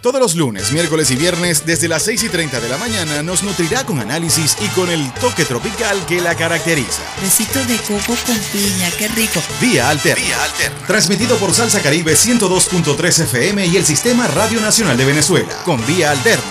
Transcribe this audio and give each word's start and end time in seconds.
Todos 0.00 0.18
los 0.18 0.34
lunes, 0.34 0.72
miércoles 0.72 1.10
y 1.10 1.16
viernes, 1.16 1.66
desde 1.66 1.86
las 1.86 2.04
6 2.04 2.22
y 2.22 2.28
30 2.30 2.58
de 2.60 2.70
la 2.70 2.78
mañana, 2.78 3.22
nos 3.22 3.42
nutrirá 3.42 3.84
con 3.84 4.00
análisis 4.00 4.56
y 4.58 4.68
con 4.68 4.88
el 4.88 5.12
toque 5.14 5.44
tropical 5.44 6.06
que 6.06 6.22
la 6.22 6.34
caracteriza. 6.34 7.02
Besitos 7.20 7.68
de 7.68 7.76
coco 7.76 8.16
con 8.26 8.38
piña, 8.50 8.90
qué 8.96 9.08
rico. 9.08 9.42
Vía 9.60 9.90
Alterna. 9.90 10.24
Vía 10.24 10.42
Alterna. 10.42 10.86
Transmitido 10.86 11.36
por 11.36 11.52
Salsa 11.52 11.82
Caribe 11.82 12.14
102.3 12.14 13.24
FM 13.24 13.66
y 13.66 13.76
el 13.76 13.84
Sistema 13.84 14.26
Radio 14.26 14.58
Nacional 14.62 14.96
de 14.96 15.04
Venezuela. 15.04 15.54
Con 15.66 15.84
Vía 15.86 16.12
Alterna. 16.12 16.44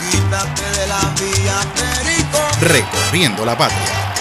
Recorriendo 2.62 3.45
la 3.45 3.57
patria. 3.57 4.13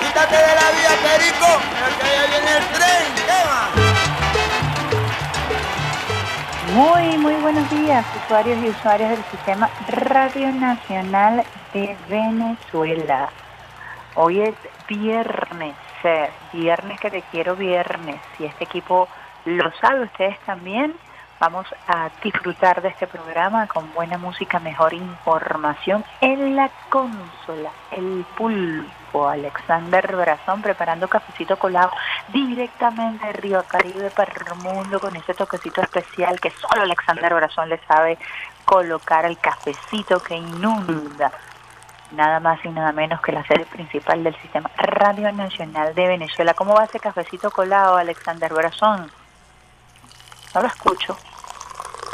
Quítate 0.00 0.36
de 0.36 0.40
la 0.40 0.70
vía, 0.72 0.98
Perico, 1.04 1.46
porque 1.78 2.08
allá 2.08 2.26
viene 2.26 2.56
el 2.56 2.72
tren. 2.72 3.81
Muy, 6.74 7.18
muy 7.18 7.34
buenos 7.34 7.68
días, 7.70 8.06
usuarios 8.24 8.64
y 8.64 8.70
usuarias 8.70 9.10
del 9.10 9.22
Sistema 9.24 9.68
Radio 9.88 10.50
Nacional 10.52 11.44
de 11.74 11.94
Venezuela. 12.08 13.28
Hoy 14.14 14.40
es 14.40 14.54
viernes, 14.88 15.76
eh, 16.02 16.30
viernes 16.50 16.98
que 16.98 17.10
te 17.10 17.22
quiero 17.30 17.56
viernes. 17.56 18.18
Si 18.38 18.46
este 18.46 18.64
equipo 18.64 19.06
lo 19.44 19.70
sabe, 19.82 20.04
ustedes 20.04 20.38
también, 20.46 20.94
vamos 21.38 21.66
a 21.88 22.08
disfrutar 22.24 22.80
de 22.80 22.88
este 22.88 23.06
programa 23.06 23.66
con 23.66 23.92
buena 23.92 24.16
música, 24.16 24.58
mejor 24.58 24.94
información 24.94 26.02
en 26.22 26.56
la 26.56 26.70
consola, 26.88 27.70
el 27.90 28.24
pulpo 28.34 29.01
Alexander 29.14 30.16
Brazón 30.16 30.62
preparando 30.62 31.08
cafecito 31.08 31.58
colado 31.58 31.90
directamente 32.32 33.26
de 33.26 33.32
Río 33.34 33.62
Caribe 33.64 34.10
para 34.10 34.32
el 34.32 34.54
mundo 34.56 34.98
con 35.00 35.14
ese 35.16 35.34
toquecito 35.34 35.82
especial 35.82 36.40
que 36.40 36.50
solo 36.50 36.82
Alexander 36.82 37.34
Brazón 37.34 37.68
le 37.68 37.78
sabe 37.86 38.18
colocar 38.64 39.26
al 39.26 39.38
cafecito 39.38 40.20
que 40.20 40.36
inunda 40.36 41.30
nada 42.12 42.40
más 42.40 42.64
y 42.64 42.68
nada 42.68 42.92
menos 42.92 43.20
que 43.20 43.32
la 43.32 43.44
sede 43.46 43.66
principal 43.66 44.24
del 44.24 44.34
sistema 44.40 44.70
Radio 44.76 45.32
Nacional 45.32 45.94
de 45.94 46.06
Venezuela. 46.06 46.54
¿Cómo 46.54 46.74
va 46.74 46.84
ese 46.84 47.00
cafecito 47.00 47.50
colado, 47.50 47.96
Alexander 47.96 48.52
Brazón? 48.52 49.10
No 50.54 50.60
lo 50.60 50.66
escucho. 50.66 51.16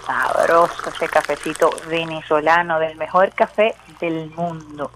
Sabroso 0.07 0.89
ese 0.89 1.09
cafecito 1.09 1.71
venezolano 1.87 2.79
del 2.79 2.97
mejor 2.97 3.33
café 3.35 3.75
del 4.01 4.31
mundo 4.31 4.91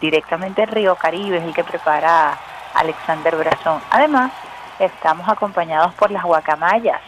directamente 0.00 0.66
Río 0.66 0.96
Caribe 0.96 1.38
es 1.38 1.44
el 1.44 1.54
que 1.54 1.64
prepara 1.64 2.38
Alexander 2.74 3.36
Brazón. 3.36 3.80
Además, 3.90 4.32
estamos 4.78 5.28
acompañados 5.28 5.94
por 5.94 6.10
las 6.10 6.22
guacamayas, 6.24 7.00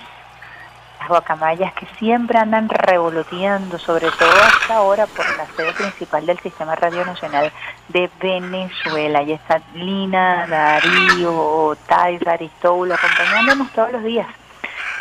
las 0.99 1.09
guacamayas 1.09 1.73
que 1.75 1.87
siempre 1.99 2.39
andan 2.39 2.69
revoloteando, 2.69 3.79
sobre 3.79 4.11
todo 4.11 4.33
hasta 4.43 4.77
ahora 4.77 5.07
por 5.07 5.25
la 5.37 5.47
sede 5.57 5.73
principal 5.73 6.27
del 6.27 6.39
Sistema 6.41 6.75
Radio 6.75 7.05
Nacional 7.05 7.53
de 7.89 8.11
Venezuela. 8.21 9.23
Y 9.23 9.33
está 9.33 9.61
Lina, 9.75 10.47
Darío, 10.47 11.77
Tais, 11.87 12.27
Aristóbulo, 12.27 12.95
acompañándonos 12.95 13.71
todos 13.73 13.93
los 13.93 14.03
días 14.03 14.27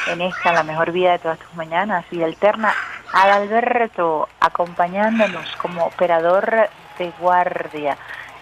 en 0.07 0.21
esta, 0.21 0.53
la 0.53 0.63
mejor 0.63 0.91
vida 0.91 1.13
de 1.13 1.19
todas 1.19 1.39
tus 1.39 1.53
mañanas, 1.55 2.05
vida 2.09 2.25
alterna. 2.25 2.73
Adalberto, 3.13 4.27
acompañándonos 4.39 5.55
como 5.57 5.85
operador 5.85 6.69
de 6.97 7.11
guardia. 7.19 7.97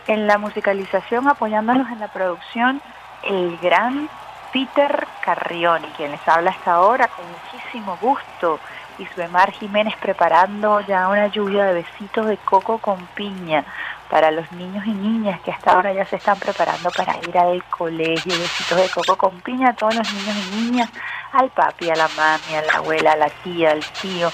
En 0.08 0.28
la 0.28 0.38
musicalización, 0.38 1.28
apoyándonos 1.28 1.90
en 1.92 2.00
la 2.00 2.08
producción, 2.08 2.82
el 3.24 3.58
gran 3.58 4.10
Peter 4.54 5.08
Carrioni, 5.22 5.88
quien 5.98 6.12
les 6.12 6.28
habla 6.28 6.52
hasta 6.52 6.74
ahora 6.74 7.10
con 7.10 7.26
muchísimo 7.30 7.98
gusto. 8.00 8.60
Y 8.98 9.06
Suemar 9.08 9.52
Jiménez 9.52 9.94
preparando 10.00 10.80
ya 10.80 11.10
una 11.10 11.28
lluvia 11.28 11.66
de 11.66 11.74
besitos 11.74 12.28
de 12.28 12.38
coco 12.38 12.78
con 12.78 13.06
piña 13.08 13.66
para 14.10 14.32
los 14.32 14.50
niños 14.54 14.86
y 14.86 14.92
niñas 14.92 15.42
que 15.42 15.52
hasta 15.52 15.74
ahora 15.74 15.92
ya 15.92 16.06
se 16.06 16.16
están 16.16 16.40
preparando 16.40 16.90
para 16.92 17.18
ir 17.18 17.38
al 17.38 17.62
colegio. 17.66 18.32
Besitos 18.32 18.78
de 18.78 18.90
coco 18.90 19.18
con 19.18 19.42
piña 19.42 19.72
a 19.72 19.74
todos 19.74 19.96
los 19.96 20.14
niños 20.14 20.38
y 20.38 20.56
niñas, 20.56 20.90
al 21.34 21.50
papi, 21.50 21.90
a 21.90 21.96
la 21.96 22.08
mami, 22.16 22.56
a 22.56 22.62
la 22.62 22.74
abuela, 22.78 23.12
a 23.12 23.18
la 23.18 23.30
tía, 23.44 23.72
al 23.72 23.84
tío, 24.02 24.32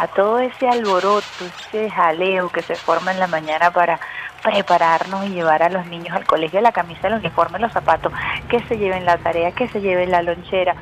a 0.00 0.06
todo 0.06 0.38
ese 0.38 0.66
alboroto, 0.66 1.44
ese 1.44 1.90
jaleo 1.90 2.48
que 2.48 2.62
se 2.62 2.74
forma 2.74 3.12
en 3.12 3.20
la 3.20 3.26
mañana 3.26 3.70
para 3.70 4.00
prepararnos 4.42 5.26
y 5.26 5.34
llevar 5.34 5.62
a 5.62 5.68
los 5.68 5.86
niños 5.88 6.16
al 6.16 6.24
colegio, 6.24 6.58
la 6.62 6.72
camisa, 6.72 7.08
el 7.08 7.14
uniforme, 7.14 7.58
los 7.58 7.70
zapatos, 7.70 8.10
que 8.48 8.60
se 8.60 8.78
lleven 8.78 9.04
la 9.04 9.18
tarea, 9.18 9.52
que 9.52 9.68
se 9.68 9.82
lleven 9.82 10.10
la 10.10 10.22
lonchera. 10.22 10.74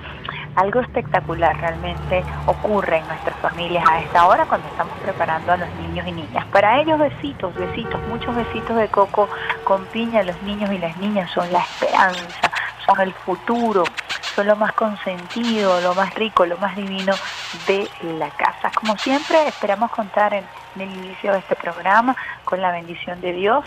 Algo 0.54 0.80
espectacular 0.80 1.56
realmente 1.56 2.22
ocurre 2.46 2.98
en 2.98 3.08
nuestras 3.08 3.36
familias 3.38 3.84
a 3.88 4.00
esta 4.00 4.26
hora 4.28 4.46
cuando 4.46 4.68
estamos 4.68 4.96
preparando 4.98 5.50
a 5.52 5.56
los 5.56 5.68
niños 5.80 6.06
y 6.06 6.12
niñas. 6.12 6.46
Para 6.52 6.80
ellos 6.80 7.00
besitos, 7.00 7.52
besitos, 7.56 8.00
muchos 8.08 8.36
besitos 8.36 8.76
de 8.76 8.86
coco 8.86 9.28
con 9.64 9.84
piña. 9.86 10.22
Los 10.22 10.40
niños 10.42 10.70
y 10.72 10.78
las 10.78 10.96
niñas 10.96 11.28
son 11.32 11.52
la 11.52 11.60
esperanza, 11.60 12.47
son 12.88 13.00
el 13.00 13.12
futuro, 13.12 13.84
son 14.34 14.46
lo 14.46 14.56
más 14.56 14.72
consentido, 14.72 15.80
lo 15.80 15.94
más 15.94 16.14
rico, 16.14 16.46
lo 16.46 16.56
más 16.58 16.74
divino 16.74 17.12
de 17.66 17.88
la 18.18 18.30
casa. 18.30 18.70
Como 18.74 18.96
siempre, 18.96 19.46
esperamos 19.46 19.90
contar 19.90 20.32
en, 20.34 20.44
el 20.76 20.90
inicio 20.90 21.32
de 21.32 21.38
este 21.38 21.56
programa 21.56 22.16
con 22.44 22.60
la 22.60 22.70
bendición 22.70 23.20
de 23.20 23.32
Dios, 23.32 23.64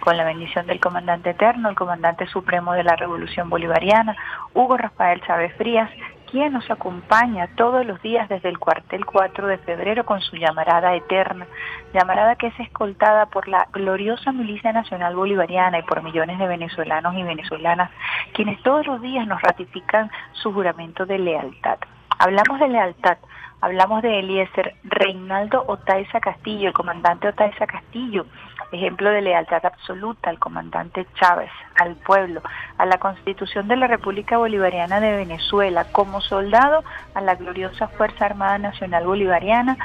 con 0.00 0.16
la 0.16 0.24
bendición 0.24 0.66
del 0.66 0.80
comandante 0.80 1.30
eterno, 1.30 1.68
el 1.68 1.74
comandante 1.74 2.26
supremo 2.26 2.72
de 2.74 2.84
la 2.84 2.94
Revolución 2.94 3.50
Bolivariana, 3.50 4.16
Hugo 4.54 4.76
Rafael 4.76 5.20
Chávez 5.22 5.54
Frías, 5.56 5.90
quien 6.30 6.52
nos 6.52 6.70
acompaña 6.70 7.48
todos 7.56 7.84
los 7.84 8.00
días 8.02 8.28
desde 8.28 8.48
el 8.48 8.58
cuartel 8.58 9.04
4 9.04 9.46
de 9.48 9.58
febrero 9.58 10.04
con 10.04 10.20
su 10.20 10.36
llamarada 10.36 10.94
eterna, 10.94 11.46
llamarada 11.92 12.36
que 12.36 12.48
es 12.48 12.60
escoltada 12.60 13.26
por 13.26 13.48
la 13.48 13.66
gloriosa 13.72 14.32
Milicia 14.32 14.72
Nacional 14.72 15.16
Bolivariana 15.16 15.78
y 15.78 15.82
por 15.82 16.02
millones 16.02 16.38
de 16.38 16.46
venezolanos 16.46 17.14
y 17.14 17.22
venezolanas, 17.22 17.90
quienes 18.32 18.62
todos 18.62 18.86
los 18.86 19.02
días 19.02 19.26
nos 19.26 19.42
ratifican 19.42 20.10
su 20.32 20.52
juramento 20.52 21.04
de 21.04 21.18
lealtad. 21.18 21.78
Hablamos 22.18 22.60
de 22.60 22.68
lealtad, 22.68 23.18
hablamos 23.60 24.02
de 24.02 24.20
Eliezer 24.20 24.74
Reinaldo 24.84 25.64
Otaiza 25.66 26.20
Castillo, 26.20 26.68
el 26.68 26.74
comandante 26.74 27.28
Otaiza 27.28 27.66
Castillo, 27.66 28.26
ejemplo 28.72 29.10
de 29.10 29.22
lealtad 29.22 29.64
absoluta 29.64 30.30
al 30.30 30.38
comandante 30.38 31.06
Chávez, 31.14 31.50
al 31.76 31.96
pueblo, 31.96 32.42
a 32.78 32.86
la 32.86 32.98
Constitución 32.98 33.68
de 33.68 33.76
la 33.76 33.86
República 33.86 34.38
Bolivariana 34.38 35.00
de 35.00 35.16
Venezuela, 35.16 35.86
como 35.92 36.20
soldado 36.20 36.84
a 37.14 37.20
la 37.20 37.34
gloriosa 37.34 37.88
Fuerza 37.88 38.26
Armada 38.26 38.58
Nacional 38.58 39.06
Bolivariana, 39.06 39.76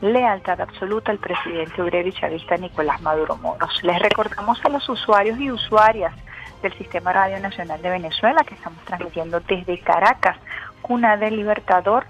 lealtad 0.00 0.60
absoluta 0.60 1.10
al 1.10 1.18
presidente 1.18 1.80
obrero 1.82 2.08
y 2.08 2.12
chavista 2.12 2.56
Nicolás 2.56 3.00
Maduro 3.02 3.36
Moros. 3.36 3.82
Les 3.82 3.98
recordamos 4.00 4.64
a 4.64 4.68
los 4.68 4.88
usuarios 4.88 5.38
y 5.38 5.50
usuarias 5.50 6.12
del 6.62 6.72
Sistema 6.74 7.12
Radio 7.12 7.40
Nacional 7.40 7.80
de 7.82 7.90
Venezuela 7.90 8.42
que 8.44 8.54
estamos 8.54 8.84
transmitiendo 8.84 9.40
desde 9.40 9.80
Caracas, 9.80 10.36
cuna 10.82 11.16
del 11.16 11.36
Libertador, 11.36 12.04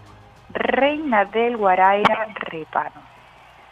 Reina 0.50 1.25
del 1.26 1.56
Guaraira, 1.56 2.29
Repano 2.35 3.08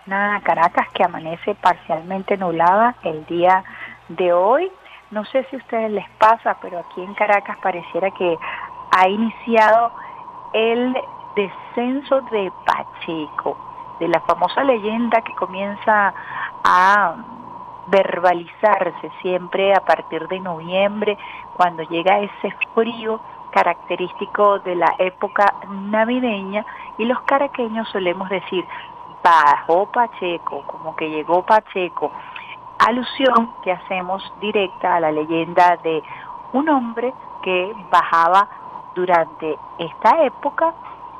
nada 0.07 0.41
Caracas 0.41 0.89
que 0.95 1.05
amanece 1.05 1.55
parcialmente 1.57 2.37
nublada 2.37 2.95
el 3.03 3.25
día 3.27 3.65
de 4.09 4.33
hoy. 4.33 4.71
No 5.11 5.25
sé 5.27 5.45
si 5.51 5.57
a 5.57 5.59
ustedes 5.59 5.91
les 5.91 6.09
pasa, 6.19 6.57
pero 6.61 6.79
aquí 6.81 7.03
en 7.03 7.15
Caracas 7.15 7.57
pareciera 7.63 8.11
que 8.13 8.39
ha 8.93 9.09
iniciado 9.09 9.93
el 10.53 10.97
descenso 11.35 12.21
de 12.23 12.53
Pacheco, 12.65 13.57
de 14.01 14.09
la 14.09 14.21
famosa 14.21 14.65
leyenda 14.65 15.21
que 15.21 15.35
comienza 15.35 16.15
a 16.65 17.15
verbalizarse 17.89 19.11
siempre 19.23 19.75
a 19.75 19.81
partir 19.81 20.27
de 20.29 20.41
noviembre, 20.41 21.17
cuando 21.57 21.83
llega 21.85 22.19
ese 22.21 22.55
frío 22.75 23.21
característico 23.53 24.59
de 24.61 24.75
la 24.75 24.95
época 24.99 25.55
navideña 25.69 26.65
y 26.99 27.05
los 27.05 27.21
caraqueños 27.23 27.89
solemos 27.89 28.29
decir, 28.29 28.67
bajó 29.27 29.87
Pacheco, 29.87 30.63
como 30.67 30.95
que 30.95 31.11
llegó 31.11 31.45
Pacheco, 31.45 32.13
alusión 32.79 33.53
que 33.63 33.73
hacemos 33.73 34.23
directa 34.41 34.95
a 34.95 35.01
la 35.01 35.11
leyenda 35.11 35.77
de 35.83 36.01
un 36.53 36.69
hombre 36.69 37.13
que 37.43 37.75
bajaba 37.91 38.49
durante 38.95 39.59
esta 39.79 40.23
época, 40.23 40.73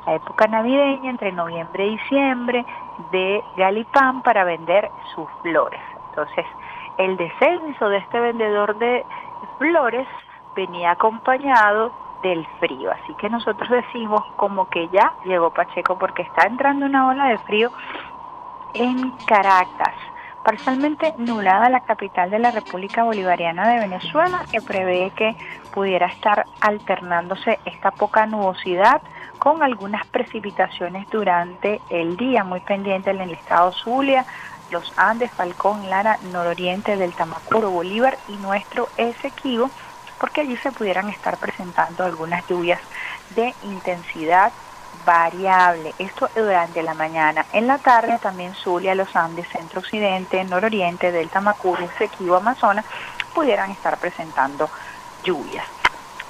la 0.05 0.15
época 0.15 0.47
navideña, 0.47 1.09
entre 1.09 1.33
noviembre 1.33 1.85
y 1.85 1.97
diciembre, 1.97 2.65
de 3.11 3.43
Galipán 3.57 4.21
para 4.21 4.45
vender 4.45 4.89
sus 5.13 5.27
flores. 5.41 5.81
Entonces, 6.09 6.45
el 6.97 7.17
descenso 7.17 7.89
de 7.89 7.97
este 7.97 8.19
vendedor 8.21 8.77
de 8.77 9.05
flores 9.57 10.07
venía 10.55 10.91
acompañado 10.91 11.91
del 12.21 12.45
frío. 12.59 12.91
Así 12.91 13.13
que 13.15 13.29
nosotros 13.29 13.69
decimos 13.93 14.21
como 14.35 14.69
que 14.69 14.87
ya 14.89 15.13
llegó 15.25 15.51
Pacheco 15.51 15.97
porque 15.97 16.23
está 16.23 16.47
entrando 16.47 16.85
una 16.85 17.07
ola 17.07 17.27
de 17.27 17.37
frío 17.39 17.71
en 18.73 19.11
Caracas, 19.25 19.95
parcialmente 20.43 21.13
nublada 21.17 21.69
la 21.69 21.81
capital 21.81 22.29
de 22.29 22.39
la 22.39 22.51
República 22.51 23.03
Bolivariana 23.03 23.67
de 23.69 23.79
Venezuela, 23.79 24.45
que 24.51 24.61
prevé 24.61 25.11
que 25.15 25.35
pudiera 25.73 26.07
estar 26.07 26.45
alternándose 26.61 27.59
esta 27.65 27.91
poca 27.91 28.25
nubosidad 28.25 29.01
con 29.39 29.61
algunas 29.61 30.05
precipitaciones 30.07 31.07
durante 31.09 31.81
el 31.89 32.17
día, 32.17 32.43
muy 32.43 32.59
pendiente 32.61 33.11
en 33.11 33.21
el 33.21 33.31
estado 33.31 33.71
Zulia, 33.71 34.25
los 34.71 34.91
Andes, 34.97 35.31
Falcón, 35.31 35.89
Lara, 35.89 36.17
nororiente 36.31 36.97
del 36.97 37.13
Tamacuro, 37.13 37.71
Bolívar 37.71 38.17
y 38.27 38.33
nuestro 38.37 38.89
Esequibo, 38.97 39.69
porque 40.19 40.41
allí 40.41 40.57
se 40.57 40.71
pudieran 40.71 41.09
estar 41.09 41.37
presentando 41.37 42.03
algunas 42.03 42.45
lluvias 42.47 42.79
de 43.35 43.53
intensidad 43.63 44.51
variable. 45.05 45.93
Esto 45.99 46.29
durante 46.35 46.83
la 46.83 46.93
mañana. 46.93 47.45
En 47.53 47.67
la 47.67 47.77
tarde 47.77 48.19
también 48.21 48.53
Zulia, 48.55 48.95
los 48.95 49.15
Andes, 49.15 49.47
Centro 49.49 49.79
Occidente, 49.79 50.43
Nororiente, 50.43 51.11
Delta 51.11 51.39
Macuro, 51.39 51.83
Esequibo, 51.83 52.35
Amazonas 52.35 52.85
pudieran 53.33 53.71
estar 53.71 53.97
presentando 53.97 54.69
lluvias. 55.23 55.65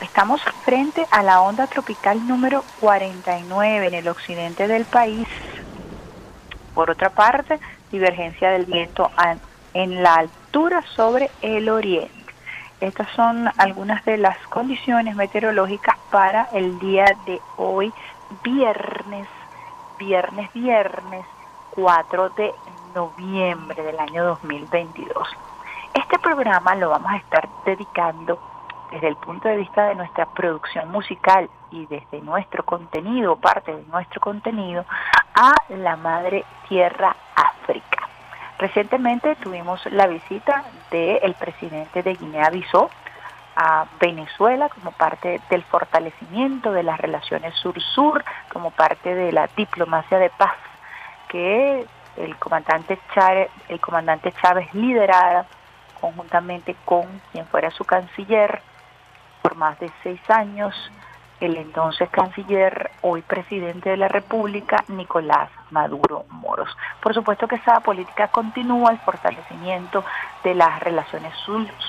Estamos 0.02 0.42
frente 0.64 1.08
a 1.10 1.24
la 1.24 1.42
onda 1.42 1.66
tropical 1.66 2.28
número 2.28 2.64
49 2.80 3.88
en 3.88 3.94
el 3.96 4.08
occidente 4.08 4.68
del 4.68 4.86
país. 4.86 5.28
Por 6.76 6.92
otra 6.92 7.10
parte, 7.10 7.60
divergencia 7.92 8.52
del 8.52 8.66
viento 8.66 9.10
en 9.74 10.04
la 10.04 10.16
altura 10.16 10.84
sobre 10.96 11.32
el 11.42 11.70
oriente. 11.70 12.17
Estas 12.80 13.10
son 13.16 13.50
algunas 13.58 14.06
de 14.06 14.18
las 14.18 14.38
condiciones 14.50 15.16
meteorológicas 15.16 15.98
para 16.12 16.44
el 16.54 16.78
día 16.78 17.06
de 17.26 17.42
hoy, 17.56 17.92
viernes, 18.44 19.28
viernes, 19.98 20.54
viernes 20.54 21.26
4 21.72 22.30
de 22.30 22.54
noviembre 22.94 23.82
del 23.82 24.00
año 24.00 24.26
2022. 24.26 25.28
Este 25.96 26.20
programa 26.20 26.76
lo 26.76 26.92
vamos 26.92 27.12
a 27.12 27.18
estar 27.18 27.50
dedicando 27.66 28.40
desde 28.92 29.08
el 29.08 29.16
punto 29.16 29.50
de 29.50 29.58
vista 29.58 29.88
de 29.88 29.96
nuestra 29.96 30.28
producción 30.28 30.92
musical 30.92 31.50
y 31.72 31.88
desde 31.88 32.22
nuestro 32.22 32.64
contenido, 32.64 33.38
parte 33.38 33.76
de 33.76 33.84
nuestro 33.86 34.22
contenido, 34.22 34.86
a 35.34 35.56
la 35.70 35.96
madre 35.96 36.46
tierra 36.70 37.16
África. 37.36 38.08
Recientemente 38.60 39.36
tuvimos 39.38 39.84
la 39.88 40.06
visita 40.06 40.64
del 40.92 41.34
presidente 41.36 42.04
de 42.04 42.14
Guinea-Bissau 42.14 42.90
a 43.56 43.88
Venezuela 44.00 44.70
como 44.70 44.92
parte 44.92 45.42
del 45.50 45.64
fortalecimiento 45.64 46.72
de 46.72 46.84
las 46.84 47.00
relaciones 47.00 47.56
sur-sur, 47.56 48.24
como 48.54 48.70
parte 48.70 49.16
de 49.16 49.32
la 49.32 49.50
diplomacia 49.58 50.20
de 50.20 50.30
paz 50.30 50.56
que 51.28 51.86
el 52.18 52.36
comandante 52.38 53.00
Chávez, 53.14 53.50
el 53.68 53.80
comandante 53.80 54.32
Chávez 54.42 54.72
liderara 54.74 55.46
conjuntamente 56.00 56.76
con 56.86 57.06
quien 57.32 57.48
fuera 57.48 57.72
su 57.72 57.84
canciller, 57.84 58.62
por 59.42 59.56
más 59.56 59.80
de 59.80 59.90
seis 60.04 60.22
años 60.30 60.76
el 61.40 61.56
entonces 61.58 62.10
canciller, 62.10 62.92
hoy 63.02 63.22
presidente 63.22 63.90
de 63.90 63.98
la 63.98 64.08
República, 64.08 64.84
Nicolás 64.88 65.50
Maduro 65.72 66.26
Moros. 66.30 66.70
Por 67.02 67.14
supuesto 67.14 67.48
que 67.48 67.56
esa 67.56 67.80
política 67.82 68.30
continúa 68.30 68.92
el 68.92 69.00
fortalecimiento 69.00 70.04
de 70.44 70.56
las 70.56 70.80
relaciones 70.80 71.34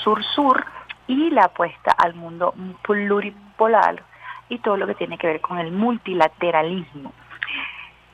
sur-sur 0.05 0.65
y 1.07 1.31
la 1.31 1.45
apuesta 1.45 1.93
al 1.93 2.15
mundo 2.15 2.55
pluripolar 2.83 4.03
y 4.49 4.59
todo 4.59 4.77
lo 4.77 4.87
que 4.87 4.95
tiene 4.95 5.19
que 5.19 5.27
ver 5.27 5.41
con 5.41 5.59
el 5.59 5.73
multilateralismo. 5.73 7.13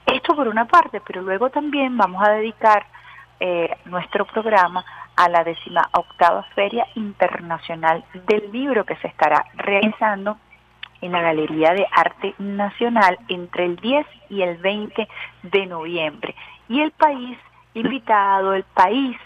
Esto 0.06 0.36
por 0.36 0.48
una 0.48 0.66
parte, 0.66 1.00
pero 1.00 1.22
luego 1.22 1.50
también 1.50 1.96
vamos 1.96 2.22
a 2.26 2.32
dedicar 2.32 2.86
eh, 3.40 3.76
nuestro 3.86 4.24
programa 4.26 4.84
a 5.16 5.28
la 5.28 5.44
décima 5.44 5.88
octava 5.92 6.42
Feria 6.54 6.86
Internacional 6.94 8.04
del 8.26 8.50
Libro 8.52 8.84
que 8.84 8.96
se 8.96 9.08
estará 9.08 9.44
realizando 9.54 10.38
en 11.04 11.12
la 11.12 11.20
Galería 11.20 11.74
de 11.74 11.86
Arte 11.92 12.34
Nacional 12.38 13.18
entre 13.28 13.66
el 13.66 13.76
10 13.76 14.06
y 14.30 14.40
el 14.40 14.56
20 14.56 15.06
de 15.42 15.66
noviembre. 15.66 16.34
Y 16.68 16.80
el 16.80 16.92
país 16.92 17.36
invitado, 17.74 18.54
el 18.54 18.64
país 18.64 19.16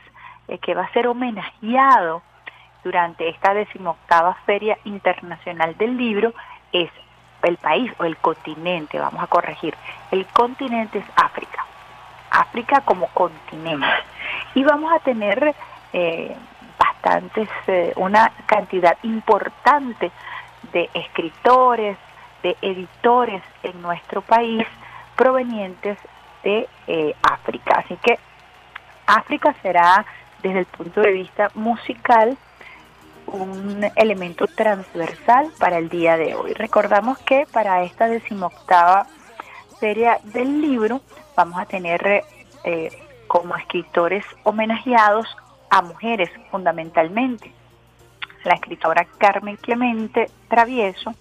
eh, 0.49 0.59
que 0.59 0.75
va 0.75 0.83
a 0.83 0.93
ser 0.93 1.07
homenajeado 1.07 2.23
durante 2.83 3.29
esta 3.29 3.55
decimoctava 3.55 4.35
Feria 4.45 4.77
Internacional 4.85 5.77
del 5.79 5.97
Libro 5.97 6.35
es 6.73 6.91
el 7.43 7.57
país 7.59 7.93
o 7.99 8.05
el 8.05 8.17
continente, 8.17 8.99
vamos 8.99 9.23
a 9.23 9.29
corregir, 9.29 9.77
el 10.11 10.27
continente 10.27 10.99
es 10.99 11.05
África, 11.15 11.65
África 12.31 12.81
como 12.81 13.07
continente. 13.09 13.87
Y 14.55 14.65
vamos 14.65 14.93
a 14.93 14.99
tener 14.99 15.55
eh, 15.93 16.35
bastantes, 16.77 17.49
eh, 17.69 17.93
una 17.97 18.33
cantidad 18.47 18.97
importante 19.05 20.11
de 20.73 20.91
escritores, 20.94 21.97
de 22.43 22.56
editores 22.62 23.43
en 23.62 23.81
nuestro 23.82 24.23
país 24.23 24.67
provenientes 25.17 25.99
de 26.44 26.69
eh, 26.87 27.15
África. 27.23 27.82
Así 27.85 27.97
que 27.97 28.19
África 29.06 29.55
será 29.62 30.05
desde 30.43 30.61
el 30.61 30.67
punto 30.67 31.00
de 31.00 31.12
vista 31.12 31.50
musical 31.55 32.37
un 33.26 33.85
elemento 33.97 34.47
transversal 34.47 35.50
para 35.59 35.79
el 35.79 35.88
día 35.88 36.17
de 36.17 36.35
hoy. 36.35 36.55
Recordamos 36.55 37.19
que 37.19 37.47
para 37.53 37.82
esta 37.82 38.09
decimoctava 38.09 39.06
feria 39.81 40.19
del 40.23 40.61
libro 40.62 41.03
vamos 41.37 41.61
a 41.61 41.67
tener 41.67 42.25
como 43.29 43.55
escritores 43.56 44.25
homenajeados 44.43 45.29
a 45.71 45.82
mujeres 45.82 46.31
fundamentalmente, 46.50 47.53
la 48.49 48.55
escritora 48.55 49.06
Carmen 49.19 49.56
Clemente 49.56 50.31
Travieso 50.49 51.15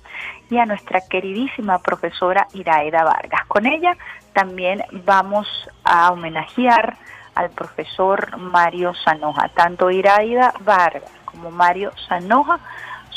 y 0.50 0.58
a 0.58 0.66
nuestra 0.66 1.02
queridísima 1.02 1.80
profesora 1.80 2.48
Iraeda 2.54 3.04
Vargas. 3.04 3.46
Con 3.48 3.66
ella 3.66 3.96
también 4.34 4.84
vamos 5.06 5.48
a 5.84 6.12
homenajear 6.12 6.98
al 7.36 7.50
profesor 7.52 8.38
Mario 8.38 8.94
Sanoja. 9.06 9.50
Tanto 9.50 9.92
Iraida 9.92 10.54
Vargas 10.62 11.12
como 11.26 11.52
Mario 11.52 11.92
Sanoja 12.08 12.60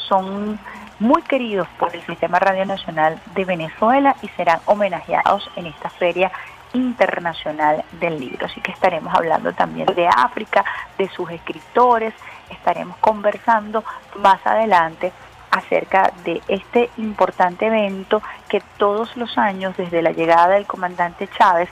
son 0.09 0.59
muy 0.99 1.23
queridos 1.23 1.67
por 1.79 1.95
el 1.95 2.02
Sistema 2.02 2.38
Radio 2.38 2.67
Nacional 2.67 3.19
de 3.35 3.45
Venezuela 3.45 4.17
y 4.21 4.29
serán 4.29 4.61
homenajeados 4.67 5.50
en 5.57 5.67
esta 5.67 5.88
feria 5.88 6.31
internacional 6.75 7.85
del 8.00 8.21
libro. 8.21 8.47
Así 8.47 8.61
que 8.61 8.73
estaremos 8.73 9.14
hablando 9.14 9.52
también 9.52 9.87
de 9.95 10.07
África, 10.07 10.64
de 10.99 11.09
sus 11.09 11.31
escritores, 11.31 12.14
estaremos 12.50 12.97
conversando 12.99 13.85
más 14.16 14.45
adelante 14.47 15.12
acerca 15.50 16.12
de 16.25 16.40
este 16.49 16.90
importante 16.97 17.66
evento 17.66 18.23
que 18.49 18.62
todos 18.78 19.16
los 19.16 19.37
años, 19.37 19.76
desde 19.76 20.02
la 20.02 20.12
llegada 20.12 20.49
del 20.54 20.66
comandante 20.66 21.28
Chávez, 21.28 21.69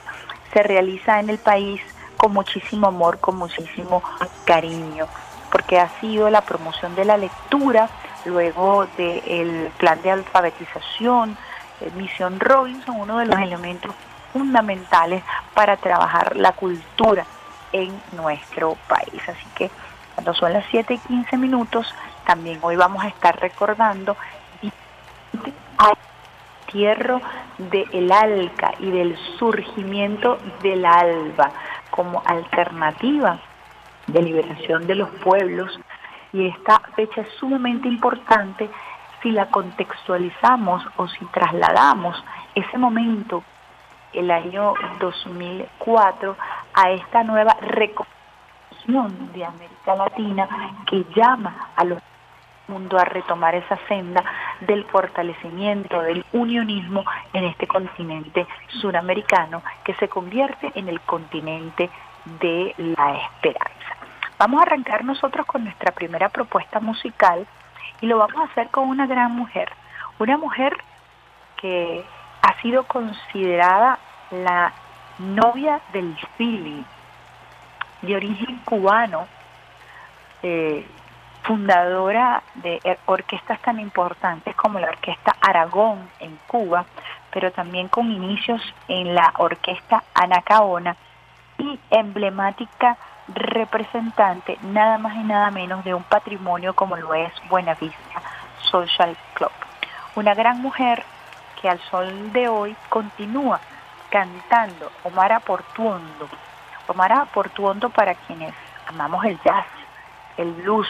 se 0.52 0.62
realiza 0.62 1.20
en 1.20 1.30
el 1.30 1.38
país 1.38 1.80
con 2.16 2.32
muchísimo 2.32 2.88
amor, 2.88 3.20
con 3.20 3.36
muchísimo 3.36 4.02
cariño, 4.44 5.06
porque 5.52 5.78
ha 5.78 5.88
sido 6.00 6.28
la 6.30 6.40
promoción 6.40 6.94
de 6.96 7.04
la 7.04 7.16
lectura, 7.16 7.88
luego 8.24 8.86
del 8.96 9.70
plan 9.78 10.02
de 10.02 10.10
alfabetización, 10.10 11.36
eh, 11.80 11.90
Misión 11.94 12.40
Robinson, 12.40 12.96
uno 12.98 13.18
de 13.18 13.26
los 13.26 13.38
elementos 13.38 13.94
fundamentales 14.32 15.22
para 15.54 15.76
trabajar 15.76 16.36
la 16.36 16.52
cultura 16.52 17.24
en 17.72 18.00
nuestro 18.12 18.76
país. 18.88 19.22
Así 19.28 19.46
que 19.54 19.70
cuando 20.18 20.34
son 20.34 20.52
las 20.52 20.64
7 20.72 20.94
y 20.94 20.98
15 20.98 21.36
minutos, 21.36 21.94
también 22.26 22.58
hoy 22.62 22.74
vamos 22.74 23.04
a 23.04 23.06
estar 23.06 23.38
recordando 23.38 24.16
el 24.60 24.72
tierro 26.72 27.20
del 27.56 28.10
Alca 28.10 28.74
y 28.80 28.90
del 28.90 29.16
surgimiento 29.38 30.38
del 30.60 30.84
alba 30.84 31.52
como 31.92 32.20
alternativa 32.26 33.38
de 34.08 34.20
liberación 34.20 34.88
de 34.88 34.96
los 34.96 35.08
pueblos. 35.22 35.78
Y 36.32 36.48
esta 36.48 36.80
fecha 36.96 37.20
es 37.20 37.28
sumamente 37.38 37.86
importante 37.86 38.68
si 39.22 39.30
la 39.30 39.46
contextualizamos 39.46 40.84
o 40.96 41.06
si 41.06 41.24
trasladamos 41.26 42.24
ese 42.56 42.76
momento 42.76 43.44
el 44.12 44.32
año 44.32 44.74
2004 44.98 46.36
a 46.74 46.90
esta 46.90 47.22
nueva 47.22 47.56
de 48.88 49.44
América 49.44 49.94
Latina 49.94 50.48
que 50.86 51.04
llama 51.14 51.68
a 51.76 51.84
los 51.84 51.98
mundo 52.68 52.98
a 52.98 53.04
retomar 53.04 53.54
esa 53.54 53.78
senda 53.86 54.22
del 54.60 54.84
fortalecimiento, 54.84 56.02
del 56.02 56.24
unionismo 56.32 57.02
en 57.32 57.44
este 57.44 57.66
continente 57.66 58.46
suramericano 58.80 59.62
que 59.84 59.94
se 59.94 60.08
convierte 60.08 60.72
en 60.74 60.88
el 60.88 61.00
continente 61.00 61.88
de 62.40 62.74
la 62.76 63.16
esperanza. 63.16 63.96
Vamos 64.38 64.60
a 64.60 64.64
arrancar 64.64 65.04
nosotros 65.04 65.46
con 65.46 65.64
nuestra 65.64 65.92
primera 65.92 66.28
propuesta 66.28 66.78
musical 66.78 67.46
y 68.02 68.06
lo 68.06 68.18
vamos 68.18 68.36
a 68.36 68.52
hacer 68.52 68.68
con 68.68 68.88
una 68.88 69.06
gran 69.06 69.32
mujer, 69.32 69.70
una 70.18 70.36
mujer 70.36 70.76
que 71.56 72.04
ha 72.42 72.60
sido 72.60 72.84
considerada 72.84 73.98
la 74.30 74.72
novia 75.18 75.80
del 75.92 76.16
feeling, 76.36 76.82
de 78.02 78.16
origen 78.16 78.60
cubano, 78.64 79.26
eh, 80.42 80.86
fundadora 81.42 82.42
de 82.56 82.80
orquestas 83.06 83.60
tan 83.62 83.80
importantes 83.80 84.54
como 84.54 84.78
la 84.78 84.88
Orquesta 84.88 85.36
Aragón 85.40 86.08
en 86.20 86.38
Cuba, 86.46 86.84
pero 87.32 87.50
también 87.52 87.88
con 87.88 88.10
inicios 88.10 88.62
en 88.86 89.14
la 89.14 89.32
Orquesta 89.38 90.04
Anacaona 90.14 90.96
y 91.58 91.78
emblemática 91.90 92.96
representante 93.28 94.58
nada 94.62 94.98
más 94.98 95.16
y 95.16 95.24
nada 95.24 95.50
menos 95.50 95.84
de 95.84 95.94
un 95.94 96.02
patrimonio 96.02 96.74
como 96.74 96.96
lo 96.96 97.14
es 97.14 97.32
Buenavista 97.48 98.22
Social 98.70 99.16
Club. 99.34 99.50
Una 100.16 100.34
gran 100.34 100.60
mujer 100.60 101.04
que 101.60 101.68
al 101.68 101.80
sol 101.90 102.32
de 102.32 102.48
hoy 102.48 102.76
continúa 102.88 103.60
cantando 104.10 104.90
Omar 105.04 105.40
Portuondo. 105.42 106.28
Omar 106.88 107.28
Portuondo 107.32 107.90
para 107.90 108.14
quienes 108.14 108.54
amamos 108.86 109.24
el 109.24 109.38
jazz, 109.44 109.66
el 110.36 110.52
blues, 110.52 110.88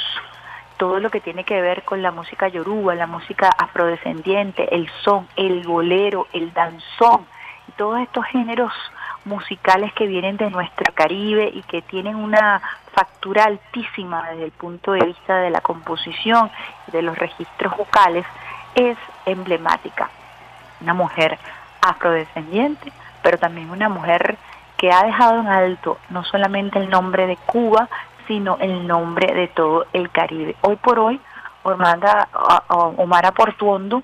todo 0.76 1.00
lo 1.00 1.10
que 1.10 1.20
tiene 1.20 1.44
que 1.44 1.60
ver 1.60 1.82
con 1.82 2.02
la 2.02 2.12
música 2.12 2.48
yoruba, 2.48 2.94
la 2.94 3.08
música 3.08 3.50
afrodescendiente, 3.58 4.74
el 4.74 4.88
son, 5.02 5.26
el 5.36 5.66
bolero, 5.66 6.28
el 6.32 6.52
danzón, 6.54 7.26
y 7.66 7.72
todos 7.72 8.00
estos 8.00 8.24
géneros 8.26 8.72
musicales 9.24 9.92
que 9.92 10.06
vienen 10.06 10.36
de 10.36 10.50
nuestro 10.50 10.94
Caribe 10.94 11.50
y 11.52 11.62
que 11.62 11.82
tienen 11.82 12.14
una 12.14 12.62
factura 12.92 13.44
altísima 13.44 14.30
desde 14.30 14.44
el 14.44 14.52
punto 14.52 14.92
de 14.92 15.04
vista 15.04 15.38
de 15.38 15.50
la 15.50 15.60
composición 15.60 16.50
y 16.86 16.92
de 16.92 17.02
los 17.02 17.18
registros 17.18 17.76
vocales, 17.76 18.24
es 18.74 18.96
emblemática. 19.26 20.08
Una 20.80 20.94
mujer 20.94 21.38
afrodescendiente, 21.80 22.92
pero 23.22 23.36
también 23.38 23.70
una 23.70 23.88
mujer 23.88 24.38
que 24.78 24.92
ha 24.92 25.02
dejado 25.02 25.40
en 25.40 25.48
alto 25.48 25.98
no 26.08 26.24
solamente 26.24 26.78
el 26.78 26.88
nombre 26.88 27.26
de 27.26 27.36
Cuba, 27.36 27.88
sino 28.26 28.56
el 28.60 28.86
nombre 28.86 29.34
de 29.34 29.48
todo 29.48 29.86
el 29.92 30.10
Caribe. 30.10 30.56
Hoy 30.62 30.76
por 30.76 30.98
hoy, 30.98 31.20
Omar 31.64 33.34
Portuondo 33.34 34.02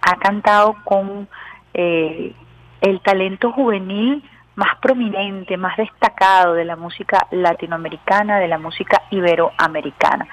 ha 0.00 0.16
cantado 0.16 0.76
con 0.84 1.28
eh, 1.74 2.34
el 2.80 3.00
talento 3.00 3.52
juvenil 3.52 4.24
más 4.54 4.76
prominente, 4.80 5.56
más 5.56 5.76
destacado 5.76 6.54
de 6.54 6.64
la 6.64 6.76
música 6.76 7.26
latinoamericana, 7.30 8.38
de 8.38 8.48
la 8.48 8.58
música 8.58 9.02
iberoamericana. 9.10 10.26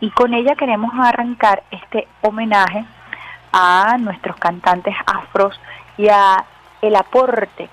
Y 0.00 0.10
con 0.10 0.34
ella 0.34 0.54
queremos 0.54 0.92
arrancar 1.00 1.62
este 1.70 2.06
homenaje 2.20 2.84
a 3.52 3.96
nuestros 3.98 4.36
cantantes 4.36 4.94
afros 5.06 5.58
y 5.96 6.08
a 6.08 6.44
el 6.82 6.94
aporte 6.94 7.70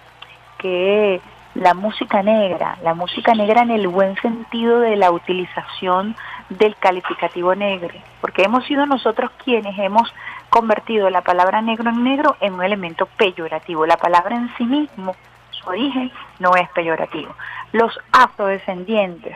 que 0.58 1.22
la 1.56 1.74
música 1.74 2.22
negra, 2.22 2.78
la 2.84 2.94
música 2.94 3.34
negra 3.34 3.62
en 3.62 3.72
el 3.72 3.88
buen 3.88 4.16
sentido 4.18 4.80
de 4.80 4.98
la 4.98 5.12
utilización 5.12 6.16
del 6.50 6.76
calificativo 6.76 7.56
negro, 7.56 7.94
porque 8.22 8.44
hemos 8.44 8.66
sido 8.66 8.86
nosotros 8.86 9.32
quienes 9.44 9.78
hemos 9.80 10.14
convertido 10.50 11.10
la 11.10 11.22
palabra 11.22 11.62
negro 11.62 11.90
en 11.90 12.04
negro 12.04 12.36
en 12.40 12.54
un 12.54 12.64
elemento 12.64 13.08
peyorativo. 13.18 13.86
La 13.86 13.98
palabra 13.98 14.36
en 14.36 14.54
sí 14.58 14.66
mismo, 14.66 15.16
su 15.52 15.70
origen, 15.70 16.12
no 16.40 16.56
es 16.56 16.70
peyorativo. 16.70 17.34
Los 17.72 17.98
afrodescendientes 18.12 19.36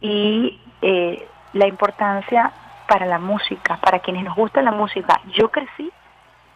y 0.00 0.60
eh, 0.82 1.26
la 1.52 1.66
importancia 1.66 2.52
para 2.88 3.06
la 3.06 3.18
música, 3.18 3.78
para 3.78 3.98
quienes 3.98 4.24
nos 4.24 4.36
gusta 4.36 4.62
la 4.62 4.72
música. 4.72 5.20
Yo 5.34 5.50
crecí 5.50 5.90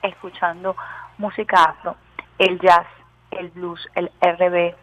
escuchando 0.03 0.77
música 1.19 1.65
afro, 1.65 1.97
el 2.39 2.59
jazz, 2.61 2.87
el 3.31 3.49
blues, 3.51 3.89
el 3.95 4.11
RB 4.21 4.75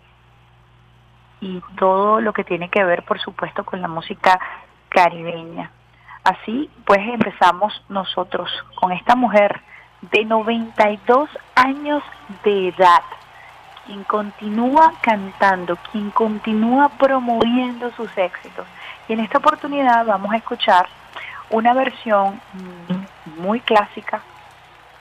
y 1.41 1.61
todo 1.77 2.19
lo 2.19 2.33
que 2.33 2.43
tiene 2.43 2.69
que 2.69 2.83
ver, 2.83 3.03
por 3.03 3.19
supuesto, 3.19 3.63
con 3.63 3.81
la 3.81 3.87
música 3.87 4.39
caribeña. 4.89 5.71
Así 6.23 6.69
pues 6.85 6.99
empezamos 6.99 7.81
nosotros 7.89 8.49
con 8.75 8.91
esta 8.91 9.15
mujer 9.15 9.61
de 10.01 10.25
92 10.25 11.29
años 11.55 12.03
de 12.43 12.69
edad, 12.69 13.03
quien 13.85 14.03
continúa 14.03 14.93
cantando, 15.01 15.77
quien 15.91 16.11
continúa 16.11 16.89
promoviendo 16.89 17.91
sus 17.91 18.15
éxitos. 18.17 18.67
Y 19.07 19.13
en 19.13 19.21
esta 19.21 19.37
oportunidad 19.37 20.05
vamos 20.05 20.33
a 20.33 20.37
escuchar 20.37 20.87
una 21.49 21.73
versión 21.73 22.41
muy 23.37 23.61
clásica, 23.61 24.21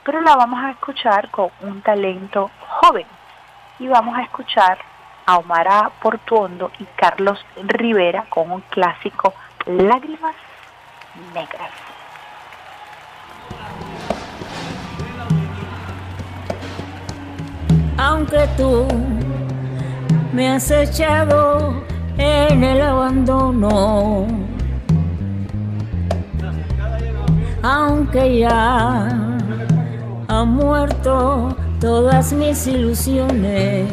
pero 0.03 0.21
la 0.21 0.35
vamos 0.37 0.63
a 0.63 0.71
escuchar 0.71 1.29
con 1.29 1.49
un 1.61 1.81
talento 1.81 2.49
joven 2.59 3.16
y 3.79 3.87
vamos 3.87 4.17
a 4.17 4.23
escuchar 4.23 4.77
a 5.25 5.37
Omar 5.37 5.91
Portuondo 6.01 6.71
y 6.79 6.85
Carlos 6.95 7.45
Rivera 7.63 8.25
con 8.29 8.51
un 8.51 8.61
clásico 8.61 9.33
Lágrimas 9.65 10.35
Negras. 11.33 11.71
Aunque 17.97 18.47
tú 18.55 18.87
me 20.31 20.49
has 20.49 20.69
echado 20.69 21.83
en 22.17 22.63
el 22.63 22.81
abandono, 22.81 24.27
aunque 27.63 28.39
ya 28.39 29.09
han 30.27 30.49
muerto 30.49 31.55
todas 31.79 32.33
mis 32.33 32.67
ilusiones. 32.67 33.87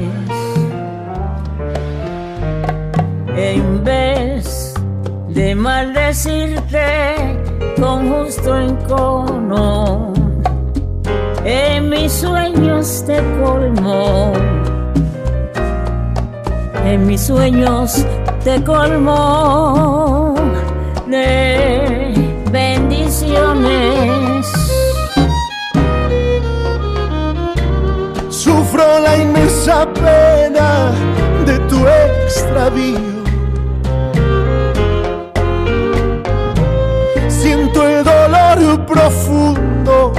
En 3.36 3.84
vez 3.84 4.74
de 5.28 5.54
maldecirte 5.54 7.38
con 7.78 8.10
justo 8.10 8.58
encono, 8.58 10.12
en 11.44 11.88
mis 11.88 12.12
sueños 12.12 13.04
te 13.06 13.16
colmo. 13.42 14.32
En 16.84 17.06
mis 17.06 17.22
sueños 17.22 18.04
te 18.44 18.62
colmo 18.62 20.34
de 21.06 22.14
bendiciones. 22.50 24.03
Pena 29.72 30.92
de 31.46 31.58
tu 31.70 31.86
extravío. 31.88 32.98
Siento 37.28 37.88
el 37.88 38.04
dolor 38.04 38.84
profundo 38.84 40.12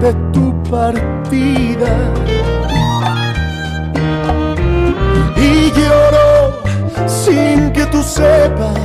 de 0.00 0.14
tu 0.32 0.62
partida. 0.70 1.92
Y 5.36 5.70
lloro 5.72 6.62
sin 7.06 7.70
que 7.70 7.84
tú 7.86 8.02
sepas 8.02 8.78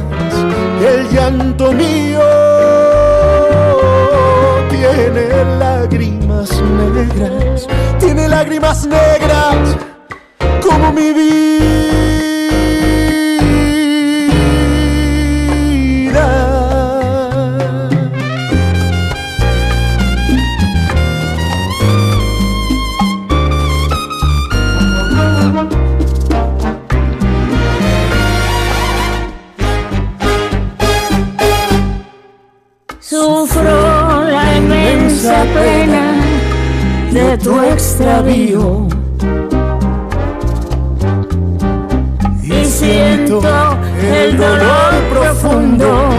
que 0.79 0.87
el 0.95 1.09
llanto 1.09 1.71
mío 1.71 2.19
tiene 4.69 5.45
lágrimas 5.57 6.18
negras 6.47 7.67
tiene 7.99 8.27
lágrimas 8.29 8.87
negras 8.87 9.75
como 10.61 10.93
mi 10.93 11.11
vida. 11.13 12.08
Y 42.43 42.65
siento 42.65 43.41
el 44.01 44.37
dolor 44.37 44.93
profundo 45.11 46.09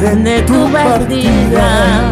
de 0.00 0.42
tu 0.42 0.72
partida. 0.72 2.10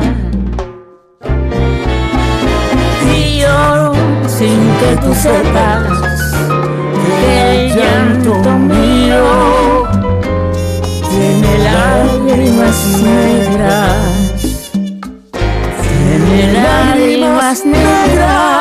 Y 3.16 3.40
yo, 3.40 3.92
sin 4.26 4.60
que 4.78 4.96
tú 5.00 5.14
sepas, 5.14 5.88
el 7.26 7.74
llanto 7.74 8.34
mío 8.58 9.88
tiene 11.08 11.58
lágrimas 11.64 13.00
negras, 13.02 13.96
tiene 15.80 16.52
lágrimas 16.62 17.64
negras. 17.64 18.51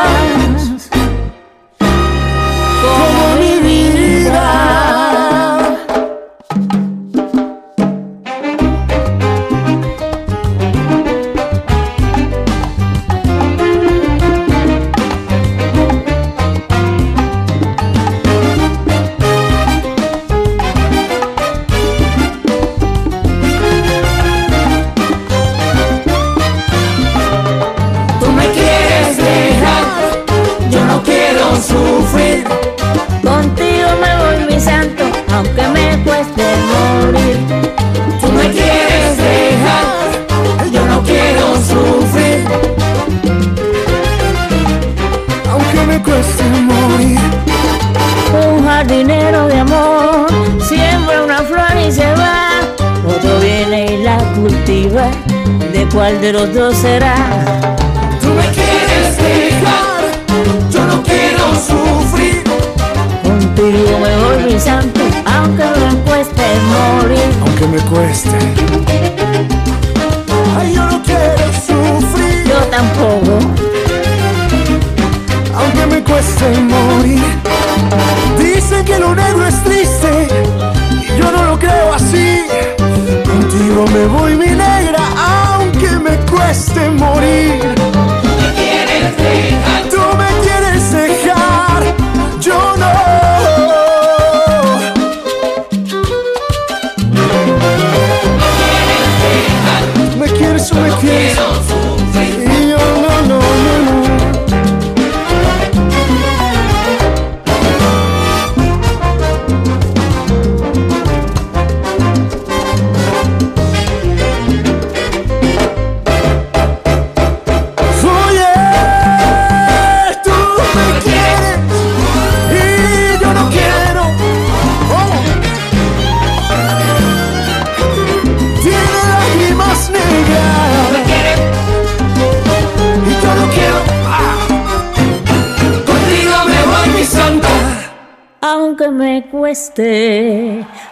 Quieres 101.02 101.81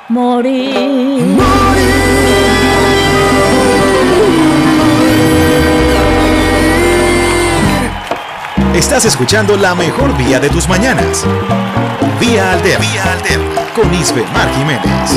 morir. 0.07 1.37
Estás 8.73 9.05
escuchando 9.05 9.57
la 9.57 9.75
mejor 9.75 10.15
vía 10.15 10.39
de 10.39 10.49
tus 10.49 10.69
mañanas. 10.69 11.25
Vía 12.19 12.53
Alterna. 12.53 12.79
Vía 12.79 13.11
Alterna. 13.11 13.61
Con 13.75 13.93
Isbe 13.93 14.23
Mar 14.33 14.49
Jiménez. 14.55 15.11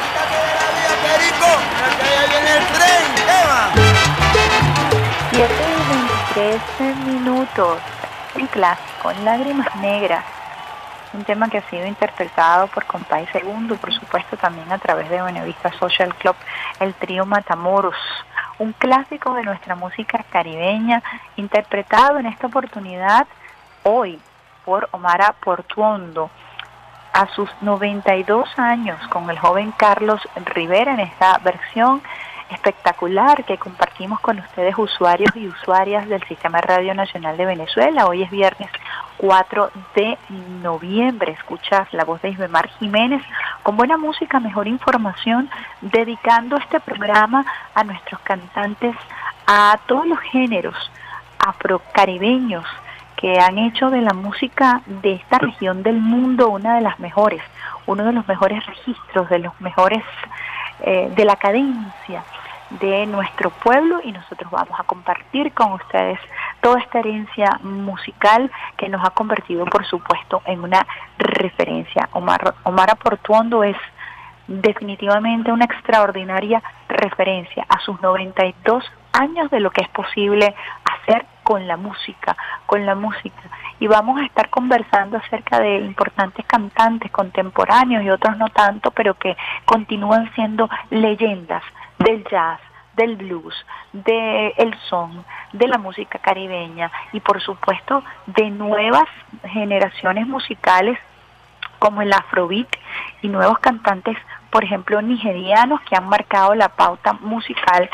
Quítate 0.00 0.36
de 0.36 0.54
la 0.60 0.68
vía, 0.76 0.94
Perico, 1.02 1.50
que 1.98 2.06
ya 2.14 2.24
viene 2.30 2.50
el 2.58 2.64
tren, 2.74 3.06
Eva. 3.42 3.62
7 5.32 5.52
y 5.70 5.82
23 6.34 6.96
minutos. 7.06 7.93
Clásico, 8.54 9.10
Lágrimas 9.24 9.74
Negras. 9.80 10.24
Un 11.12 11.24
tema 11.24 11.48
que 11.48 11.58
ha 11.58 11.70
sido 11.70 11.88
interpretado 11.88 12.68
por 12.68 12.84
Compay 12.84 13.26
Segundo, 13.32 13.74
por 13.74 13.92
supuesto 13.92 14.36
también 14.36 14.70
a 14.70 14.78
través 14.78 15.10
de 15.10 15.20
Buenavista 15.20 15.72
Social 15.72 16.14
Club, 16.14 16.36
el 16.78 16.94
trío 16.94 17.26
Matamoros. 17.26 17.96
Un 18.60 18.72
clásico 18.72 19.34
de 19.34 19.42
nuestra 19.42 19.74
música 19.74 20.24
caribeña, 20.30 21.02
interpretado 21.34 22.20
en 22.20 22.26
esta 22.26 22.46
oportunidad 22.46 23.26
hoy 23.82 24.20
por 24.64 24.88
Omara 24.92 25.32
Portuondo 25.32 26.30
a 27.12 27.26
sus 27.34 27.50
92 27.60 28.48
años 28.56 29.00
con 29.08 29.28
el 29.30 29.38
joven 29.40 29.72
Carlos 29.72 30.20
Rivera 30.44 30.94
en 30.94 31.00
esta 31.00 31.38
versión 31.38 32.02
espectacular 32.50 33.44
que 33.44 33.58
compartimos 33.58 34.20
con 34.20 34.38
ustedes 34.38 34.74
usuarios 34.76 35.30
y 35.34 35.48
usuarias 35.48 36.08
del 36.08 36.22
Sistema 36.24 36.60
Radio 36.60 36.94
Nacional 36.94 37.36
de 37.36 37.46
Venezuela. 37.46 38.06
Hoy 38.06 38.22
es 38.22 38.30
viernes 38.30 38.70
4 39.16 39.70
de 39.94 40.18
noviembre. 40.62 41.32
Escuchas 41.32 41.92
la 41.92 42.04
voz 42.04 42.20
de 42.22 42.30
Isbemar 42.30 42.68
Jiménez 42.78 43.22
con 43.62 43.76
buena 43.76 43.96
música, 43.96 44.40
mejor 44.40 44.68
información, 44.68 45.50
dedicando 45.80 46.56
este 46.56 46.80
programa 46.80 47.44
a 47.74 47.84
nuestros 47.84 48.20
cantantes, 48.20 48.94
a 49.46 49.78
todos 49.86 50.06
los 50.06 50.20
géneros 50.20 50.74
afrocaribeños 51.38 52.64
que 53.16 53.38
han 53.40 53.58
hecho 53.58 53.90
de 53.90 54.02
la 54.02 54.12
música 54.12 54.82
de 54.86 55.14
esta 55.14 55.38
región 55.38 55.82
del 55.82 56.00
mundo 56.00 56.48
una 56.48 56.74
de 56.74 56.80
las 56.80 56.98
mejores, 56.98 57.42
uno 57.86 58.04
de 58.04 58.12
los 58.12 58.26
mejores 58.28 58.64
registros, 58.66 59.28
de 59.28 59.38
los 59.38 59.58
mejores, 59.60 60.02
eh, 60.86 61.10
de 61.16 61.24
la 61.24 61.36
cadencia 61.36 62.22
de 62.80 63.06
nuestro 63.06 63.50
pueblo 63.50 64.00
y 64.02 64.12
nosotros 64.12 64.50
vamos 64.50 64.78
a 64.78 64.84
compartir 64.84 65.52
con 65.52 65.72
ustedes 65.72 66.18
toda 66.60 66.80
esta 66.80 66.98
herencia 66.98 67.58
musical 67.62 68.50
que 68.76 68.88
nos 68.88 69.04
ha 69.04 69.10
convertido, 69.10 69.64
por 69.66 69.86
supuesto, 69.86 70.42
en 70.46 70.60
una 70.60 70.86
referencia. 71.18 72.08
Omar, 72.12 72.54
Omar 72.64 72.96
Portuondo 72.98 73.64
es 73.64 73.76
definitivamente 74.46 75.52
una 75.52 75.64
extraordinaria 75.64 76.62
referencia 76.88 77.64
a 77.68 77.80
sus 77.80 78.00
92 78.02 78.84
años 79.12 79.50
de 79.50 79.60
lo 79.60 79.70
que 79.70 79.82
es 79.82 79.88
posible 79.88 80.54
hacer 80.84 81.24
con 81.42 81.66
la 81.66 81.76
música, 81.76 82.36
con 82.66 82.84
la 82.84 82.94
música. 82.94 83.42
Y 83.84 83.86
vamos 83.86 84.18
a 84.18 84.24
estar 84.24 84.48
conversando 84.48 85.18
acerca 85.18 85.60
de 85.60 85.76
importantes 85.80 86.42
cantantes 86.46 87.10
contemporáneos 87.10 88.02
y 88.02 88.08
otros 88.08 88.34
no 88.38 88.48
tanto, 88.48 88.90
pero 88.92 89.12
que 89.12 89.36
continúan 89.66 90.32
siendo 90.34 90.70
leyendas 90.88 91.62
del 91.98 92.24
jazz, 92.24 92.60
del 92.96 93.16
blues, 93.16 93.54
del 93.92 94.54
el 94.56 94.74
son, 94.88 95.22
de 95.52 95.68
la 95.68 95.76
música 95.76 96.18
caribeña 96.18 96.90
y 97.12 97.20
por 97.20 97.42
supuesto 97.42 98.02
de 98.24 98.48
nuevas 98.48 99.04
generaciones 99.52 100.26
musicales 100.26 100.98
como 101.78 102.00
el 102.00 102.10
afrobeat 102.14 102.74
y 103.20 103.28
nuevos 103.28 103.58
cantantes, 103.58 104.16
por 104.48 104.64
ejemplo, 104.64 105.02
nigerianos 105.02 105.82
que 105.82 105.94
han 105.94 106.08
marcado 106.08 106.54
la 106.54 106.70
pauta 106.70 107.12
musical 107.12 107.90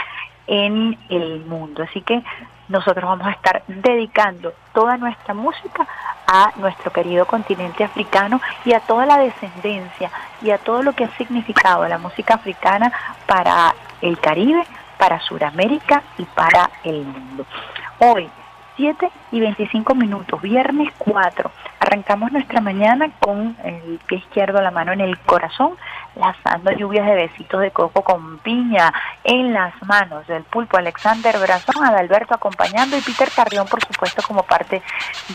en 0.47 0.97
el 1.09 1.45
mundo. 1.47 1.83
Así 1.83 2.01
que 2.03 2.23
nosotros 2.71 3.05
vamos 3.05 3.27
a 3.27 3.33
estar 3.33 3.63
dedicando 3.67 4.55
toda 4.73 4.97
nuestra 4.97 5.35
música 5.35 5.87
a 6.27 6.53
nuestro 6.57 6.93
querido 6.93 7.27
continente 7.27 7.83
africano 7.85 8.41
y 8.65 8.73
a 8.73 8.81
toda 8.81 9.05
la 9.05 9.19
descendencia 9.19 10.11
y 10.41 10.51
a 10.51 10.59
todo 10.59 10.83
lo 10.83 10.93
que 10.93 11.05
ha 11.05 11.17
significado 11.17 11.87
la 11.89 11.99
música 11.99 12.35
africana 12.35 12.93
para 13.27 13.75
el 14.01 14.19
Caribe, 14.21 14.65
para 14.97 15.21
Sudamérica 15.21 16.03
y 16.17 16.25
para 16.25 16.71
el 16.85 17.05
mundo. 17.05 17.45
Hoy, 17.99 18.31
7 18.81 19.11
y 19.33 19.41
25 19.41 19.95
minutos, 19.95 20.41
viernes 20.41 20.91
4. 20.97 21.51
Arrancamos 21.81 22.33
nuestra 22.33 22.63
mañana 22.63 23.11
con 23.21 23.55
el 23.63 24.01
pie 24.07 24.19
izquierdo, 24.19 24.63
la 24.63 24.71
mano 24.71 24.93
en 24.93 25.03
el 25.03 25.19
corazón, 25.19 25.73
lanzando 26.17 26.73
lluvias 26.73 27.05
de 27.05 27.15
besitos 27.15 27.61
de 27.61 27.73
coco 27.73 28.03
con 28.03 28.39
piña 28.39 28.91
en 29.23 29.53
las 29.53 29.75
manos 29.83 30.27
del 30.27 30.45
pulpo 30.45 30.79
Alexander 30.79 31.39
Brazón, 31.39 31.85
Adalberto 31.85 32.35
acompañando 32.35 32.97
y 32.97 33.03
Peter 33.03 33.29
Carrión, 33.37 33.67
por 33.69 33.85
supuesto, 33.85 34.23
como 34.27 34.45
parte 34.45 34.81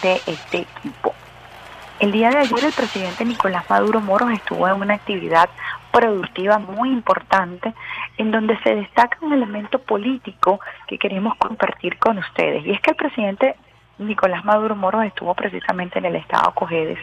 de 0.01 0.15
este 0.25 0.61
equipo. 0.61 1.13
El 1.99 2.11
día 2.11 2.31
de 2.31 2.39
ayer 2.39 2.65
el 2.65 2.73
presidente 2.73 3.23
Nicolás 3.25 3.69
Maduro 3.69 4.01
Moros 4.01 4.31
estuvo 4.31 4.67
en 4.67 4.81
una 4.81 4.95
actividad 4.95 5.49
productiva 5.91 6.57
muy 6.57 6.89
importante 6.89 7.73
en 8.17 8.31
donde 8.31 8.57
se 8.59 8.75
destaca 8.75 9.17
un 9.21 9.33
elemento 9.33 9.79
político 9.79 10.59
que 10.87 10.97
queremos 10.97 11.35
compartir 11.37 11.97
con 11.97 12.17
ustedes. 12.17 12.65
Y 12.65 12.71
es 12.71 12.79
que 12.81 12.91
el 12.91 12.95
presidente 12.95 13.55
Nicolás 13.97 14.43
Maduro 14.43 14.75
Moros 14.75 15.05
estuvo 15.05 15.33
precisamente 15.33 15.99
en 15.99 16.05
el 16.05 16.15
estado 16.15 16.53
Cojedes 16.53 16.99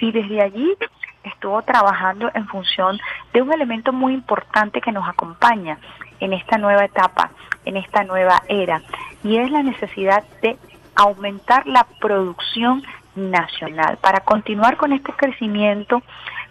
y 0.00 0.12
desde 0.12 0.42
allí 0.42 0.74
estuvo 1.22 1.62
trabajando 1.62 2.30
en 2.34 2.46
función 2.46 2.98
de 3.32 3.42
un 3.42 3.52
elemento 3.52 3.92
muy 3.92 4.12
importante 4.12 4.80
que 4.80 4.92
nos 4.92 5.08
acompaña 5.08 5.78
en 6.20 6.32
esta 6.32 6.58
nueva 6.58 6.84
etapa, 6.84 7.30
en 7.64 7.76
esta 7.76 8.04
nueva 8.04 8.42
era, 8.48 8.82
y 9.22 9.38
es 9.38 9.50
la 9.50 9.62
necesidad 9.62 10.22
de 10.42 10.58
aumentar 10.94 11.66
la 11.66 11.86
producción 11.98 12.82
nacional 13.16 13.96
para 13.98 14.20
continuar 14.20 14.76
con 14.76 14.92
este 14.92 15.12
crecimiento 15.12 16.02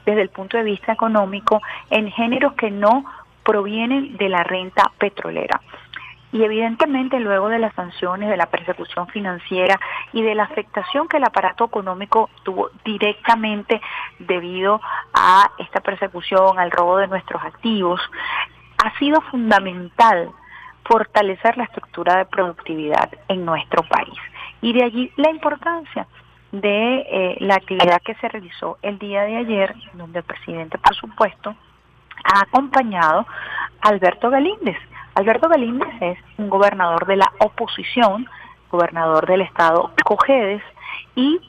desde 0.05 0.21
el 0.21 0.29
punto 0.29 0.57
de 0.57 0.63
vista 0.63 0.91
económico 0.91 1.61
en 1.89 2.11
géneros 2.11 2.53
que 2.53 2.71
no 2.71 3.05
provienen 3.43 4.17
de 4.17 4.29
la 4.29 4.43
renta 4.43 4.91
petrolera. 4.97 5.61
Y 6.31 6.43
evidentemente 6.43 7.19
luego 7.19 7.47
de 7.47 7.59
las 7.59 7.75
sanciones, 7.75 8.27
de 8.27 8.37
la 8.37 8.47
persecución 8.47 9.07
financiera 9.07 9.79
y 10.13 10.23
de 10.23 10.33
la 10.33 10.43
afectación 10.43 11.07
que 11.07 11.17
el 11.17 11.23
aparato 11.25 11.65
económico 11.65 12.29
tuvo 12.41 12.71
directamente 12.83 13.79
debido 14.17 14.81
a 15.13 15.51
esta 15.59 15.81
persecución, 15.81 16.57
al 16.57 16.71
robo 16.71 16.97
de 16.97 17.07
nuestros 17.07 17.41
activos, 17.43 18.01
ha 18.83 18.97
sido 18.97 19.21
fundamental 19.21 20.31
fortalecer 20.85 21.55
la 21.55 21.65
estructura 21.65 22.17
de 22.17 22.25
productividad 22.25 23.09
en 23.27 23.45
nuestro 23.45 23.83
país. 23.83 24.17
Y 24.61 24.73
de 24.73 24.83
allí 24.83 25.11
la 25.17 25.29
importancia 25.29 26.07
de 26.51 26.99
eh, 26.99 27.37
la 27.39 27.55
actividad 27.55 28.01
que 28.01 28.15
se 28.15 28.27
realizó 28.27 28.77
el 28.81 28.97
día 28.99 29.23
de 29.23 29.37
ayer, 29.37 29.75
donde 29.93 30.19
el 30.19 30.25
presidente, 30.25 30.77
por 30.77 30.95
supuesto, 30.95 31.55
ha 32.23 32.41
acompañado 32.41 33.25
a 33.81 33.89
Alberto 33.89 34.29
Galíndez. 34.29 34.77
Alberto 35.15 35.47
Galíndez 35.49 35.89
es 36.01 36.17
un 36.37 36.49
gobernador 36.49 37.05
de 37.05 37.17
la 37.17 37.31
oposición, 37.39 38.27
gobernador 38.71 39.27
del 39.27 39.41
estado 39.41 39.91
Cojedes, 40.03 40.63
y 41.15 41.39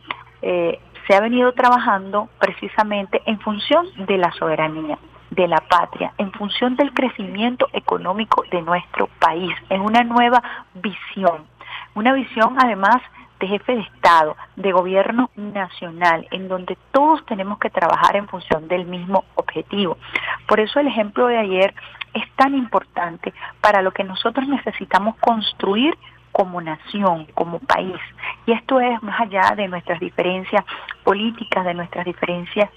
eh, 0.42 0.79
se 1.07 1.14
ha 1.14 1.20
venido 1.20 1.53
trabajando 1.53 2.29
precisamente 2.38 3.22
en 3.27 3.40
función 3.40 3.87
de 4.07 4.18
la 4.18 4.33
soberanía 4.33 4.98
de 5.31 5.48
la 5.48 5.59
patria, 5.59 6.12
en 6.18 6.33
función 6.33 6.77
del 6.77 6.92
crecimiento 6.92 7.68
económico 7.72 8.44
de 8.50 8.62
nuestro 8.62 9.09
país, 9.18 9.53
en 9.68 9.81
una 9.81 10.05
nueva 10.05 10.42
visión, 10.74 11.46
una 11.94 12.12
visión 12.12 12.57
además 12.59 13.03
de 13.40 13.47
jefe 13.47 13.75
de 13.75 13.81
Estado, 13.83 14.37
de 14.57 14.73
gobierno 14.73 15.31
nacional, 15.37 16.27
en 16.31 16.49
donde 16.49 16.77
todos 16.92 17.25
tenemos 17.27 17.59
que 17.59 17.70
trabajar 17.70 18.16
en 18.16 18.29
función 18.29 18.68
del 18.68 18.87
mismo 18.87 19.25
objetivo. 19.35 19.99
Por 20.47 20.61
eso 20.61 20.81
el 20.81 20.87
ejemplo 20.87 21.27
de 21.27 21.38
ayer 21.38 21.75
es 22.14 22.25
tan 22.37 22.55
importante 22.55 23.33
para 23.61 23.83
lo 23.83 23.92
que 23.92 24.05
nosotros 24.05 24.47
necesitamos 24.47 25.16
construir 25.16 25.97
como 26.33 26.61
nación, 26.61 27.27
como 27.35 27.61
país. 27.61 28.01
Y 28.47 28.53
esto 28.53 28.81
es 28.81 29.03
más 29.03 29.20
allá 29.20 29.55
de 29.57 29.68
nuestras 29.68 30.01
diferencias 30.01 30.64
políticas, 31.05 31.64
de 31.64 31.75
nuestras 31.75 32.05
diferencias 32.05 32.70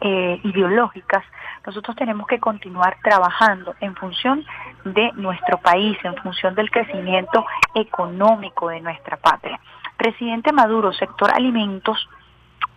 eh, 0.00 0.40
ideológicas, 0.44 1.22
nosotros 1.66 1.94
tenemos 1.94 2.26
que 2.26 2.38
continuar 2.38 2.96
trabajando 3.02 3.74
en 3.80 3.94
función 3.94 4.44
de 4.84 5.12
nuestro 5.12 5.58
país, 5.58 5.98
en 6.04 6.16
función 6.16 6.54
del 6.54 6.70
crecimiento 6.70 7.44
económico 7.74 8.68
de 8.68 8.80
nuestra 8.80 9.18
patria. 9.18 9.60
Presidente 10.00 10.50
Maduro, 10.50 10.94
sector 10.94 11.30
alimentos, 11.30 12.08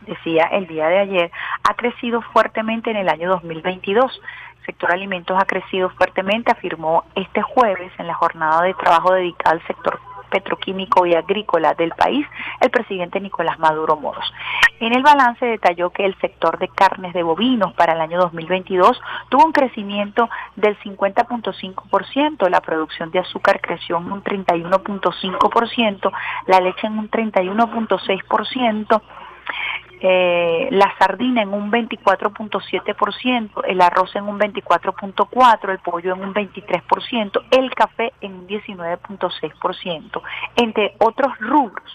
decía 0.01 0.43
el 0.51 0.67
día 0.67 0.89
de 0.89 0.99
ayer, 0.99 1.31
ha 1.63 1.73
crecido 1.73 2.21
fuertemente 2.21 2.91
en 2.91 2.97
el 2.97 3.07
año 3.07 3.29
2022. 3.29 4.19
sector 4.65 4.91
alimentos 4.91 5.41
ha 5.41 5.45
crecido 5.45 5.89
fuertemente, 5.91 6.51
afirmó 6.51 7.05
este 7.15 7.41
jueves 7.41 7.93
en 7.97 8.07
la 8.07 8.13
jornada 8.13 8.63
de 8.63 8.73
trabajo 8.73 9.13
dedicada 9.13 9.51
al 9.51 9.65
sector 9.67 10.01
petroquímico 10.33 11.05
y 11.05 11.13
agrícola 11.13 11.75
del 11.75 11.91
país, 11.91 12.25
el 12.59 12.71
presidente 12.71 13.19
Nicolás 13.19 13.59
Maduro 13.59 13.95
Moros. 13.97 14.25
En 14.79 14.95
el 14.95 15.03
balance 15.03 15.45
detalló 15.45 15.91
que 15.91 16.05
el 16.05 16.17
sector 16.19 16.57
de 16.57 16.69
carnes 16.69 17.13
de 17.13 17.21
bovinos 17.21 17.73
para 17.73 17.93
el 17.93 18.01
año 18.01 18.19
2022 18.19 18.99
tuvo 19.29 19.45
un 19.45 19.51
crecimiento 19.51 20.27
del 20.55 20.75
50.5%, 20.79 22.49
la 22.49 22.61
producción 22.61 23.11
de 23.11 23.19
azúcar 23.19 23.61
creció 23.61 23.97
en 23.97 24.11
un 24.11 24.23
31.5%, 24.23 26.11
la 26.47 26.59
leche 26.59 26.87
en 26.87 26.97
un 26.97 27.11
31.6%, 27.11 29.01
eh, 30.05 30.67
la 30.71 30.93
sardina 30.99 31.43
en 31.43 31.53
un 31.53 31.71
24.7%, 31.71 33.61
el 33.65 33.79
arroz 33.79 34.13
en 34.17 34.27
un 34.27 34.37
24.4%, 34.37 35.69
el 35.69 35.79
pollo 35.79 36.13
en 36.13 36.21
un 36.21 36.33
23%, 36.33 37.41
el 37.51 37.73
café 37.73 38.11
en 38.19 38.33
un 38.33 38.45
19.6%, 38.45 40.21
entre 40.57 40.95
otros 40.99 41.31
rubros. 41.39 41.89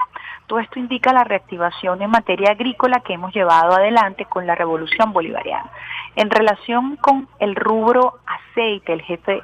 Todo 0.46 0.58
esto 0.58 0.78
indica 0.78 1.12
la 1.12 1.24
reactivación 1.24 2.00
en 2.00 2.08
materia 2.10 2.52
agrícola 2.52 3.00
que 3.00 3.12
hemos 3.12 3.34
llevado 3.34 3.74
adelante 3.74 4.24
con 4.24 4.46
la 4.46 4.54
revolución 4.54 5.12
bolivariana. 5.12 5.70
En 6.16 6.30
relación 6.30 6.96
con 6.96 7.28
el 7.40 7.54
rubro 7.54 8.20
aceite, 8.24 8.94
el 8.94 9.02
jefe 9.02 9.42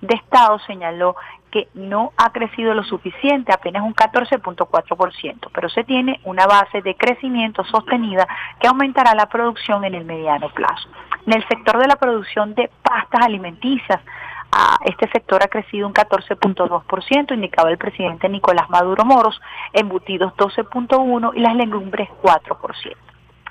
de 0.00 0.14
Estado 0.14 0.60
señaló 0.60 1.16
que 1.56 1.68
no 1.72 2.12
ha 2.18 2.32
crecido 2.32 2.74
lo 2.74 2.84
suficiente, 2.84 3.50
apenas 3.50 3.82
un 3.82 3.94
14.4%, 3.94 5.48
pero 5.54 5.70
se 5.70 5.84
tiene 5.84 6.20
una 6.24 6.46
base 6.46 6.82
de 6.82 6.94
crecimiento 6.94 7.64
sostenida 7.64 8.28
que 8.60 8.68
aumentará 8.68 9.14
la 9.14 9.24
producción 9.24 9.82
en 9.84 9.94
el 9.94 10.04
mediano 10.04 10.50
plazo. 10.50 10.86
En 11.26 11.32
el 11.32 11.48
sector 11.48 11.78
de 11.78 11.88
la 11.88 11.96
producción 11.96 12.54
de 12.54 12.70
pastas 12.82 13.24
alimenticias, 13.24 14.00
este 14.84 15.08
sector 15.08 15.42
ha 15.42 15.48
crecido 15.48 15.86
un 15.86 15.94
14.2%, 15.94 17.32
indicaba 17.32 17.70
el 17.70 17.78
presidente 17.78 18.28
Nicolás 18.28 18.68
Maduro 18.68 19.06
Moros, 19.06 19.40
embutidos 19.72 20.34
12.1% 20.34 21.32
y 21.36 21.40
las 21.40 21.54
legumbres 21.54 22.10
4%. 22.22 22.96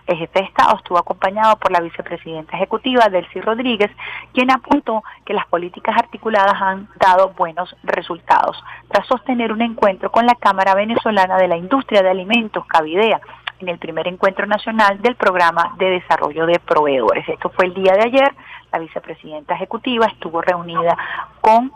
El 0.07 0.17
jefe 0.17 0.39
de 0.39 0.45
Estado 0.45 0.77
estuvo 0.77 0.99
acompañado 0.99 1.55
por 1.57 1.71
la 1.71 1.81
vicepresidenta 1.81 2.55
ejecutiva, 2.55 3.09
Delcy 3.09 3.41
Rodríguez, 3.41 3.89
quien 4.33 4.51
apuntó 4.51 5.03
que 5.25 5.33
las 5.33 5.47
políticas 5.47 5.95
articuladas 5.97 6.61
han 6.61 6.87
dado 6.99 7.29
buenos 7.29 7.75
resultados, 7.83 8.63
tras 8.89 9.07
sostener 9.07 9.51
un 9.51 9.63
encuentro 9.63 10.11
con 10.11 10.25
la 10.25 10.35
Cámara 10.35 10.75
Venezolana 10.75 11.37
de 11.37 11.47
la 11.47 11.57
Industria 11.57 12.03
de 12.03 12.11
Alimentos, 12.11 12.65
Cavidea, 12.67 13.19
en 13.59 13.69
el 13.69 13.79
primer 13.79 14.07
encuentro 14.07 14.45
nacional 14.45 15.01
del 15.01 15.15
programa 15.15 15.75
de 15.77 15.89
desarrollo 15.91 16.45
de 16.45 16.59
proveedores. 16.59 17.27
Esto 17.27 17.49
fue 17.49 17.65
el 17.65 17.73
día 17.73 17.93
de 17.93 18.03
ayer. 18.03 18.35
La 18.71 18.79
vicepresidenta 18.79 19.55
ejecutiva 19.55 20.05
estuvo 20.07 20.41
reunida 20.41 20.97
con 21.41 21.71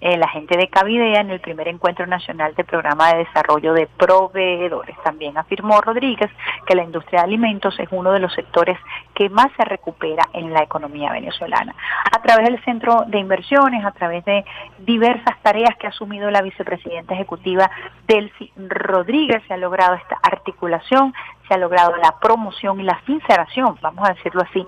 eh, 0.00 0.16
la 0.16 0.28
gente 0.28 0.56
de 0.56 0.68
Cavidea 0.68 1.20
en 1.20 1.30
el 1.30 1.40
primer 1.40 1.66
encuentro 1.66 2.06
nacional 2.06 2.54
del 2.54 2.66
programa 2.66 3.12
de 3.12 3.24
desarrollo 3.24 3.72
de 3.72 3.86
proveedores. 3.86 4.96
También 5.02 5.36
afirmó 5.36 5.80
Rodríguez 5.80 6.30
que 6.66 6.76
la 6.76 6.84
industria 6.84 7.20
de 7.20 7.24
alimentos 7.26 7.78
es 7.80 7.88
uno 7.90 8.12
de 8.12 8.20
los 8.20 8.32
sectores 8.32 8.78
que 9.14 9.28
más 9.28 9.48
se 9.56 9.64
recupera 9.64 10.28
en 10.32 10.52
la 10.52 10.62
economía 10.62 11.10
venezolana. 11.10 11.74
A 12.12 12.22
través 12.22 12.48
del 12.48 12.62
Centro 12.64 13.04
de 13.08 13.18
Inversiones, 13.18 13.84
a 13.84 13.90
través 13.90 14.24
de 14.24 14.44
diversas 14.78 15.36
tareas 15.42 15.76
que 15.76 15.86
ha 15.86 15.90
asumido 15.90 16.30
la 16.30 16.42
vicepresidenta 16.42 17.14
ejecutiva 17.14 17.70
Delcy 18.06 18.52
Rodríguez, 18.56 19.42
se 19.48 19.54
ha 19.54 19.56
logrado 19.56 19.94
esta 19.94 20.18
articulación, 20.22 21.12
se 21.48 21.54
ha 21.54 21.58
logrado 21.58 21.96
la 21.96 22.14
promoción 22.20 22.78
y 22.80 22.84
la 22.84 23.00
sinceración, 23.06 23.76
vamos 23.80 24.08
a 24.08 24.12
decirlo 24.12 24.42
así, 24.42 24.64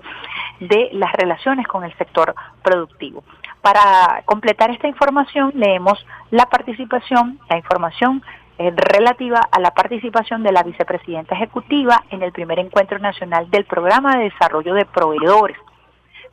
de 0.59 0.89
las 0.93 1.13
relaciones 1.13 1.67
con 1.67 1.83
el 1.83 1.95
sector 1.97 2.35
productivo. 2.63 3.23
Para 3.61 4.23
completar 4.25 4.71
esta 4.71 4.87
información, 4.87 5.51
leemos 5.55 6.03
la 6.31 6.47
participación, 6.47 7.39
la 7.49 7.57
información 7.57 8.23
eh, 8.57 8.71
relativa 8.75 9.39
a 9.51 9.59
la 9.59 9.71
participación 9.71 10.41
de 10.43 10.51
la 10.51 10.63
vicepresidenta 10.63 11.35
ejecutiva 11.35 12.03
en 12.09 12.23
el 12.23 12.31
primer 12.31 12.59
encuentro 12.59 12.97
nacional 12.97 13.49
del 13.51 13.65
programa 13.65 14.17
de 14.17 14.25
desarrollo 14.25 14.73
de 14.73 14.85
proveedores. 14.85 15.57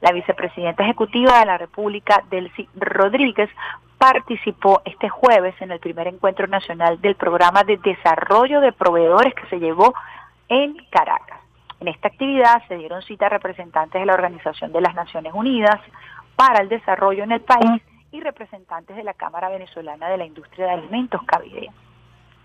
La 0.01 0.13
vicepresidenta 0.13 0.85
ejecutiva 0.85 1.41
de 1.41 1.47
la 1.47 1.59
República, 1.59 2.23
Delcy 2.31 2.69
Rodríguez, 2.77 3.51
participó 3.99 4.81
este 4.85 5.09
jueves 5.09 5.55
en 5.61 5.73
el 5.73 5.81
primer 5.81 6.07
encuentro 6.07 6.47
nacional 6.47 7.01
del 7.01 7.17
programa 7.17 7.65
de 7.65 7.77
desarrollo 7.79 8.61
de 8.61 8.73
proveedores 8.73 9.35
que 9.35 9.47
se 9.49 9.59
llevó 9.59 9.93
en 10.49 10.77
Caracas. 10.91 11.41
En 11.81 11.89
esta 11.89 12.09
actividad 12.09 12.63
se 12.69 12.77
dieron 12.77 13.03
cita 13.03 13.29
representantes 13.29 14.01
de 14.01 14.07
la 14.07 14.15
Organización 14.15 14.73
de 14.73 14.81
las 14.81 14.95
Naciones 14.95 15.33
Unidas 15.35 15.81
para 16.39 16.61
el 16.61 16.69
Desarrollo 16.69 17.25
en 17.25 17.33
el 17.33 17.41
país 17.41 17.83
y 18.13 18.21
representantes 18.21 18.97
de 18.97 19.03
la 19.03 19.13
Cámara 19.13 19.49
Venezolana 19.49 20.09
de 20.09 20.19
la 20.19 20.25
Industria 20.25 20.67
de 20.67 20.73
Alimentos 20.75 21.21
Cavide. 21.25 21.69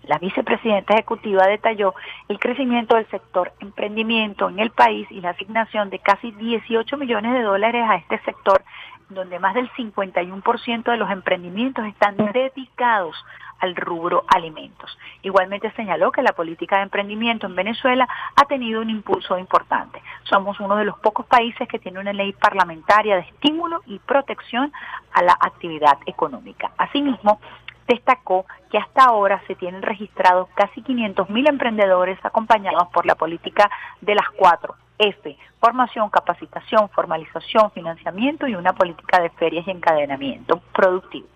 La 0.02 0.18
vicepresidenta 0.18 0.94
ejecutiva 0.94 1.46
detalló 1.46 1.94
el 2.28 2.40
crecimiento 2.40 2.96
del 2.96 3.08
sector 3.08 3.52
emprendimiento 3.60 4.48
en 4.48 4.58
el 4.58 4.70
país 4.70 5.06
y 5.12 5.20
la 5.20 5.30
asignación 5.30 5.90
de 5.90 6.00
casi 6.00 6.32
18 6.32 6.96
millones 6.96 7.34
de 7.34 7.42
dólares 7.42 7.84
a 7.88 7.94
este 7.94 8.18
sector 8.24 8.64
donde 9.08 9.38
más 9.38 9.54
del 9.54 9.70
51% 9.72 10.84
de 10.84 10.96
los 10.96 11.10
emprendimientos 11.10 11.86
están 11.86 12.16
dedicados 12.16 13.16
al 13.60 13.76
rubro 13.76 14.24
alimentos. 14.28 14.96
Igualmente 15.22 15.70
señaló 15.72 16.12
que 16.12 16.22
la 16.22 16.32
política 16.32 16.76
de 16.76 16.82
emprendimiento 16.82 17.46
en 17.46 17.54
Venezuela 17.54 18.08
ha 18.36 18.44
tenido 18.46 18.80
un 18.80 18.90
impulso 18.90 19.38
importante. 19.38 20.02
Somos 20.24 20.60
uno 20.60 20.76
de 20.76 20.84
los 20.84 20.98
pocos 20.98 21.26
países 21.26 21.68
que 21.68 21.78
tiene 21.78 22.00
una 22.00 22.12
ley 22.12 22.32
parlamentaria 22.32 23.16
de 23.16 23.22
estímulo 23.22 23.82
y 23.86 23.98
protección 24.00 24.72
a 25.12 25.22
la 25.22 25.36
actividad 25.40 25.98
económica. 26.06 26.72
Asimismo, 26.76 27.40
destacó 27.86 28.46
que 28.70 28.78
hasta 28.78 29.04
ahora 29.04 29.42
se 29.46 29.54
tienen 29.54 29.82
registrados 29.82 30.48
casi 30.54 30.82
500.000 30.82 31.48
emprendedores 31.48 32.18
acompañados 32.24 32.88
por 32.88 33.06
la 33.06 33.14
política 33.14 33.70
de 34.00 34.14
las 34.14 34.28
cuatro 34.30 34.76
F, 34.98 35.36
formación, 35.60 36.10
capacitación, 36.10 36.88
formalización, 36.90 37.70
financiamiento 37.72 38.46
y 38.46 38.54
una 38.54 38.72
política 38.72 39.20
de 39.20 39.30
ferias 39.30 39.66
y 39.66 39.70
encadenamiento 39.70 40.60
productivo. 40.72 41.26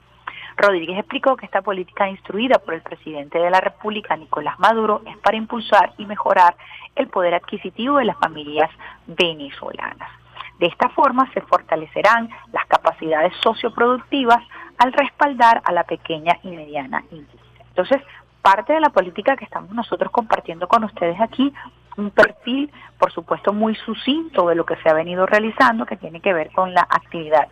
Rodríguez 0.57 0.99
explicó 0.99 1.37
que 1.37 1.47
esta 1.47 1.63
política 1.63 2.09
instruida 2.09 2.59
por 2.59 2.75
el 2.75 2.83
presidente 2.83 3.39
de 3.39 3.51
la 3.51 3.61
República, 3.61 4.17
Nicolás 4.17 4.59
Maduro, 4.59 5.03
es 5.07 5.17
para 5.19 5.37
impulsar 5.37 5.93
y 5.99 6.07
mejorar 6.07 6.57
el 6.97 7.09
poder 7.09 7.35
adquisitivo 7.35 7.99
de 7.99 8.07
las 8.07 8.19
familias 8.19 8.71
venezolanas. 9.07 10.11
De 10.59 10.67
esta 10.67 10.89
forma 10.89 11.31
se 11.33 11.41
fortalecerán 11.43 12.29
las 12.53 12.67
capacidades 12.67 13.33
socioproductivas 13.41 14.43
al 14.79 14.93
respaldar 14.93 15.63
a 15.65 15.73
la 15.73 15.85
pequeña 15.85 16.39
y 16.43 16.49
mediana 16.49 17.05
industria. 17.13 17.65
Entonces, 17.69 18.03
parte 18.43 18.73
de 18.73 18.81
la 18.81 18.91
política 18.91 19.37
que 19.37 19.45
estamos 19.45 19.71
nosotros 19.71 20.11
compartiendo 20.11 20.67
con 20.67 20.83
ustedes 20.83 21.21
aquí, 21.21 21.53
un 21.99 22.11
perfil, 22.11 22.71
por 22.99 23.13
supuesto, 23.13 23.53
muy 23.53 23.75
sucinto 23.75 24.49
de 24.49 24.55
lo 24.55 24.65
que 24.65 24.77
se 24.77 24.89
ha 24.89 24.95
venido 24.95 25.27
realizando, 25.27 25.85
que 25.85 25.97
tiene 25.97 26.21
que 26.21 26.33
ver 26.33 26.51
con 26.53 26.73
la 26.73 26.83
actividad 26.83 27.49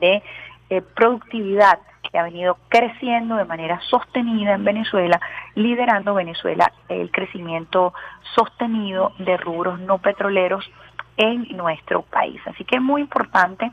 de 0.00 0.22
eh, 0.70 0.82
productividad 0.82 1.78
que 2.10 2.18
ha 2.18 2.22
venido 2.24 2.56
creciendo 2.68 3.36
de 3.36 3.44
manera 3.44 3.80
sostenida 3.88 4.54
en 4.54 4.64
Venezuela, 4.64 5.20
liderando 5.54 6.14
Venezuela 6.14 6.72
el 6.88 7.10
crecimiento 7.10 7.92
sostenido 8.34 9.12
de 9.18 9.36
rubros 9.36 9.78
no 9.80 9.98
petroleros 9.98 10.68
en 11.16 11.46
nuestro 11.56 12.02
país. 12.02 12.40
Así 12.46 12.64
que 12.64 12.76
es 12.76 12.82
muy 12.82 13.02
importante 13.02 13.70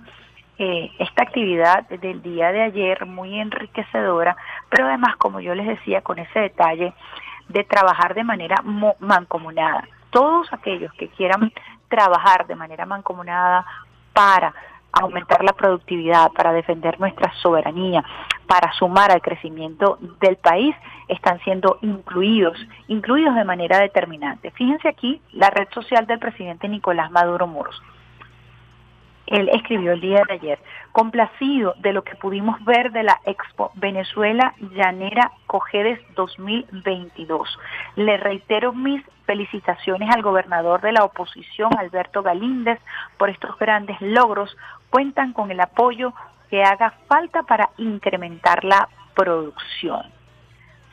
eh, 0.59 0.91
esta 0.99 1.23
actividad 1.23 1.87
del 1.87 2.21
día 2.21 2.51
de 2.51 2.63
ayer, 2.63 3.05
muy 3.05 3.39
enriquecedora, 3.39 4.35
pero 4.69 4.87
además, 4.87 5.15
como 5.17 5.39
yo 5.39 5.55
les 5.55 5.67
decía, 5.67 6.01
con 6.01 6.19
ese 6.19 6.39
detalle 6.39 6.93
de 7.49 7.63
trabajar 7.63 8.13
de 8.13 8.23
manera 8.23 8.61
mancomunada. 8.99 9.87
Todos 10.09 10.51
aquellos 10.51 10.91
que 10.93 11.09
quieran 11.09 11.51
trabajar 11.89 12.47
de 12.47 12.55
manera 12.55 12.85
mancomunada 12.85 13.65
para 14.13 14.53
aumentar 14.91 15.43
la 15.43 15.53
productividad, 15.53 16.31
para 16.31 16.53
defender 16.53 16.99
nuestra 16.99 17.31
soberanía, 17.41 18.03
para 18.47 18.71
sumar 18.73 19.11
al 19.11 19.21
crecimiento 19.21 19.99
del 20.19 20.37
país, 20.37 20.75
están 21.07 21.39
siendo 21.41 21.77
incluidos, 21.81 22.57
incluidos 22.87 23.35
de 23.35 23.43
manera 23.43 23.79
determinante. 23.79 24.51
Fíjense 24.51 24.87
aquí 24.87 25.21
la 25.33 25.49
red 25.49 25.67
social 25.73 26.05
del 26.07 26.19
presidente 26.19 26.67
Nicolás 26.67 27.11
Maduro 27.11 27.47
Moros. 27.47 27.79
Él 29.27 29.49
escribió 29.49 29.91
el 29.91 30.01
día 30.01 30.23
de 30.27 30.33
ayer, 30.35 30.59
complacido 30.93 31.75
de 31.79 31.91
lo 31.91 32.03
que 32.03 32.15
pudimos 32.15 32.63
ver 32.63 32.91
de 32.91 33.03
la 33.03 33.19
Expo 33.25 33.71
Venezuela 33.75 34.53
Llanera 34.73 35.31
Cogedes 35.47 35.99
2022. 36.15 37.59
Le 37.97 38.17
reitero 38.17 38.71
mis 38.71 39.03
felicitaciones 39.25 40.09
al 40.15 40.21
gobernador 40.21 40.79
de 40.79 40.93
la 40.93 41.03
oposición, 41.03 41.77
Alberto 41.77 42.23
Galíndez, 42.23 42.79
por 43.17 43.29
estos 43.29 43.59
grandes 43.59 43.99
logros. 43.99 44.55
Cuentan 44.89 45.33
con 45.33 45.51
el 45.51 45.59
apoyo 45.59 46.13
que 46.49 46.63
haga 46.63 46.93
falta 47.07 47.43
para 47.43 47.69
incrementar 47.77 48.63
la 48.63 48.87
producción. 49.13 50.03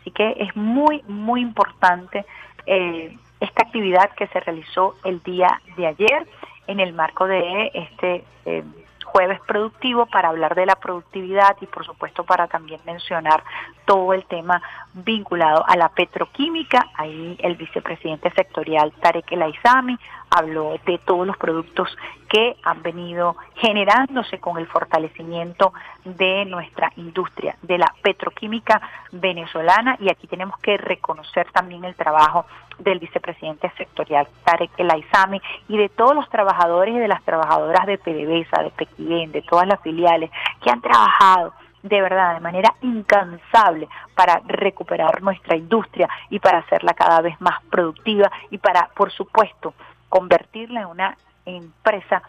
Así 0.01 0.11
que 0.11 0.35
es 0.39 0.55
muy, 0.57 1.05
muy 1.07 1.41
importante 1.41 2.27
eh, 2.67 3.17
esta 3.39 3.63
actividad 3.63 4.11
que 4.17 4.27
se 4.27 4.41
realizó 4.41 4.97
el 5.05 5.23
día 5.23 5.61
de 5.77 5.87
ayer 5.87 6.27
en 6.67 6.81
el 6.81 6.93
marco 6.93 7.27
de 7.27 7.71
este 7.75 8.25
eh, 8.47 8.65
jueves 9.05 9.41
productivo 9.47 10.07
para 10.07 10.31
hablar 10.31 10.57
de 10.57 10.67
la 10.67 10.75
productividad 10.75 11.57
y 11.61 11.67
por 11.67 11.87
supuesto 11.87 12.25
para 12.25 12.49
también 12.49 12.81
mencionar 12.85 13.45
todo 13.85 14.13
el 14.13 14.25
tema 14.25 14.61
vinculado 14.93 15.65
a 15.69 15.77
la 15.77 15.89
petroquímica. 15.91 16.89
Ahí 16.95 17.37
el 17.41 17.55
vicepresidente 17.55 18.31
sectorial 18.33 18.93
Tarek 19.01 19.31
El 19.31 19.43
Aizami 19.43 19.97
habló 20.35 20.77
de 20.85 20.99
todos 20.99 21.27
los 21.27 21.37
productos 21.37 21.89
que 22.29 22.57
han 22.65 22.83
venido 22.83 23.37
generándose 23.55 24.41
con 24.41 24.59
el 24.59 24.67
fortalecimiento 24.67 25.73
de 26.05 26.45
nuestra 26.47 26.91
industria, 26.97 27.57
de 27.63 27.79
la 27.79 27.95
petroquímica 28.03 28.81
venezolana. 29.13 29.97
Y 30.01 30.11
aquí 30.11 30.27
tenemos 30.27 30.59
que 30.59 30.77
reconocer 30.77 31.47
también 31.53 31.85
el 31.85 31.95
trabajo 31.95 32.47
del 32.79 32.99
vicepresidente 32.99 33.71
sectorial 33.79 34.27
Tarek 34.45 34.73
El 34.79 34.91
Aizami 34.91 35.41
y 35.69 35.79
de 35.79 35.89
todos 35.89 36.17
los 36.17 36.29
trabajadores 36.29 36.97
y 36.97 36.99
de 36.99 37.09
las 37.09 37.23
trabajadoras 37.23 37.87
de 37.87 37.99
PDVSA, 37.99 38.65
de 38.65 38.71
Pequien, 38.71 39.31
de 39.31 39.43
todas 39.43 39.69
las 39.69 39.81
filiales 39.81 40.31
que 40.61 40.71
han 40.71 40.81
trabajado 40.81 41.53
de 41.85 42.01
verdad, 42.01 42.35
de 42.35 42.41
manera 42.41 42.75
incansable 42.81 43.89
para 44.15 44.41
recuperar 44.47 45.23
nuestra 45.23 45.55
industria 45.55 46.09
y 46.31 46.39
para 46.39 46.59
hacerla 46.59 46.95
cada 46.95 47.21
vez 47.21 47.39
más 47.43 47.63
productiva 47.71 48.33
y 48.51 48.57
para, 48.57 48.89
por 48.97 49.13
supuesto, 49.13 49.75
convertirla 50.15 50.83
en 50.83 50.87
una 50.87 51.17
empresa 51.45 52.23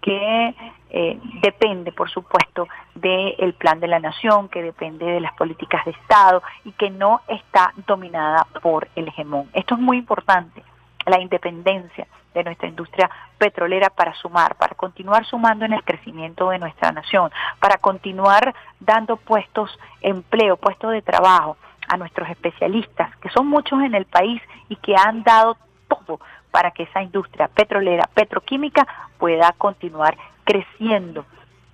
que 0.00 0.54
eh, 0.90 1.20
depende, 1.40 1.92
por 1.92 2.10
supuesto, 2.10 2.66
del 2.96 3.54
plan 3.54 3.78
de 3.78 3.86
la 3.86 4.00
nación, 4.00 4.48
que 4.48 4.60
depende 4.60 5.06
de 5.06 5.20
las 5.20 5.34
políticas 5.34 5.84
de 5.84 5.92
Estado 5.92 6.42
y 6.64 6.72
que 6.72 6.90
no 6.90 7.20
está 7.28 7.72
dominada 7.86 8.44
por 8.60 8.88
el 8.96 9.06
hegemón. 9.06 9.48
Esto 9.52 9.76
es 9.76 9.80
muy 9.80 9.98
importante, 9.98 10.64
la 11.06 11.20
independencia 11.20 12.08
de 12.34 12.42
nuestra 12.42 12.66
industria 12.66 13.08
petrolera 13.38 13.88
para 13.88 14.14
sumar, 14.14 14.56
para 14.56 14.74
continuar 14.74 15.24
sumando 15.24 15.64
en 15.64 15.74
el 15.74 15.84
crecimiento 15.84 16.50
de 16.50 16.58
nuestra 16.58 16.90
nación, 16.90 17.30
para 17.60 17.76
continuar 17.76 18.52
dando 18.80 19.16
puestos, 19.16 19.70
empleo, 20.00 20.56
puestos 20.56 20.90
de 20.90 21.02
trabajo 21.02 21.56
a 21.86 21.96
nuestros 21.98 22.28
especialistas, 22.30 23.16
que 23.18 23.30
son 23.30 23.46
muchos 23.46 23.80
en 23.80 23.94
el 23.94 24.06
país 24.06 24.42
y 24.68 24.74
que 24.74 24.96
han 24.96 25.22
dado 25.22 25.56
todo 25.86 26.18
para 26.50 26.70
que 26.70 26.84
esa 26.84 27.02
industria 27.02 27.48
petrolera, 27.48 28.08
petroquímica 28.14 28.86
pueda 29.18 29.52
continuar 29.58 30.16
creciendo 30.44 31.24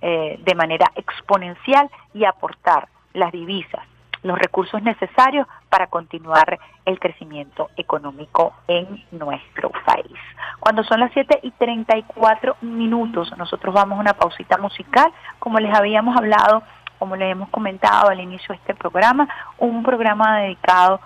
eh, 0.01 0.39
de 0.43 0.55
manera 0.55 0.91
exponencial 0.95 1.89
y 2.13 2.25
aportar 2.25 2.89
las 3.13 3.31
divisas, 3.31 3.81
los 4.23 4.37
recursos 4.37 4.81
necesarios 4.81 5.47
para 5.69 5.87
continuar 5.87 6.59
el 6.85 6.99
crecimiento 6.99 7.69
económico 7.77 8.53
en 8.67 9.03
nuestro 9.11 9.71
país. 9.85 10.17
Cuando 10.59 10.83
son 10.83 10.99
las 10.99 11.11
7 11.13 11.39
y 11.43 11.51
34 11.51 12.57
minutos, 12.61 13.35
nosotros 13.37 13.73
vamos 13.73 13.97
a 13.97 14.01
una 14.01 14.13
pausita 14.13 14.57
musical, 14.57 15.11
como 15.39 15.59
les 15.59 15.73
habíamos 15.73 16.17
hablado, 16.17 16.63
como 16.99 17.15
les 17.15 17.31
hemos 17.31 17.49
comentado 17.49 18.09
al 18.09 18.19
inicio 18.19 18.49
de 18.49 18.55
este 18.55 18.75
programa, 18.75 19.27
un 19.57 19.83
programa 19.83 20.39
dedicado 20.39 20.99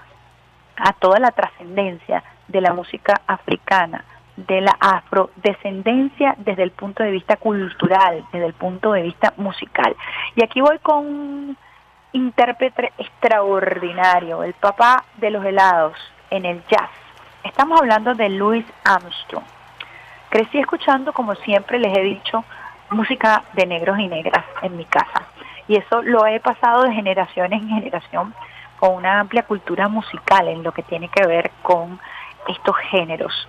a 0.77 0.93
toda 0.93 1.19
la 1.19 1.31
trascendencia 1.31 2.23
de 2.49 2.61
la 2.61 2.73
música 2.73 3.21
africana, 3.25 4.03
de 4.35 4.61
la 4.61 4.75
afrodescendencia 4.79 6.35
desde 6.37 6.63
el 6.63 6.71
punto 6.71 7.03
de 7.03 7.11
vista 7.11 7.37
cultural, 7.37 8.25
desde 8.31 8.45
el 8.45 8.53
punto 8.53 8.91
de 8.93 9.03
vista 9.03 9.33
musical. 9.37 9.95
Y 10.35 10.43
aquí 10.43 10.61
voy 10.61 10.79
con 10.79 11.05
un 11.05 11.57
intérprete 12.13 12.91
extraordinario, 12.97 14.43
el 14.43 14.53
papá 14.53 15.03
de 15.17 15.31
los 15.31 15.45
helados 15.45 15.95
en 16.29 16.45
el 16.45 16.61
jazz. 16.67 16.89
Estamos 17.43 17.79
hablando 17.79 18.15
de 18.15 18.29
Louis 18.29 18.65
Armstrong. 18.83 19.43
Crecí 20.29 20.59
escuchando, 20.59 21.13
como 21.13 21.35
siempre 21.35 21.79
les 21.79 21.97
he 21.97 22.01
dicho, 22.01 22.43
música 22.91 23.43
de 23.53 23.65
negros 23.65 23.99
y 23.99 24.07
negras 24.07 24.45
en 24.61 24.77
mi 24.77 24.85
casa. 24.85 25.23
Y 25.67 25.75
eso 25.75 26.01
lo 26.01 26.25
he 26.25 26.39
pasado 26.39 26.83
de 26.83 26.93
generación 26.93 27.53
en 27.53 27.67
generación 27.67 28.33
con 28.79 28.95
una 28.95 29.19
amplia 29.19 29.43
cultura 29.43 29.87
musical 29.87 30.47
en 30.47 30.63
lo 30.63 30.71
que 30.71 30.83
tiene 30.83 31.09
que 31.09 31.27
ver 31.27 31.51
con 31.61 31.99
estos 32.47 32.75
géneros. 32.89 33.47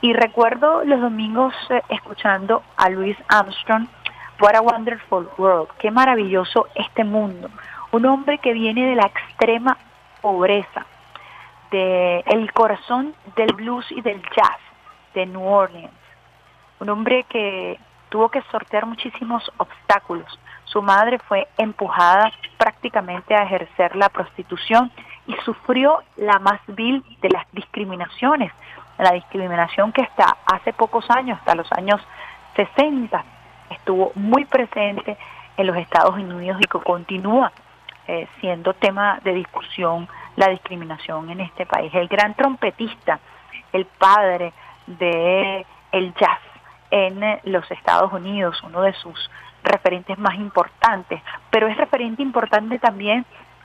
Y 0.00 0.12
recuerdo 0.12 0.84
los 0.84 1.00
domingos 1.00 1.54
eh, 1.70 1.80
escuchando 1.88 2.62
a 2.76 2.90
Louis 2.90 3.16
Armstrong 3.28 3.86
What 4.40 4.56
a 4.56 4.60
Wonderful 4.60 5.28
World, 5.38 5.68
qué 5.78 5.90
maravilloso 5.90 6.68
este 6.74 7.04
mundo. 7.04 7.48
Un 7.92 8.04
hombre 8.06 8.38
que 8.38 8.52
viene 8.52 8.86
de 8.86 8.96
la 8.96 9.06
extrema 9.06 9.78
pobreza, 10.20 10.86
de 11.70 12.20
el 12.26 12.52
corazón 12.52 13.14
del 13.36 13.54
blues 13.54 13.86
y 13.92 14.00
del 14.00 14.20
jazz 14.36 14.58
de 15.14 15.26
New 15.26 15.42
Orleans. 15.42 15.92
Un 16.80 16.88
hombre 16.90 17.24
que 17.28 17.78
tuvo 18.08 18.28
que 18.28 18.42
sortear 18.50 18.86
muchísimos 18.86 19.50
obstáculos. 19.56 20.38
Su 20.64 20.82
madre 20.82 21.18
fue 21.20 21.46
empujada 21.56 22.32
prácticamente 22.58 23.34
a 23.34 23.44
ejercer 23.44 23.94
la 23.96 24.08
prostitución 24.08 24.90
y 25.26 25.34
sufrió 25.44 26.02
la 26.16 26.38
más 26.38 26.60
vil 26.68 27.04
de 27.20 27.30
las 27.30 27.46
discriminaciones, 27.52 28.52
la 28.98 29.12
discriminación 29.12 29.92
que 29.92 30.02
hasta 30.02 30.36
hace 30.46 30.72
pocos 30.72 31.04
años, 31.10 31.38
hasta 31.38 31.54
los 31.54 31.70
años 31.72 32.00
60, 32.56 33.24
estuvo 33.70 34.12
muy 34.14 34.44
presente 34.44 35.16
en 35.56 35.66
los 35.66 35.76
Estados 35.76 36.14
Unidos 36.14 36.58
y 36.60 36.66
que 36.66 36.78
continúa 36.80 37.52
eh, 38.06 38.28
siendo 38.40 38.74
tema 38.74 39.18
de 39.24 39.32
discusión 39.32 40.08
la 40.36 40.48
discriminación 40.48 41.30
en 41.30 41.40
este 41.40 41.64
país. 41.64 41.92
El 41.94 42.08
gran 42.08 42.34
trompetista, 42.34 43.18
el 43.72 43.86
padre 43.86 44.52
de 44.86 45.64
el 45.92 46.12
jazz 46.14 46.40
en 46.90 47.40
los 47.44 47.68
Estados 47.70 48.12
Unidos, 48.12 48.62
uno 48.62 48.82
de 48.82 48.92
sus 48.94 49.30
referentes 49.62 50.18
más 50.18 50.34
importantes, 50.34 51.22
pero 51.50 51.66
es 51.66 51.76
referente 51.76 52.22
importante 52.22 52.78
también 52.78 53.24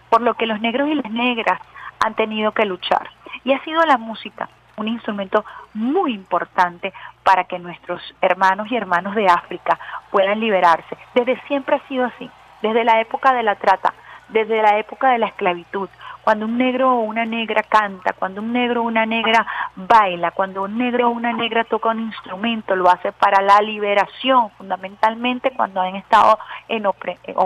por 0.10 0.22
lo 0.22 0.34
que 0.36 0.46
los 0.46 0.60
negros 0.62 0.90
y 0.90 0.96
las 0.96 1.12
negras 1.12 1.60
han 2.00 2.16
tenido 2.16 2.52
que 2.52 2.66
luchar. 2.66 3.10
Y 3.44 3.54
ha 3.54 3.64
sido 3.64 3.82
la 3.86 3.98
música 3.98 4.50
un 4.80 4.88
instrumento 4.88 5.46
muy 5.74 6.14
importante 6.14 6.94
para 7.24 7.44
que 7.44 7.60
nuestros 7.60 8.02
hermanos 8.22 8.72
y 8.72 8.78
hermanos 8.78 9.14
de 9.16 9.28
África 9.28 9.78
puedan 10.10 10.40
liberarse. 10.40 10.98
Desde 11.14 11.40
siempre 11.48 11.76
ha 11.76 11.88
sido 11.88 12.06
así, 12.06 12.30
desde 12.62 12.84
la 12.84 13.02
época 13.02 13.34
de 13.34 13.44
la 13.44 13.56
trata, 13.56 13.94
desde 14.30 14.62
la 14.62 14.78
época 14.78 15.10
de 15.10 15.18
la 15.18 15.28
esclavitud, 15.28 15.90
cuando 16.24 16.46
un 16.46 16.58
negro 16.58 16.92
o 16.92 17.02
una 17.02 17.26
negra 17.26 17.64
canta, 17.64 18.14
cuando 18.14 18.42
un 18.42 18.54
negro 18.54 18.82
o 18.82 18.86
una 18.86 19.06
negra 19.06 19.46
baila, 19.76 20.32
cuando 20.32 20.64
un 20.64 20.78
negro 20.78 21.08
o 21.08 21.12
una 21.12 21.34
negra 21.34 21.64
toca 21.64 21.90
un 21.90 22.02
instrumento, 22.02 22.76
lo 22.76 22.90
hace 22.90 23.12
para 23.12 23.42
la 23.42 23.60
liberación, 23.62 24.52
fundamentalmente 24.52 25.52
cuando 25.52 25.82
han 25.82 25.96
estado 25.96 26.38
en 26.68 26.86
o 26.86 26.94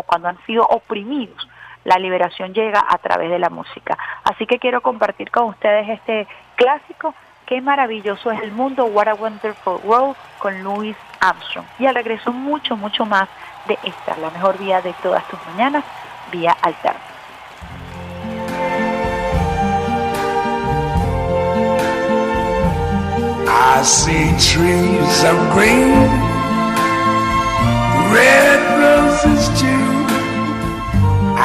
cuando 0.03 0.27
han 0.27 0.37
sido 0.45 0.65
oprimidos. 0.65 1.47
La 1.83 1.97
liberación 1.97 2.53
llega 2.53 2.83
a 2.87 2.97
través 2.97 3.29
de 3.29 3.39
la 3.39 3.49
música. 3.49 3.97
Así 4.23 4.45
que 4.45 4.59
quiero 4.59 4.81
compartir 4.81 5.31
con 5.31 5.45
ustedes 5.45 5.89
este 5.89 6.27
clásico 6.55 7.13
Qué 7.45 7.59
maravilloso 7.59 8.31
es 8.31 8.41
el 8.41 8.51
mundo, 8.51 8.85
What 8.85 9.09
a 9.09 9.15
Wonderful 9.15 9.81
World 9.83 10.15
con 10.39 10.63
Louis 10.63 10.95
Armstrong. 11.19 11.65
Y 11.77 11.85
al 11.85 11.95
regreso 11.95 12.31
mucho, 12.31 12.77
mucho 12.77 13.05
más 13.05 13.27
de 13.67 13.77
esta, 13.83 14.15
la 14.17 14.29
mejor 14.29 14.57
vía 14.57 14.81
de 14.81 14.93
todas 15.03 15.27
tus 15.27 15.39
mañanas, 15.47 15.83
vía 16.31 16.55
alterna. 16.61 16.99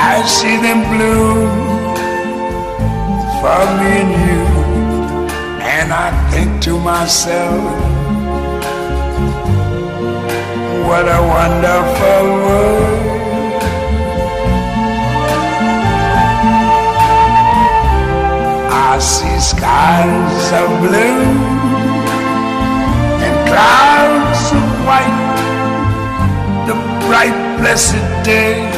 I 0.00 0.22
see 0.26 0.56
them 0.56 0.80
bloom 0.92 1.48
for 3.40 3.62
me 3.78 3.90
and 4.02 4.12
you. 4.26 4.44
And 5.78 5.92
I 5.92 6.08
think 6.30 6.62
to 6.62 6.78
myself, 6.78 7.62
what 10.87 11.04
a 11.18 11.20
wonderful 11.37 12.24
world. 12.44 12.98
I 18.70 18.98
see 19.00 19.38
skies 19.52 20.46
of 20.62 20.68
blue 20.80 21.22
and 23.26 23.37
clouds 23.48 24.42
of 24.58 24.66
white, 24.87 25.20
the 26.68 26.76
bright 27.06 27.38
blessed 27.58 28.06
day, 28.24 28.77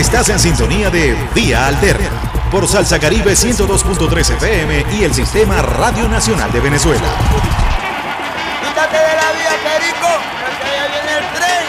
Estás 0.00 0.30
en 0.30 0.38
sintonía 0.38 0.88
de 0.88 1.14
Vía 1.34 1.66
Alterna 1.66 2.08
por 2.50 2.66
Salsa 2.66 2.98
Caribe 2.98 3.32
102.3 3.32 4.34
FM 4.36 4.86
y 4.98 5.04
el 5.04 5.12
Sistema 5.12 5.60
Radio 5.60 6.08
Nacional 6.08 6.50
de 6.50 6.58
Venezuela. 6.58 7.04
Quítate 8.62 8.96
de 8.96 9.14
la 9.14 9.32
vía, 9.36 9.50
Perico, 9.62 10.08
que 10.38 10.70
allá 10.70 10.88
viene 10.88 11.18
el 11.18 11.24
tren. 11.34 11.64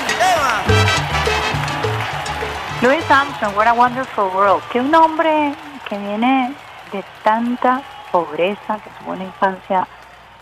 Louis 2.81 3.11
Armstrong, 3.11 3.53
What 3.57 3.67
a 3.67 3.73
Wonderful 3.73 4.29
World, 4.33 4.63
que 4.71 4.79
un 4.79 4.95
hombre 4.95 5.53
que 5.89 5.97
viene 5.97 6.53
de 6.93 7.03
tanta 7.25 7.81
pobreza, 8.13 8.79
que 8.81 8.89
tuvo 9.01 9.11
una 9.11 9.25
infancia 9.25 9.85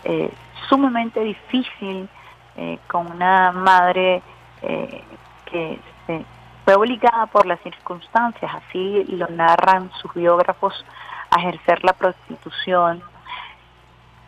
eh, 0.04 0.32
sumamente 0.68 1.18
difícil, 1.24 2.08
eh, 2.56 2.78
con 2.86 3.10
una 3.10 3.50
madre 3.50 4.22
eh, 4.62 5.02
que 5.46 5.80
se 6.06 6.24
fue 6.70 6.76
obligada 6.76 7.26
por 7.26 7.46
las 7.46 7.58
circunstancias, 7.62 8.52
así 8.54 9.04
lo 9.08 9.26
narran 9.26 9.90
sus 10.00 10.14
biógrafos, 10.14 10.84
a 11.30 11.40
ejercer 11.40 11.82
la 11.82 11.92
prostitución. 11.92 13.02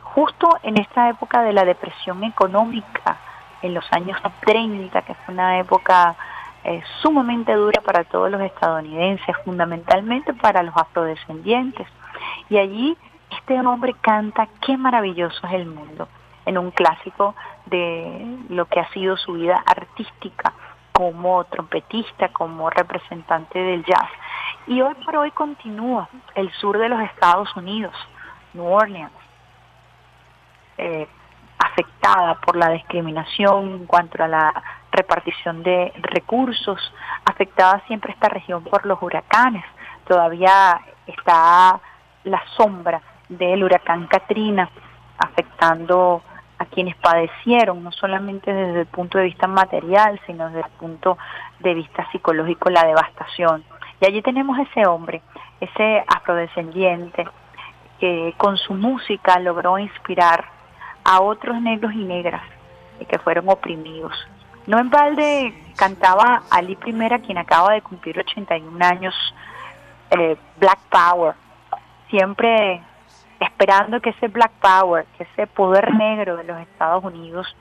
Justo 0.03 0.59
en 0.64 0.76
esta 0.76 1.09
época 1.09 1.43
de 1.43 1.53
la 1.53 1.64
depresión 1.64 2.24
económica, 2.24 3.18
en 3.62 3.74
los 3.74 3.84
años 3.93 4.18
30, 4.45 5.03
que 5.03 5.14
fue 5.14 5.34
una 5.34 5.61
época 5.61 6.16
eh, 6.64 6.82
sumamente 7.01 7.55
dura 7.55 7.80
para 7.80 8.03
todos 8.03 8.28
los 8.28 8.40
estadounidenses, 8.40 9.36
fundamentalmente 9.45 10.34
para 10.34 10.64
los 10.64 10.76
afrodescendientes. 10.76 11.86
Y 12.49 12.59
allí 12.59 12.97
este 13.30 13.61
hombre 13.61 13.95
canta 14.01 14.49
Qué 14.61 14.76
maravilloso 14.76 15.47
es 15.47 15.53
el 15.53 15.66
mundo, 15.66 16.09
en 16.45 16.59
un 16.59 16.72
clásico 16.72 17.36
de 17.66 18.38
lo 18.49 18.66
que 18.66 18.80
ha 18.80 18.88
sido 18.90 19.16
su 19.16 19.34
vida 19.34 19.62
artística 19.64 20.53
como 21.03 21.42
trompetista, 21.46 22.28
como 22.28 22.70
representante 22.70 23.59
del 23.59 23.84
jazz. 23.84 24.09
Y 24.68 24.80
hoy 24.80 24.94
por 25.05 25.16
hoy 25.16 25.32
continúa 25.32 26.09
el 26.36 26.48
sur 26.53 26.78
de 26.78 26.88
los 26.88 27.00
Estados 27.00 27.48
Unidos, 27.57 27.92
New 28.55 28.64
Orleans, 28.64 29.11
eh, 30.78 31.09
afectada 31.59 32.36
por 32.36 32.55
la 32.55 32.68
discriminación 32.68 33.80
en 33.80 33.86
cuanto 33.86 34.22
a 34.22 34.28
la 34.28 34.62
repartición 34.92 35.64
de 35.64 35.92
recursos, 35.96 36.78
afectada 37.24 37.82
siempre 37.88 38.12
esta 38.12 38.28
región 38.28 38.62
por 38.62 38.86
los 38.86 39.03
huracanes. 39.03 39.64
Todavía 40.07 40.80
está 41.09 41.80
la 42.22 42.42
sombra 42.57 43.03
del 43.28 43.64
huracán 43.64 44.07
Katrina 44.07 44.70
afectando 45.18 46.22
a 46.59 46.66
quienes 46.66 46.96
padecieron, 46.96 47.82
no 47.82 47.92
solamente 47.92 48.53
desde 48.53 48.80
el 48.80 48.86
punto 48.86 49.18
de 49.18 49.24
vista 49.24 49.46
material, 49.46 50.20
sino 50.26 50.46
desde 50.46 50.61
el 50.61 50.72
punto 50.78 51.18
de 51.61 51.74
vista 51.74 52.09
psicológico, 52.12 52.70
la 52.70 52.86
devastación. 52.86 53.64
Y 54.00 54.07
allí 54.07 54.22
tenemos 54.22 54.59
ese 54.59 54.86
hombre, 54.86 55.22
ese 55.61 56.05
afrodescendiente, 56.07 57.26
que 57.98 58.34
con 58.36 58.57
su 58.57 58.74
música 58.74 59.38
logró 59.38 59.78
inspirar 59.78 60.44
a 61.05 61.20
otros 61.20 61.61
negros 61.61 61.92
y 61.92 62.05
negras 62.05 62.42
que 63.09 63.18
fueron 63.18 63.48
oprimidos. 63.48 64.12
No 64.66 64.78
en 64.78 64.90
balde 64.90 65.55
cantaba 65.76 66.42
Ali 66.50 66.76
Primera, 66.76 67.18
quien 67.18 67.38
acaba 67.38 67.72
de 67.72 67.82
cumplir 67.82 68.18
81 68.18 68.84
años, 68.84 69.14
eh, 70.11 70.36
Black 70.59 70.78
Power, 70.88 71.34
siempre 72.11 72.82
esperando 73.43 74.01
que 74.01 74.11
ese 74.11 74.28
Black 74.28 74.53
Power, 74.61 75.07
que 75.16 75.24
ese 75.24 75.47
poder 75.47 75.95
negro 75.95 76.36
de 76.36 76.45
los 76.45 76.61
Estados 76.61 77.03
Unidos 77.05 77.57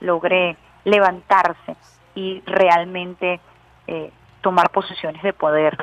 logre 0.00 0.56
levantarse 0.84 1.76
y 2.14 2.42
realmente 2.46 3.40
eh, 3.86 4.12
tomar 4.40 4.70
posiciones 4.70 5.22
de 5.22 5.32
poder. 5.32 5.76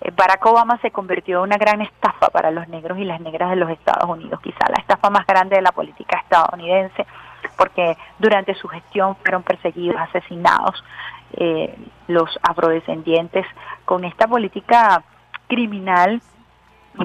Eh, 0.00 0.12
Barack 0.16 0.44
Obama 0.46 0.78
se 0.78 0.90
convirtió 0.90 1.38
en 1.38 1.44
una 1.44 1.56
gran 1.56 1.80
estafa 1.82 2.28
para 2.28 2.50
los 2.50 2.68
negros 2.68 2.98
y 2.98 3.04
las 3.04 3.20
negras 3.20 3.50
de 3.50 3.56
los 3.56 3.70
Estados 3.70 4.08
Unidos, 4.08 4.40
quizá 4.40 4.68
la 4.68 4.80
estafa 4.80 5.10
más 5.10 5.26
grande 5.26 5.56
de 5.56 5.62
la 5.62 5.72
política 5.72 6.18
estadounidense, 6.18 7.06
porque 7.56 7.96
durante 8.18 8.54
su 8.54 8.68
gestión 8.68 9.16
fueron 9.16 9.42
perseguidos, 9.42 10.00
asesinados 10.00 10.82
eh, 11.34 11.76
los 12.06 12.38
afrodescendientes 12.42 13.46
con 13.84 14.04
esta 14.04 14.26
política 14.28 15.02
criminal 15.48 16.22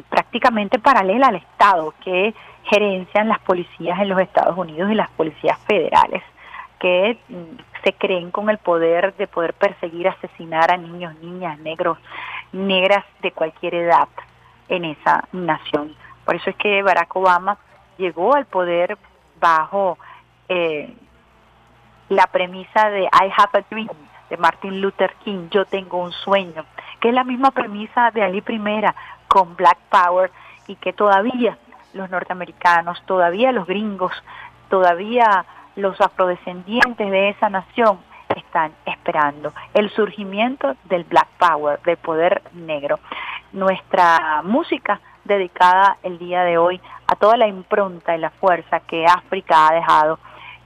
prácticamente 0.10 0.80
paralela 0.80 1.28
al 1.28 1.36
Estado 1.36 1.94
que 2.04 2.34
gerencian 2.64 3.30
las 3.30 3.40
policías 3.40 4.00
en 4.00 4.10
los 4.10 4.20
Estados 4.20 4.58
Unidos 4.58 4.92
y 4.92 4.96
las 4.96 5.10
policías 5.12 5.58
federales 5.68 6.24
que 6.80 7.18
mm, 7.28 7.84
se 7.84 7.94
creen 7.94 8.32
con 8.32 8.50
el 8.50 8.58
poder 8.58 9.16
de 9.16 9.28
poder 9.28 9.54
perseguir, 9.54 10.08
asesinar 10.08 10.72
a 10.72 10.78
niños, 10.78 11.16
niñas, 11.22 11.60
negros, 11.60 11.98
negras 12.52 13.06
de 13.22 13.32
cualquier 13.32 13.76
edad 13.76 14.08
en 14.68 14.86
esa 14.86 15.28
nación. 15.32 15.96
Por 16.26 16.36
eso 16.36 16.50
es 16.50 16.56
que 16.56 16.84
Barack 16.84 17.16
Obama 17.16 17.58
llegó 17.98 18.36
al 18.36 18.46
poder 18.46 18.98
bajo 19.40 19.98
eh, 20.48 20.94
la 22.10 22.28
premisa 22.28 22.90
de 22.90 23.04
I 23.04 23.32
have 23.36 23.52
a 23.54 23.66
dream 23.70 23.90
de 24.30 24.38
Martin 24.38 24.80
Luther 24.80 25.14
King, 25.24 25.50
yo 25.50 25.66
tengo 25.66 25.98
un 25.98 26.12
sueño, 26.12 26.66
que 27.00 27.10
es 27.10 27.14
la 27.14 27.24
misma 27.24 27.50
premisa 27.52 28.12
de 28.12 28.22
Ali 28.22 28.42
Primera 28.42 28.94
con 29.30 29.56
Black 29.56 29.78
Power 29.90 30.32
y 30.68 30.76
que 30.76 30.92
todavía 30.92 31.58
los 31.94 32.10
norteamericanos, 32.10 33.02
todavía 33.06 33.54
los 33.54 33.66
gringos, 33.66 34.12
todavía 34.70 35.46
los 35.78 36.00
afrodescendientes 36.02 37.10
de 37.10 37.30
esa 37.30 37.50
nación 37.50 38.00
están 38.36 38.74
esperando 38.86 39.54
el 39.74 39.90
surgimiento 39.92 40.76
del 40.86 41.04
Black 41.06 41.28
Power, 41.38 41.82
del 41.82 41.98
poder 41.98 42.42
negro. 42.54 43.00
Nuestra 43.54 44.42
música 44.44 45.00
dedicada 45.24 45.98
el 46.04 46.20
día 46.20 46.44
de 46.44 46.58
hoy 46.58 46.82
a 47.08 47.16
toda 47.16 47.38
la 47.38 47.48
impronta 47.48 48.16
y 48.16 48.20
la 48.20 48.30
fuerza 48.30 48.82
que 48.82 49.06
África 49.06 49.68
ha 49.68 49.74
dejado 49.74 50.20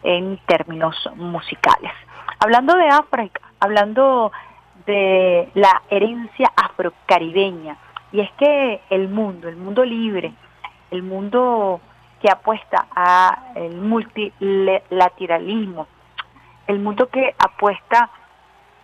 en 0.03 0.38
términos 0.45 0.95
musicales. 1.16 1.91
Hablando 2.39 2.76
de 2.76 2.89
África, 2.89 3.41
hablando 3.59 4.32
de 4.86 5.49
la 5.53 5.82
herencia 5.89 6.51
afrocaribeña, 6.55 7.78
y 8.14 8.22
es 8.22 8.32
que 8.34 8.80
el 8.91 9.09
mundo, 9.09 9.49
el 9.49 9.57
mundo 9.57 9.84
libre, 9.84 10.32
el 10.91 11.01
mundo 11.03 11.82
que 12.22 12.30
apuesta 12.30 12.86
a 12.95 13.51
el 13.55 13.76
multilateralismo, 13.76 15.88
el 16.68 16.80
mundo 16.80 17.09
que 17.09 17.36
apuesta, 17.39 18.11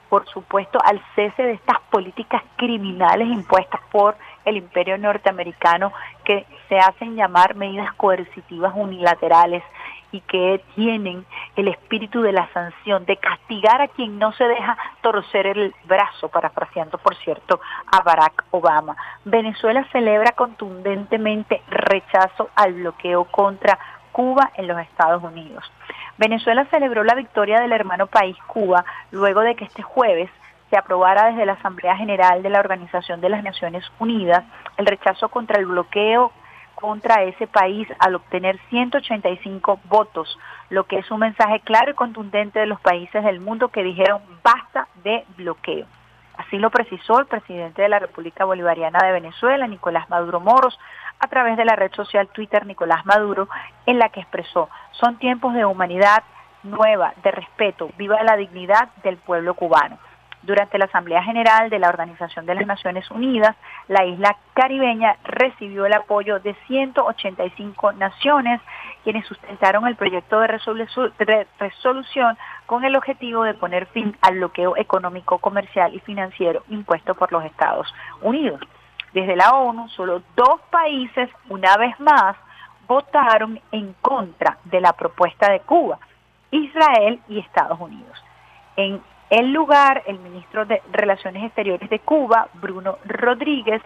por 0.09 0.27
supuesto, 0.27 0.79
al 0.83 1.01
cese 1.15 1.43
de 1.43 1.53
estas 1.53 1.79
políticas 1.91 2.43
criminales 2.57 3.29
impuestas 3.29 3.79
por 3.91 4.17
el 4.45 4.57
imperio 4.57 4.97
norteamericano 4.97 5.93
que 6.25 6.47
se 6.67 6.79
hacen 6.79 7.15
llamar 7.15 7.55
medidas 7.55 7.93
coercitivas 7.93 8.73
unilaterales 8.75 9.63
y 10.11 10.21
que 10.21 10.61
tienen 10.75 11.25
el 11.55 11.67
espíritu 11.67 12.21
de 12.21 12.31
la 12.31 12.47
sanción, 12.53 13.05
de 13.05 13.17
castigar 13.17 13.81
a 13.81 13.87
quien 13.87 14.17
no 14.17 14.31
se 14.33 14.45
deja 14.45 14.77
torcer 15.01 15.47
el 15.47 15.73
brazo, 15.85 16.29
parafraseando, 16.29 16.97
por 16.97 17.15
cierto, 17.17 17.59
a 17.91 18.01
Barack 18.01 18.45
Obama. 18.51 18.95
Venezuela 19.25 19.85
celebra 19.91 20.31
contundentemente 20.33 21.61
rechazo 21.69 22.49
al 22.55 22.73
bloqueo 22.73 23.25
contra 23.25 23.77
Cuba 24.11 24.51
en 24.55 24.67
los 24.67 24.79
Estados 24.79 25.23
Unidos. 25.23 25.63
Venezuela 26.17 26.65
celebró 26.71 27.03
la 27.03 27.15
victoria 27.15 27.61
del 27.61 27.71
hermano 27.71 28.07
país 28.07 28.35
Cuba 28.47 28.83
luego 29.11 29.41
de 29.41 29.55
que 29.55 29.65
este 29.65 29.81
jueves 29.81 30.29
se 30.69 30.77
aprobara 30.77 31.27
desde 31.31 31.45
la 31.45 31.53
Asamblea 31.53 31.95
General 31.95 32.43
de 32.43 32.49
la 32.49 32.59
Organización 32.59 33.21
de 33.21 33.29
las 33.29 33.43
Naciones 33.43 33.83
Unidas 33.99 34.43
el 34.77 34.85
rechazo 34.85 35.29
contra 35.29 35.59
el 35.59 35.65
bloqueo 35.65 36.31
contra 36.79 37.23
ese 37.23 37.45
país 37.45 37.87
al 37.99 38.15
obtener 38.15 38.57
185 38.69 39.81
votos, 39.85 40.39
lo 40.69 40.85
que 40.85 40.99
es 40.99 41.11
un 41.11 41.19
mensaje 41.19 41.59
claro 41.59 41.91
y 41.91 41.93
contundente 41.93 42.59
de 42.59 42.67
los 42.67 42.79
países 42.79 43.23
del 43.23 43.41
mundo 43.41 43.67
que 43.67 43.83
dijeron 43.83 44.21
basta 44.41 44.87
de 45.03 45.25
bloqueo. 45.35 45.85
Así 46.37 46.57
lo 46.57 46.69
precisó 46.69 47.19
el 47.19 47.25
presidente 47.25 47.81
de 47.81 47.89
la 47.89 47.99
República 47.99 48.45
Bolivariana 48.45 48.99
de 49.05 49.11
Venezuela, 49.11 49.67
Nicolás 49.67 50.09
Maduro 50.09 50.39
Moros, 50.39 50.79
a 51.19 51.27
través 51.27 51.57
de 51.57 51.65
la 51.65 51.75
red 51.75 51.91
social 51.91 52.29
Twitter 52.29 52.65
Nicolás 52.65 53.05
Maduro, 53.05 53.49
en 53.85 53.99
la 53.99 54.07
que 54.07 54.21
expresó, 54.21 54.69
son 54.91 55.17
tiempos 55.17 55.53
de 55.53 55.65
humanidad 55.65 56.23
nueva, 56.63 57.13
de 57.23 57.31
respeto, 57.31 57.89
viva 57.97 58.23
la 58.23 58.37
dignidad 58.37 58.87
del 59.03 59.17
pueblo 59.17 59.53
cubano. 59.53 59.97
Durante 60.49 60.79
la 60.79 60.85
Asamblea 60.85 61.21
General 61.21 61.69
de 61.69 61.77
la 61.77 61.89
Organización 61.89 62.47
de 62.47 62.55
las 62.55 62.65
Naciones 62.65 63.11
Unidas, 63.11 63.55
la 63.87 64.03
isla 64.03 64.35
caribeña 64.55 65.15
recibió 65.23 65.85
el 65.85 65.93
apoyo 65.93 66.39
de 66.39 66.55
185 66.65 67.91
naciones, 67.91 68.59
quienes 69.03 69.27
sustentaron 69.27 69.85
el 69.85 69.95
proyecto 69.95 70.39
de 70.39 70.47
resolución 71.59 72.35
con 72.65 72.83
el 72.83 72.95
objetivo 72.95 73.43
de 73.43 73.53
poner 73.53 73.85
fin 73.89 74.17
al 74.21 74.37
bloqueo 74.37 74.75
económico, 74.75 75.37
comercial 75.37 75.93
y 75.93 75.99
financiero 75.99 76.63
impuesto 76.69 77.13
por 77.13 77.31
los 77.31 77.45
Estados 77.45 77.93
Unidos. 78.23 78.59
Desde 79.13 79.35
la 79.35 79.51
ONU, 79.51 79.87
solo 79.89 80.23
dos 80.35 80.61
países, 80.71 81.29
una 81.49 81.77
vez 81.77 81.93
más, 81.99 82.35
votaron 82.87 83.61
en 83.71 83.93
contra 84.01 84.57
de 84.63 84.81
la 84.81 84.93
propuesta 84.93 85.51
de 85.51 85.59
Cuba, 85.59 85.99
Israel 86.49 87.19
y 87.29 87.37
Estados 87.37 87.79
Unidos. 87.79 88.17
En 88.77 88.99
el 89.29 89.51
lugar, 89.51 90.03
el 90.07 90.19
ministro 90.19 90.65
de 90.65 90.81
Relaciones 90.91 91.43
Exteriores 91.43 91.89
de 91.89 91.99
Cuba, 91.99 92.49
Bruno 92.55 92.97
Rodríguez, 93.05 93.81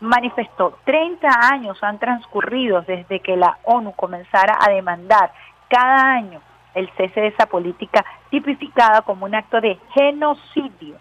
manifestó 0.00 0.78
30 0.84 1.28
años 1.52 1.78
han 1.82 1.98
transcurrido 1.98 2.82
desde 2.82 3.20
que 3.20 3.36
la 3.36 3.58
ONU 3.64 3.92
comenzara 3.92 4.58
a 4.60 4.70
demandar 4.70 5.32
cada 5.68 6.12
año 6.12 6.40
el 6.74 6.90
cese 6.96 7.20
de 7.20 7.26
esa 7.28 7.46
política 7.46 8.04
tipificada 8.30 9.02
como 9.02 9.26
un 9.26 9.34
acto 9.34 9.60
de 9.60 9.78
genocidio 9.92 10.96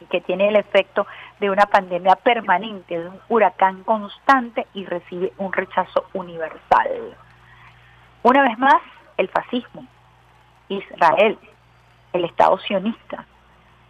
y 0.00 0.06
que 0.06 0.20
tiene 0.20 0.48
el 0.48 0.56
efecto 0.56 1.06
de 1.40 1.50
una 1.50 1.66
pandemia 1.66 2.16
permanente, 2.16 2.98
de 2.98 3.08
un 3.08 3.20
huracán 3.28 3.84
constante 3.84 4.66
y 4.74 4.84
recibe 4.84 5.32
un 5.38 5.52
rechazo 5.52 6.06
universal. 6.14 7.16
Una 8.22 8.42
vez 8.42 8.58
más, 8.58 8.80
el 9.16 9.28
fascismo, 9.28 9.84
Israel, 10.68 11.38
el 12.12 12.24
Estado 12.24 12.58
sionista, 12.58 13.24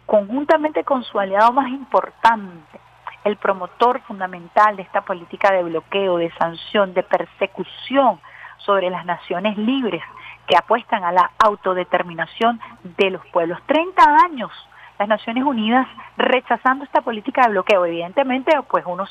conjuntamente 0.05 0.83
con 0.83 1.03
su 1.03 1.19
aliado 1.19 1.51
más 1.53 1.69
importante, 1.69 2.79
el 3.23 3.37
promotor 3.37 4.01
fundamental 4.01 4.75
de 4.75 4.83
esta 4.83 5.01
política 5.01 5.53
de 5.53 5.63
bloqueo, 5.63 6.17
de 6.17 6.31
sanción, 6.33 6.93
de 6.93 7.03
persecución 7.03 8.19
sobre 8.57 8.89
las 8.89 9.05
naciones 9.05 9.57
libres 9.57 10.03
que 10.47 10.57
apuestan 10.57 11.03
a 11.03 11.11
la 11.11 11.31
autodeterminación 11.39 12.59
de 12.83 13.11
los 13.11 13.25
pueblos. 13.27 13.59
30 13.65 14.03
años 14.25 14.51
las 14.99 15.07
Naciones 15.07 15.43
Unidas 15.43 15.87
rechazando 16.17 16.83
esta 16.85 17.01
política 17.01 17.43
de 17.43 17.49
bloqueo. 17.49 17.85
Evidentemente, 17.85 18.53
pues 18.69 18.85
unos 18.85 19.09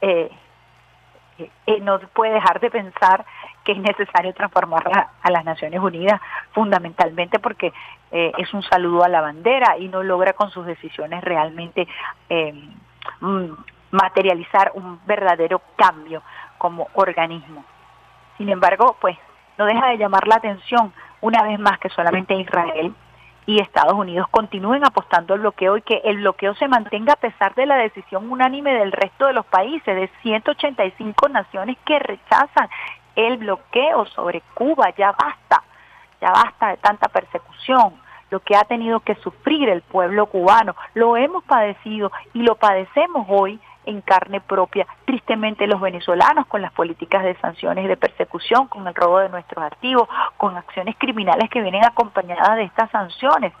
eh, 0.00 0.30
eh, 1.38 1.80
no 1.80 1.98
puede 2.12 2.34
dejar 2.34 2.60
de 2.60 2.70
pensar 2.70 3.24
que 3.64 3.72
es 3.72 3.78
necesario 3.78 4.32
transformar 4.34 5.08
a, 5.22 5.30
las 5.30 5.44
Naciones 5.44 5.80
Unidas 5.80 6.20
fundamentalmente 6.52 7.38
porque 7.38 7.72
eh, 8.12 8.32
es 8.38 8.52
un 8.54 8.62
saludo 8.62 9.02
a 9.04 9.08
la 9.08 9.20
bandera 9.20 9.78
y 9.78 9.88
no 9.88 10.02
logra 10.02 10.34
con 10.34 10.50
sus 10.50 10.66
decisiones 10.66 11.24
realmente 11.24 11.88
eh, 12.28 12.52
mm, 13.20 13.50
materializar 13.90 14.72
un 14.74 15.00
verdadero 15.06 15.62
cambio 15.76 16.22
como 16.58 16.88
organismo. 16.94 17.64
Sin 18.36 18.48
embargo, 18.48 18.96
pues 19.00 19.16
no 19.58 19.66
deja 19.66 19.88
de 19.88 19.98
llamar 19.98 20.26
la 20.26 20.36
atención 20.36 20.92
una 21.20 21.42
vez 21.42 21.58
más 21.58 21.78
que 21.78 21.88
solamente 21.88 22.34
Israel 22.34 22.94
y 23.46 23.60
Estados 23.60 23.92
Unidos 23.94 24.26
continúen 24.30 24.84
apostando 24.84 25.34
al 25.34 25.40
bloqueo 25.40 25.76
y 25.76 25.82
que 25.82 26.00
el 26.04 26.18
bloqueo 26.18 26.54
se 26.54 26.68
mantenga 26.68 27.14
a 27.14 27.16
pesar 27.16 27.54
de 27.54 27.66
la 27.66 27.76
decisión 27.76 28.30
unánime 28.30 28.72
del 28.72 28.92
resto 28.92 29.26
de 29.26 29.34
los 29.34 29.46
países, 29.46 29.84
de 29.84 30.10
185 30.22 31.28
naciones 31.28 31.76
que 31.84 31.98
rechazan 31.98 32.68
el 33.16 33.38
bloqueo 33.38 34.06
sobre 34.06 34.42
Cuba. 34.54 34.90
Ya 34.96 35.12
basta, 35.12 35.62
ya 36.20 36.30
basta 36.30 36.68
de 36.68 36.76
tanta 36.78 37.08
persecución, 37.08 37.94
lo 38.30 38.40
que 38.40 38.56
ha 38.56 38.64
tenido 38.64 39.00
que 39.00 39.14
sufrir 39.16 39.68
el 39.68 39.82
pueblo 39.82 40.26
cubano. 40.26 40.74
Lo 40.94 41.16
hemos 41.16 41.44
padecido 41.44 42.10
y 42.32 42.42
lo 42.42 42.56
padecemos 42.56 43.26
hoy 43.28 43.60
en 43.86 44.00
carne 44.00 44.40
propia, 44.40 44.86
tristemente 45.04 45.66
los 45.66 45.80
venezolanos 45.80 46.46
con 46.46 46.62
las 46.62 46.72
políticas 46.72 47.22
de 47.22 47.36
sanciones 47.36 47.84
y 47.84 47.88
de 47.88 47.96
persecución, 47.96 48.66
con 48.66 48.86
el 48.88 48.94
robo 48.94 49.18
de 49.18 49.28
nuestros 49.28 49.62
activos, 49.62 50.08
con 50.38 50.56
acciones 50.56 50.96
criminales 50.98 51.50
que 51.50 51.60
vienen 51.60 51.84
acompañadas 51.84 52.56
de 52.56 52.64
estas 52.64 52.90
sanciones 52.90 53.52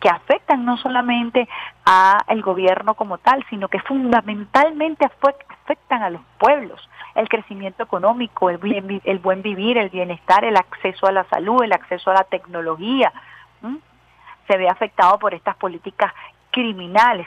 que 0.00 0.08
afectan 0.08 0.64
no 0.64 0.76
solamente 0.76 1.48
al 1.84 2.42
gobierno 2.42 2.94
como 2.94 3.18
tal, 3.18 3.44
sino 3.48 3.68
que 3.68 3.80
fundamentalmente 3.80 5.04
afectan 5.66 6.02
a 6.02 6.10
los 6.10 6.22
pueblos, 6.38 6.88
el 7.14 7.28
crecimiento 7.28 7.82
económico, 7.82 8.50
el, 8.50 8.58
buen 8.58 9.42
vivir, 9.42 9.78
el 9.78 9.90
bienestar, 9.90 10.44
el 10.44 10.56
acceso 10.56 11.06
a 11.06 11.12
la 11.12 11.24
salud, 11.24 11.62
el 11.62 11.72
acceso 11.72 12.10
a 12.10 12.14
la 12.14 12.24
tecnología. 12.24 13.12
Se 14.46 14.56
ve 14.56 14.68
afectado 14.68 15.18
por 15.18 15.34
estas 15.34 15.56
políticas 15.56 16.12
criminales 16.50 17.26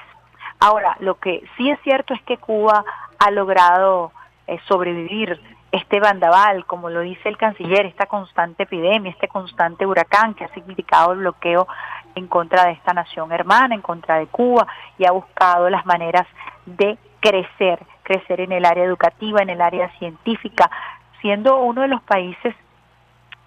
Ahora, 0.59 0.97
lo 0.99 1.15
que 1.15 1.43
sí 1.55 1.69
es 1.69 1.79
cierto 1.81 2.13
es 2.13 2.21
que 2.23 2.37
Cuba 2.37 2.83
ha 3.17 3.31
logrado 3.31 4.11
eh, 4.45 4.59
sobrevivir 4.67 5.39
este 5.71 5.99
bandaval, 6.01 6.65
como 6.65 6.89
lo 6.89 6.99
dice 7.01 7.29
el 7.29 7.37
canciller, 7.37 7.85
esta 7.85 8.07
constante 8.07 8.63
epidemia, 8.63 9.11
este 9.11 9.29
constante 9.29 9.85
huracán 9.85 10.33
que 10.33 10.43
ha 10.43 10.53
significado 10.53 11.13
el 11.13 11.19
bloqueo 11.19 11.67
en 12.15 12.27
contra 12.27 12.65
de 12.65 12.71
esta 12.71 12.93
nación 12.93 13.31
hermana, 13.31 13.73
en 13.73 13.81
contra 13.81 14.17
de 14.17 14.27
Cuba, 14.27 14.67
y 14.97 15.05
ha 15.05 15.11
buscado 15.11 15.69
las 15.69 15.85
maneras 15.85 16.27
de 16.65 16.97
crecer, 17.21 17.79
crecer 18.09 18.41
en 18.41 18.51
el 18.51 18.65
área 18.65 18.83
educativa, 18.83 19.43
en 19.43 19.51
el 19.51 19.61
área 19.61 19.87
científica, 19.99 20.71
siendo 21.21 21.61
uno 21.61 21.83
de 21.83 21.89
los 21.89 22.01
países 22.01 22.55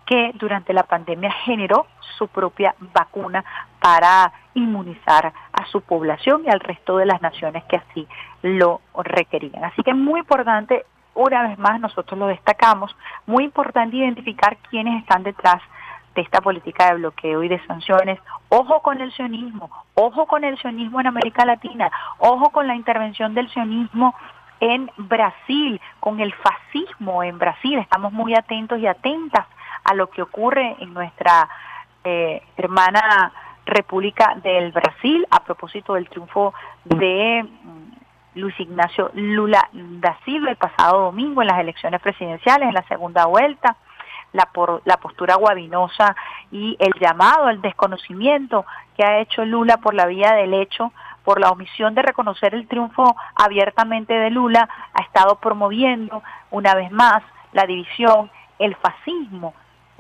que 0.07 0.31
durante 0.35 0.73
la 0.73 0.85
pandemia 0.85 1.33
generó 1.45 1.87
su 2.17 2.29
propia 2.29 2.75
vacuna 2.95 3.45
para 3.81 4.33
inmunizar 4.55 5.33
a 5.53 5.67
su 5.67 5.81
población 5.81 6.43
y 6.47 6.51
al 6.51 6.61
resto 6.61 6.97
de 6.99 7.07
las 7.07 7.21
naciones 7.21 7.65
que 7.65 7.77
así 7.77 8.07
lo 8.43 8.81
requerían. 9.03 9.65
Así 9.65 9.83
que 9.83 9.91
es 9.91 9.97
muy 9.97 10.21
importante, 10.21 10.85
una 11.15 11.43
vez 11.43 11.59
más 11.59 11.81
nosotros 11.81 12.17
lo 12.17 12.29
destacamos, 12.29 12.95
muy 13.27 13.43
importante 13.45 13.97
identificar 13.97 14.59
quiénes 14.71 15.01
están 15.03 15.25
detrás 15.25 15.61
de 16.15 16.23
esta 16.23 16.41
política 16.41 16.87
de 16.87 16.99
bloqueo 16.99 17.43
y 17.43 17.49
de 17.49 17.65
sanciones. 17.67 18.21
Ojo 18.49 18.81
con 18.83 19.01
el 19.01 19.13
sionismo, 19.13 19.71
ojo 19.95 20.27
con 20.27 20.45
el 20.45 20.57
sionismo 20.59 21.01
en 21.01 21.09
América 21.09 21.45
Latina, 21.45 21.91
ojo 22.19 22.51
con 22.51 22.69
la 22.69 22.77
intervención 22.77 23.35
del 23.35 23.51
sionismo 23.51 24.15
en 24.63 24.89
Brasil, 24.97 25.81
con 25.99 26.21
el 26.21 26.33
fascismo 26.35 27.25
en 27.25 27.37
Brasil. 27.37 27.81
Estamos 27.81 28.13
muy 28.13 28.33
atentos 28.37 28.79
y 28.79 28.87
atentas 28.87 29.45
a 29.83 29.93
lo 29.93 30.07
que 30.07 30.23
ocurre 30.23 30.77
en 30.79 30.95
nuestra 30.95 31.49
eh, 32.05 32.41
hermana 32.57 33.33
República 33.67 34.37
del 34.41 34.71
Brasil 34.71 35.27
a 35.31 35.41
propósito 35.43 35.95
del 35.95 36.09
triunfo 36.09 36.55
de 36.85 37.43
mm, 37.43 38.39
Luis 38.39 38.59
Ignacio 38.61 39.11
Lula 39.15 39.69
da 39.73 40.17
Silva 40.25 40.51
el 40.51 40.57
pasado 40.57 41.07
domingo 41.07 41.43
en 41.43 41.49
las 41.49 41.59
elecciones 41.59 42.01
presidenciales, 42.01 42.69
en 42.69 42.75
la 42.75 42.87
segunda 42.87 43.27
vuelta, 43.27 43.77
la, 44.33 44.47
por, 44.47 44.81
la 44.85 44.97
postura 44.99 45.35
guabinosa 45.35 46.15
y 46.53 46.77
el 46.79 46.93
llamado 47.01 47.47
al 47.47 47.61
desconocimiento 47.61 48.65
que 48.97 49.05
ha 49.05 49.19
hecho 49.19 49.45
Lula 49.45 49.79
por 49.79 49.95
la 49.95 50.07
vía 50.07 50.35
del 50.35 50.55
hecho, 50.55 50.93
por 51.25 51.41
la 51.41 51.51
omisión 51.51 51.95
de 51.95 52.03
reconocer 52.03 52.55
el 52.55 52.67
triunfo 52.67 53.17
abiertamente 53.35 54.15
de 54.15 54.31
Lula, 54.31 54.69
ha 54.95 55.03
estado 55.03 55.37
promoviendo 55.37 56.23
una 56.51 56.75
vez 56.75 56.91
más 56.91 57.23
la 57.53 57.67
división, 57.67 58.31
el 58.59 58.75
fascismo 58.77 59.55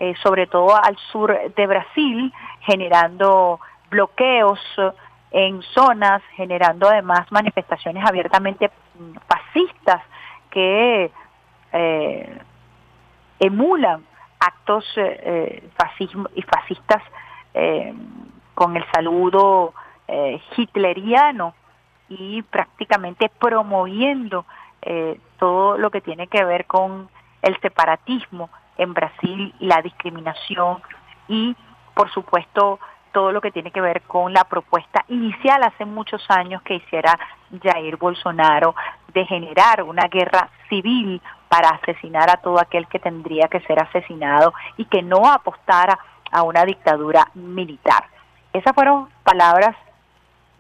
eh, 0.04 0.14
sobre 0.20 0.48
todo 0.48 0.74
al 0.74 0.96
sur 1.12 1.32
de 1.54 1.66
Brasil, 1.68 2.32
generando 2.62 3.60
bloqueos 3.88 4.58
en 5.30 5.62
zonas, 5.62 6.20
generando 6.34 6.88
además 6.88 7.30
manifestaciones 7.30 8.04
abiertamente 8.04 8.68
fascistas 9.28 10.02
que 10.50 11.12
eh, 11.72 12.38
emulan 13.38 14.04
actos 14.40 14.84
eh, 14.96 15.68
fascismo 15.76 16.28
y 16.34 16.42
fascistas 16.42 17.02
con 18.54 18.76
el 18.76 18.84
saludo 18.92 19.72
hitleriano 20.57 21.55
y 22.09 22.42
prácticamente 22.42 23.30
promoviendo 23.38 24.44
todo 25.38 25.78
lo 25.78 25.90
que 25.90 26.00
tiene 26.00 26.26
que 26.26 26.44
ver 26.44 26.66
con 26.66 27.09
el 27.40 27.59
separatismo 27.61 28.50
en 28.78 28.94
Brasil, 28.94 29.55
la 29.61 29.82
discriminación 29.82 30.82
y, 31.28 31.57
por 31.94 32.11
supuesto, 32.12 32.78
todo 33.12 33.30
lo 33.30 33.40
que 33.40 33.50
tiene 33.50 33.70
que 33.70 33.80
ver 33.80 34.03
con 34.03 34.32
la 34.32 34.44
propuesta 34.44 35.05
inicial 35.09 35.62
hace 35.62 35.84
muchos 35.84 36.24
años 36.30 36.62
que 36.62 36.76
hiciera 36.76 37.18
Jair 37.62 37.96
Bolsonaro 37.96 38.74
de 39.12 39.26
generar 39.26 39.82
una 39.82 40.09
guerra 40.09 40.48
civil 40.68 41.20
para 41.48 41.68
asesinar 41.68 42.30
a 42.30 42.38
todo 42.38 42.59
aquel 42.59 42.86
que 42.86 42.98
tendría 42.98 43.48
que 43.48 43.61
ser 43.61 43.78
asesinado 43.78 44.55
y 44.78 44.86
que 44.86 45.03
no 45.03 45.30
apostara 45.30 45.98
a 46.30 46.42
una 46.42 46.64
dictadura 46.64 47.28
militar. 47.34 48.07
Esas 48.55 48.74
fueron 48.74 49.11
palabras 49.22 49.76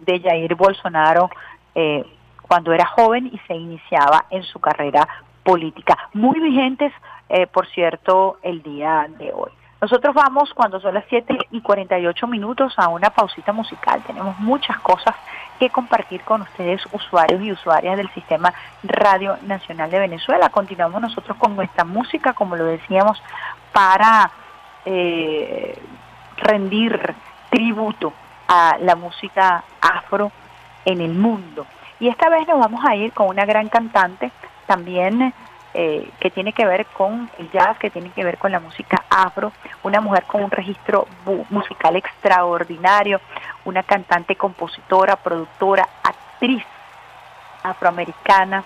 de 0.04 0.20
Jair 0.20 0.54
Bolsonaro 0.54 1.30
eh, 1.74 2.04
cuando 2.42 2.72
era 2.72 2.86
joven 2.86 3.30
y 3.32 3.38
se 3.46 3.54
iniciaba 3.54 4.26
en 4.30 4.42
su 4.42 4.60
carrera 4.60 5.08
política, 5.42 5.96
muy 6.12 6.38
vigentes 6.38 6.92
eh, 7.34 7.46
por 7.46 7.66
cierto, 7.68 8.36
el 8.42 8.62
día 8.62 9.06
de 9.18 9.32
hoy. 9.32 9.50
Nosotros 9.80 10.14
vamos, 10.14 10.52
cuando 10.52 10.78
son 10.80 10.92
las 10.92 11.04
7 11.08 11.38
y 11.50 11.62
48 11.62 12.26
minutos, 12.26 12.74
a 12.76 12.88
una 12.88 13.08
pausita 13.08 13.54
musical. 13.54 14.02
Tenemos 14.06 14.38
muchas 14.38 14.78
cosas 14.80 15.16
que 15.58 15.70
compartir 15.70 16.20
con 16.20 16.42
ustedes, 16.42 16.82
usuarios 16.92 17.40
y 17.40 17.52
usuarias 17.52 17.96
del 17.96 18.10
Sistema 18.10 18.52
Radio 18.82 19.38
Nacional 19.46 19.90
de 19.90 19.98
Venezuela. 19.98 20.50
Continuamos 20.50 21.00
nosotros 21.00 21.38
con 21.38 21.56
nuestra 21.56 21.84
música, 21.84 22.34
como 22.34 22.54
lo 22.54 22.66
decíamos, 22.66 23.20
para 23.72 24.30
eh, 24.84 25.82
rendir 26.36 27.14
tributo 27.48 28.12
a 28.54 28.76
la 28.78 28.96
música 28.96 29.64
afro 29.80 30.30
en 30.84 31.00
el 31.00 31.14
mundo. 31.14 31.66
Y 31.98 32.08
esta 32.08 32.28
vez 32.28 32.46
nos 32.46 32.60
vamos 32.60 32.84
a 32.86 32.94
ir 32.94 33.12
con 33.14 33.28
una 33.28 33.46
gran 33.46 33.70
cantante, 33.70 34.30
también 34.66 35.32
eh, 35.72 36.10
que 36.20 36.30
tiene 36.30 36.52
que 36.52 36.66
ver 36.66 36.84
con 36.84 37.30
el 37.38 37.50
jazz, 37.50 37.78
que 37.78 37.88
tiene 37.88 38.10
que 38.10 38.22
ver 38.24 38.36
con 38.36 38.52
la 38.52 38.60
música 38.60 39.04
afro, 39.08 39.52
una 39.82 40.02
mujer 40.02 40.24
con 40.24 40.44
un 40.44 40.50
registro 40.50 41.06
musical 41.48 41.96
extraordinario, 41.96 43.22
una 43.64 43.82
cantante, 43.84 44.36
compositora, 44.36 45.16
productora, 45.16 45.88
actriz 46.02 46.62
afroamericana, 47.62 48.64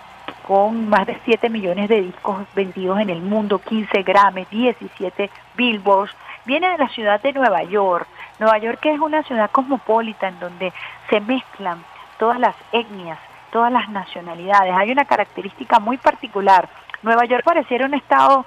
con 0.48 0.88
más 0.88 1.06
de 1.06 1.16
7 1.24 1.48
millones 1.48 1.88
de 1.88 2.00
discos 2.00 2.44
vendidos 2.56 2.98
en 2.98 3.10
el 3.10 3.20
mundo, 3.20 3.60
15 3.60 4.02
Grammy, 4.02 4.46
17 4.50 5.30
Billboards. 5.56 6.12
Viene 6.44 6.70
de 6.70 6.78
la 6.78 6.88
ciudad 6.88 7.20
de 7.20 7.32
Nueva 7.32 7.62
York. 7.62 8.08
Nueva 8.38 8.58
York 8.58 8.84
es 8.86 9.00
una 9.00 9.22
ciudad 9.22 9.50
cosmopolita 9.50 10.28
en 10.28 10.38
donde 10.38 10.72
se 11.10 11.20
mezclan 11.20 11.84
todas 12.18 12.38
las 12.38 12.56
etnias, 12.72 13.18
todas 13.50 13.72
las 13.72 13.88
nacionalidades. 13.88 14.74
Hay 14.74 14.90
una 14.90 15.04
característica 15.04 15.78
muy 15.78 15.96
particular 15.96 16.68
Nueva 17.02 17.24
York 17.24 17.44
pareciera 17.44 17.86
un 17.86 17.94
estado 17.94 18.44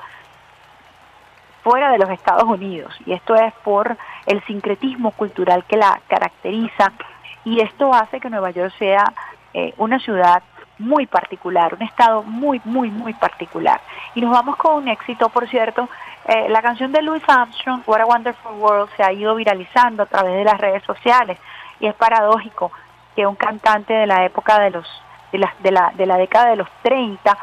fuera 1.64 1.92
de 1.92 1.98
los 1.98 2.10
Estados 2.10 2.44
Unidos 2.44 2.94
y 3.06 3.14
esto 3.14 3.36
es 3.36 3.54
por 3.64 3.98
el 4.26 4.44
sincretismo 4.46 5.12
cultural 5.12 5.64
que 5.66 5.78
la 5.78 6.02
caracteriza 6.08 6.92
y 7.46 7.62
esto 7.62 7.94
hace 7.94 8.20
que 8.20 8.30
Nueva 8.30 8.52
York 8.52 8.74
sea 8.78 9.14
eh, 9.54 9.74
una 9.78 10.00
ciudad 10.00 10.44
muy 10.78 11.06
particular, 11.06 11.74
un 11.74 11.84
estado 11.84 12.24
muy, 12.24 12.62
muy, 12.64 12.90
muy 12.90 13.14
particular. 13.14 13.82
Y 14.16 14.22
nos 14.22 14.32
vamos 14.32 14.56
con 14.56 14.76
un 14.76 14.88
éxito, 14.88 15.30
por 15.30 15.48
cierto, 15.50 15.90
eh, 16.30 16.48
la 16.48 16.62
canción 16.62 16.92
de 16.92 17.02
Louis 17.02 17.24
Armstrong, 17.28 17.82
What 17.88 18.02
a 18.02 18.06
Wonderful 18.06 18.52
World, 18.60 18.92
se 18.96 19.02
ha 19.02 19.12
ido 19.12 19.34
viralizando 19.34 20.04
a 20.04 20.06
través 20.06 20.36
de 20.36 20.44
las 20.44 20.60
redes 20.60 20.84
sociales 20.84 21.40
y 21.80 21.88
es 21.88 21.96
paradójico 21.96 22.72
que 23.16 23.26
un 23.26 23.34
cantante 23.34 23.94
de 23.94 24.06
la 24.06 24.24
época 24.26 24.60
de 24.60 24.70
los 24.70 24.86
de 25.32 25.40
la, 25.40 25.54
de 25.58 25.72
la, 25.72 25.92
de 25.96 26.06
la 26.06 26.18
década 26.18 26.52
de 26.52 26.58
los 26.58 26.70
30 26.84 27.36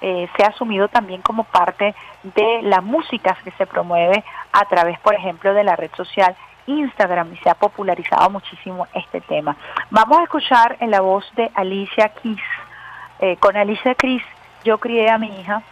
eh, 0.00 0.28
se 0.36 0.44
ha 0.44 0.48
asumido 0.48 0.86
también 0.86 1.22
como 1.22 1.42
parte 1.42 1.92
de 2.22 2.62
la 2.62 2.80
música 2.80 3.36
que 3.42 3.50
se 3.52 3.66
promueve 3.66 4.22
a 4.52 4.64
través, 4.66 5.00
por 5.00 5.14
ejemplo, 5.16 5.52
de 5.52 5.64
la 5.64 5.74
red 5.74 5.90
social 5.96 6.36
Instagram 6.66 7.32
y 7.32 7.36
se 7.38 7.50
ha 7.50 7.54
popularizado 7.54 8.30
muchísimo 8.30 8.86
este 8.94 9.20
tema. 9.22 9.56
Vamos 9.90 10.18
a 10.18 10.22
escuchar 10.22 10.76
en 10.78 10.92
la 10.92 11.00
voz 11.00 11.28
de 11.34 11.50
Alicia 11.54 12.10
Keys. 12.10 12.40
Eh, 13.18 13.36
con 13.38 13.56
Alicia 13.56 13.96
Keys 13.96 14.22
yo 14.62 14.78
crié 14.78 15.10
a 15.10 15.18
mi 15.18 15.40
hija 15.40 15.62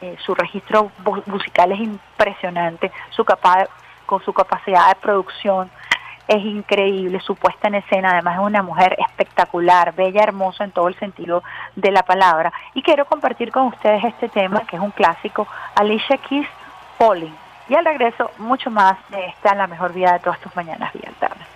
eh, 0.00 0.16
su 0.24 0.34
registro 0.34 0.90
musical 1.26 1.72
es 1.72 1.80
impresionante, 1.80 2.90
su 3.10 3.24
capa- 3.24 3.68
con 4.06 4.22
su 4.22 4.32
capacidad 4.32 4.88
de 4.88 4.94
producción 4.96 5.70
es 6.28 6.44
increíble, 6.44 7.18
su 7.20 7.34
puesta 7.34 7.66
en 7.68 7.74
escena, 7.76 8.10
además 8.12 8.34
es 8.36 8.40
una 8.44 8.62
mujer 8.62 8.96
espectacular, 8.98 9.92
bella, 9.94 10.22
hermosa 10.22 10.62
en 10.62 10.70
todo 10.70 10.86
el 10.86 10.96
sentido 10.98 11.42
de 11.74 11.90
la 11.90 12.04
palabra. 12.04 12.52
Y 12.74 12.82
quiero 12.82 13.04
compartir 13.04 13.50
con 13.50 13.64
ustedes 13.66 14.04
este 14.04 14.28
tema, 14.28 14.60
que 14.60 14.76
es 14.76 14.82
un 14.82 14.92
clásico, 14.92 15.48
Alicia 15.74 16.18
Keys, 16.18 16.46
Falling. 16.98 17.34
Y 17.68 17.74
al 17.74 17.84
regreso, 17.84 18.30
mucho 18.38 18.70
más 18.70 18.96
de 19.08 19.26
esta, 19.26 19.54
la 19.54 19.66
mejor 19.66 19.92
vida 19.92 20.12
de 20.12 20.20
todas 20.20 20.38
tus 20.40 20.54
mañanas, 20.54 20.92
Alterna. 20.94 21.46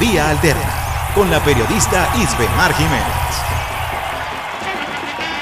Vía 0.00 0.30
Alterna 0.30 1.12
con 1.14 1.30
la 1.30 1.40
periodista 1.40 2.08
Isbemar 2.16 2.72
Jiménez. 2.72 3.04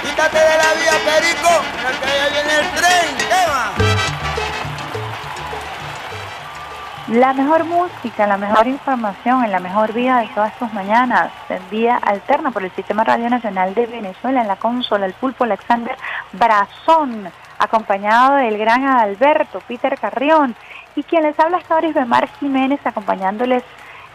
Quítate 0.03 0.37
de 0.37 0.57
la 0.57 0.73
vía, 0.75 0.93
Perico, 1.07 1.49
porque 1.81 2.09
ya 2.19 2.29
viene 2.29 2.55
el 2.59 2.71
tren, 2.73 3.17
Eva. 3.45 3.71
La 7.21 7.33
mejor 7.35 7.65
música, 7.67 8.27
la 8.27 8.37
mejor 8.37 8.67
información 8.67 9.45
en 9.45 9.53
la 9.53 9.61
mejor 9.61 9.93
vida 9.93 10.19
de 10.19 10.27
todas 10.35 10.59
tus 10.59 10.73
mañanas, 10.73 11.31
en 11.49 11.63
vía 11.71 11.97
alterna 11.97 12.51
por 12.51 12.65
el 12.65 12.73
Sistema 12.73 13.05
Radio 13.05 13.31
Nacional 13.31 13.75
de 13.75 13.87
Venezuela, 13.87 14.41
en 14.41 14.49
la 14.49 14.57
consola, 14.57 15.07
el 15.07 15.15
pulpo 15.15 15.45
Alexander 15.45 15.97
Brazón, 16.33 17.31
acompañado 17.61 18.35
del 18.35 18.59
gran 18.59 18.85
Alberto 18.85 19.61
Peter 19.69 19.97
Carrión, 20.01 20.57
y 20.97 21.05
quien 21.05 21.23
les 21.23 21.39
habla 21.39 21.59
es 21.59 21.69
Doris 21.69 21.95
Bemar 21.95 22.29
Jiménez, 22.41 22.81
acompañándoles 22.85 23.63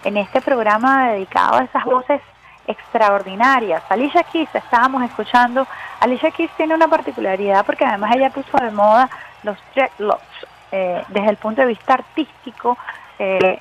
en 0.04 0.18
este 0.18 0.42
programa 0.42 1.12
dedicado 1.12 1.56
a 1.56 1.64
esas 1.64 1.84
voces 1.86 2.22
extraordinarias. 2.68 3.84
Alicia 3.90 4.24
Keys, 4.24 4.54
estábamos 4.54 5.04
escuchando, 5.04 5.68
Alicia 6.00 6.32
Keys 6.32 6.52
tiene 6.56 6.76
una 6.76 6.88
particularidad 6.88 7.66
porque 7.66 7.86
además 7.86 8.16
ella 8.16 8.30
puso 8.30 8.58
de 8.58 8.72
moda 8.72 9.10
los 9.44 9.58
dreadlocks, 9.76 10.48
eh, 10.72 11.04
desde 11.10 11.30
el 11.30 11.38
punto 11.38 11.62
de 11.62 11.68
vista 11.68 11.94
artístico, 11.96 12.78
eh, 13.20 13.60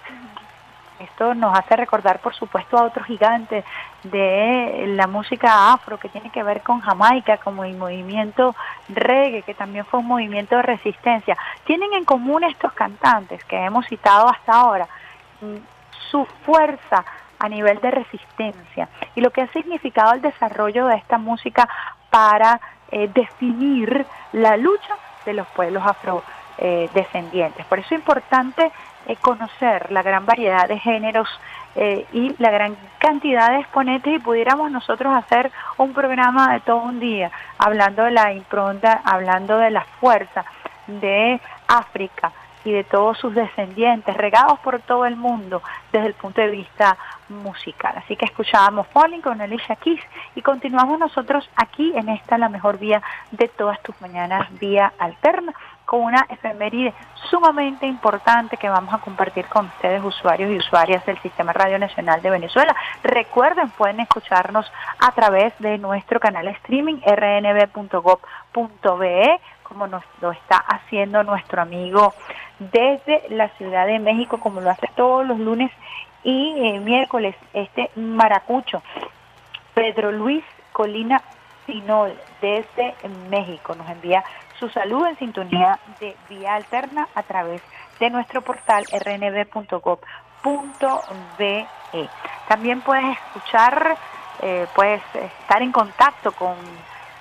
esto 1.01 1.35
nos 1.35 1.59
hace 1.59 1.75
recordar, 1.75 2.21
por 2.21 2.33
supuesto, 2.33 2.79
a 2.79 2.85
otros 2.85 3.07
gigantes 3.07 3.65
de 4.05 4.85
la 4.97 5.09
música 5.09 5.73
afro 5.73 5.99
que 5.99 6.09
tiene 6.09 6.31
que 6.31 6.45
ver 6.45 6.63
con 6.63 6.81
Jamaica, 6.81 7.39
como 7.39 7.65
el 7.65 7.77
movimiento 7.77 8.55
reggae, 8.89 9.43
que 9.43 9.55
también 9.55 9.85
fue 9.85 9.99
un 9.99 10.07
movimiento 10.07 10.57
de 10.57 10.63
resistencia. 10.63 11.37
Tienen 11.65 11.93
en 11.95 12.05
común 12.05 12.45
estos 12.45 12.73
cantantes 12.73 13.43
que 13.45 13.57
hemos 13.57 13.87
citado 13.87 14.29
hasta 14.29 14.53
ahora 14.53 14.87
su 16.13 16.27
fuerza 16.45 17.05
a 17.39 17.49
nivel 17.49 17.81
de 17.81 17.91
resistencia 17.91 18.89
y 19.17 19.21
lo 19.21 19.31
que 19.31 19.43
ha 19.43 19.49
significado 19.49 20.13
el 20.13 20.23
desarrollo 20.23 20.87
de 20.87 20.97
esta 20.97 21.19
música 21.19 21.69
para 22.11 22.61
eh, 22.93 23.11
definir 23.13 24.07
la 24.33 24.57
lucha 24.57 24.95
de 25.25 25.33
los 25.33 25.47
pueblos 25.49 25.83
afrodescendientes. 25.85 27.67
Por 27.67 27.81
eso 27.81 27.95
es 27.95 28.01
importante 28.01 28.71
eh, 29.07 29.17
conocer 29.17 29.91
la 29.91 30.03
gran 30.03 30.25
variedad 30.25 30.69
de 30.69 30.79
géneros 30.79 31.29
eh, 31.75 32.07
y 32.13 32.35
la 32.39 32.51
gran 32.51 32.77
cantidad 32.99 33.51
de 33.51 33.61
exponentes 33.61 34.15
y 34.15 34.19
pudiéramos 34.19 34.71
nosotros 34.71 35.13
hacer 35.15 35.51
un 35.79 35.95
programa 35.95 36.53
de 36.53 36.61
todo 36.61 36.83
un 36.83 37.01
día, 37.01 37.31
hablando 37.59 38.05
de 38.05 38.11
la 38.11 38.33
impronta, 38.33 39.01
hablando 39.05 39.57
de 39.59 39.71
la 39.71 39.85
fuerza 40.01 40.45
de 40.87 41.41
África 41.67 42.31
y 42.65 42.73
de 42.73 42.85
todos 42.85 43.19
sus 43.19 43.35
descendientes, 43.35 44.17
regados 44.17 44.59
por 44.61 44.81
todo 44.81 45.07
el 45.07 45.17
mundo 45.17 45.63
desde 45.93 46.09
el 46.09 46.15
punto 46.15 46.41
de 46.41 46.49
vista 46.49 46.97
musical. 47.29 47.95
Así 47.97 48.17
que 48.17 48.25
escuchábamos 48.25 48.87
Falling 48.89 49.21
con 49.21 49.41
Alicia 49.41 49.77
Keys 49.77 50.01
y 50.35 50.43
continuamos 50.43 50.99
nosotros 50.99 51.49
aquí 51.57 51.93
en 51.97 52.09
esta 52.09 52.39
la 52.39 52.49
mejor 52.49 52.79
vía 52.79 53.03
de 53.31 53.49
todas 53.49 53.83
tus 53.83 54.01
mañanas, 54.01 54.49
vía 54.59 54.93
alterna, 54.99 55.55
con 55.85 56.01
una 56.03 56.27
efeméride 56.29 56.95
sumamente 57.29 57.87
importante 57.87 58.57
que 58.57 58.69
vamos 58.69 58.95
a 58.95 58.99
compartir 58.99 59.47
con 59.47 59.67
ustedes, 59.67 60.03
usuarios 60.03 60.51
y 60.51 60.57
usuarias 60.57 61.05
del 61.07 61.19
Sistema 61.19 61.53
Radio 61.53 61.79
Nacional 61.79 62.23
de 62.23 62.31
Venezuela. 62.31 62.75
Recuerden, 63.03 63.69
pueden 63.71 64.01
escucharnos 64.01 64.71
a 64.99 65.13
través 65.13 65.53
de 65.59 65.79
nuestro 65.79 66.21
canal 66.21 66.49
streaming 66.49 67.01
rnb.gov.be 67.05 68.21
como 69.73 69.87
nos 69.87 70.05
lo 70.21 70.33
está 70.33 70.57
haciendo 70.57 71.23
nuestro 71.23 71.63
amigo 71.63 72.13
desde 72.71 73.25
la 73.31 73.49
Ciudad 73.57 73.87
de 73.87 73.99
México, 73.99 74.39
como 74.39 74.61
lo 74.61 74.71
hace 74.71 74.89
todos 74.95 75.27
los 75.27 75.39
lunes 75.39 75.71
y 76.23 76.55
eh, 76.57 76.79
miércoles, 76.81 77.35
este 77.53 77.91
maracucho, 77.97 78.83
Pedro 79.75 80.13
Luis 80.13 80.45
Colina 80.73 81.23
Pinol, 81.67 82.13
desde 82.41 82.95
México, 83.29 83.75
nos 83.75 83.89
envía 83.89 84.25
su 84.59 84.69
saludo 84.69 85.07
en 85.07 85.19
sintonía 85.19 85.79
de 86.01 86.17
vía 86.29 86.55
alterna 86.55 87.09
a 87.15 87.23
través 87.23 87.63
de 87.99 88.11
nuestro 88.11 88.43
portal 88.43 88.85
rnb.gov.be. 88.93 89.99
También 92.49 92.81
puedes 92.81 93.17
escuchar, 93.19 93.97
eh, 94.41 94.67
puedes 94.75 95.03
estar 95.15 95.63
en 95.63 95.73
contacto 95.73 96.33
con 96.33 96.57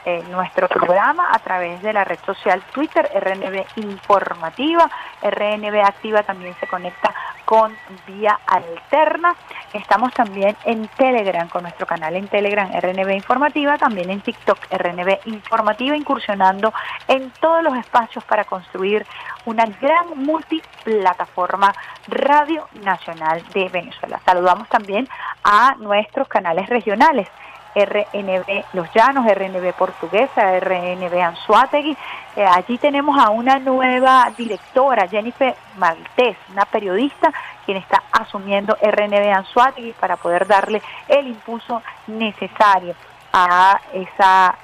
eh, 0.06 0.24
nuestro 0.30 0.68
programa 0.68 1.30
a 1.32 1.39
través 1.39 1.82
de 1.82 1.93
la 1.93 2.04
red 2.04 2.20
social 2.26 2.62
Twitter, 2.74 3.10
RNB 3.14 3.66
Informativa. 3.78 4.89
RNB 5.22 5.76
Activa 5.84 6.24
también 6.24 6.56
se 6.60 6.68
conecta 6.68 7.14
con 7.45 7.76
Vía 8.08 8.39
Alterna. 8.47 9.36
Estamos 9.74 10.14
también 10.14 10.56
en 10.66 10.88
Telegram, 10.88 11.47
con 11.49 11.64
nuestro 11.64 11.86
canal 11.86 12.16
en 12.16 12.28
Telegram, 12.28 12.70
RNB 12.72 13.12
Informativa, 13.12 13.78
también 13.78 14.10
en 14.10 14.22
TikTok, 14.22 14.58
RNB 14.72 15.20
Informativa, 15.26 15.95
incursionando 15.95 16.74
en 17.08 17.30
todos 17.39 17.64
los 17.64 17.76
espacios 17.78 18.24
para 18.24 18.45
construir 18.45 19.06
una 19.45 19.66
gran 19.66 20.08
multiplataforma 20.16 21.74
Radio 22.08 22.68
Nacional 22.84 23.43
de 23.54 23.70
Venezuela. 23.70 24.20
Saludamos 24.26 24.68
también 24.70 25.08
a 25.43 25.76
nuestros 25.76 26.28
canales 26.28 26.70
regionales. 26.70 27.28
RNB 27.76 28.66
Los 28.74 28.92
Llanos, 28.94 29.26
RNB 29.26 29.74
Portuguesa, 29.74 30.60
RNB 30.60 31.14
Anzuategui. 31.22 31.98
Eh, 32.36 32.46
allí 32.46 32.78
tenemos 32.78 33.20
a 33.20 33.30
una 33.30 33.60
nueva 33.60 34.32
directora, 34.38 35.08
Jennifer 35.08 35.56
Maltés, 35.78 36.38
una 36.52 36.66
periodista 36.66 37.32
quien 37.66 37.78
está 37.78 38.04
asumiendo 38.12 38.78
RNB 38.82 39.34
Anzuategui 39.34 39.94
para 39.94 40.18
poder 40.18 40.48
darle 40.48 40.82
el 41.08 41.28
impulso 41.28 41.82
necesario 42.08 42.96
a 43.34 43.80
esa 43.94 44.56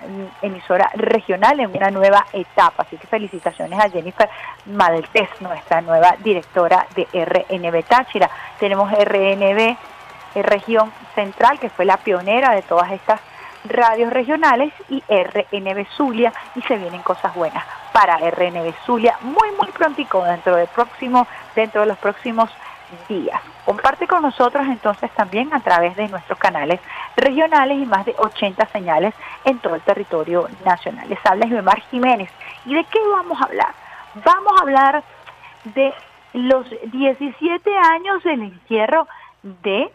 emisora 0.41 0.89
regional 0.95 1.59
en 1.59 1.75
una 1.75 1.89
nueva 1.89 2.25
etapa. 2.33 2.83
Así 2.83 2.97
que 2.97 3.07
felicitaciones 3.07 3.79
a 3.79 3.89
Jennifer 3.89 4.29
Maltés, 4.65 5.29
nuestra 5.39 5.81
nueva 5.81 6.15
directora 6.19 6.85
de 6.95 7.07
RNB 7.13 7.83
Táchira. 7.85 8.29
Tenemos 8.59 8.91
RNB 8.91 9.77
región 10.35 10.91
Central, 11.15 11.59
que 11.59 11.69
fue 11.69 11.85
la 11.85 11.97
pionera 11.97 12.51
de 12.51 12.61
todas 12.61 12.91
estas 12.91 13.19
radios 13.65 14.13
regionales, 14.13 14.73
y 14.89 15.03
RNB 15.09 15.85
Zulia, 15.95 16.31
y 16.55 16.61
se 16.61 16.77
vienen 16.77 17.01
cosas 17.01 17.33
buenas 17.35 17.65
para 17.91 18.17
RNB 18.17 18.73
Zulia 18.85 19.17
muy, 19.21 19.51
muy 19.57 19.71
prontico, 19.71 20.23
dentro, 20.23 20.55
del 20.55 20.67
próximo, 20.67 21.27
dentro 21.55 21.81
de 21.81 21.87
los 21.87 21.97
próximos 21.97 22.49
días. 23.09 23.41
Comparte 23.65 24.07
con 24.07 24.21
nosotros 24.21 24.65
entonces 24.67 25.09
también 25.11 25.53
a 25.53 25.59
través 25.59 25.95
de 25.95 26.07
nuestros 26.07 26.37
canales 26.37 26.79
regionales 27.15 27.77
y 27.77 27.85
más 27.85 28.05
de 28.05 28.15
80 28.17 28.65
señales 28.67 29.13
en 29.43 29.59
todo 29.59 29.75
el 29.75 29.81
territorio 29.81 30.47
nacional. 30.63 31.09
Les 31.09 31.19
habla 31.25 31.47
Mar 31.61 31.81
Jiménez. 31.89 32.29
¿Y 32.65 32.75
de 32.75 32.83
qué 32.85 32.99
vamos 33.11 33.41
a 33.41 33.45
hablar? 33.45 33.73
Vamos 34.23 34.53
a 34.57 34.61
hablar 34.61 35.03
de 35.63 35.93
los 36.33 36.65
17 36.91 37.77
años 37.77 38.23
del 38.23 38.43
encierro 38.43 39.07
de 39.41 39.91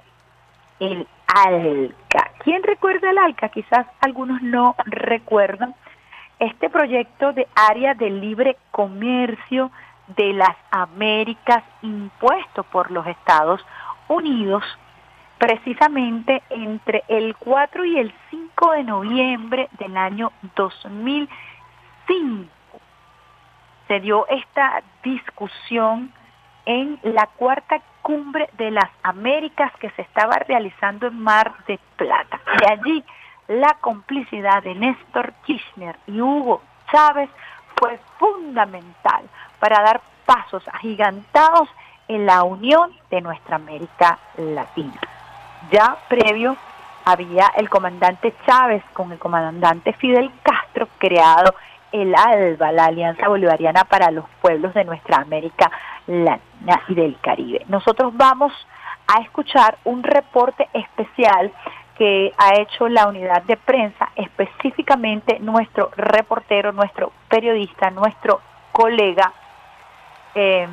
el 0.83 1.07
ALCA. 1.27 2.33
¿Quién 2.41 2.63
recuerda 2.63 3.11
el 3.11 3.19
ALCA? 3.19 3.49
Quizás 3.51 3.87
algunos 4.01 4.43
no 4.43 4.75
recuerdan. 4.85 5.75
Este 6.39 6.69
proyecto 6.69 7.33
de 7.33 7.47
área 7.55 7.95
de 7.95 8.11
libre 8.11 8.57
comercio 8.73 9.71
de 10.17 10.33
las 10.33 10.57
Américas 10.73 11.63
impuesto 11.83 12.65
por 12.65 12.91
los 12.91 13.07
Estados 13.07 13.65
Unidos 14.09 14.65
precisamente 15.39 16.43
entre 16.51 17.05
el 17.09 17.37
4 17.37 17.85
y 17.85 17.99
el 17.99 18.13
5 18.31 18.73
de 18.73 18.85
noviembre 18.85 19.69
del 19.79 19.97
año 19.97 20.33
2005 20.57 22.49
se 23.89 24.01
dio 24.01 24.27
esta 24.29 24.83
discusión 25.03 26.13
en 26.65 26.99
la 27.03 27.27
cuarta 27.27 27.83
cumbre 28.03 28.51
de 28.59 28.71
las 28.71 28.91
Américas 29.03 29.73
que 29.81 29.91
se 29.91 30.03
estaba 30.03 30.37
realizando 30.37 31.07
en 31.07 31.19
Mar 31.19 31.53
de 31.67 31.79
Plata. 31.97 32.41
De 32.59 32.67
allí 32.67 33.05
la 33.49 33.75
complicidad 33.81 34.63
de 34.63 34.75
Néstor 34.75 35.33
Kirchner 35.45 35.97
y 36.07 36.21
Hugo 36.21 36.63
Chávez 36.91 37.31
fue 37.77 37.99
fundamental 38.19 39.25
para 39.59 39.83
dar 39.83 40.01
pasos 40.27 40.63
agigantados 40.69 41.69
en 42.09 42.27
la 42.27 42.43
unión 42.43 42.93
de 43.11 43.21
nuestra 43.21 43.57
América 43.57 44.19
Latina. 44.37 45.01
Ya 45.71 45.97
previo 46.09 46.57
había 47.05 47.47
el 47.57 47.69
comandante 47.69 48.35
Chávez 48.47 48.83
con 48.93 49.13
el 49.13 49.19
comandante 49.19 49.93
Fidel 49.95 50.31
Castro 50.43 50.89
creado 50.99 51.55
el 51.93 52.15
ALBA, 52.15 52.73
la 52.73 52.87
Alianza 52.87 53.29
Bolivariana 53.29 53.85
para 53.85 54.11
los 54.11 54.25
Pueblos 54.41 54.75
de 54.75 54.85
nuestra 54.85 55.19
América 55.19 55.71
Latina 56.07 56.83
y 56.89 56.95
del 56.95 57.19
Caribe. 57.21 57.65
Nosotros 57.69 58.17
vamos 58.17 58.53
a 59.07 59.21
escuchar 59.21 59.79
un 59.85 60.03
reporte 60.03 60.69
especial 60.73 61.53
que 61.97 62.33
ha 62.39 62.55
hecho 62.61 62.89
la 62.89 63.07
unidad 63.07 63.43
de 63.43 63.57
prensa, 63.57 64.11
específicamente 64.17 65.39
nuestro 65.41 65.91
reportero, 65.97 66.73
nuestro 66.73 67.13
periodista, 67.29 67.91
nuestro 67.91 68.41
colega 68.73 69.33
em, 70.35 70.71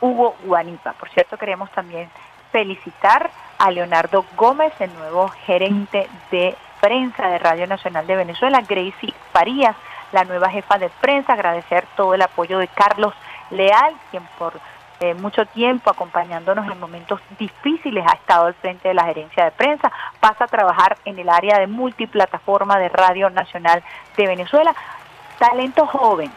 Hugo 0.00 0.36
Guanipa. 0.44 0.92
Por 0.92 1.08
cierto, 1.10 1.38
queremos 1.38 1.70
también 1.72 2.10
felicitar 2.52 3.30
a 3.58 3.70
Leonardo 3.70 4.24
Gómez, 4.36 4.72
el 4.80 4.94
nuevo 4.94 5.28
gerente 5.28 6.08
de 6.30 6.54
prensa 6.80 7.28
de 7.28 7.38
Radio 7.38 7.66
Nacional 7.66 8.06
de 8.06 8.16
Venezuela, 8.16 8.62
Gracie 8.62 9.14
Farías, 9.32 9.76
la 10.12 10.24
nueva 10.24 10.50
jefa 10.50 10.78
de 10.78 10.88
prensa, 11.00 11.32
agradecer 11.32 11.86
todo 11.96 12.14
el 12.14 12.22
apoyo 12.22 12.58
de 12.58 12.68
Carlos 12.68 13.14
Leal, 13.50 13.94
quien 14.10 14.22
por 14.38 14.54
eh, 15.00 15.14
mucho 15.14 15.46
tiempo 15.46 15.90
acompañándonos 15.90 16.66
en 16.66 16.80
momentos 16.80 17.20
difíciles 17.38 18.04
ha 18.04 18.14
estado 18.14 18.46
al 18.46 18.54
frente 18.54 18.88
de 18.88 18.94
la 18.94 19.04
gerencia 19.04 19.44
de 19.44 19.50
prensa, 19.52 19.92
pasa 20.18 20.44
a 20.44 20.48
trabajar 20.48 20.96
en 21.04 21.18
el 21.18 21.28
área 21.28 21.58
de 21.60 21.68
multiplataforma 21.68 22.78
de 22.78 22.88
Radio 22.88 23.30
Nacional 23.30 23.84
de 24.16 24.26
Venezuela. 24.26 24.74
Talento 25.38 25.86
joven. 25.86 26.32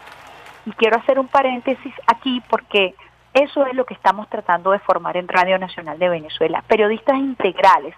Y 0.64 0.70
quiero 0.72 0.96
hacer 0.96 1.18
un 1.18 1.26
paréntesis 1.26 1.92
aquí 2.06 2.40
porque 2.48 2.94
eso 3.34 3.66
es 3.66 3.74
lo 3.74 3.84
que 3.84 3.94
estamos 3.94 4.28
tratando 4.28 4.70
de 4.70 4.78
formar 4.78 5.16
en 5.16 5.26
Radio 5.26 5.58
Nacional 5.58 5.98
de 5.98 6.08
Venezuela. 6.08 6.62
Periodistas 6.68 7.16
integrales 7.16 7.96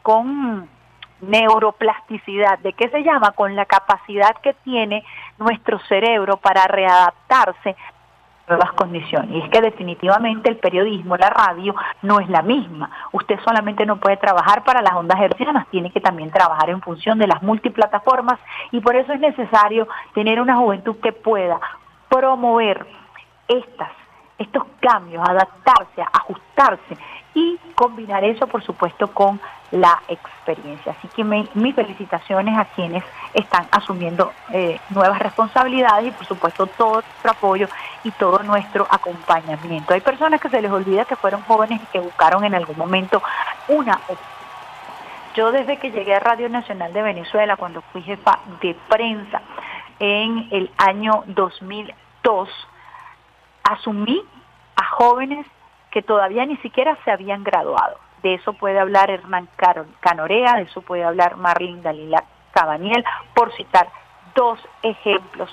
con 0.00 0.66
neuroplasticidad. 1.20 2.58
¿De 2.60 2.72
qué 2.72 2.88
se 2.88 3.02
llama? 3.02 3.32
Con 3.32 3.56
la 3.56 3.64
capacidad 3.64 4.34
que 4.42 4.54
tiene 4.64 5.04
nuestro 5.38 5.78
cerebro 5.88 6.36
para 6.36 6.66
readaptarse 6.66 7.70
a 7.70 8.50
nuevas 8.50 8.72
condiciones. 8.72 9.30
Y 9.30 9.40
es 9.40 9.50
que 9.50 9.60
definitivamente 9.60 10.48
el 10.48 10.56
periodismo, 10.58 11.16
la 11.16 11.30
radio, 11.30 11.74
no 12.02 12.20
es 12.20 12.28
la 12.28 12.42
misma. 12.42 12.90
Usted 13.12 13.38
solamente 13.44 13.86
no 13.86 13.96
puede 13.96 14.16
trabajar 14.16 14.62
para 14.64 14.82
las 14.82 14.94
ondas 14.94 15.20
hercianas, 15.20 15.66
tiene 15.68 15.90
que 15.90 16.00
también 16.00 16.30
trabajar 16.30 16.70
en 16.70 16.80
función 16.80 17.18
de 17.18 17.26
las 17.26 17.42
multiplataformas 17.42 18.38
y 18.70 18.80
por 18.80 18.96
eso 18.96 19.12
es 19.12 19.20
necesario 19.20 19.88
tener 20.14 20.40
una 20.40 20.56
juventud 20.56 20.96
que 21.02 21.12
pueda 21.12 21.58
promover 22.08 22.86
estas, 23.48 23.90
estos 24.38 24.64
cambios, 24.80 25.28
adaptarse, 25.28 26.02
ajustarse 26.12 26.96
y 27.36 27.58
combinar 27.74 28.24
eso, 28.24 28.46
por 28.46 28.64
supuesto, 28.64 29.08
con 29.08 29.38
la 29.70 30.00
experiencia. 30.08 30.96
Así 30.98 31.06
que 31.08 31.22
mis 31.22 31.74
felicitaciones 31.74 32.56
a 32.56 32.64
quienes 32.64 33.04
están 33.34 33.66
asumiendo 33.70 34.32
eh, 34.52 34.80
nuevas 34.88 35.18
responsabilidades 35.18 36.06
y 36.06 36.10
por 36.12 36.26
supuesto 36.26 36.66
todo 36.66 36.94
nuestro 36.94 37.30
apoyo 37.30 37.68
y 38.04 38.10
todo 38.12 38.38
nuestro 38.42 38.86
acompañamiento. 38.90 39.92
Hay 39.92 40.00
personas 40.00 40.40
que 40.40 40.48
se 40.48 40.62
les 40.62 40.70
olvida 40.70 41.04
que 41.04 41.14
fueron 41.14 41.42
jóvenes 41.42 41.82
y 41.82 41.86
que 41.86 42.00
buscaron 42.00 42.42
en 42.42 42.54
algún 42.54 42.78
momento 42.78 43.22
una 43.68 44.00
yo 45.34 45.52
desde 45.52 45.76
que 45.76 45.90
llegué 45.90 46.14
a 46.14 46.20
Radio 46.20 46.48
Nacional 46.48 46.94
de 46.94 47.02
Venezuela, 47.02 47.58
cuando 47.58 47.82
fui 47.92 48.00
jefa 48.00 48.38
de 48.62 48.74
prensa 48.88 49.42
en 49.98 50.48
el 50.50 50.70
año 50.78 51.24
2002, 51.26 52.48
asumí 53.62 54.22
a 54.76 54.84
jóvenes 54.86 55.46
que 55.96 56.02
todavía 56.02 56.44
ni 56.44 56.58
siquiera 56.58 56.94
se 57.06 57.10
habían 57.10 57.42
graduado. 57.42 57.96
De 58.22 58.34
eso 58.34 58.52
puede 58.52 58.78
hablar 58.78 59.08
Hernán 59.08 59.48
Canorea, 60.00 60.56
de 60.56 60.64
eso 60.64 60.82
puede 60.82 61.02
hablar 61.02 61.38
Marlene 61.38 61.80
Dalila 61.80 62.22
Cabaniel, 62.52 63.02
por 63.32 63.50
citar 63.54 63.88
dos 64.34 64.58
ejemplos 64.82 65.48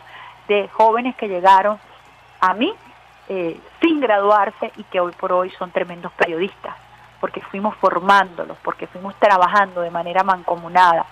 de 0.49 0.67
jóvenes 0.67 1.15
que 1.15 1.29
llegaron 1.29 1.79
a 2.41 2.53
mí 2.55 2.73
eh, 3.29 3.57
sin 3.81 4.01
graduarse 4.01 4.73
y 4.75 4.83
que 4.83 4.99
hoy 4.99 5.13
por 5.13 5.31
hoy 5.31 5.49
son 5.51 5.71
tremendos 5.71 6.11
periodistas 6.11 6.75
porque 7.21 7.39
fuimos 7.39 7.73
formándolos, 7.77 8.57
porque 8.65 8.87
fuimos 8.87 9.15
trabajando 9.15 9.79
de 9.79 9.91
manera 9.91 10.23
mancomunada. 10.25 11.05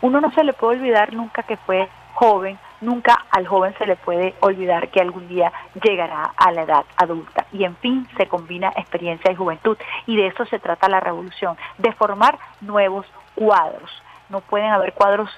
Uno 0.00 0.20
no 0.20 0.30
se 0.30 0.44
le 0.44 0.52
puede 0.52 0.78
olvidar 0.78 1.12
nunca 1.12 1.42
que 1.42 1.56
fue 1.56 1.88
joven, 2.14 2.56
nunca 2.80 3.24
al 3.30 3.46
joven 3.46 3.74
se 3.78 3.86
le 3.86 3.96
puede 3.96 4.34
olvidar 4.40 4.88
que 4.88 5.00
algún 5.00 5.28
día 5.28 5.52
llegará 5.82 6.32
a 6.36 6.52
la 6.52 6.62
edad 6.62 6.84
adulta. 6.96 7.46
Y 7.52 7.64
en 7.64 7.76
fin, 7.76 8.08
se 8.16 8.26
combina 8.26 8.72
experiencia 8.76 9.30
y 9.30 9.36
juventud. 9.36 9.76
Y 10.06 10.16
de 10.16 10.28
eso 10.28 10.44
se 10.46 10.58
trata 10.58 10.88
la 10.88 11.00
revolución, 11.00 11.56
de 11.78 11.92
formar 11.92 12.38
nuevos 12.60 13.06
cuadros. 13.34 13.90
No 14.28 14.40
pueden 14.40 14.70
haber 14.70 14.92
cuadros 14.92 15.30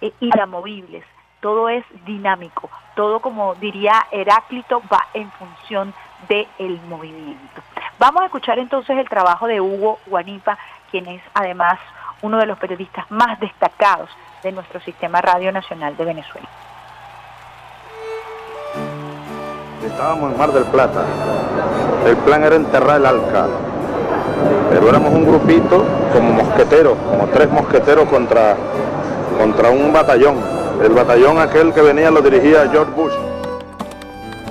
eh, 0.00 0.12
inamovibles, 0.20 1.04
todo 1.40 1.68
es 1.68 1.84
dinámico, 2.04 2.70
todo 2.94 3.20
como 3.20 3.54
diría 3.56 4.06
Heráclito 4.10 4.82
va 4.92 5.06
en 5.14 5.30
función 5.32 5.92
del 6.28 6.80
movimiento. 6.88 7.62
Vamos 7.98 8.22
a 8.22 8.26
escuchar 8.26 8.58
entonces 8.58 8.96
el 8.96 9.08
trabajo 9.08 9.46
de 9.46 9.60
Hugo 9.60 9.98
Guanipa, 10.06 10.58
quien 10.90 11.06
es 11.06 11.22
además 11.34 11.78
uno 12.22 12.38
de 12.38 12.46
los 12.46 12.58
periodistas 12.58 13.10
más 13.10 13.38
destacados 13.40 14.08
de 14.42 14.52
nuestro 14.52 14.80
sistema 14.80 15.20
Radio 15.20 15.52
Nacional 15.52 15.96
de 15.96 16.04
Venezuela. 16.04 16.48
Estábamos 19.86 20.32
en 20.32 20.38
Mar 20.38 20.52
del 20.52 20.64
Plata. 20.64 21.04
El 22.06 22.16
plan 22.18 22.44
era 22.44 22.54
enterrar 22.54 23.00
el 23.00 23.06
Alca. 23.06 23.46
Pero 24.70 24.88
éramos 24.88 25.12
un 25.12 25.26
grupito 25.26 25.84
como 26.12 26.32
mosqueteros, 26.32 26.96
como 27.10 27.26
tres 27.32 27.50
mosqueteros 27.50 28.08
contra, 28.08 28.56
contra 29.38 29.70
un 29.70 29.92
batallón. 29.92 30.36
El 30.84 30.92
batallón 30.92 31.38
aquel 31.38 31.72
que 31.72 31.82
venía 31.82 32.10
lo 32.10 32.22
dirigía 32.22 32.68
George 32.70 32.92
Bush. 32.96 33.12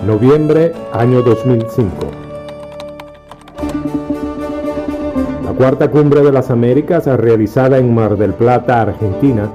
Noviembre, 0.05 0.73
año 0.93 1.21
2005. 1.21 1.95
La 5.45 5.51
cuarta 5.53 5.89
cumbre 5.89 6.21
de 6.21 6.31
las 6.31 6.49
Américas, 6.49 7.05
realizada 7.05 7.77
en 7.77 7.93
Mar 7.93 8.17
del 8.17 8.33
Plata, 8.33 8.81
Argentina, 8.81 9.49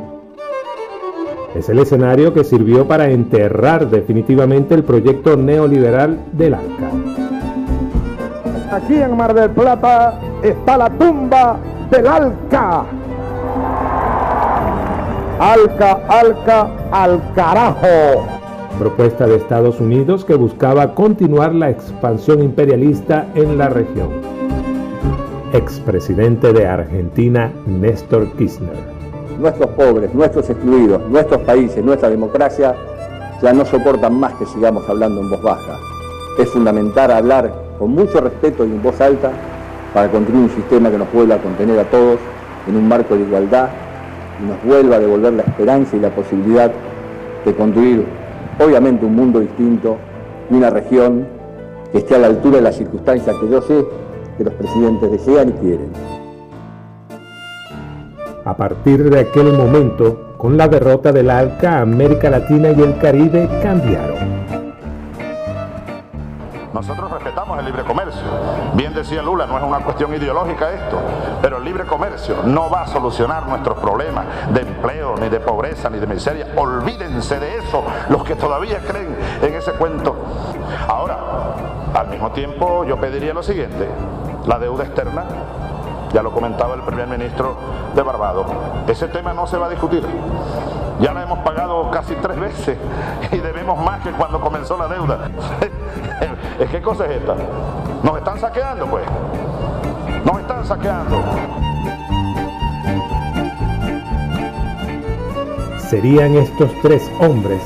es 1.57 1.69
el 1.69 1.79
escenario 1.79 2.33
que 2.33 2.45
sirvió 2.45 2.87
para 2.87 3.11
enterrar 3.11 3.89
definitivamente 3.89 4.75
el 4.75 4.85
proyecto 4.85 5.37
neoliberal 5.37 6.19
del 6.33 6.55
ALCA. 6.55 6.91
Aquí 8.73 8.95
en 8.95 9.17
Mar 9.17 9.33
del 9.33 9.51
Plata 9.51 10.21
está 10.43 10.77
la 10.77 10.91
tumba 10.91 11.59
del 11.91 12.07
ALCA. 12.07 12.85
ALCA, 15.39 15.93
ALCA, 16.09 16.71
al 16.91 17.21
carajo 17.35 18.37
propuesta 18.79 19.27
de 19.27 19.37
Estados 19.37 19.81
Unidos 19.81 20.25
que 20.25 20.35
buscaba 20.35 20.95
continuar 20.95 21.55
la 21.55 21.71
expansión 21.71 22.43
imperialista 22.43 23.27
en 23.35 23.59
la 23.59 23.69
región. 23.69 24.11
Expresidente 25.53 26.53
de 26.53 26.67
Argentina, 26.67 27.53
Néstor 27.67 28.33
Kirchner. 28.37 28.96
Nuestros 29.39 29.71
pobres, 29.71 30.15
nuestros 30.15 30.49
excluidos, 30.49 31.03
nuestros 31.11 31.43
países, 31.43 31.85
nuestra 31.85 32.09
democracia 32.09 32.75
ya 33.43 33.53
no 33.53 33.67
soportan 33.67 34.19
más 34.19 34.33
que 34.35 34.47
sigamos 34.47 34.89
hablando 34.89 35.21
en 35.21 35.31
voz 35.31 35.43
baja. 35.43 35.79
Es 36.39 36.49
fundamental 36.49 37.11
hablar 37.11 37.53
con 37.79 37.91
mucho 37.91 38.21
respeto 38.21 38.65
y 38.65 38.71
en 38.71 38.83
voz 38.83 38.99
alta 39.01 39.31
para 39.93 40.11
construir 40.11 40.43
un 40.43 40.51
sistema 40.51 40.91
que 40.91 40.99
nos 40.99 41.13
vuelva 41.13 41.35
a 41.35 41.39
contener 41.39 41.79
a 41.79 41.85
todos 41.85 42.19
en 42.67 42.77
un 42.77 42.89
marco 42.89 43.15
de 43.15 43.23
igualdad 43.23 43.69
y 44.43 44.47
nos 44.47 44.63
vuelva 44.65 44.97
a 44.97 45.01
devolver 45.01 45.35
la 45.35 45.43
esperanza 45.43 45.97
y 45.97 46.01
la 46.01 46.11
posibilidad 46.11 46.71
de 47.45 47.55
construir 47.55 48.07
obviamente 48.59 49.05
un 49.05 49.15
mundo 49.15 49.41
distinto 49.41 49.99
y 50.51 50.55
una 50.55 50.71
región 50.71 51.27
que 51.93 51.99
esté 51.99 52.15
a 52.15 52.19
la 52.19 52.29
altura 52.29 52.57
de 52.57 52.63
las 52.63 52.77
circunstancias 52.77 53.37
que 53.39 53.49
yo 53.49 53.61
sé 53.61 53.85
que 54.39 54.45
los 54.45 54.55
presidentes 54.55 55.11
desean 55.11 55.51
y 55.51 55.53
quieren. 55.53 56.16
A 58.47 58.55
partir 58.57 59.11
de 59.11 59.19
aquel 59.19 59.53
momento, 59.55 60.37
con 60.39 60.57
la 60.57 60.69
derrota 60.69 61.11
del 61.11 61.31
ALCA, 61.31 61.81
América 61.81 62.31
Latina 62.31 62.71
y 62.71 62.81
el 62.81 62.97
Caribe 62.97 63.49
cambiaron. 63.61 64.47
Nosotros 66.73 67.11
respetamos 67.11 67.59
el 67.59 67.65
libre 67.65 67.83
comercio. 67.83 68.23
Bien 68.75 68.95
decía 68.95 69.21
Lula, 69.21 69.47
no 69.47 69.59
es 69.59 69.65
una 69.65 69.81
cuestión 69.81 70.15
ideológica 70.15 70.71
esto, 70.71 70.97
pero 71.43 71.57
el 71.57 71.65
libre 71.65 71.87
comercio 71.87 72.37
no 72.45 72.71
va 72.71 72.83
a 72.83 72.87
solucionar 72.87 73.49
nuestros 73.49 73.81
problemas 73.81 74.27
de 74.55 74.61
empleo, 74.61 75.17
ni 75.17 75.29
de 75.29 75.41
pobreza, 75.41 75.91
ni 75.91 75.99
de 75.99 76.07
miseria. 76.07 76.47
Olvídense 76.55 77.41
de 77.41 77.57
eso, 77.57 77.83
los 78.11 78.23
que 78.23 78.37
todavía 78.37 78.79
creen 78.79 79.17
en 79.43 79.55
ese 79.55 79.73
cuento. 79.73 80.15
Ahora, 80.87 81.19
al 81.93 82.07
mismo 82.11 82.31
tiempo, 82.31 82.85
yo 82.85 82.97
pediría 83.01 83.35
lo 83.35 83.43
siguiente, 83.43 83.89
la 84.47 84.61
deuda 84.61 84.85
externa 84.85 85.25
ya 86.17 86.23
lo 86.23 86.33
comentaba 86.33 86.75
el 86.77 86.81
primer 86.81 87.07
ministro 87.09 87.59
de 87.95 88.01
Barbados. 88.01 88.47
Ese 88.89 89.07
tema 89.09 89.35
no 89.35 89.47
se 89.47 89.59
va 89.59 89.67
a 89.67 89.69
discutir. 89.69 90.03
Ya 90.99 91.13
la 91.13 91.25
hemos 91.25 91.41
pagado 91.41 91.91
casi 91.91 92.15
tres 92.15 92.41
veces 92.41 92.79
y 93.33 93.37
debemos 93.37 93.79
más 93.85 94.01
que 94.01 94.13
cuando 94.13 94.41
comenzó 94.41 94.79
la 94.79 94.89
deuda. 94.89 95.29
¿Es 96.59 96.71
qué 96.71 96.81
cosa 96.81 97.05
es 97.05 97.19
esta? 97.19 97.35
Nos 98.03 98.17
están 98.17 98.41
saqueando, 98.41 98.87
pues. 98.87 99.05
Nos 100.25 100.41
están 100.41 100.65
saqueando. 100.65 101.23
Serían 105.77 106.35
estos 106.35 106.71
tres 106.81 107.11
hombres. 107.21 107.61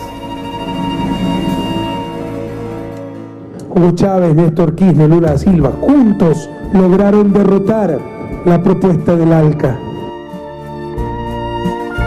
Hugo 3.69 3.93
Chávez, 3.93 4.35
Néstor 4.35 4.75
Kirchner, 4.75 5.09
Lula 5.09 5.39
Silva, 5.39 5.71
juntos 5.81 6.51
lograron 6.73 7.33
derrotar 7.33 8.20
la 8.45 8.63
propuesta 8.63 9.17
del 9.17 9.33
ALCA. 9.33 9.77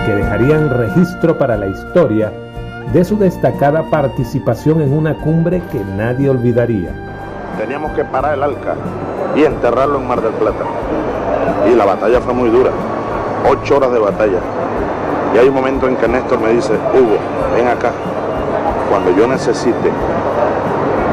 Que 0.06 0.16
dejarían 0.16 0.70
registro 0.70 1.38
para 1.38 1.58
la 1.58 1.68
historia 1.68 2.32
de 2.92 3.06
su 3.06 3.18
destacada 3.18 3.84
participación 3.90 4.82
en 4.82 4.94
una 4.94 5.16
cumbre 5.16 5.62
que 5.72 5.80
nadie 5.96 6.30
olvidaría. 6.30 6.90
Teníamos 7.58 7.92
que 7.92 8.04
parar 8.04 8.34
el 8.34 8.44
ALCA 8.44 8.76
y 9.36 9.44
enterrarlo 9.44 10.00
en 10.00 10.08
Mar 10.08 10.22
del 10.22 10.34
Plata. 10.34 10.64
Y 11.72 11.76
la 11.76 11.86
batalla 11.86 12.20
fue 12.20 12.34
muy 12.34 12.50
dura, 12.50 12.72
ocho 13.50 13.78
horas 13.78 13.92
de 13.92 14.00
batalla. 14.00 14.40
Y 15.36 15.38
hay 15.38 15.48
un 15.48 15.54
momento 15.54 15.88
en 15.88 15.96
que 15.98 16.08
Néstor 16.08 16.40
me 16.40 16.50
dice, 16.50 16.74
Hugo, 16.94 17.18
ven 17.56 17.68
acá, 17.68 17.92
cuando 18.90 19.12
yo 19.12 19.28
necesite 19.28 19.92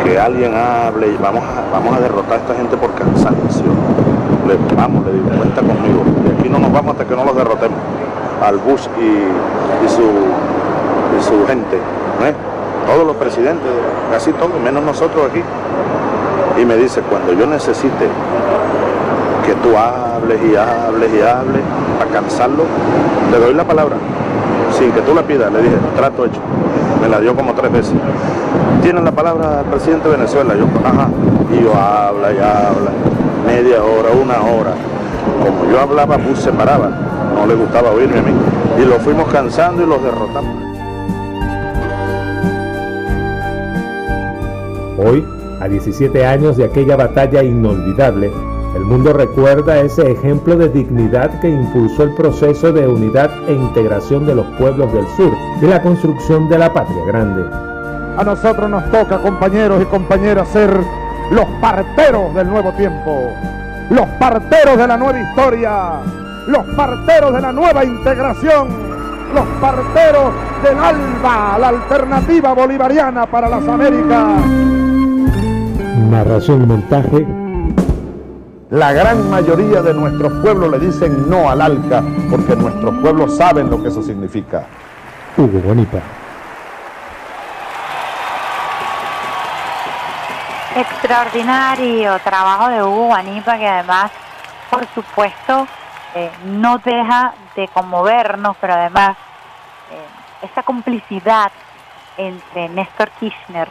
que 0.03 0.19
alguien 0.19 0.55
hable 0.55 1.09
y 1.09 1.17
vamos 1.17 1.45
a, 1.45 1.71
vamos 1.71 1.95
a 1.95 2.01
derrotar 2.01 2.33
a 2.33 2.37
esta 2.37 2.55
gente 2.55 2.77
por 2.77 2.95
cansancio. 2.95 3.80
Vamos, 4.77 5.07
le 5.07 5.13
digo, 5.13 5.29
cuenta 5.37 5.61
conmigo. 5.61 6.03
Y 6.27 6.41
aquí 6.41 6.49
no 6.49 6.59
nos 6.59 6.73
vamos 6.73 6.93
hasta 6.93 7.05
que 7.05 7.17
no 7.17 7.25
los 7.25 7.37
derrotemos. 7.37 7.79
Al 8.45 8.59
Bush 8.59 8.87
y, 8.99 9.89
su, 9.89 10.03
y 10.03 11.23
su 11.23 11.47
gente. 11.47 11.77
¿eh? 11.77 12.35
Todos 12.87 13.07
los 13.07 13.17
presidentes, 13.17 13.71
casi 14.11 14.33
todos, 14.33 14.59
menos 14.63 14.83
nosotros 14.83 15.27
aquí. 15.31 15.43
Y 16.61 16.65
me 16.65 16.77
dice, 16.77 17.03
cuando 17.03 17.33
yo 17.33 17.47
necesite 17.47 18.07
que 19.47 19.55
tú 19.57 19.77
hables 19.77 20.39
y 20.43 20.57
hables 20.57 21.11
y 21.13 21.21
hables 21.21 21.63
para 21.99 22.11
cansarlo, 22.11 22.65
le 23.31 23.39
doy 23.39 23.55
la 23.55 23.65
palabra. 23.65 23.97
Sin 24.79 24.93
que 24.93 25.01
tú 25.03 25.15
la 25.15 25.23
pidas, 25.23 25.53
le 25.53 25.63
dije, 25.63 25.77
trato 25.97 26.25
hecho. 26.25 26.41
Me 27.01 27.09
la 27.09 27.21
dio 27.21 27.35
como 27.35 27.55
tres 27.55 27.73
veces 27.73 27.95
tienen 28.81 29.05
la 29.05 29.13
palabra 29.13 29.61
el 29.61 29.71
presidente 29.71 30.09
de 30.09 30.17
Venezuela. 30.17 30.55
Yo, 30.55 30.67
ajá. 30.85 31.09
Y 31.53 31.63
yo 31.63 31.75
habla 31.75 32.33
y 32.33 32.39
habla. 32.39 32.91
Media 33.47 33.83
hora, 33.83 34.11
una 34.11 34.41
hora. 34.43 34.75
Como 35.45 35.71
yo 35.71 35.81
hablaba, 35.81 36.17
Bush 36.17 36.39
se 36.39 36.53
paraba. 36.53 36.91
No 37.35 37.47
le 37.47 37.55
gustaba 37.55 37.91
oírme 37.91 38.19
a 38.19 38.23
mí. 38.23 38.33
Y 38.81 38.85
lo 38.85 38.99
fuimos 39.01 39.29
cansando 39.33 39.83
y 39.83 39.87
los 39.87 40.03
derrotamos. 40.03 40.57
Hoy, 44.99 45.27
a 45.61 45.69
17 45.69 46.27
años 46.27 46.57
de 46.57 46.65
aquella 46.65 46.97
batalla 46.97 47.43
inolvidable, 47.43 48.31
El 48.75 48.85
mundo 48.85 49.13
recuerda 49.13 49.81
ese 49.81 50.13
ejemplo 50.13 50.57
de 50.57 50.69
dignidad 50.69 51.41
que 51.41 51.49
impulsó 51.49 52.05
el 52.05 52.15
proceso 52.15 52.73
de 52.73 52.87
unidad 52.87 53.29
e 53.49 53.53
integración 53.53 54.27
de 54.27 54.37
los 54.37 54.47
pueblos 54.59 54.93
del 54.93 55.07
sur 55.17 55.33
y 55.61 55.67
la 55.67 55.83
construcción 55.83 56.49
de 56.49 56.57
la 56.57 56.73
patria 56.73 57.05
grande. 57.05 57.45
A 58.17 58.23
nosotros 58.25 58.71
nos 58.71 58.89
toca, 58.93 59.19
compañeros 59.19 59.83
y 59.83 59.87
compañeras, 59.87 60.49
ser 60.51 60.71
los 61.31 61.47
parteros 61.61 62.35
del 62.35 62.49
nuevo 62.49 62.73
tiempo, 62.73 63.31
los 63.91 64.07
parteros 64.19 64.77
de 64.77 64.87
la 64.87 64.97
nueva 64.97 65.21
historia, 65.21 66.01
los 66.47 66.65
parteros 66.77 67.33
de 67.33 67.41
la 67.41 67.53
nueva 67.53 67.85
integración, 67.85 68.69
los 69.35 69.47
parteros 69.61 70.33
del 70.65 70.77
ALBA, 70.77 71.59
la 71.59 71.69
alternativa 71.69 72.53
bolivariana 72.53 73.27
para 73.27 73.49
las 73.49 73.67
Américas. 73.67 74.45
Narración 76.11 76.63
y 76.63 76.67
montaje. 76.67 77.27
La 78.71 78.93
gran 78.93 79.29
mayoría 79.31 79.83
de 79.83 79.95
nuestros 79.95 80.33
pueblos 80.43 80.71
le 80.71 80.79
dicen 80.79 81.29
no 81.29 81.49
al 81.49 81.61
ALCA 81.61 82.03
porque 82.31 82.57
nuestros 82.57 82.99
pueblos 82.99 83.37
saben 83.37 83.71
lo 83.71 83.83
que 83.83 83.89
eso 83.89 84.03
significa. 84.03 84.67
Hugo 85.37 85.61
Bonita. 85.61 86.01
Extraordinario 90.77 92.17
trabajo 92.21 92.69
de 92.69 92.83
Hugo 92.83 93.07
Guanipa 93.07 93.59
que 93.59 93.67
además, 93.67 94.13
por 94.71 94.87
supuesto, 94.95 95.67
eh, 96.15 96.31
no 96.45 96.79
deja 96.79 97.35
de 97.57 97.67
conmovernos, 97.69 98.57
pero 98.61 98.75
además 98.75 99.17
eh, 99.91 100.47
esa 100.47 100.63
complicidad 100.63 101.51
entre 102.17 102.69
Néstor 102.69 103.11
Kirchner 103.19 103.69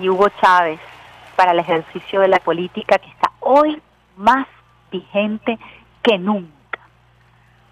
y 0.00 0.08
Hugo 0.08 0.28
Chávez 0.40 0.78
para 1.34 1.50
el 1.50 1.58
ejercicio 1.58 2.20
de 2.20 2.28
la 2.28 2.38
política 2.38 2.98
que 2.98 3.08
está 3.08 3.32
hoy 3.40 3.82
más 4.16 4.46
vigente 4.92 5.58
que 6.02 6.18
nunca. 6.18 6.52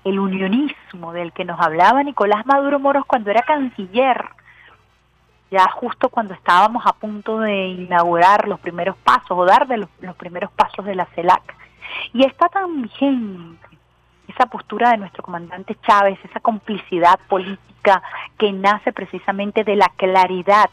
El 0.03 0.19
unionismo 0.19 1.13
del 1.13 1.33
que 1.33 1.45
nos 1.45 1.61
hablaba 1.61 2.03
Nicolás 2.03 2.45
Maduro 2.47 2.81
Moros 2.81 3.05
cuando 3.07 3.31
era 3.31 3.43
canciller, 3.43 4.25
ya 5.53 5.69
justo 5.69 6.09
cuando 6.09 6.33
estábamos 6.33 6.83
a 6.87 6.95
punto 6.95 7.39
de 7.39 7.67
inaugurar 7.67 8.49
los 8.49 8.59
primeros 8.59 8.97
pasos 8.97 9.33
o 9.33 9.45
dar 9.45 9.69
de 9.69 9.77
los, 9.77 9.91
los 10.01 10.17
primeros 10.17 10.51
pasos 10.53 10.85
de 10.87 10.95
la 10.95 11.05
CELAC. 11.15 11.55
Y 12.15 12.25
está 12.25 12.49
tan 12.49 12.81
vigente 12.81 13.69
esa 14.27 14.47
postura 14.47 14.93
de 14.93 14.97
nuestro 14.97 15.23
comandante 15.23 15.77
Chávez, 15.87 16.19
esa 16.25 16.41
complicidad 16.41 17.21
política 17.29 18.03
que 18.39 18.51
nace 18.51 18.95
precisamente 18.95 19.63
de 19.63 19.77
la 19.77 19.91
claridad, 19.91 20.71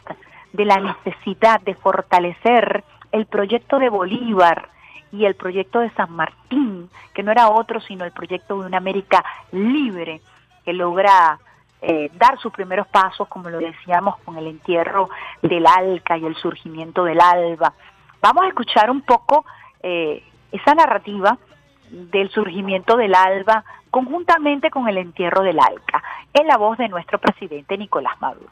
de 0.54 0.64
la 0.64 0.76
necesidad 0.76 1.60
de 1.60 1.74
fortalecer 1.74 2.82
el 3.12 3.26
proyecto 3.26 3.78
de 3.78 3.90
Bolívar 3.90 4.70
y 5.12 5.26
el 5.26 5.34
proyecto 5.34 5.80
de 5.80 5.90
San 5.90 6.10
Martín, 6.12 6.88
que 7.12 7.22
no 7.22 7.32
era 7.32 7.50
otro 7.50 7.82
sino 7.82 8.06
el 8.06 8.12
proyecto 8.12 8.58
de 8.58 8.66
una 8.66 8.78
América 8.78 9.22
libre, 9.52 10.22
que 10.64 10.72
logra 10.72 11.38
eh, 11.82 12.10
dar 12.14 12.38
sus 12.38 12.52
primeros 12.52 12.86
pasos, 12.88 13.26
como 13.28 13.48
lo 13.48 13.58
decíamos, 13.58 14.18
con 14.24 14.36
el 14.36 14.46
entierro 14.46 15.08
del 15.42 15.66
Alca 15.66 16.18
y 16.18 16.26
el 16.26 16.36
surgimiento 16.36 17.04
del 17.04 17.20
Alba. 17.20 17.72
Vamos 18.20 18.44
a 18.44 18.48
escuchar 18.48 18.90
un 18.90 19.02
poco 19.02 19.44
eh, 19.82 20.22
esa 20.52 20.74
narrativa 20.74 21.38
del 21.90 22.30
surgimiento 22.30 22.96
del 22.96 23.14
Alba 23.14 23.64
conjuntamente 23.90 24.70
con 24.70 24.88
el 24.88 24.98
entierro 24.98 25.42
del 25.42 25.58
Alca, 25.58 26.02
en 26.32 26.46
la 26.46 26.56
voz 26.56 26.78
de 26.78 26.88
nuestro 26.88 27.18
presidente 27.18 27.76
Nicolás 27.76 28.14
Maduro. 28.20 28.50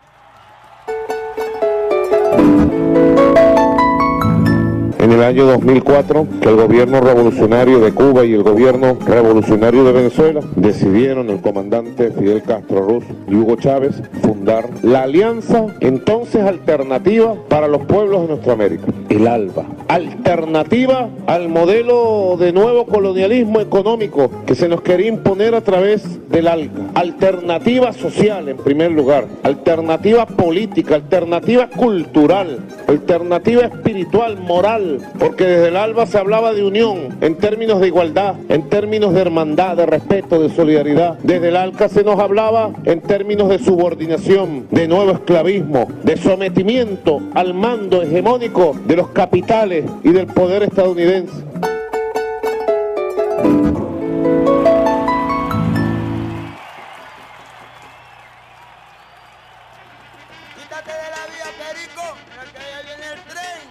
En 5.09 5.15
el 5.15 5.23
año 5.23 5.47
2004 5.47 6.27
que 6.43 6.51
el 6.51 6.57
gobierno 6.57 7.01
revolucionario 7.01 7.81
de 7.81 7.95
Cuba 7.95 8.27
y 8.27 8.35
el 8.35 8.43
gobierno 8.43 8.99
revolucionario 9.07 9.83
de 9.83 9.93
Venezuela 9.93 10.43
decidieron 10.55 11.31
el 11.31 11.41
comandante 11.41 12.11
Fidel 12.11 12.43
Castro 12.43 12.83
Ruz 12.83 13.05
y 13.27 13.35
Hugo 13.35 13.57
Chávez 13.57 14.03
fundar 14.21 14.69
la 14.83 15.05
alianza 15.05 15.65
entonces 15.81 16.43
alternativa 16.43 17.35
para 17.49 17.69
los 17.69 17.87
pueblos 17.87 18.21
de 18.23 18.29
nuestra 18.29 18.53
América, 18.53 18.85
el 19.09 19.27
ALBA, 19.27 19.65
alternativa 19.89 21.09
al 21.27 21.49
modelo 21.49 22.37
de 22.39 22.53
nuevo 22.53 22.85
colonialismo 22.85 23.61
económico 23.61 24.31
que 24.47 24.55
se 24.55 24.69
nos 24.69 24.83
quería 24.83 25.09
imponer 25.09 25.55
a 25.55 25.63
través 25.63 26.29
del 26.29 26.49
ALCA, 26.49 26.83
alternativa 26.95 27.93
social 27.93 28.49
en 28.49 28.59
primer 28.59 28.93
lugar, 28.93 29.27
alternativa 29.43 30.27
política, 30.27 30.97
alternativa 30.97 31.69
cultural, 31.69 32.59
alternativa 32.87 33.63
espiritual, 33.63 34.39
moral, 34.39 34.98
porque 35.19 35.45
desde 35.45 35.69
el 35.69 35.77
ALBA 35.77 36.07
se 36.07 36.19
hablaba 36.19 36.53
de 36.53 36.65
unión 36.65 37.17
en 37.21 37.37
términos 37.37 37.81
de 37.81 37.89
igualdad, 37.89 38.35
en 38.49 38.69
términos 38.69 39.15
de 39.15 39.21
hermandad, 39.21 39.77
de 39.77 39.87
respeto, 39.87 40.41
de 40.41 40.51
solidaridad. 40.51 41.19
Desde 41.23 41.49
el 41.49 41.57
ALCA 41.57 41.89
se 41.89 42.05
nos 42.05 42.19
hablaba 42.19 42.73
en 42.85 43.01
términos 43.01 43.49
de 43.49 43.59
subordinación, 43.59 44.67
de 44.71 44.89
nuevo 44.89 45.13
esclavismo, 45.13 45.89
de 46.03 46.17
sometimiento 46.17 47.21
al 47.35 47.55
mando 47.55 48.03
hegemónico 48.03 48.77
de 48.87 48.97
los 48.97 49.09
capitales 49.09 49.85
y 50.03 50.11
del 50.11 50.27
poder 50.27 50.63
estadounidense. 50.63 51.45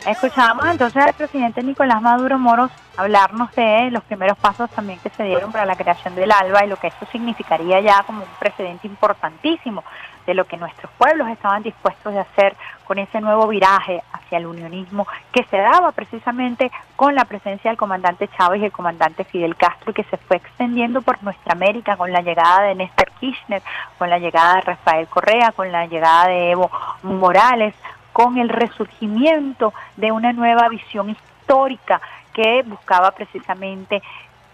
Escuchábamos 0.08 0.66
entonces 0.68 1.04
al 1.04 1.14
presidente 1.14 1.62
Nicolás 1.62 2.02
Maduro 2.02 2.40
Moros 2.40 2.72
hablarnos 2.96 3.54
de 3.56 3.92
los 3.92 4.02
primeros 4.06 4.38
pasos 4.38 4.70
también 4.70 5.00
que 5.00 5.10
se 5.10 5.24
dieron 5.24 5.52
para 5.52 5.66
la 5.66 5.76
creación 5.76 6.16
del 6.16 6.32
ALBA 6.32 6.64
y 6.64 6.70
lo 6.70 6.78
que 6.78 6.88
esto 6.88 7.06
significaría 7.12 7.82
ya 7.82 8.04
como 8.04 8.24
un 8.24 8.30
precedente 8.40 8.88
importantísimo 8.88 9.84
de 10.26 10.34
lo 10.34 10.46
que 10.46 10.56
nuestros 10.56 10.90
pueblos 10.98 11.28
estaban 11.28 11.62
dispuestos 11.62 12.14
de 12.14 12.22
hacer 12.22 12.56
con 12.86 13.00
ese 13.00 13.20
nuevo 13.20 13.50
viraje 13.50 14.02
hacia 14.14 14.38
el 14.38 14.46
unionismo 14.46 15.06
que 15.34 15.44
se 15.44 15.58
daba 15.58 15.92
precisamente 15.92 16.72
con 16.96 17.14
la 17.14 17.26
presencia 17.26 17.70
del 17.70 17.78
comandante 17.78 18.30
Chávez 18.30 18.62
y 18.62 18.66
el 18.66 18.72
comandante 18.72 19.26
Fidel 19.26 19.58
Castro 19.58 19.92
y 19.92 19.94
que 19.94 20.06
se 20.06 20.16
fue 20.16 20.38
extendiendo 20.38 21.02
por 21.02 21.22
nuestra 21.22 21.52
América 21.52 21.98
con 21.98 22.14
la 22.14 22.22
llegada 22.22 22.62
de 22.62 22.76
Néstor 22.76 23.12
Kirchner, 23.20 23.62
con 23.98 24.10
la 24.10 24.20
llegada 24.20 24.56
de 24.56 24.62
Rafael 24.62 25.08
Correa, 25.08 25.52
con 25.52 25.70
la 25.70 25.86
llegada 25.86 26.30
de 26.30 26.52
Evo 26.52 26.72
Morales, 27.04 27.76
con 28.18 28.40
el 28.40 28.50
resurgimiento 28.50 29.76
de 29.96 30.12
una 30.12 30.34
nueva 30.34 30.68
visión 30.70 31.12
histórica 31.12 32.02
que 32.34 32.64
buscaba 32.64 33.12
precisamente 33.12 34.02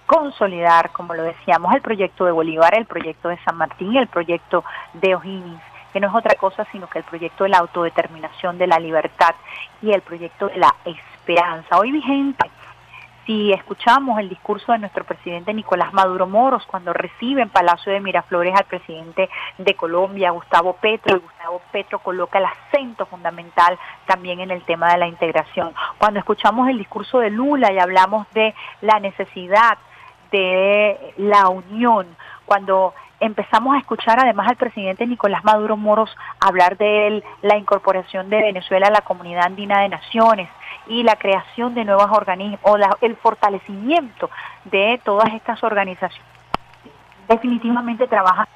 consolidar, 0.05 0.91
como 0.91 1.13
lo 1.13 1.23
decíamos, 1.23 1.73
el 1.73 1.81
proyecto 1.81 2.25
de 2.25 2.33
Bolívar, 2.33 2.75
el 2.75 2.85
proyecto 2.85 3.29
de 3.29 3.37
San 3.45 3.55
Martín 3.55 3.95
el 3.95 4.07
proyecto 4.07 4.65
de 4.95 5.15
O'Higgins, 5.15 5.61
que 5.93 6.01
no 6.01 6.09
es 6.09 6.13
otra 6.13 6.35
cosa 6.35 6.67
sino 6.73 6.87
que 6.87 6.99
el 6.99 7.05
proyecto 7.05 7.45
de 7.45 7.51
la 7.51 7.59
autodeterminación, 7.59 8.57
de 8.57 8.67
la 8.67 8.79
libertad 8.79 9.33
y 9.81 9.93
el 9.93 10.01
proyecto 10.01 10.49
de 10.49 10.57
la 10.57 10.75
esperanza, 10.83 11.79
hoy 11.79 11.93
vigente 11.93 12.49
si 13.25 13.53
escuchamos 13.53 14.19
el 14.19 14.29
discurso 14.29 14.71
de 14.71 14.79
nuestro 14.79 15.03
presidente 15.03 15.53
Nicolás 15.53 15.93
Maduro 15.93 16.27
Moros 16.27 16.65
cuando 16.65 16.93
recibe 16.93 17.41
en 17.41 17.49
Palacio 17.49 17.91
de 17.91 17.99
Miraflores 17.99 18.53
al 18.55 18.65
presidente 18.65 19.29
de 19.57 19.73
Colombia, 19.75 20.31
Gustavo 20.31 20.73
Petro, 20.73 21.17
y 21.17 21.19
Gustavo 21.19 21.61
Petro 21.71 21.99
coloca 21.99 22.39
el 22.39 22.45
acento 22.45 23.05
fundamental 23.05 23.77
también 24.05 24.39
en 24.39 24.51
el 24.51 24.63
tema 24.63 24.91
de 24.91 24.97
la 24.97 25.07
integración. 25.07 25.73
Cuando 25.97 26.19
escuchamos 26.19 26.67
el 26.67 26.77
discurso 26.77 27.19
de 27.19 27.29
Lula 27.29 27.71
y 27.71 27.79
hablamos 27.79 28.27
de 28.33 28.53
la 28.81 28.99
necesidad 28.99 29.77
de 30.31 31.13
la 31.17 31.47
unión, 31.47 32.07
cuando 32.45 32.93
empezamos 33.19 33.75
a 33.75 33.79
escuchar 33.79 34.19
además 34.19 34.49
al 34.49 34.57
presidente 34.57 35.07
Nicolás 35.07 35.45
Maduro 35.45 35.77
Moros 35.77 36.13
hablar 36.41 36.77
de 36.77 37.23
la 37.41 37.57
incorporación 37.57 38.29
de 38.29 38.41
Venezuela 38.41 38.87
a 38.87 38.91
la 38.91 39.01
comunidad 39.01 39.45
andina 39.45 39.81
de 39.81 39.89
naciones, 39.89 40.49
y 40.87 41.03
la 41.03 41.15
creación 41.15 41.73
de 41.73 41.85
nuevos 41.85 42.09
organismos 42.11 42.59
o 42.63 42.77
el 43.01 43.15
fortalecimiento 43.17 44.29
de 44.65 44.99
todas 45.03 45.33
estas 45.33 45.63
organizaciones. 45.63 46.27
Definitivamente 47.27 48.07
trabaja 48.07 48.47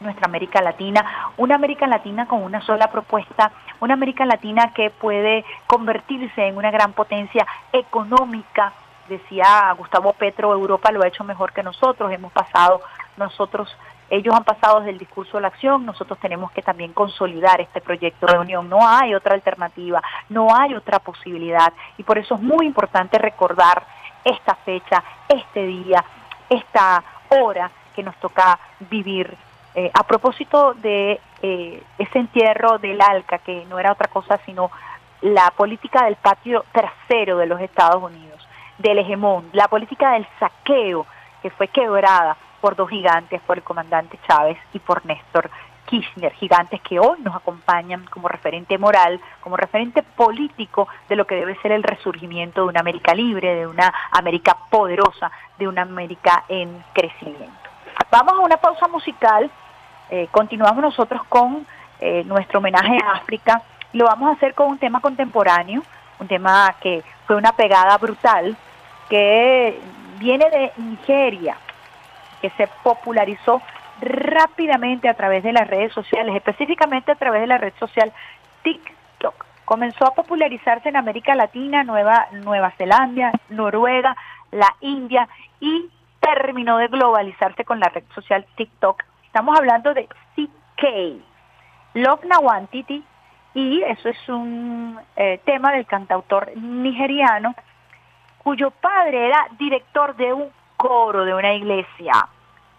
nuestra 0.00 0.26
América 0.26 0.60
Latina, 0.60 1.32
una 1.36 1.54
América 1.56 1.86
Latina 1.86 2.26
con 2.26 2.42
una 2.42 2.60
sola 2.60 2.90
propuesta, 2.90 3.52
una 3.80 3.94
América 3.94 4.24
Latina 4.24 4.72
que 4.74 4.90
puede 4.90 5.44
convertirse 5.66 6.46
en 6.46 6.56
una 6.56 6.70
gran 6.70 6.92
potencia 6.92 7.46
económica. 7.72 8.72
Decía 9.08 9.72
Gustavo 9.76 10.12
Petro, 10.12 10.52
Europa 10.52 10.90
lo 10.92 11.02
ha 11.02 11.08
hecho 11.08 11.24
mejor 11.24 11.52
que 11.52 11.62
nosotros, 11.62 12.12
hemos 12.12 12.32
pasado 12.32 12.80
nosotros 13.16 13.76
ellos 14.10 14.34
han 14.34 14.44
pasado 14.44 14.80
desde 14.80 14.90
el 14.90 14.98
discurso 14.98 15.38
a 15.38 15.40
la 15.40 15.48
acción, 15.48 15.86
nosotros 15.86 16.18
tenemos 16.18 16.52
que 16.52 16.62
también 16.62 16.92
consolidar 16.92 17.60
este 17.60 17.80
proyecto 17.80 18.26
de 18.26 18.38
unión. 18.38 18.68
No 18.68 18.86
hay 18.86 19.14
otra 19.14 19.34
alternativa, 19.34 20.02
no 20.28 20.54
hay 20.54 20.74
otra 20.74 20.98
posibilidad 20.98 21.72
y 21.96 22.02
por 22.02 22.18
eso 22.18 22.34
es 22.34 22.40
muy 22.40 22.66
importante 22.66 23.18
recordar 23.18 23.82
esta 24.24 24.54
fecha, 24.56 25.02
este 25.28 25.66
día, 25.66 26.04
esta 26.48 27.02
hora 27.30 27.70
que 27.94 28.02
nos 28.02 28.16
toca 28.16 28.58
vivir. 28.90 29.36
Eh, 29.74 29.90
a 29.92 30.04
propósito 30.04 30.74
de 30.74 31.20
eh, 31.42 31.82
ese 31.98 32.18
entierro 32.18 32.78
del 32.78 33.00
ALCA, 33.00 33.38
que 33.38 33.64
no 33.68 33.78
era 33.78 33.92
otra 33.92 34.08
cosa 34.08 34.38
sino 34.46 34.70
la 35.20 35.50
política 35.50 36.04
del 36.04 36.16
patio 36.16 36.64
trasero 36.70 37.38
de 37.38 37.46
los 37.46 37.60
Estados 37.60 38.02
Unidos. 38.02 38.32
del 38.76 38.98
hegemón, 38.98 39.48
la 39.52 39.68
política 39.68 40.12
del 40.12 40.26
saqueo 40.40 41.06
que 41.40 41.50
fue 41.50 41.68
quebrada 41.68 42.36
por 42.64 42.76
dos 42.76 42.88
gigantes, 42.88 43.42
por 43.42 43.58
el 43.58 43.62
comandante 43.62 44.18
Chávez 44.26 44.56
y 44.72 44.78
por 44.78 45.04
Néstor 45.04 45.50
Kirchner, 45.84 46.32
gigantes 46.32 46.80
que 46.80 46.98
hoy 46.98 47.20
nos 47.20 47.36
acompañan 47.36 48.06
como 48.06 48.26
referente 48.26 48.78
moral, 48.78 49.20
como 49.42 49.58
referente 49.58 50.02
político 50.02 50.88
de 51.10 51.14
lo 51.14 51.26
que 51.26 51.34
debe 51.34 51.60
ser 51.60 51.72
el 51.72 51.82
resurgimiento 51.82 52.62
de 52.62 52.68
una 52.68 52.80
América 52.80 53.12
libre, 53.14 53.54
de 53.54 53.66
una 53.66 53.92
América 54.12 54.56
poderosa, 54.70 55.30
de 55.58 55.68
una 55.68 55.82
América 55.82 56.44
en 56.48 56.82
crecimiento. 56.94 57.68
Vamos 58.10 58.32
a 58.32 58.38
una 58.38 58.56
pausa 58.56 58.88
musical, 58.88 59.50
eh, 60.08 60.28
continuamos 60.30 60.82
nosotros 60.82 61.22
con 61.28 61.66
eh, 62.00 62.24
nuestro 62.24 62.60
homenaje 62.60 62.96
a 63.04 63.18
África, 63.18 63.60
lo 63.92 64.06
vamos 64.06 64.30
a 64.30 64.32
hacer 64.36 64.54
con 64.54 64.68
un 64.68 64.78
tema 64.78 65.02
contemporáneo, 65.02 65.82
un 66.18 66.28
tema 66.28 66.74
que 66.80 67.04
fue 67.26 67.36
una 67.36 67.52
pegada 67.52 67.98
brutal, 67.98 68.56
que 69.10 69.78
viene 70.18 70.48
de 70.48 70.72
Nigeria, 70.78 71.58
que 72.44 72.50
se 72.58 72.68
popularizó 72.82 73.62
rápidamente 74.02 75.08
a 75.08 75.14
través 75.14 75.42
de 75.42 75.54
las 75.54 75.66
redes 75.66 75.94
sociales, 75.94 76.36
específicamente 76.36 77.10
a 77.10 77.14
través 77.14 77.40
de 77.40 77.46
la 77.46 77.56
red 77.56 77.72
social 77.78 78.12
TikTok. 78.62 79.46
Comenzó 79.64 80.04
a 80.04 80.14
popularizarse 80.14 80.90
en 80.90 80.96
América 80.96 81.34
Latina, 81.34 81.84
Nueva, 81.84 82.26
Nueva 82.32 82.70
Zelanda, 82.72 83.32
Noruega, 83.48 84.14
la 84.50 84.68
India 84.82 85.26
y 85.58 85.88
terminó 86.20 86.76
de 86.76 86.88
globalizarse 86.88 87.64
con 87.64 87.80
la 87.80 87.88
red 87.88 88.04
social 88.14 88.44
TikTok. 88.56 89.02
Estamos 89.24 89.56
hablando 89.56 89.94
de 89.94 90.06
CK, 90.36 91.24
Love 91.94 92.26
Nawantiti, 92.26 93.02
y 93.54 93.80
eso 93.84 94.10
es 94.10 94.28
un 94.28 95.00
eh, 95.16 95.40
tema 95.46 95.72
del 95.72 95.86
cantautor 95.86 96.54
nigeriano 96.58 97.54
cuyo 98.36 98.70
padre 98.70 99.28
era 99.28 99.46
director 99.58 100.14
de 100.16 100.34
un 100.34 100.50
coro 100.76 101.24
de 101.24 101.32
una 101.32 101.54
iglesia 101.54 102.28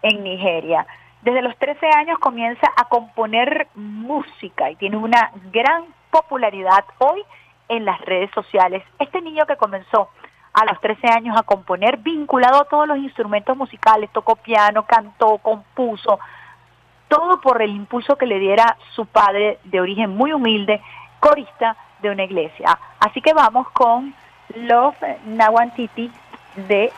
en 0.02 0.22
Nigeria. 0.22 0.86
Desde 1.22 1.42
los 1.42 1.56
13 1.58 1.86
años 1.96 2.18
comienza 2.18 2.70
a 2.76 2.88
componer 2.88 3.68
música 3.74 4.70
y 4.70 4.76
tiene 4.76 4.96
una 4.96 5.32
gran 5.52 5.84
popularidad 6.10 6.84
hoy 6.98 7.24
en 7.68 7.84
las 7.84 8.00
redes 8.02 8.30
sociales. 8.32 8.82
Este 8.98 9.20
niño 9.20 9.46
que 9.46 9.56
comenzó 9.56 10.08
a 10.52 10.64
los 10.64 10.80
13 10.80 11.08
años 11.08 11.36
a 11.36 11.42
componer, 11.42 11.98
vinculado 11.98 12.62
a 12.62 12.64
todos 12.64 12.88
los 12.88 12.98
instrumentos 12.98 13.56
musicales, 13.56 14.10
tocó 14.12 14.36
piano, 14.36 14.86
cantó, 14.86 15.38
compuso, 15.38 16.18
todo 17.08 17.40
por 17.40 17.60
el 17.60 17.70
impulso 17.70 18.16
que 18.16 18.26
le 18.26 18.38
diera 18.38 18.76
su 18.94 19.04
padre 19.06 19.58
de 19.64 19.80
origen 19.80 20.16
muy 20.16 20.32
humilde, 20.32 20.80
corista 21.20 21.76
de 22.00 22.10
una 22.10 22.24
iglesia. 22.24 22.78
Así 23.00 23.20
que 23.20 23.34
vamos 23.34 23.68
con 23.70 24.14
Love 24.54 24.96
Nawantiti 25.26 26.10
de 26.68 26.92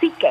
CK. 0.00 0.24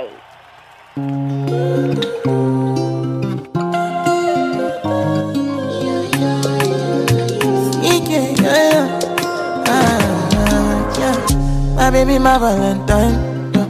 Baby, 12.06 12.20
my 12.20 12.38
Valentine. 12.38 13.16
Yeah, 13.54 13.68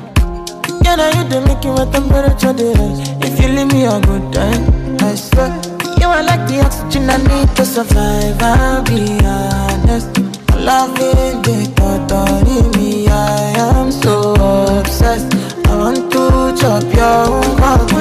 yeah 0.83 0.95
now 0.95 1.09
you 1.15 1.23
the 1.27 1.41
make 1.47 1.63
you 1.65 1.73
my 1.73 1.85
temperature 1.91 2.53
the 2.53 2.67
rise. 2.77 2.99
If 3.27 3.39
you 3.41 3.47
leave 3.55 3.71
me 3.73 3.85
a 3.85 3.99
good 3.99 4.25
time, 4.31 4.63
I 5.01 5.15
swear. 5.15 5.51
You 5.99 6.07
are 6.07 6.23
like 6.23 6.47
the 6.47 6.61
oxygen 6.65 7.09
I 7.09 7.17
need 7.17 7.49
to 7.57 7.65
survive. 7.65 8.41
I'll 8.41 8.83
be 8.83 9.19
honest. 9.25 10.17
Loving 10.55 11.41
the 11.41 11.57
thought 11.75 12.11
of 12.11 12.77
me, 12.77 13.07
I 13.07 13.53
am 13.57 13.91
so 13.91 14.33
obsessed. 14.79 15.33
I 15.67 15.75
want 15.75 16.11
to 16.13 16.55
chop 16.59 16.83
your 16.99 17.25
heart. 17.59 17.91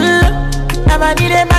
Never 0.87 1.15
did 1.15 1.33
it 1.33 1.50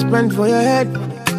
spend 0.00 0.34
for 0.34 0.48
your 0.48 0.60
head. 0.60 0.92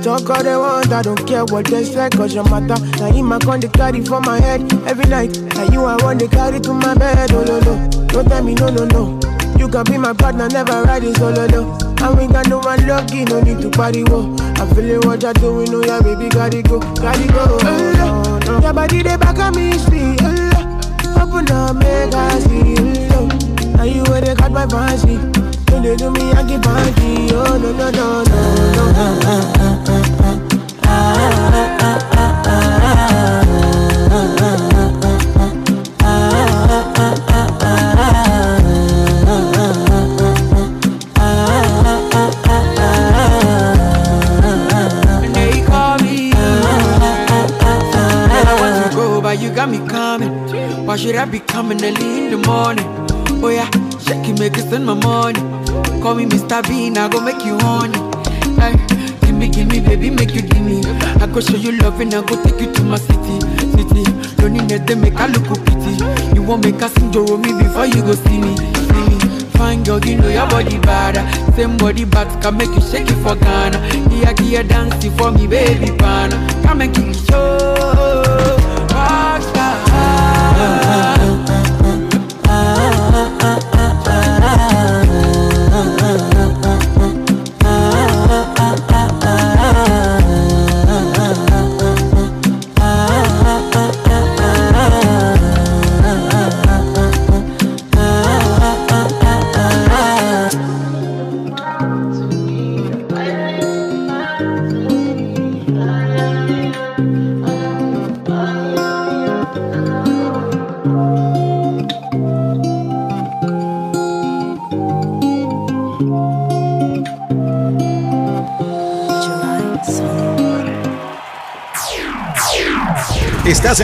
Talk 0.03 0.29
all 0.29 0.43
they 0.43 0.55
want, 0.57 0.91
I 0.91 1.01
don't 1.01 1.27
care 1.27 1.45
what 1.45 1.65
they 1.65 1.83
say, 1.83 2.09
cause 2.09 2.33
your 2.33 2.43
matter. 2.49 2.79
Now 2.97 3.11
him 3.11 3.31
I 3.31 3.39
con 3.39 3.59
the 3.59 3.69
carry 3.69 4.03
for 4.03 4.21
my 4.21 4.39
head 4.39 4.61
every 4.87 5.05
night. 5.05 5.37
Now 5.55 5.71
you 5.71 5.83
I 5.85 5.95
want 6.01 6.19
to 6.21 6.27
carry 6.27 6.59
to 6.59 6.73
my 6.73 6.93
bed, 6.95 7.31
oh 7.33 7.43
no 7.43 7.59
no. 7.59 8.07
Don't 8.07 8.27
tell 8.27 8.43
me 8.43 8.55
no 8.55 8.69
no 8.69 8.85
no. 8.85 9.19
You 9.57 9.67
can 9.69 9.83
be 9.85 9.97
my 9.97 10.13
partner, 10.13 10.47
never 10.49 10.83
ride 10.83 11.03
it 11.03 11.19
oh, 11.21 11.33
solo 11.33 11.45
no. 11.47 11.77
And 12.01 12.17
we 12.17 12.25
got 12.27 12.47
no 12.49 12.59
one 12.59 12.85
lucky, 12.87 13.25
no 13.25 13.41
need 13.41 13.61
to 13.61 13.69
party 13.69 14.03
wo. 14.03 14.35
I'm 14.57 14.73
feeling 14.73 15.01
what 15.01 15.21
you're 15.21 15.33
doing, 15.33 15.69
oh 15.73 15.83
yeah, 15.85 16.01
baby, 16.01 16.29
gotta 16.29 16.61
go, 16.63 16.79
gotta 16.79 17.27
go. 17.27 17.45
Oh, 17.61 17.93
no, 17.97 18.39
no. 18.39 18.59
Your 18.61 18.73
body 18.73 19.03
they 19.03 19.17
back 19.17 19.37
on 19.37 19.55
me, 19.55 19.77
sweet. 19.77 20.17
Oh, 20.21 21.21
open 21.21 21.51
up, 21.51 21.75
make 21.77 22.13
I 22.13 22.39
see. 22.39 22.75
Oh, 23.13 23.27
no. 23.29 23.71
now 23.77 23.83
you 23.83 24.03
where 24.09 24.21
they 24.21 24.33
got 24.33 24.51
my 24.51 24.65
fancy. 24.67 25.40
Don't 25.71 25.83
they 25.83 25.95
do 25.95 26.11
me, 26.11 26.31
I 26.33 26.43
keep 26.45 26.59
panty. 26.61 27.31
Oh 27.31 27.57
no 27.57 27.71
no 27.71 27.89
no 27.89 28.23
no 28.23 28.35
no. 28.75 28.91
I 48.43 48.53
want 48.59 48.75
to 48.83 48.95
go, 48.95 49.21
but 49.21 49.39
you 49.39 49.49
got 49.55 49.69
me 49.69 49.79
coming. 49.87 50.31
Why 50.85 50.97
should 50.97 51.15
I 51.15 51.23
be 51.23 51.39
coming 51.39 51.81
early 51.81 52.25
in 52.25 52.31
the 52.31 52.37
morning? 52.45 52.85
Oh 53.41 53.47
yeah, 53.47 53.69
shake 54.11 54.29
it, 54.29 54.39
make 54.39 54.55
spend 54.57 54.85
my 54.85 54.93
money. 54.93 55.39
Call 56.01 56.15
me 56.15 56.25
Mr. 56.25 56.61
Bean, 56.67 56.97
I 56.97 57.07
go 57.07 57.21
make 57.21 57.43
you 57.45 57.57
honey. 57.59 57.97
Eh, 58.59 58.75
hey, 58.75 59.17
give 59.21 59.35
me, 59.35 59.47
give 59.49 59.67
me, 59.67 59.79
baby, 59.79 60.09
make 60.09 60.33
you 60.33 60.41
give 60.41 60.61
me. 60.61 60.81
I 61.21 61.27
go 61.27 61.39
show 61.39 61.55
you 61.55 61.71
love 61.79 61.99
and 62.01 62.13
I 62.13 62.21
go 62.21 62.35
take 62.43 62.59
you 62.59 62.73
to 62.73 62.83
my 62.83 62.97
city, 62.97 63.39
city. 63.71 64.03
Don't 64.37 64.53
need 64.53 64.69
them, 64.87 65.01
make 65.01 65.15
I 65.15 65.27
look 65.27 65.47
pity. 65.65 65.93
You 66.35 66.43
won't 66.43 66.63
make 66.65 66.81
us 66.81 66.95
enjoy 66.97 67.37
me 67.37 67.53
before 67.53 67.85
you 67.85 68.01
go 68.01 68.13
see 68.13 68.39
me, 68.39 68.55
see 68.57 69.03
me. 69.09 69.17
Fine 69.55 69.83
girl, 69.83 69.99
you 70.05 70.17
know 70.17 70.27
your 70.27 70.47
body 70.47 70.77
bad. 70.79 71.15
Same 71.55 71.77
body 71.77 72.05
back 72.05 72.41
can 72.41 72.57
make 72.57 72.69
you 72.69 72.81
shake 72.81 73.07
it 73.09 73.19
for 73.23 73.35
Ghana. 73.35 73.79
Here, 74.09 74.33
here, 74.41 74.63
dance 74.63 75.05
for 75.17 75.31
me, 75.31 75.47
baby, 75.47 75.95
pana. 75.97 76.35
Come 76.63 76.81
and 76.81 76.93
kick 76.93 77.07
it, 77.07 77.15
show. 77.29 78.20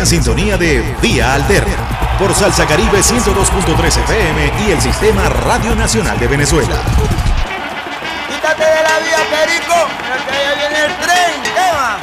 Sintonía 0.08 0.56
de 0.56 0.96
Vía 1.02 1.34
Alterna 1.34 2.16
por 2.18 2.34
Salsa 2.34 2.66
Caribe 2.66 3.00
102.3 3.00 3.88
FM 3.88 4.54
y 4.66 4.72
el 4.72 4.80
Sistema 4.80 5.28
Radio 5.28 5.76
Nacional 5.76 6.18
de 6.18 6.28
Venezuela. 6.28 6.76
Quítate 8.30 8.64
de 8.64 8.84
la 8.84 9.00
vía, 9.00 9.18
Perico, 9.30 9.76
que 10.30 10.38
allá 10.38 10.56
viene 10.56 10.86
el 10.86 10.96
tren, 10.96 11.44
tema. 11.54 11.98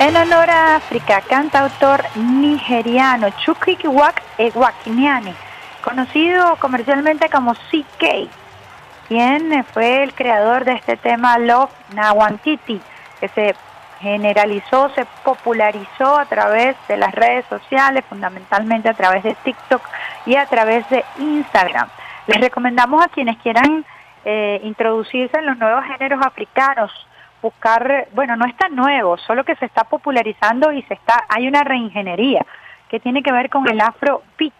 En 0.00 0.16
honor 0.16 0.50
a 0.50 0.76
África, 0.76 1.20
cantautor 1.20 2.04
nigeriano 2.16 3.28
Chukwuka 3.44 4.14
Ewakinyani, 4.36 5.32
conocido 5.84 6.56
comercialmente 6.56 7.28
como 7.30 7.54
CK, 7.54 8.28
quien 9.06 9.64
fue 9.72 10.02
el 10.02 10.12
creador 10.12 10.64
de 10.64 10.72
este 10.72 10.96
tema 10.96 11.38
Love 11.38 11.70
Nawantiti, 11.94 12.80
que 13.20 13.28
se 13.28 13.54
generalizó, 14.00 14.90
se 14.90 15.06
popularizó 15.24 16.18
a 16.18 16.26
través 16.26 16.76
de 16.88 16.96
las 16.96 17.12
redes 17.14 17.44
sociales, 17.46 18.04
fundamentalmente 18.08 18.88
a 18.88 18.94
través 18.94 19.22
de 19.22 19.34
TikTok 19.34 19.82
y 20.26 20.36
a 20.36 20.46
través 20.46 20.88
de 20.90 21.04
Instagram. 21.18 21.88
Les 22.26 22.40
recomendamos 22.40 23.04
a 23.04 23.08
quienes 23.08 23.38
quieran 23.38 23.84
eh, 24.24 24.60
introducirse 24.64 25.38
en 25.38 25.46
los 25.46 25.58
nuevos 25.58 25.84
géneros 25.84 26.24
africanos, 26.24 26.92
buscar, 27.42 28.08
bueno, 28.12 28.36
no 28.36 28.46
es 28.46 28.56
tan 28.56 28.74
nuevo, 28.74 29.16
solo 29.18 29.44
que 29.44 29.56
se 29.56 29.66
está 29.66 29.84
popularizando 29.84 30.72
y 30.72 30.82
se 30.82 30.94
está, 30.94 31.24
hay 31.28 31.48
una 31.48 31.64
reingeniería 31.64 32.44
que 32.88 33.00
tiene 33.00 33.22
que 33.22 33.32
ver 33.32 33.48
con 33.50 33.68
el 33.68 33.80
afrobeat 33.80 34.52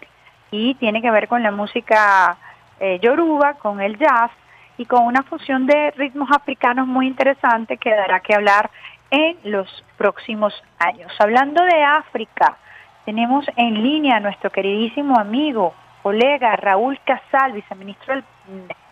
y 0.50 0.74
tiene 0.74 1.02
que 1.02 1.10
ver 1.10 1.28
con 1.28 1.42
la 1.42 1.50
música 1.50 2.36
eh, 2.80 2.98
yoruba, 3.00 3.54
con 3.54 3.80
el 3.80 3.98
jazz 3.98 4.30
y 4.76 4.86
con 4.86 5.04
una 5.04 5.22
fusión 5.24 5.66
de 5.66 5.90
ritmos 5.92 6.30
africanos 6.30 6.86
muy 6.86 7.06
interesante 7.06 7.76
que 7.76 7.90
dará 7.90 8.20
que 8.20 8.34
hablar 8.34 8.70
en 9.10 9.38
los 9.44 9.68
próximos 9.96 10.54
años. 10.78 11.12
Hablando 11.18 11.64
de 11.64 11.82
África, 11.82 12.56
tenemos 13.04 13.46
en 13.56 13.82
línea 13.82 14.16
a 14.16 14.20
nuestro 14.20 14.50
queridísimo 14.50 15.18
amigo, 15.18 15.74
colega 16.02 16.56
Raúl 16.56 16.98
Casal, 17.04 17.52
viceministro 17.52 18.14
del 18.14 18.24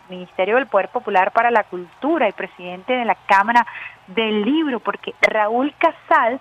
Ministerio 0.09 0.55
del 0.55 0.67
Poder 0.67 0.89
Popular 0.89 1.31
para 1.31 1.51
la 1.51 1.63
Cultura 1.63 2.27
y 2.27 2.31
presidente 2.31 2.93
de 2.93 3.05
la 3.05 3.15
Cámara 3.15 3.65
del 4.07 4.43
Libro, 4.43 4.79
porque 4.79 5.13
Raúl 5.21 5.73
Casal 5.77 6.39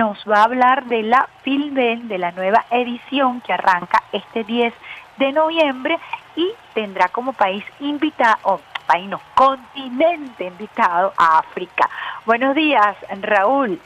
nos 0.00 0.18
va 0.26 0.38
a 0.38 0.44
hablar 0.44 0.86
de 0.86 1.02
la 1.02 1.28
Filben, 1.42 2.08
de 2.08 2.16
la 2.16 2.30
nueva 2.32 2.64
edición 2.70 3.42
que 3.42 3.52
arranca 3.52 4.02
este 4.12 4.44
10 4.44 4.72
de 5.18 5.32
noviembre 5.32 5.98
y 6.36 6.48
tendrá 6.72 7.08
como 7.08 7.34
país 7.34 7.64
invitado, 7.80 8.60
país 8.90 9.08
no, 9.08 9.20
continente 9.36 10.44
invitado 10.46 11.12
a 11.16 11.38
África. 11.38 11.88
Buenos 12.26 12.54
días, 12.56 12.96
Raúl. 13.20 13.78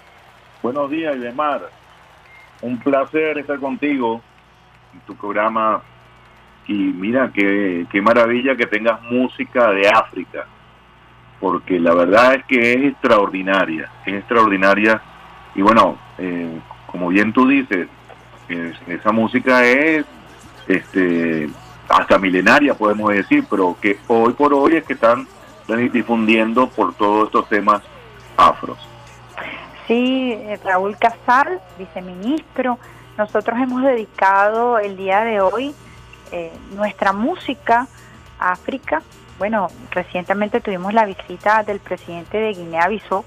Buenos 0.62 0.90
días, 0.90 1.14
Idemar. 1.16 1.60
Un 2.62 2.78
placer 2.78 3.36
estar 3.38 3.58
contigo 3.58 4.22
en 4.94 5.00
tu 5.00 5.14
programa. 5.14 5.82
Y 6.66 6.72
mira, 6.72 7.30
qué, 7.34 7.84
qué 7.92 8.00
maravilla 8.00 8.56
que 8.56 8.64
tengas 8.66 9.02
música 9.02 9.70
de 9.72 9.86
África, 9.88 10.46
porque 11.38 11.78
la 11.78 11.92
verdad 11.92 12.36
es 12.36 12.44
que 12.46 12.72
es 12.72 12.84
extraordinaria, 12.92 13.90
es 14.06 14.14
extraordinaria. 14.14 15.02
Y 15.54 15.60
bueno, 15.60 15.98
eh, 16.16 16.58
como 16.86 17.08
bien 17.08 17.34
tú 17.34 17.46
dices, 17.46 17.86
es- 18.48 18.88
esa 18.88 19.12
música 19.12 19.62
es 19.66 20.06
este 20.66 21.50
hasta 21.88 22.18
milenaria 22.18 22.74
podemos 22.74 23.12
decir, 23.12 23.44
pero 23.48 23.76
que 23.80 23.98
hoy 24.08 24.32
por 24.32 24.54
hoy 24.54 24.76
es 24.76 24.84
que 24.84 24.94
están 24.94 25.26
difundiendo 25.92 26.68
por 26.68 26.94
todos 26.94 27.26
estos 27.26 27.48
temas 27.48 27.82
afros. 28.36 28.78
Sí, 29.86 30.32
eh, 30.32 30.58
Raúl 30.64 30.96
Casal, 30.96 31.60
viceministro, 31.78 32.78
nosotros 33.18 33.58
hemos 33.60 33.82
dedicado 33.82 34.78
el 34.78 34.96
día 34.96 35.22
de 35.24 35.40
hoy 35.40 35.74
eh, 36.32 36.52
nuestra 36.74 37.12
música 37.12 37.86
a 38.38 38.52
África. 38.52 39.02
Bueno, 39.38 39.68
recientemente 39.90 40.60
tuvimos 40.60 40.94
la 40.94 41.04
visita 41.04 41.62
del 41.62 41.80
presidente 41.80 42.38
de 42.38 42.54
Guinea-Bissau 42.54 43.24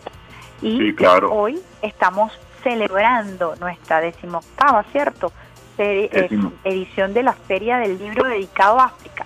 y 0.61 0.77
Sí, 0.79 0.95
claro. 0.95 1.31
hoy 1.31 1.59
estamos 1.81 2.31
celebrando 2.63 3.55
nuestra 3.57 4.01
decimoctava, 4.01 4.83
¿cierto? 4.91 5.31
Edición 5.77 7.13
de 7.13 7.23
la 7.23 7.33
Feria 7.33 7.77
del 7.77 7.97
Libro 7.97 8.27
dedicado 8.27 8.79
a 8.79 8.85
África. 8.85 9.25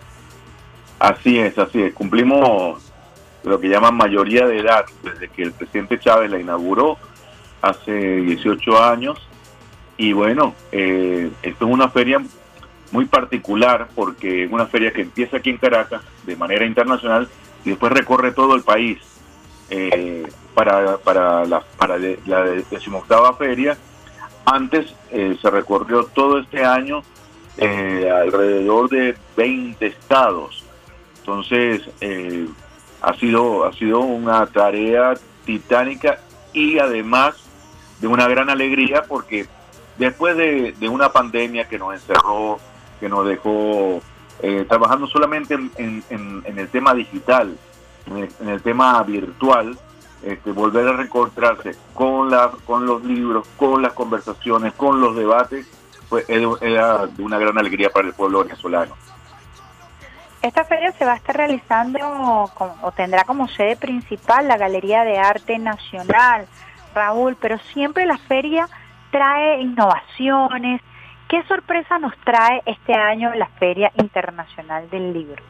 Así 1.00 1.40
es, 1.40 1.58
así 1.58 1.82
es. 1.82 1.94
Cumplimos 1.94 2.92
lo 3.44 3.60
que 3.60 3.70
llaman 3.70 3.96
mayoría 3.96 4.46
de 4.46 4.60
edad 4.60 4.86
desde 5.04 5.30
que 5.30 5.44
el 5.44 5.52
presidente 5.52 6.00
Chávez 6.00 6.30
la 6.30 6.40
inauguró 6.40 6.98
hace 7.62 7.92
18 7.92 8.84
años. 8.84 9.20
Y 9.98 10.14
bueno, 10.14 10.56
eh, 10.72 11.32
esto 11.42 11.66
es 11.66 11.72
una 11.72 11.90
feria 11.90 12.22
muy 12.92 13.06
particular 13.06 13.88
porque 13.96 14.46
es 14.46 14.52
una 14.52 14.66
feria 14.68 14.92
que 14.92 15.02
empieza 15.02 15.38
aquí 15.38 15.50
en 15.50 15.58
Caracas 15.58 16.02
de 16.24 16.36
manera 16.36 16.66
internacional 16.66 17.28
y 17.64 17.70
después 17.70 17.92
recorre 17.92 18.32
todo 18.32 18.56
el 18.56 18.64
país. 18.64 19.00
Eh, 19.70 20.28
para, 20.54 20.98
para 20.98 21.46
la, 21.46 21.62
para 21.78 21.98
la 21.98 22.44
decimoctava 22.70 23.34
feria, 23.34 23.78
antes 24.46 24.94
eh, 25.12 25.38
se 25.42 25.50
recorrió 25.50 26.06
todo 26.06 26.40
este 26.40 26.64
año 26.66 27.02
eh, 27.58 28.10
alrededor 28.14 28.90
de 28.90 29.16
20 29.38 29.86
estados. 29.86 30.64
Entonces, 31.20 31.82
eh, 32.02 32.48
ha, 33.02 33.14
sido, 33.16 33.66
ha 33.66 33.74
sido 33.74 34.00
una 34.00 34.46
tarea 34.48 35.14
titánica 35.46 36.20
y 36.54 36.80
además 36.80 37.36
de 38.00 38.08
una 38.08 38.28
gran 38.28 38.50
alegría 38.50 39.04
porque 39.08 39.46
después 39.98 40.36
de, 40.38 40.74
una 40.90 41.12
pandemia 41.12 41.68
que 41.68 41.78
nos 41.78 41.94
encerró, 41.94 42.60
que 43.00 43.08
nos 43.10 43.28
dejó 43.28 44.02
eh, 44.42 44.66
trabajando 44.68 45.06
solamente 45.08 45.54
en, 45.54 45.72
en- 45.78 46.04
en- 46.10 46.42
en 46.46 46.60
el 46.60 46.68
tema 46.70 46.94
digital, 46.96 47.56
en 48.08 48.18
el, 48.18 48.30
en 48.42 48.50
el 48.50 48.62
tema 48.62 49.02
virtual, 49.04 49.78
este, 50.24 50.52
volver 50.52 50.88
a 50.88 50.94
reencontrarse 50.94 51.76
con, 51.94 52.30
la, 52.30 52.52
con 52.66 52.86
los 52.86 53.04
libros, 53.04 53.48
con 53.58 53.82
las 53.82 53.94
conversaciones, 53.94 54.74
con 54.74 55.02
los 55.02 55.16
debates, 55.16 55.68
pues 56.10 56.26
era 56.30 56.48
era 56.62 57.06
de 57.08 57.24
una 57.24 57.38
gran 57.40 57.58
alegría 57.58 57.90
para 57.90 58.08
el 58.08 58.14
pueblo 58.14 58.44
venezolano. 58.44 58.94
Esta 60.42 60.64
feria 60.66 60.92
se 60.94 61.06
va 61.06 61.14
a 61.14 61.16
estar 61.18 61.38
realizando 61.38 62.50
con- 62.56 62.72
o 62.82 62.92
tendrá 62.92 63.24
como 63.26 63.48
sede 63.48 63.76
principal 63.76 64.48
la 64.48 64.58
Galería 64.58 65.04
de 65.04 65.20
Arte 65.20 65.60
Nacional, 65.60 66.48
Raúl, 66.96 67.38
pero 67.40 67.58
siempre 67.74 68.06
la 68.06 68.18
feria 68.18 68.68
trae 69.12 69.62
innovaciones. 69.62 70.82
¿Qué 71.30 71.44
sorpresa 71.44 72.00
nos 72.00 72.14
trae 72.26 72.62
este 72.66 72.94
año 72.94 73.32
la 73.36 73.46
Feria 73.60 73.92
Internacional 73.96 74.90
del 74.90 75.14
Libro? 75.14 75.42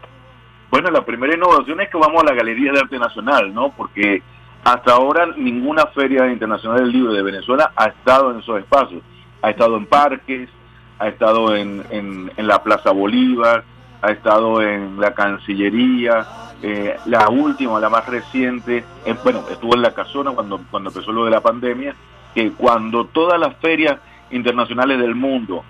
Bueno, 0.69 0.91
la 0.91 1.03
primera 1.03 1.33
innovación 1.35 1.81
es 1.81 1.89
que 1.89 1.97
vamos 1.97 2.21
a 2.21 2.25
la 2.25 2.33
Galería 2.35 2.71
de 2.71 2.79
Arte 2.79 2.99
Nacional, 2.99 3.53
¿no? 3.53 3.71
Porque 3.71 4.21
hasta 4.63 4.93
ahora 4.93 5.27
ninguna 5.37 5.87
feria 5.87 6.31
internacional 6.31 6.79
del 6.79 6.91
libro 6.91 7.13
de 7.13 7.23
Venezuela 7.23 7.71
ha 7.75 7.85
estado 7.87 8.31
en 8.31 8.39
esos 8.39 8.59
espacios. 8.59 9.01
Ha 9.41 9.49
estado 9.49 9.75
en 9.77 9.85
parques, 9.87 10.49
ha 10.99 11.07
estado 11.07 11.55
en, 11.55 11.83
en- 11.89 12.31
la 12.47 12.61
Plaza 12.63 12.91
Bolívar, 12.91 13.63
ha 14.03 14.11
estado 14.11 14.61
en 14.61 14.99
la 14.99 15.13
Cancillería, 15.13 16.25
eh, 16.61 16.95
la 17.05 17.29
última, 17.29 17.79
la 17.79 17.89
más 17.89 18.05
reciente, 18.07 18.83
eh, 19.05 19.15
bueno, 19.23 19.43
estuvo 19.49 19.73
en 19.75 19.81
la 19.81 19.93
Casona 19.93 20.31
cuando, 20.31 20.59
cuando 20.69 20.89
empezó 20.91 21.11
lo 21.11 21.25
de 21.25 21.31
la 21.31 21.41
pandemia, 21.41 21.95
que 22.35 22.51
cuando 22.51 23.05
todas 23.05 23.39
las 23.39 23.55
ferias 23.57 23.97
internacionales 24.29 24.99
del 24.99 25.15
mundo 25.15 25.63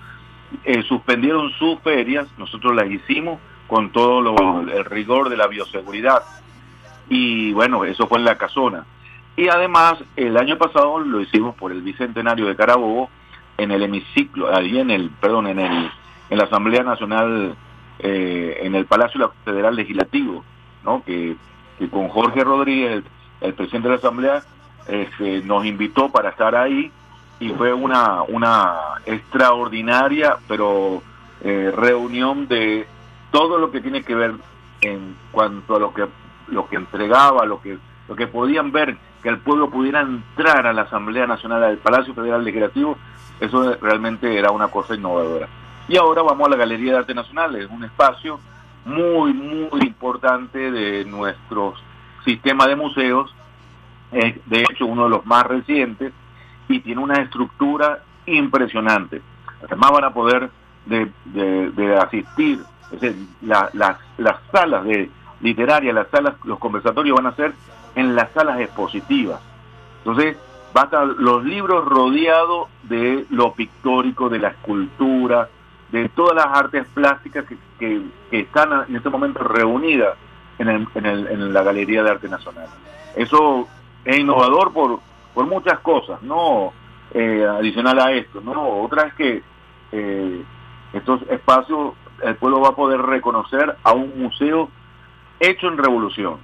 eh, 0.64 0.82
suspendieron 0.82 1.50
sus 1.52 1.80
ferias, 1.80 2.26
nosotros 2.36 2.74
las 2.74 2.90
hicimos 2.90 3.38
con 3.66 3.90
todo 3.90 4.20
lo- 4.20 4.60
el 4.60 4.84
rigor 4.84 5.30
de 5.30 5.36
la 5.38 5.46
bioseguridad. 5.46 6.22
Y 7.14 7.52
bueno, 7.52 7.84
eso 7.84 8.06
fue 8.06 8.18
en 8.18 8.24
la 8.24 8.38
casona. 8.38 8.86
Y 9.36 9.48
además, 9.48 10.02
el 10.16 10.34
año 10.38 10.56
pasado 10.56 10.98
lo 10.98 11.20
hicimos 11.20 11.54
por 11.56 11.70
el 11.70 11.82
bicentenario 11.82 12.46
de 12.46 12.56
Carabobo, 12.56 13.10
en 13.58 13.70
el 13.70 13.82
hemiciclo, 13.82 14.54
ahí 14.54 14.78
en 14.78 14.90
el, 14.90 15.10
perdón, 15.10 15.46
en 15.46 15.58
el, 15.58 15.90
en 16.30 16.38
la 16.38 16.44
Asamblea 16.44 16.82
Nacional, 16.82 17.54
eh, 17.98 18.60
en 18.62 18.74
el 18.74 18.86
Palacio 18.86 19.30
Federal 19.44 19.76
Legislativo, 19.76 20.42
¿no? 20.84 21.04
Que, 21.04 21.36
que 21.78 21.90
con 21.90 22.08
Jorge 22.08 22.44
Rodríguez, 22.44 22.92
el, 22.92 23.04
el 23.42 23.52
presidente 23.52 23.88
de 23.88 23.94
la 23.94 23.98
Asamblea, 23.98 24.42
este, 24.88 25.42
nos 25.42 25.66
invitó 25.66 26.10
para 26.10 26.30
estar 26.30 26.56
ahí 26.56 26.90
y 27.40 27.50
fue 27.50 27.74
una, 27.74 28.22
una 28.22 28.72
extraordinaria, 29.04 30.38
pero 30.48 31.02
eh, 31.42 31.70
reunión 31.76 32.48
de 32.48 32.86
todo 33.30 33.58
lo 33.58 33.70
que 33.70 33.82
tiene 33.82 34.02
que 34.02 34.14
ver 34.14 34.32
en 34.80 35.14
cuanto 35.30 35.76
a 35.76 35.78
lo 35.78 35.92
que 35.92 36.06
lo 36.48 36.68
que 36.68 36.76
entregaba, 36.76 37.44
lo 37.46 37.60
que 37.60 37.78
lo 38.08 38.16
que 38.16 38.26
podían 38.26 38.72
ver 38.72 38.96
que 39.22 39.28
el 39.28 39.38
pueblo 39.38 39.70
pudiera 39.70 40.00
entrar 40.00 40.66
a 40.66 40.72
la 40.72 40.82
Asamblea 40.82 41.26
Nacional, 41.26 41.62
al 41.62 41.78
Palacio 41.78 42.12
Federal 42.12 42.44
Legislativo, 42.44 42.98
eso 43.40 43.76
realmente 43.80 44.36
era 44.36 44.50
una 44.50 44.68
cosa 44.68 44.94
innovadora. 44.96 45.48
Y 45.88 45.96
ahora 45.96 46.22
vamos 46.22 46.46
a 46.46 46.50
la 46.50 46.56
Galería 46.56 46.92
de 46.92 46.98
Arte 46.98 47.14
Nacional, 47.14 47.54
es 47.56 47.70
un 47.70 47.84
espacio 47.84 48.40
muy, 48.84 49.32
muy 49.32 49.80
importante 49.82 50.72
de 50.72 51.04
nuestro 51.04 51.74
sistema 52.24 52.66
de 52.66 52.74
museos, 52.76 53.32
es 54.10 54.34
de 54.46 54.62
hecho 54.62 54.86
uno 54.86 55.04
de 55.04 55.10
los 55.10 55.24
más 55.24 55.46
recientes, 55.46 56.12
y 56.68 56.80
tiene 56.80 57.00
una 57.00 57.22
estructura 57.22 58.02
impresionante. 58.26 59.22
Además 59.64 59.90
van 59.92 60.04
a 60.04 60.12
poder 60.12 60.50
de, 60.86 61.08
de- 61.26 61.96
asistir, 61.96 62.60
es 63.00 63.14
las, 63.40 63.72
las 64.18 64.36
salas 64.50 64.84
de 64.84 65.08
literarias, 65.42 65.94
las 65.94 66.08
salas, 66.08 66.34
los 66.44 66.58
conversatorios 66.58 67.16
van 67.16 67.26
a 67.26 67.36
ser 67.36 67.52
en 67.94 68.14
las 68.14 68.30
salas 68.32 68.60
expositivas. 68.60 69.40
Entonces, 69.98 70.36
va 70.76 70.82
a 70.82 70.84
estar 70.84 71.06
los 71.06 71.44
libros 71.44 71.84
rodeados 71.84 72.68
de 72.84 73.26
lo 73.30 73.52
pictórico, 73.52 74.28
de 74.30 74.38
la 74.38 74.48
escultura, 74.48 75.48
de 75.90 76.08
todas 76.08 76.34
las 76.34 76.46
artes 76.46 76.86
plásticas 76.94 77.44
que, 77.44 77.56
que- 77.78 78.02
están 78.40 78.70
en 78.88 78.96
este 78.96 79.10
momento 79.10 79.40
reunidas 79.44 80.16
en, 80.58 80.68
el- 80.68 80.88
en 80.94 81.04
el- 81.06 81.26
en 81.26 81.52
la 81.52 81.62
Galería 81.62 82.02
de 82.02 82.10
Arte 82.10 82.28
Nacional. 82.30 82.68
Eso 83.14 83.68
es 84.04 84.18
innovador 84.18 84.72
por, 84.72 85.00
por 85.34 85.46
muchas 85.46 85.78
cosas, 85.80 86.22
no 86.22 86.72
Eh, 87.14 87.44
adicional 87.46 87.98
a 87.98 88.10
esto, 88.12 88.40
¿no? 88.40 88.66
Otra 88.80 89.02
es 89.08 89.12
que 89.12 89.42
eh, 89.92 90.42
estos 90.94 91.20
espacios 91.28 91.92
el 92.22 92.36
pueblo 92.36 92.62
va 92.62 92.68
a 92.70 92.74
poder 92.74 93.02
reconocer 93.02 93.76
a 93.84 93.92
un 93.92 94.18
museo 94.18 94.70
hecho 95.50 95.68
en 95.68 95.76
revolución, 95.78 96.36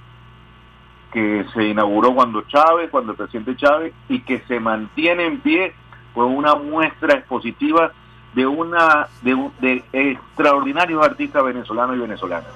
que 1.11 1.45
se 1.53 1.67
inauguró 1.67 2.13
cuando 2.13 2.41
Chávez, 2.43 2.89
cuando 2.91 3.13
el 3.13 3.17
presidente 3.17 3.55
Chávez, 3.55 3.93
y 4.07 4.19
que 4.21 4.39
se 4.47 4.59
mantiene 4.59 5.25
en 5.25 5.39
pie 5.39 5.73
con 6.13 6.25
una 6.35 6.55
muestra 6.55 7.15
expositiva 7.15 7.91
de 8.33 8.45
una 8.45 9.07
de, 9.23 9.49
de 9.59 9.83
extraordinarios 9.91 11.03
artistas 11.03 11.43
venezolanos 11.43 11.95
y 11.97 11.99
venezolanas. 11.99 12.49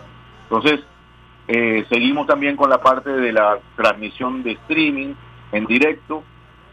Entonces, 0.44 0.82
eh, 1.48 1.86
seguimos 1.90 2.28
también 2.28 2.56
con 2.56 2.70
la 2.70 2.80
parte 2.80 3.10
de 3.10 3.32
la 3.34 3.57
transmisión 3.76 4.44
de 4.44 4.52
streaming 4.52 5.14
en 5.52 5.65
directo, 5.65 6.24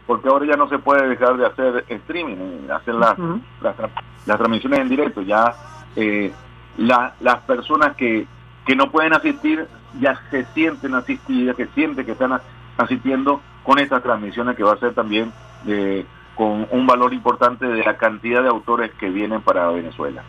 porque 0.06 0.28
ahora 0.28 0.46
ya 0.46 0.56
no 0.56 0.68
se 0.68 0.78
puede 0.78 1.08
dejar 1.08 1.36
de 1.38 1.46
hacer 1.46 1.84
streaming, 1.88 2.36
eh, 2.36 2.72
hacer 2.72 2.94
las, 2.94 3.18
las, 3.62 3.76
tra- 3.78 3.90
las 4.26 4.36
transmisiones 4.36 4.80
en 4.80 4.88
directo. 4.88 5.22
Ya 5.22 5.54
eh, 5.96 6.30
la- 6.76 7.14
las 7.20 7.36
personas 7.44 7.96
que, 7.96 8.26
que 8.70 8.76
no 8.76 8.88
pueden 8.88 9.12
asistir 9.12 9.66
ya 9.98 10.16
se 10.30 10.44
sienten 10.54 10.94
asistidas, 10.94 11.56
que 11.56 11.66
sienten 11.74 12.06
que 12.06 12.12
están 12.12 12.40
asistiendo 12.76 13.40
con 13.64 13.80
estas 13.80 14.00
transmisiones 14.00 14.54
que 14.54 14.62
va 14.62 14.74
a 14.74 14.76
ser 14.76 14.94
también 14.94 15.32
de, 15.64 16.06
con 16.36 16.68
un 16.70 16.86
valor 16.86 17.12
importante 17.12 17.66
de 17.66 17.82
la 17.82 17.96
cantidad 17.96 18.44
de 18.44 18.48
autores 18.48 18.92
que 18.92 19.10
vienen 19.10 19.42
para 19.42 19.68
Venezuela. 19.70 20.22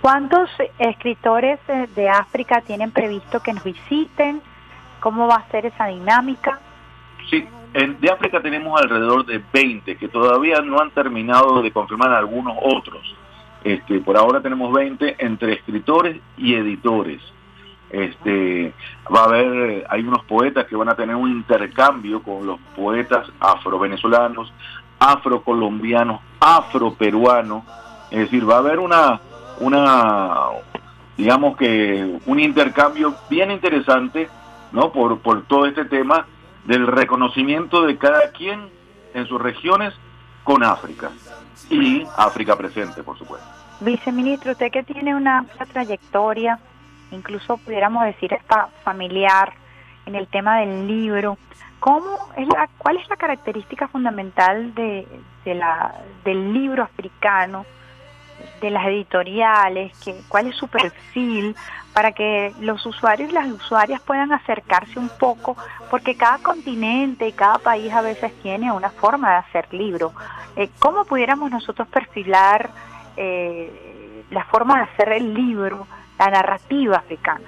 ¿Cuántos 0.00 0.50
escritores 0.80 1.60
eh, 1.68 1.86
de 1.94 2.08
África 2.08 2.60
tienen 2.62 2.90
previsto 2.90 3.38
que 3.38 3.52
nos 3.52 3.62
visiten? 3.62 4.42
¿Cómo 4.98 5.28
va 5.28 5.36
a 5.36 5.48
ser 5.52 5.64
esa 5.64 5.86
dinámica? 5.86 6.58
Sí, 7.30 7.46
en, 7.72 8.00
de 8.00 8.10
África 8.10 8.42
tenemos 8.42 8.80
alrededor 8.82 9.24
de 9.26 9.40
20 9.52 9.96
que 9.96 10.08
todavía 10.08 10.60
no 10.60 10.80
han 10.80 10.90
terminado 10.90 11.62
de 11.62 11.70
confirmar 11.70 12.10
algunos 12.10 12.56
otros. 12.60 13.14
Este, 13.66 13.98
por 13.98 14.16
ahora 14.16 14.40
tenemos 14.40 14.72
20 14.72 15.16
entre 15.18 15.54
escritores 15.54 16.20
y 16.36 16.54
editores. 16.54 17.20
Este, 17.90 18.72
va 19.12 19.22
a 19.22 19.24
haber, 19.24 19.84
hay 19.90 20.02
unos 20.02 20.24
poetas 20.24 20.66
que 20.66 20.76
van 20.76 20.88
a 20.88 20.94
tener 20.94 21.16
un 21.16 21.28
intercambio 21.28 22.22
con 22.22 22.46
los 22.46 22.60
poetas 22.76 23.26
afro-venezolanos, 23.40 24.52
afro-colombianos, 25.00 26.20
afro-peruanos. 26.38 27.64
Es 28.12 28.20
decir, 28.20 28.48
va 28.48 28.54
a 28.54 28.58
haber 28.58 28.78
una, 28.78 29.20
digamos 31.16 31.56
que 31.56 32.20
un 32.24 32.38
intercambio 32.38 33.16
bien 33.28 33.50
interesante, 33.50 34.28
¿no? 34.70 34.92
Por 34.92 35.42
todo 35.48 35.66
este 35.66 35.86
tema 35.86 36.24
del 36.66 36.86
reconocimiento 36.86 37.82
de 37.82 37.98
cada 37.98 38.30
quien 38.30 38.68
en 39.12 39.26
sus 39.26 39.42
regiones 39.42 39.92
con 40.44 40.62
África 40.62 41.10
y 41.68 42.06
África 42.16 42.56
presente, 42.56 43.02
por 43.02 43.18
supuesto. 43.18 43.55
Viceministro, 43.80 44.52
usted 44.52 44.70
que 44.70 44.82
tiene 44.82 45.14
una 45.14 45.38
amplia 45.38 45.66
trayectoria, 45.66 46.58
incluso 47.10 47.58
pudiéramos 47.58 48.04
decir 48.04 48.34
hasta 48.34 48.68
familiar, 48.84 49.52
en 50.06 50.14
el 50.14 50.28
tema 50.28 50.60
del 50.60 50.86
libro, 50.86 51.36
¿cómo 51.80 52.06
es 52.36 52.46
la, 52.48 52.68
¿cuál 52.78 52.96
es 52.96 53.08
la 53.08 53.16
característica 53.16 53.88
fundamental 53.88 54.74
de, 54.74 55.06
de 55.44 55.54
la, 55.54 55.94
del 56.24 56.54
libro 56.54 56.84
africano, 56.84 57.66
de 58.60 58.70
las 58.70 58.86
editoriales, 58.86 59.96
que, 59.98 60.14
cuál 60.28 60.46
es 60.46 60.56
su 60.56 60.68
perfil, 60.68 61.56
para 61.92 62.12
que 62.12 62.52
los 62.60 62.84
usuarios 62.86 63.30
y 63.30 63.34
las 63.34 63.48
usuarias 63.48 64.00
puedan 64.00 64.32
acercarse 64.32 64.98
un 64.98 65.08
poco, 65.08 65.56
porque 65.90 66.16
cada 66.16 66.38
continente 66.38 67.28
y 67.28 67.32
cada 67.32 67.58
país 67.58 67.92
a 67.92 68.02
veces 68.02 68.32
tiene 68.42 68.70
una 68.70 68.90
forma 68.90 69.30
de 69.30 69.36
hacer 69.36 69.72
libro. 69.72 70.12
Eh, 70.56 70.70
¿Cómo 70.78 71.04
pudiéramos 71.04 71.50
nosotros 71.50 71.88
perfilar 71.88 72.70
eh, 73.16 74.24
la 74.30 74.44
forma 74.44 74.76
de 74.78 74.82
hacer 74.82 75.12
el 75.12 75.34
libro, 75.34 75.86
la 76.18 76.30
narrativa 76.30 76.96
africana? 76.96 77.46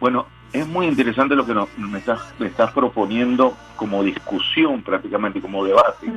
Bueno, 0.00 0.26
es 0.52 0.66
muy 0.66 0.86
interesante 0.86 1.34
lo 1.34 1.44
que 1.44 1.54
nos, 1.54 1.68
me, 1.78 1.98
estás, 1.98 2.34
me 2.38 2.46
estás 2.46 2.72
proponiendo 2.72 3.56
como 3.76 4.02
discusión 4.02 4.82
prácticamente, 4.82 5.40
como 5.40 5.64
debate, 5.64 6.12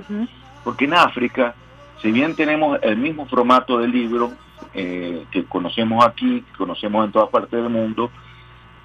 porque 0.64 0.85
en 0.85 0.93
África, 0.93 1.55
si 2.01 2.11
bien 2.11 2.35
tenemos 2.35 2.80
el 2.84 2.97
mismo 2.97 3.26
formato 3.26 3.80
de 3.80 3.88
libro 3.88 4.31
eh, 4.73 5.26
que 5.31 5.45
conocemos 5.45 6.05
aquí, 6.05 6.41
que 6.41 6.57
conocemos 6.57 7.05
en 7.05 7.11
todas 7.11 7.30
partes 7.30 7.51
del 7.51 7.69
mundo, 7.69 8.11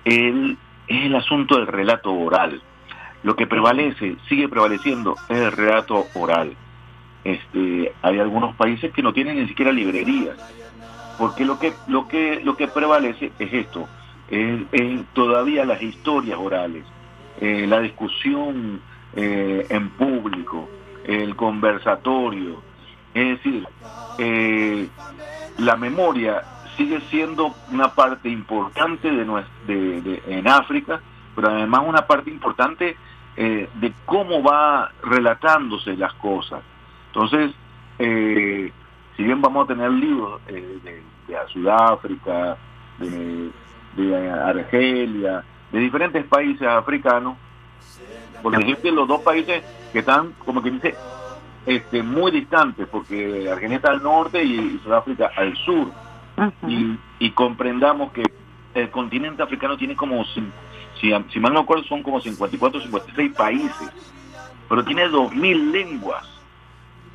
el, 0.04 0.56
es 0.86 1.04
el 1.04 1.14
asunto 1.16 1.56
del 1.56 1.66
relato 1.66 2.12
oral. 2.12 2.62
Lo 3.22 3.36
que 3.36 3.46
prevalece, 3.46 4.16
sigue 4.28 4.48
prevaleciendo, 4.48 5.16
es 5.28 5.36
el 5.36 5.52
relato 5.52 6.06
oral. 6.14 6.56
Este, 7.24 7.92
hay 8.02 8.18
algunos 8.18 8.54
países 8.56 8.92
que 8.92 9.02
no 9.02 9.12
tienen 9.12 9.36
ni 9.38 9.46
siquiera 9.48 9.70
librerías, 9.72 10.36
porque 11.18 11.44
lo 11.44 11.58
que, 11.58 11.74
lo 11.86 12.08
que, 12.08 12.40
lo 12.44 12.56
que 12.56 12.66
prevalece 12.68 13.32
es 13.38 13.52
esto, 13.52 13.88
es, 14.28 14.60
todavía 15.12 15.64
las 15.64 15.80
historias 15.82 16.38
orales, 16.40 16.84
eh, 17.40 17.66
la 17.68 17.80
discusión 17.80 18.80
eh, 19.14 19.66
en 19.68 19.90
público, 19.90 20.68
el 21.04 21.36
conversatorio, 21.36 22.62
es 23.14 23.28
decir, 23.36 23.66
eh, 24.18 24.88
la 25.58 25.76
memoria 25.76 26.42
sigue 26.76 27.00
siendo 27.10 27.54
una 27.70 27.94
parte 27.94 28.28
importante 28.30 29.10
de, 29.10 29.26
nues- 29.26 29.44
de- 29.66 30.00
de- 30.00 30.22
en 30.26 30.48
África, 30.48 31.00
pero 31.36 31.50
además 31.50 31.82
una 31.86 32.06
parte 32.06 32.30
importante 32.30 32.96
eh, 33.36 33.68
de 33.74 33.92
cómo 34.06 34.42
va 34.42 34.90
relatándose 35.02 35.96
las 35.96 36.12
cosas. 36.14 36.60
Entonces, 37.14 37.52
eh, 37.98 38.72
si 39.16 39.22
bien 39.22 39.42
vamos 39.42 39.64
a 39.64 39.74
tener 39.74 39.90
libros 39.90 40.40
eh, 40.48 40.78
de, 40.82 41.02
de 41.28 41.48
Sudáfrica, 41.52 42.56
de, 42.98 43.50
de 43.96 44.30
Argelia, 44.30 45.44
de 45.70 45.78
diferentes 45.78 46.24
países 46.24 46.66
africanos, 46.66 47.36
por 48.42 48.54
ejemplo, 48.54 48.90
los 48.92 49.08
dos 49.08 49.20
países 49.20 49.62
que 49.92 49.98
están, 49.98 50.32
como 50.38 50.62
que 50.62 50.70
dice, 50.70 50.94
este, 51.66 52.02
muy 52.02 52.30
distantes, 52.30 52.88
porque 52.88 53.46
Argelia 53.50 53.76
está 53.76 53.90
al 53.90 54.02
norte 54.02 54.42
y 54.42 54.80
Sudáfrica 54.82 55.30
al 55.36 55.54
sur. 55.58 55.92
y, 56.66 56.98
y 57.18 57.30
comprendamos 57.32 58.10
que 58.12 58.22
el 58.74 58.90
continente 58.90 59.42
africano 59.42 59.76
tiene 59.76 59.94
como, 59.94 60.24
si, 60.24 60.42
si 60.98 61.40
mal 61.40 61.52
no 61.52 61.60
recuerdo, 61.60 61.84
son 61.84 62.02
como 62.02 62.22
54 62.22 62.80
o 62.80 62.82
56 62.82 63.32
países, 63.34 63.90
pero 64.66 64.82
tiene 64.82 65.06
2.000 65.08 65.72
lenguas. 65.72 66.31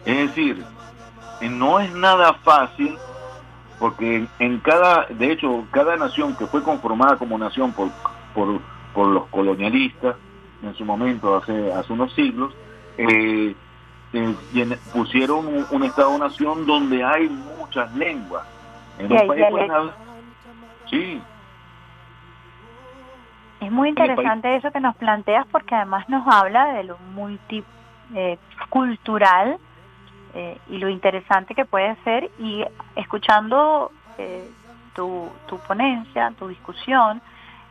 Es 0.07 0.29
decir, 0.29 0.63
no 1.41 1.81
es 1.81 1.93
nada 1.93 2.33
fácil 2.35 2.97
porque 3.77 4.25
en, 4.39 4.59
cada, 4.59 5.05
de 5.07 5.33
hecho, 5.33 5.65
cada 5.71 5.97
nación 5.97 6.35
que 6.37 6.47
fue 6.47 6.63
conformada 6.63 7.17
como 7.17 7.37
nación 7.37 7.73
por, 7.73 7.89
por, 8.33 8.61
por 8.93 9.07
los 9.07 9.25
colonialistas 9.27 10.15
en 10.63 10.73
su 10.75 10.85
momento, 10.85 11.35
hace, 11.35 11.73
hace 11.73 11.91
unos 11.91 12.13
siglos, 12.13 12.53
eh, 12.97 13.53
eh, 14.13 14.77
pusieron 14.93 15.45
un, 15.45 15.65
un 15.69 15.83
Estado-nación 15.83 16.65
donde 16.65 17.03
hay 17.03 17.27
muchas 17.27 17.93
lenguas. 17.93 18.47
En 18.97 19.11
un 19.11 19.27
país 19.27 19.45
pueden 19.51 19.71
Sí, 20.89 21.21
Es 23.59 23.71
muy 23.71 23.89
interesante 23.89 24.55
eso 24.55 24.71
que 24.71 24.79
nos 24.79 24.95
planteas 24.95 25.45
porque 25.51 25.75
además 25.75 26.07
nos 26.07 26.25
habla 26.33 26.67
de 26.67 26.85
lo 26.85 26.97
multicultural 27.13 27.65
eh, 29.53 29.57
y 30.69 30.77
lo 30.77 30.89
interesante 30.89 31.55
que 31.55 31.65
puede 31.65 31.95
ser 32.03 32.29
y 32.39 32.63
escuchando 32.95 33.91
eh, 34.17 34.49
tu, 34.93 35.29
tu 35.47 35.57
ponencia, 35.59 36.31
tu 36.37 36.47
discusión, 36.47 37.21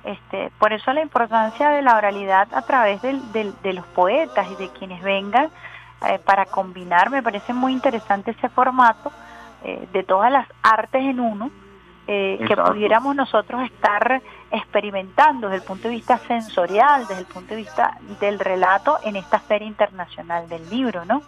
este, 0.04 0.50
por 0.58 0.72
eso 0.72 0.92
la 0.92 1.02
importancia 1.02 1.70
de 1.70 1.82
la 1.82 1.96
oralidad 1.96 2.48
a 2.54 2.62
través 2.62 3.02
del- 3.02 3.32
del- 3.32 3.54
de 3.62 3.72
los 3.72 3.84
poetas 3.86 4.48
y 4.50 4.54
de 4.56 4.68
quienes 4.70 5.02
vengan 5.02 5.48
eh, 6.08 6.18
para 6.24 6.46
combinar, 6.46 7.10
me 7.10 7.22
parece 7.22 7.52
muy 7.52 7.72
interesante 7.72 8.30
ese 8.32 8.48
formato 8.50 9.10
eh, 9.64 9.88
de 9.92 10.02
todas 10.04 10.30
las 10.30 10.46
artes 10.62 11.02
en 11.02 11.18
uno, 11.20 11.50
eh, 12.06 12.36
que 12.46 12.54
pudiéramos 12.70 13.16
nosotros 13.16 13.62
estar 13.64 14.22
experimentando 14.52 15.48
desde 15.48 15.56
el 15.62 15.62
punto 15.66 15.88
de 15.88 15.94
vista 15.94 16.18
sensorial, 16.28 17.06
desde 17.08 17.20
el 17.22 17.26
punto 17.26 17.50
de 17.54 17.56
vista 17.62 17.96
del 18.20 18.38
relato 18.38 18.98
en 19.02 19.16
esta 19.16 19.40
Feria 19.40 19.66
Internacional 19.66 20.48
del 20.48 20.68
Libro, 20.70 21.04
¿no? 21.04 21.22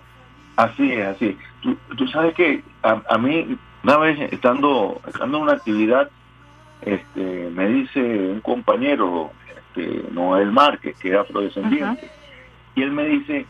Así 0.59 0.93
es, 0.93 1.07
así. 1.07 1.27
es. 1.27 1.37
Tú, 1.63 1.77
tú 1.97 2.09
sabes 2.09 2.35
que 2.35 2.65
a, 2.83 3.01
a 3.09 3.17
mí, 3.17 3.57
una 3.85 3.97
vez 3.99 4.33
estando, 4.33 5.01
estando 5.07 5.37
en 5.37 5.43
una 5.45 5.53
actividad, 5.53 6.11
este, 6.83 7.49
me 7.51 7.69
dice 7.69 8.01
un 8.01 8.41
compañero, 8.41 9.31
este, 9.57 10.11
Noel 10.11 10.51
Márquez, 10.51 10.99
que 10.99 11.11
es 11.11 11.17
afrodescendiente, 11.17 12.11
Y 12.75 12.83
él 12.83 12.91
me 12.91 13.05
dice, 13.05 13.47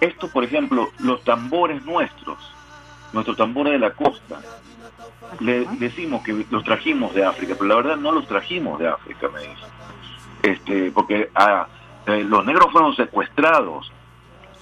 esto 0.00 0.28
por 0.28 0.44
ejemplo, 0.44 0.90
los 0.98 1.24
tambores 1.24 1.82
nuestros, 1.86 2.38
nuestros 3.14 3.38
tambores 3.38 3.72
de 3.72 3.78
la 3.78 3.92
costa, 3.92 4.40
le 5.40 5.64
decimos 5.78 6.22
que 6.24 6.44
los 6.50 6.62
trajimos 6.62 7.14
de 7.14 7.24
África, 7.24 7.54
pero 7.54 7.68
la 7.68 7.76
verdad 7.76 7.96
no 7.96 8.12
los 8.12 8.28
trajimos 8.28 8.78
de 8.78 8.88
África, 8.88 9.30
me 9.32 9.40
dice. 9.40 9.64
Este, 10.42 10.90
porque 10.90 11.30
ah, 11.34 11.68
eh, 12.06 12.22
los 12.22 12.44
negros 12.44 12.70
fueron 12.70 12.94
secuestrados. 12.94 13.90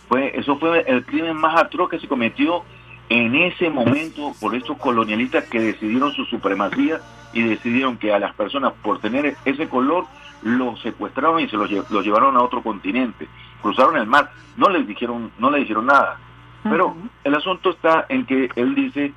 Fue, 0.09 0.33
eso 0.39 0.59
fue 0.59 0.85
el 0.87 1.05
crimen 1.05 1.37
más 1.37 1.57
atroz 1.61 1.89
que 1.91 1.99
se 1.99 2.09
cometió 2.09 2.62
en 3.09 3.35
ese 3.35 3.70
momento 3.70 4.33
por 4.41 4.55
estos 4.55 4.77
colonialistas 4.79 5.45
que 5.45 5.61
decidieron 5.61 6.12
su 6.12 6.24
supremacía 6.27 7.01
y 7.33 7.43
decidieron 7.43 7.97
que 7.97 8.12
a 8.12 8.19
las 8.19 8.35
personas 8.35 8.73
por 8.83 9.01
tener 9.01 9.37
ese 9.45 9.69
color 9.69 10.05
los 10.43 10.81
secuestraron 10.83 11.41
y 11.41 11.49
se 11.49 11.57
los, 11.57 11.70
lle- 11.70 11.85
los 11.89 12.05
llevaron 12.05 12.37
a 12.37 12.43
otro 12.43 12.62
continente. 12.62 13.29
Cruzaron 13.62 13.97
el 13.97 14.07
mar, 14.07 14.31
no 14.57 14.69
les 14.69 14.87
dijeron, 14.87 15.31
no 15.39 15.51
le 15.51 15.61
dijeron 15.61 15.87
nada. 15.87 16.19
Pero 16.62 16.97
el 17.24 17.35
asunto 17.35 17.70
está 17.70 18.07
en 18.09 18.24
que 18.27 18.49
él 18.55 18.74
dice, 18.74 19.12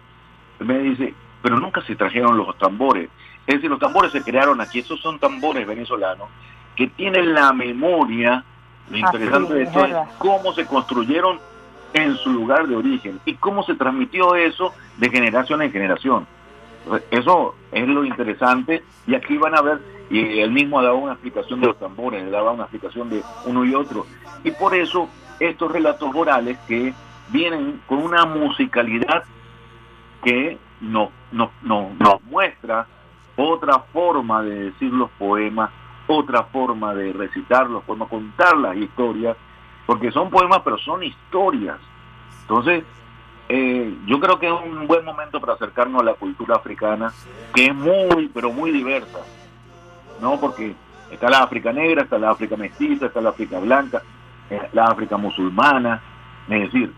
me 0.60 0.80
dice, 0.80 1.14
pero 1.41 1.60
nunca 1.60 1.82
se 1.82 1.95
trajeron 1.95 2.38
los 2.38 2.57
tambores. 2.57 3.10
Es 3.48 3.56
decir, 3.56 3.70
los 3.70 3.80
tambores 3.80 4.12
se 4.12 4.24
crearon 4.24 4.62
aquí, 4.62 4.80
esos 4.80 4.99
son 5.02 5.20
tambores 5.20 5.68
venezolanos 5.68 6.28
que 6.76 6.88
tienen 6.88 7.34
la 7.34 7.53
memoria. 7.53 8.44
Lo 8.90 8.98
interesante 8.98 9.53
de 9.53 9.62
es 9.64 9.68
esto 9.68 9.80
es 9.86 9.91
verdad. 9.91 10.10
cómo 10.18 10.53
se 10.53 10.66
construyeron 10.66 11.40
en 11.94 12.16
su 12.18 12.32
lugar 12.32 12.68
de 12.68 12.76
origen 12.76 13.20
y 13.26 13.36
cómo 13.36 13.64
se 13.64 13.76
transmitió 13.76 14.36
eso 14.36 14.74
de 14.98 15.10
generación 15.10 15.62
en 15.62 15.72
generación. 15.72 16.28
Eso 17.10 17.56
es 17.72 17.88
lo 17.88 18.06
interesante 18.06 18.84
y 19.07 19.16
aquí 19.16 19.38
van 19.38 19.56
a 19.56 19.62
ver, 19.62 19.82
y 20.10 20.40
él 20.40 20.52
mismo 20.52 20.82
daba 20.84 20.95
una 20.95 21.14
explicación 21.14 21.62
de 21.62 21.68
los 21.68 21.80
tambores, 21.80 22.24
le 22.24 22.30
daba 22.30 22.52
una 22.52 22.64
explicación 22.64 23.10
de 23.10 23.24
uno 23.45 23.66
y 23.66 23.74
otro. 23.74 24.06
Y 24.44 24.52
por 24.52 24.76
eso 24.76 25.10
estos 25.40 25.72
relatos 25.72 26.14
orales 26.14 26.57
que 26.68 26.94
vienen 27.30 27.82
con 27.88 28.03
una 28.03 28.26
musicalidad 28.26 29.24
que 30.24 30.57
nos, 30.82 31.10
nos, 31.32 31.49
nos, 31.64 31.98
nos 31.99 32.24
muestra 32.24 32.88
otra 33.36 33.80
forma 33.80 34.44
de 34.44 34.72
decir 34.72 34.91
los 34.91 35.10
poemas, 35.12 35.72
otra 36.07 36.44
forma 36.44 36.94
de 36.94 37.14
recitarlos, 37.14 37.84
forma 37.84 38.07
contar 38.07 38.57
las 38.57 38.76
historias, 38.77 39.38
porque 39.86 40.11
son 40.11 40.30
poemas 40.30 40.61
pero 40.64 40.77
son 40.77 41.03
historias. 41.03 41.77
Entonces, 42.41 42.84
eh, 43.49 43.95
yo 44.06 44.19
creo 44.19 44.40
que 44.40 44.48
es 44.48 44.53
un 44.53 44.88
buen 44.88 45.06
momento 45.06 45.40
para 45.40 45.53
acercarnos 45.53 46.02
a 46.02 46.06
la 46.06 46.14
cultura 46.14 46.56
africana, 46.56 47.14
que 47.53 47.68
es 47.68 47.76
muy, 47.76 48.30
pero 48.34 48.52
muy 48.52 48.72
diversa, 48.72 49.19
¿no? 50.22 50.40
Porque 50.40 50.76
está 51.11 51.30
la 51.30 51.44
África 51.44 51.72
negra, 51.72 52.03
está 52.03 52.18
la 52.18 52.32
África 52.32 52.56
mestiza, 52.56 53.07
está 53.07 53.22
la 53.22 53.30
África 53.30 53.60
blanca, 53.60 54.02
eh, 54.49 54.69
la 54.73 54.86
África 54.86 55.18
musulmana, 55.18 56.02
es 56.49 56.72
decir, 56.72 56.94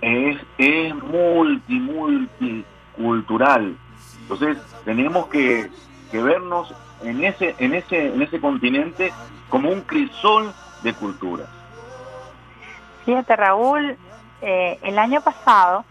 es, 0.00 0.40
es 0.58 0.94
multi, 0.94 1.80
multicultural. 1.80 3.76
Entonces, 4.22 4.58
tenemos 4.84 5.26
que 5.26 5.70
vernos 6.12 6.72
en 7.04 7.22
ese, 7.24 7.54
en 7.58 7.74
ese, 7.74 8.06
en 8.06 8.22
ese 8.22 8.40
continente 8.40 9.12
como 9.48 9.70
un 9.70 9.82
crisol 9.82 10.52
de 10.82 10.94
culturas. 10.94 11.48
Fíjate, 13.04 13.36
Raúl, 13.36 13.96
eh, 14.40 14.78
el 14.82 14.98
año 14.98 15.20
pasado, 15.20 15.84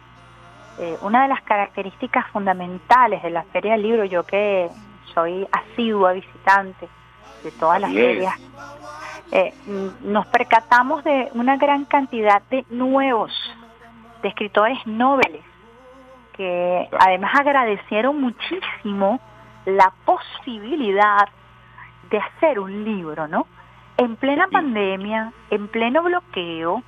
eh, 0.80 0.98
una 1.02 1.24
de 1.24 1.30
las 1.30 1.42
características 1.44 2.28
fundamentales 2.32 3.22
de 3.22 3.30
la 3.30 3.44
Feria 3.44 3.74
del 3.74 3.84
Libro, 3.84 4.06
yo 4.06 4.24
que 4.24 4.70
soy 5.14 5.48
asidua 5.52 6.14
visitante 6.14 6.88
de 7.44 7.52
todas 7.52 7.80
las 7.80 7.94
ferias, 7.94 8.34
eh, 9.32 9.54
nos 10.02 10.26
percatamos 10.28 11.04
de 11.04 11.30
una 11.34 11.58
gran 11.58 11.86
cantidad 11.86 12.42
de 12.50 12.66
nuevos, 12.70 13.32
de 14.22 14.30
escritores 14.30 14.80
nobles, 14.86 15.42
que 16.36 16.90
además 17.00 17.32
agradecieron 17.36 18.20
muchísimo 18.20 19.20
la 19.66 19.92
posibilidad 20.06 21.28
de 22.10 22.18
hacer 22.18 22.60
un 22.60 22.84
libro, 22.84 23.28
¿no? 23.28 23.48
En 23.98 24.16
plena 24.16 24.48
pandemia, 24.48 25.32
en 25.50 25.68
pleno 25.68 26.04
bloqueo, 26.04 26.84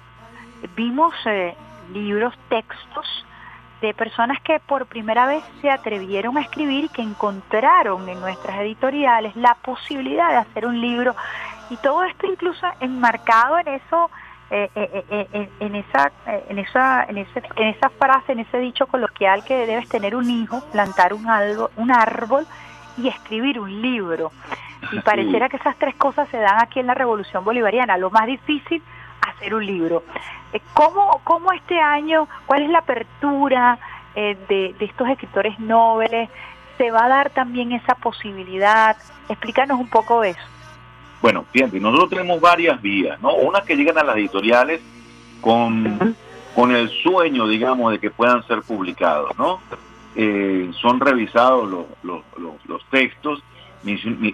vimos 0.76 1.14
eh, 1.26 1.56
libros, 1.94 2.34
textos 2.50 3.26
de 3.82 3.94
personas 3.94 4.40
que 4.42 4.60
por 4.60 4.86
primera 4.88 5.26
vez 5.28 5.44
se 5.62 5.70
atrevieron 5.70 6.38
a 6.38 6.42
escribir 6.42 6.86
y 6.86 6.90
que 6.90 7.02
encontraron 7.02 8.08
en 8.10 8.20
nuestras 8.20 8.58
editoriales 8.60 9.36
la 9.36 9.54
posibilidad 9.56 10.30
de 10.30 10.38
hacer 10.38 10.66
un 10.66 10.80
libro 10.80 11.16
y 11.70 11.78
todo 11.78 12.04
esto 12.06 12.26
incluso 12.26 12.66
enmarcado 12.80 13.60
en 13.60 13.68
eso 13.68 14.10
eh, 14.50 14.70
eh, 14.76 15.06
eh, 15.34 15.50
en 15.60 15.76
esa 15.76 16.12
en 16.26 16.60
esa 16.60 17.04
en 17.06 17.18
ese- 17.18 17.44
en 17.58 17.68
esa 17.68 17.90
frase 17.90 18.32
en 18.32 18.40
ese 18.40 18.60
dicho 18.60 18.88
coloquial 18.88 19.44
que 19.44 19.66
debes 19.66 19.90
tener 19.90 20.16
un 20.16 20.30
hijo 20.30 20.62
plantar 20.72 21.14
un 21.14 21.28
algo 21.28 21.70
un 21.76 21.92
árbol 21.92 22.48
y 22.98 23.08
escribir 23.08 23.60
un 23.60 23.82
libro. 23.82 24.32
Y 24.92 25.00
pareciera 25.00 25.50
que 25.50 25.58
esas 25.58 25.76
tres 25.78 25.96
cosas 25.96 26.30
se 26.30 26.38
dan 26.38 26.62
aquí 26.62 26.80
en 26.80 26.88
la 26.88 26.94
revolución 26.94 27.44
bolivariana. 27.44 27.98
Lo 27.98 28.10
más 28.10 28.28
difícil 28.28 28.82
hacer 29.22 29.56
un 29.56 29.66
libro. 29.66 30.04
Eh, 30.54 30.62
cómo 30.74 31.22
cómo 31.24 31.52
este 31.52 31.80
año 31.80 32.28
cuál 32.46 32.64
es 32.64 32.70
la 32.70 32.80
apertura 32.80 33.80
eh, 34.16 34.38
de, 34.48 34.76
de 34.78 34.86
estos 34.86 35.08
escritores 35.10 35.60
nobles 35.60 36.30
se 36.78 36.92
va 36.92 37.06
a 37.06 37.08
dar 37.08 37.30
también 37.32 37.72
esa 37.72 37.96
posibilidad 37.96 38.96
explícanos 39.30 39.80
un 39.80 39.88
poco 39.88 40.24
eso. 40.24 40.40
Bueno, 41.22 41.46
fíjate, 41.52 41.80
nosotros 41.80 42.10
tenemos 42.10 42.40
varias 42.40 42.82
vías, 42.82 43.20
¿no? 43.22 43.34
Unas 43.34 43.64
que 43.64 43.76
llegan 43.76 43.98
a 43.98 44.04
las 44.04 44.16
editoriales 44.18 44.82
con, 45.42 46.16
con 46.54 46.76
el 46.76 46.90
sueño, 47.02 47.48
digamos, 47.48 47.92
de 47.92 48.00
que 48.00 48.12
puedan 48.12 48.46
ser 48.46 48.62
publicados, 48.62 49.36
¿no? 49.38 49.60
Eh, 50.16 50.72
son 50.82 51.00
revisados 51.00 51.70
los, 51.70 51.86
los, 52.04 52.24
los- 52.68 52.86
textos, 52.90 53.44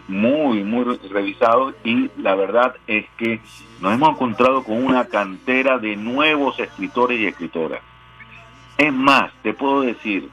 muy, 0.08 0.64
muy 0.64 0.84
revisados, 1.10 1.76
y 1.84 2.10
la 2.18 2.36
verdad 2.36 2.76
es 2.88 3.06
que 3.18 3.42
nos 3.82 3.94
hemos 3.94 4.10
encontrado 4.12 4.64
con 4.64 4.84
una 4.84 5.06
cantera 5.06 5.78
de 5.78 5.96
nuevos 5.96 6.58
escritores 6.60 7.20
y 7.20 7.28
escritoras. 7.28 7.82
Es 8.78 8.94
más, 8.94 9.32
te 9.44 9.54
puedo 9.54 9.82
decir, 9.82 10.30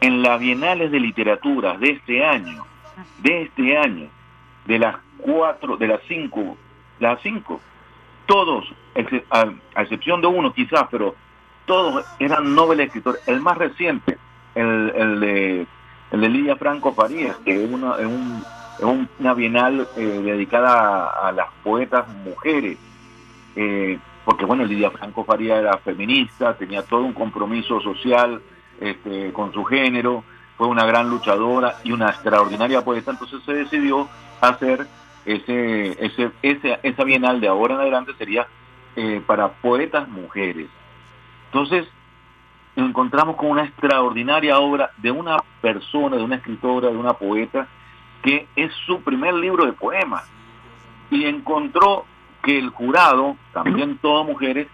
en 0.00 0.22
las 0.22 0.40
bienales 0.40 0.90
de 0.90 1.00
literatura 1.00 1.76
de 1.78 1.90
este 1.90 2.24
año, 2.24 2.64
de 3.18 3.42
este 3.42 3.76
año, 3.78 4.08
de 4.66 4.78
las 4.78 4.96
cuatro, 5.18 5.76
de 5.76 5.88
las 5.88 6.00
cinco, 6.08 6.56
las 6.98 7.20
cinco, 7.22 7.60
todos, 8.26 8.64
a, 9.30 9.80
excepción 9.82 10.20
de 10.20 10.26
uno 10.26 10.52
quizás, 10.52 10.86
pero 10.90 11.14
todos 11.66 12.04
eran 12.18 12.54
noveles 12.54 12.88
escritores. 12.88 13.26
El 13.28 13.40
más 13.40 13.56
reciente, 13.58 14.18
el, 14.56 14.92
el 14.96 15.20
de, 15.20 15.66
el 16.10 16.20
de 16.20 16.28
Lidia 16.28 16.56
Franco 16.56 16.92
Farías, 16.94 17.36
que 17.44 17.64
es 17.64 17.70
una, 17.70 17.94
es 17.96 18.06
un- 18.06 18.42
es 18.78 18.84
un- 18.84 19.08
una 19.20 19.34
bienal 19.34 19.86
eh, 19.96 20.00
dedicada 20.24 21.06
a, 21.06 21.28
a 21.28 21.32
las 21.32 21.46
poetas 21.62 22.08
mujeres, 22.08 22.76
eh, 23.54 23.98
porque 24.24 24.44
bueno, 24.44 24.64
Lidia 24.64 24.90
Franco 24.90 25.24
Farías 25.24 25.60
era 25.60 25.78
feminista, 25.78 26.54
tenía 26.54 26.82
todo 26.82 27.02
un 27.02 27.12
compromiso 27.12 27.80
social 27.80 28.40
este, 28.80 29.32
con 29.32 29.52
su 29.52 29.64
género, 29.64 30.24
fue 30.58 30.66
una 30.66 30.84
gran 30.84 31.08
luchadora 31.08 31.76
y 31.84 31.92
una 31.92 32.08
extraordinaria 32.08 32.82
poeta, 32.84 33.10
entonces 33.12 33.40
se 33.44 33.52
decidió 33.54 34.08
hacer 34.40 34.86
ese, 35.24 35.92
ese, 36.04 36.30
ese 36.42 36.78
esa 36.82 37.04
bienal 37.04 37.40
de 37.40 37.48
ahora 37.48 37.74
en 37.74 37.80
adelante 37.80 38.12
sería 38.18 38.46
eh, 38.96 39.20
para 39.26 39.48
poetas 39.48 40.08
mujeres. 40.08 40.68
Entonces, 41.46 41.86
nos 42.76 42.88
encontramos 42.90 43.36
con 43.36 43.50
una 43.50 43.64
extraordinaria 43.64 44.58
obra 44.58 44.90
de 44.98 45.10
una 45.10 45.38
persona, 45.60 46.16
de 46.16 46.22
una 46.22 46.36
escritora, 46.36 46.88
de 46.90 46.96
una 46.96 47.14
poeta, 47.14 47.66
que 48.22 48.46
es 48.54 48.70
su 48.86 49.00
primer 49.02 49.34
libro 49.34 49.64
de 49.64 49.72
poemas. 49.72 50.24
Y 51.10 51.24
encontró 51.24 52.04
que 52.42 52.58
el 52.58 52.68
jurado, 52.70 53.36
también 53.52 53.98
todas 53.98 54.26
mujeres, 54.26 54.68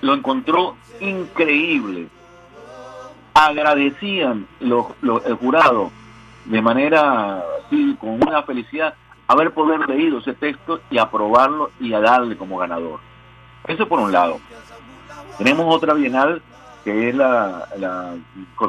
lo 0.00 0.14
encontró 0.14 0.76
increíble. 1.00 2.08
Agradecían 3.34 4.46
los, 4.60 4.86
los- 5.00 5.24
el 5.26 5.34
jurado 5.34 5.90
de 6.46 6.60
manera 6.62 7.42
así, 7.66 7.96
con 8.00 8.10
una 8.26 8.42
felicidad, 8.42 8.94
haber 9.28 9.52
poder 9.52 9.86
leído 9.88 10.18
ese 10.18 10.32
texto 10.32 10.80
y 10.90 10.98
aprobarlo 10.98 11.70
y 11.78 11.92
a 11.92 12.00
darle 12.00 12.36
como 12.36 12.56
ganador. 12.58 13.00
Eso 13.66 13.86
por 13.86 14.00
un 14.00 14.10
lado. 14.10 14.38
Tenemos 15.36 15.72
otra 15.74 15.92
bienal 15.94 16.42
que 16.84 17.08
es 17.08 17.14
la, 17.14 17.68
la 17.78 18.14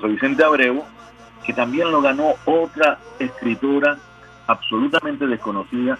Vicente 0.07 0.43
Abreu, 0.43 0.83
que 1.45 1.53
también 1.53 1.91
lo 1.91 2.01
ganó 2.01 2.35
otra 2.45 2.99
escritora 3.19 3.97
absolutamente 4.47 5.27
desconocida 5.27 5.97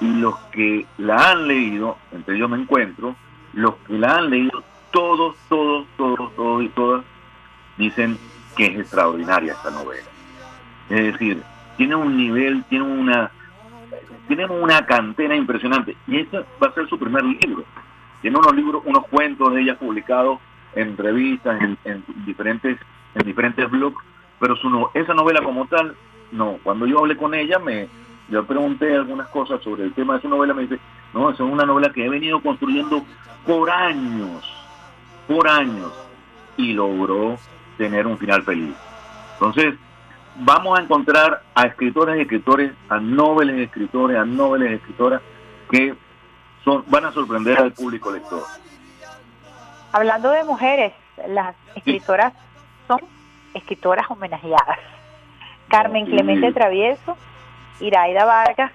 y 0.00 0.12
los 0.14 0.36
que 0.52 0.86
la 0.98 1.30
han 1.30 1.48
leído, 1.48 1.96
entre 2.12 2.36
ellos 2.36 2.50
me 2.50 2.58
encuentro, 2.58 3.14
los 3.52 3.76
que 3.86 3.98
la 3.98 4.16
han 4.16 4.30
leído, 4.30 4.62
todos, 4.90 5.36
todos, 5.48 5.86
todos, 5.96 6.34
todos 6.34 6.64
y 6.64 6.68
todas 6.70 7.04
dicen 7.76 8.18
que 8.56 8.66
es 8.66 8.78
extraordinaria 8.78 9.52
esta 9.52 9.70
novela. 9.70 10.06
Es 10.90 11.12
decir, 11.12 11.42
tiene 11.76 11.94
un 11.96 12.16
nivel, 12.16 12.64
tiene 12.64 12.84
una, 12.84 13.30
tenemos 14.28 14.60
una 14.60 14.84
cantera 14.86 15.34
impresionante 15.34 15.96
y 16.06 16.18
este 16.18 16.38
va 16.62 16.68
a 16.68 16.74
ser 16.74 16.88
su 16.88 16.98
primer 16.98 17.24
libro. 17.24 17.64
tiene 18.20 18.38
unos 18.38 18.54
libros, 18.54 18.82
unos 18.84 19.06
cuentos 19.08 19.52
de 19.54 19.62
ella 19.62 19.78
publicados 19.78 20.38
en 20.74 20.96
revistas, 20.96 21.60
en, 21.60 21.78
en 21.84 22.04
diferentes, 22.24 22.78
en 23.14 23.26
diferentes 23.26 23.70
blogs, 23.70 24.02
pero 24.40 24.56
su 24.56 24.68
no, 24.68 24.90
esa 24.94 25.14
novela 25.14 25.42
como 25.42 25.66
tal, 25.66 25.96
no. 26.32 26.58
Cuando 26.62 26.86
yo 26.86 26.98
hablé 26.98 27.16
con 27.16 27.34
ella, 27.34 27.58
me 27.58 27.88
yo 28.28 28.44
pregunté 28.44 28.94
algunas 28.94 29.28
cosas 29.28 29.62
sobre 29.62 29.84
el 29.84 29.92
tema 29.92 30.14
de 30.14 30.22
su 30.22 30.28
novela, 30.28 30.54
me 30.54 30.62
dice, 30.62 30.78
no, 31.12 31.30
es 31.30 31.38
una 31.40 31.66
novela 31.66 31.92
que 31.92 32.04
he 32.04 32.08
venido 32.08 32.40
construyendo 32.40 33.04
por 33.46 33.70
años, 33.70 34.50
por 35.28 35.46
años, 35.46 35.92
y 36.56 36.72
logró 36.72 37.36
tener 37.76 38.06
un 38.06 38.18
final 38.18 38.42
feliz. 38.42 38.74
Entonces, 39.34 39.74
vamos 40.36 40.78
a 40.78 40.82
encontrar 40.82 41.42
a 41.54 41.66
escritores 41.66 42.16
y 42.16 42.22
escritores, 42.22 42.72
a 42.88 42.98
noveles 42.98 43.60
escritores, 43.60 44.16
a 44.16 44.24
noveles 44.24 44.72
escritoras 44.72 45.20
que 45.70 45.94
son, 46.64 46.84
van 46.88 47.04
a 47.04 47.12
sorprender 47.12 47.58
al 47.58 47.72
público 47.72 48.10
lector. 48.10 48.42
Hablando 49.94 50.32
de 50.32 50.42
mujeres, 50.42 50.92
las 51.28 51.54
escritoras 51.76 52.32
son 52.88 52.98
escritoras 53.54 54.10
homenajeadas. 54.10 54.80
Carmen 55.68 56.06
Clemente 56.06 56.52
Travieso, 56.52 57.16
Iraida 57.78 58.24
Vargas, 58.24 58.72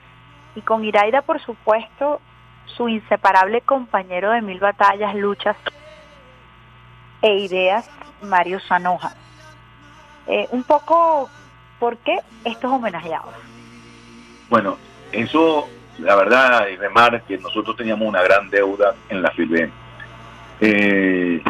y 0.55 0.61
con 0.61 0.85
Iraida, 0.85 1.21
por 1.21 1.41
supuesto, 1.41 2.21
su 2.67 2.87
inseparable 2.87 3.59
compañero 3.59 4.31
de 4.31 4.41
mil 4.41 4.61
batallas, 4.61 5.13
luchas 5.13 5.57
e 7.21 7.35
ideas, 7.39 7.91
Mario 8.21 8.61
Sanoja. 8.61 9.11
Eh, 10.25 10.47
un 10.51 10.63
poco, 10.63 11.29
¿por 11.79 11.97
qué 11.97 12.19
estos 12.45 12.71
homenajeados? 12.71 13.35
Bueno, 14.49 14.77
eso, 15.11 15.67
la 15.97 16.15
verdad, 16.15 16.67
y 16.67 16.77
remar 16.77 17.21
que 17.23 17.37
nosotros 17.39 17.75
teníamos 17.75 18.07
una 18.07 18.21
gran 18.21 18.49
deuda 18.49 18.95
en 19.09 19.21
la 19.21 19.31
FILBEN. 19.31 19.88
Eh, 20.61 21.41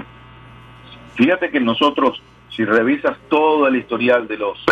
fíjate 1.16 1.50
que 1.50 1.60
nosotros, 1.60 2.22
si 2.50 2.66
revisas 2.66 3.18
todo 3.30 3.68
el 3.68 3.76
historial 3.76 4.28
de 4.28 4.38
los, 4.38 4.64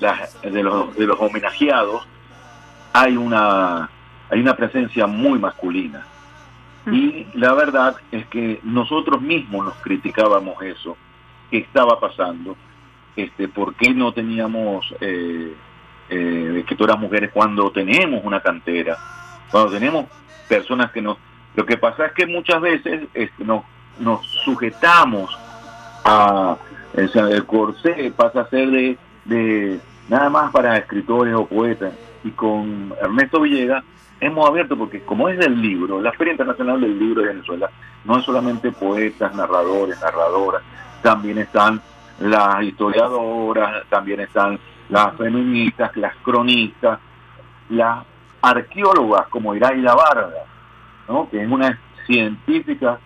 las- 0.00 0.40
de 0.42 0.62
los, 0.62 0.94
de 0.96 1.06
los 1.06 1.20
homenajeados, 1.20 2.06
hay 2.92 3.16
una, 3.16 3.88
hay 4.30 4.40
una 4.40 4.56
presencia 4.56 5.06
muy 5.06 5.38
masculina. 5.38 6.06
Y 6.90 7.26
la 7.34 7.54
verdad 7.54 7.96
es 8.12 8.26
que 8.26 8.60
nosotros 8.62 9.22
mismos 9.22 9.64
nos 9.64 9.74
criticábamos 9.76 10.60
eso, 10.62 10.96
que 11.50 11.58
estaba 11.58 11.98
pasando, 11.98 12.56
este, 13.16 13.48
por 13.48 13.74
qué 13.74 13.94
no 13.94 14.12
teníamos 14.12 14.94
eh, 15.00 15.54
eh, 16.10 16.56
escritoras 16.58 16.98
mujeres 16.98 17.30
cuando 17.32 17.70
tenemos 17.70 18.20
una 18.22 18.40
cantera, 18.40 18.98
cuando 19.50 19.70
tenemos 19.70 20.06
personas 20.48 20.90
que 20.90 21.00
nos... 21.00 21.16
Lo 21.56 21.64
que 21.64 21.78
pasa 21.78 22.06
es 22.06 22.12
que 22.12 22.26
muchas 22.26 22.60
veces 22.60 23.04
este, 23.14 23.44
nos, 23.44 23.64
nos 23.98 24.26
sujetamos 24.44 25.30
a... 26.04 26.56
El 26.94 27.44
corsé 27.44 28.12
pasa 28.16 28.42
a 28.42 28.48
ser 28.50 28.70
de, 28.70 28.96
de 29.24 29.80
nada 30.08 30.30
más 30.30 30.52
para 30.52 30.76
escritores 30.76 31.34
o 31.34 31.44
poetas. 31.44 31.92
Y 32.22 32.30
con 32.30 32.94
Ernesto 33.02 33.40
Villegas 33.40 33.82
hemos 34.20 34.48
abierto, 34.48 34.76
porque 34.76 35.00
como 35.00 35.28
es 35.28 35.38
del 35.38 35.60
libro, 35.60 36.00
la 36.00 36.12
Feria 36.12 36.32
Internacional 36.32 36.80
del 36.80 36.98
Libro 36.98 37.22
de 37.22 37.28
Venezuela, 37.28 37.70
no 38.04 38.18
es 38.18 38.24
solamente 38.24 38.70
poetas, 38.70 39.34
narradores, 39.34 40.00
narradoras, 40.00 40.62
también 41.02 41.38
están 41.38 41.80
las 42.20 42.62
historiadoras, 42.62 43.84
también 43.88 44.20
están 44.20 44.58
las 44.88 45.16
feministas, 45.16 45.96
las 45.96 46.14
cronistas, 46.16 46.98
las 47.70 48.04
arqueólogas 48.40 49.26
como 49.28 49.54
Iraida 49.54 49.94
Vargas, 49.94 50.44
¿no? 51.08 51.28
que 51.30 51.42
es 51.42 51.50
una 51.50 51.78
científica 52.06 52.98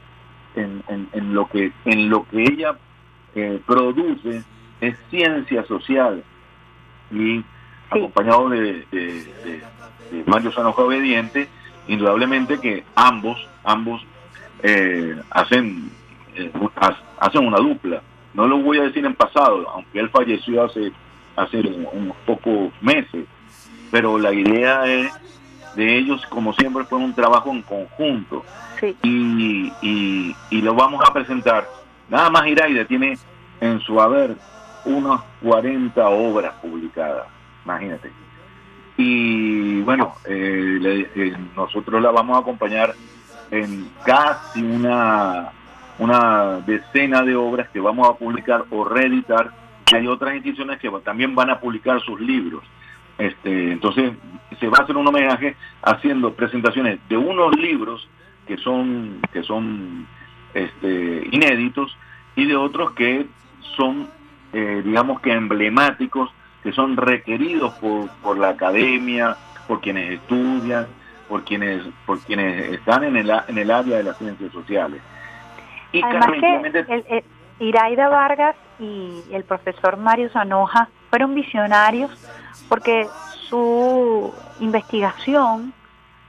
en, 0.59 0.83
en- 0.89 1.09
en 1.13 1.35
lo 1.35 1.47
que 1.49 1.73
en 1.85 2.09
lo 2.11 2.27
que 2.29 2.43
ella 2.43 2.77
eh, 3.35 3.61
produce 3.67 4.43
es 4.81 4.97
ciencia 5.11 5.65
social 5.65 6.23
y 7.11 7.43
acompañado 7.91 8.49
de, 8.51 8.85
de- 8.91 9.25
de- 9.45 9.63
de 10.13 10.25
Mario 10.27 10.53
Sanoja 10.53 10.83
Obediente, 10.83 11.49
indudablemente 11.87 12.59
que 12.59 12.85
ambos 12.95 13.39
ambos 13.65 14.03
eh, 14.63 15.17
hacen 15.31 15.91
eh, 16.35 16.51
ha- 16.77 16.97
hacen 17.21 17.47
una 17.47 17.59
dupla. 17.59 18.03
No 18.35 18.47
lo 18.47 18.59
voy 18.59 18.79
a 18.79 18.83
decir 18.83 19.05
en 19.05 19.15
pasado, 19.15 19.69
aunque 19.71 19.99
él 20.01 20.09
falleció 20.11 20.65
hace 20.65 20.93
hace 21.37 21.61
unos 21.61 22.17
pocos 22.27 22.73
meses, 22.81 23.25
pero 23.91 24.19
la 24.19 24.33
idea 24.33 24.85
es 24.87 25.11
de 25.79 25.97
ellos, 25.97 26.21
como 26.27 26.53
siempre, 26.53 26.83
fue 26.85 26.99
un 26.99 27.15
trabajo 27.15 27.51
en 27.51 27.63
conjunto. 27.63 28.45
Y, 29.03 29.73
y, 29.81 30.37
y 30.51 30.61
lo 30.61 30.75
vamos 30.75 31.01
a 31.09 31.13
presentar. 31.13 31.69
Nada 32.11 32.29
más 32.31 32.47
Iraida 32.49 32.85
tiene 32.85 33.17
en 33.61 33.79
su 33.81 34.01
haber 34.01 34.35
unas 34.85 35.21
40 35.43 36.09
obras 36.09 36.53
publicadas, 36.61 37.27
imagínate. 37.65 38.11
Y 38.97 39.81
bueno, 39.83 40.15
eh, 40.27 40.79
le- 40.81 41.11
eh, 41.15 41.37
nosotros 41.55 42.03
la 42.03 42.11
vamos 42.11 42.37
a 42.37 42.41
acompañar 42.41 42.95
en 43.51 43.89
casi 44.05 44.61
una, 44.63 45.51
una 45.99 46.61
decena 46.67 47.23
de 47.23 47.37
obras 47.37 47.69
que 47.69 47.79
vamos 47.81 48.09
a 48.09 48.15
publicar 48.15 48.65
o 48.71 48.85
reeditar. 48.85 49.53
Y 49.93 49.95
hay 49.95 50.07
otras 50.09 50.35
instituciones 50.35 50.81
que 50.81 50.91
también 51.05 51.35
van 51.37 51.51
a 51.51 51.61
publicar 51.61 52.01
sus 52.01 52.21
libros. 52.21 52.65
Este, 53.19 53.73
entonces, 53.73 54.13
se 54.61 54.69
va 54.69 54.79
a 54.79 54.83
hacer 54.85 54.97
un 54.97 55.07
homenaje 55.07 55.57
haciendo 55.83 56.33
presentaciones 56.35 57.01
de 57.09 57.17
unos 57.17 57.57
libros 57.57 58.09
que 58.47 58.57
son, 58.59 59.21
que 59.33 59.43
son 59.43 60.07
este, 60.55 61.29
inéditos 61.33 61.97
y 62.37 62.47
de 62.47 62.57
otros 62.57 62.93
que 62.93 63.27
son, 63.77 64.09
eh, 64.53 64.83
digamos 64.85 65.21
que 65.21 65.33
emblemáticos, 65.33 66.31
que 66.63 66.73
son 66.73 66.97
requeridos 66.97 67.75
por, 67.75 68.09
por 68.23 68.39
la 68.39 68.51
academia, 68.51 69.37
por 69.67 69.81
quienes 69.81 70.13
estudian, 70.13 70.87
por 71.29 71.45
quienes, 71.45 71.83
por 72.07 72.19
quienes 72.21 72.73
están 72.73 73.05
en 73.05 73.17
el, 73.17 73.31
en 73.49 73.59
el 73.59 73.71
área 73.71 73.99
de 73.99 74.05
las 74.05 74.17
ciencias 74.19 74.51
sociales. 74.53 75.03
Y 75.93 76.03
Además 76.03 76.27
Carmen 76.41 76.73
que 76.73 76.79
el- 76.95 77.05
el- 77.09 77.25
Iraida 77.61 78.09
Vargas 78.09 78.55
y 78.79 79.23
el 79.33 79.43
profesor 79.43 79.97
Mario 79.97 80.31
Sanoja 80.31 80.89
fueron 81.11 81.35
visionarios 81.35 82.11
porque 82.69 83.07
su 83.49 84.33
investigación 84.61 85.73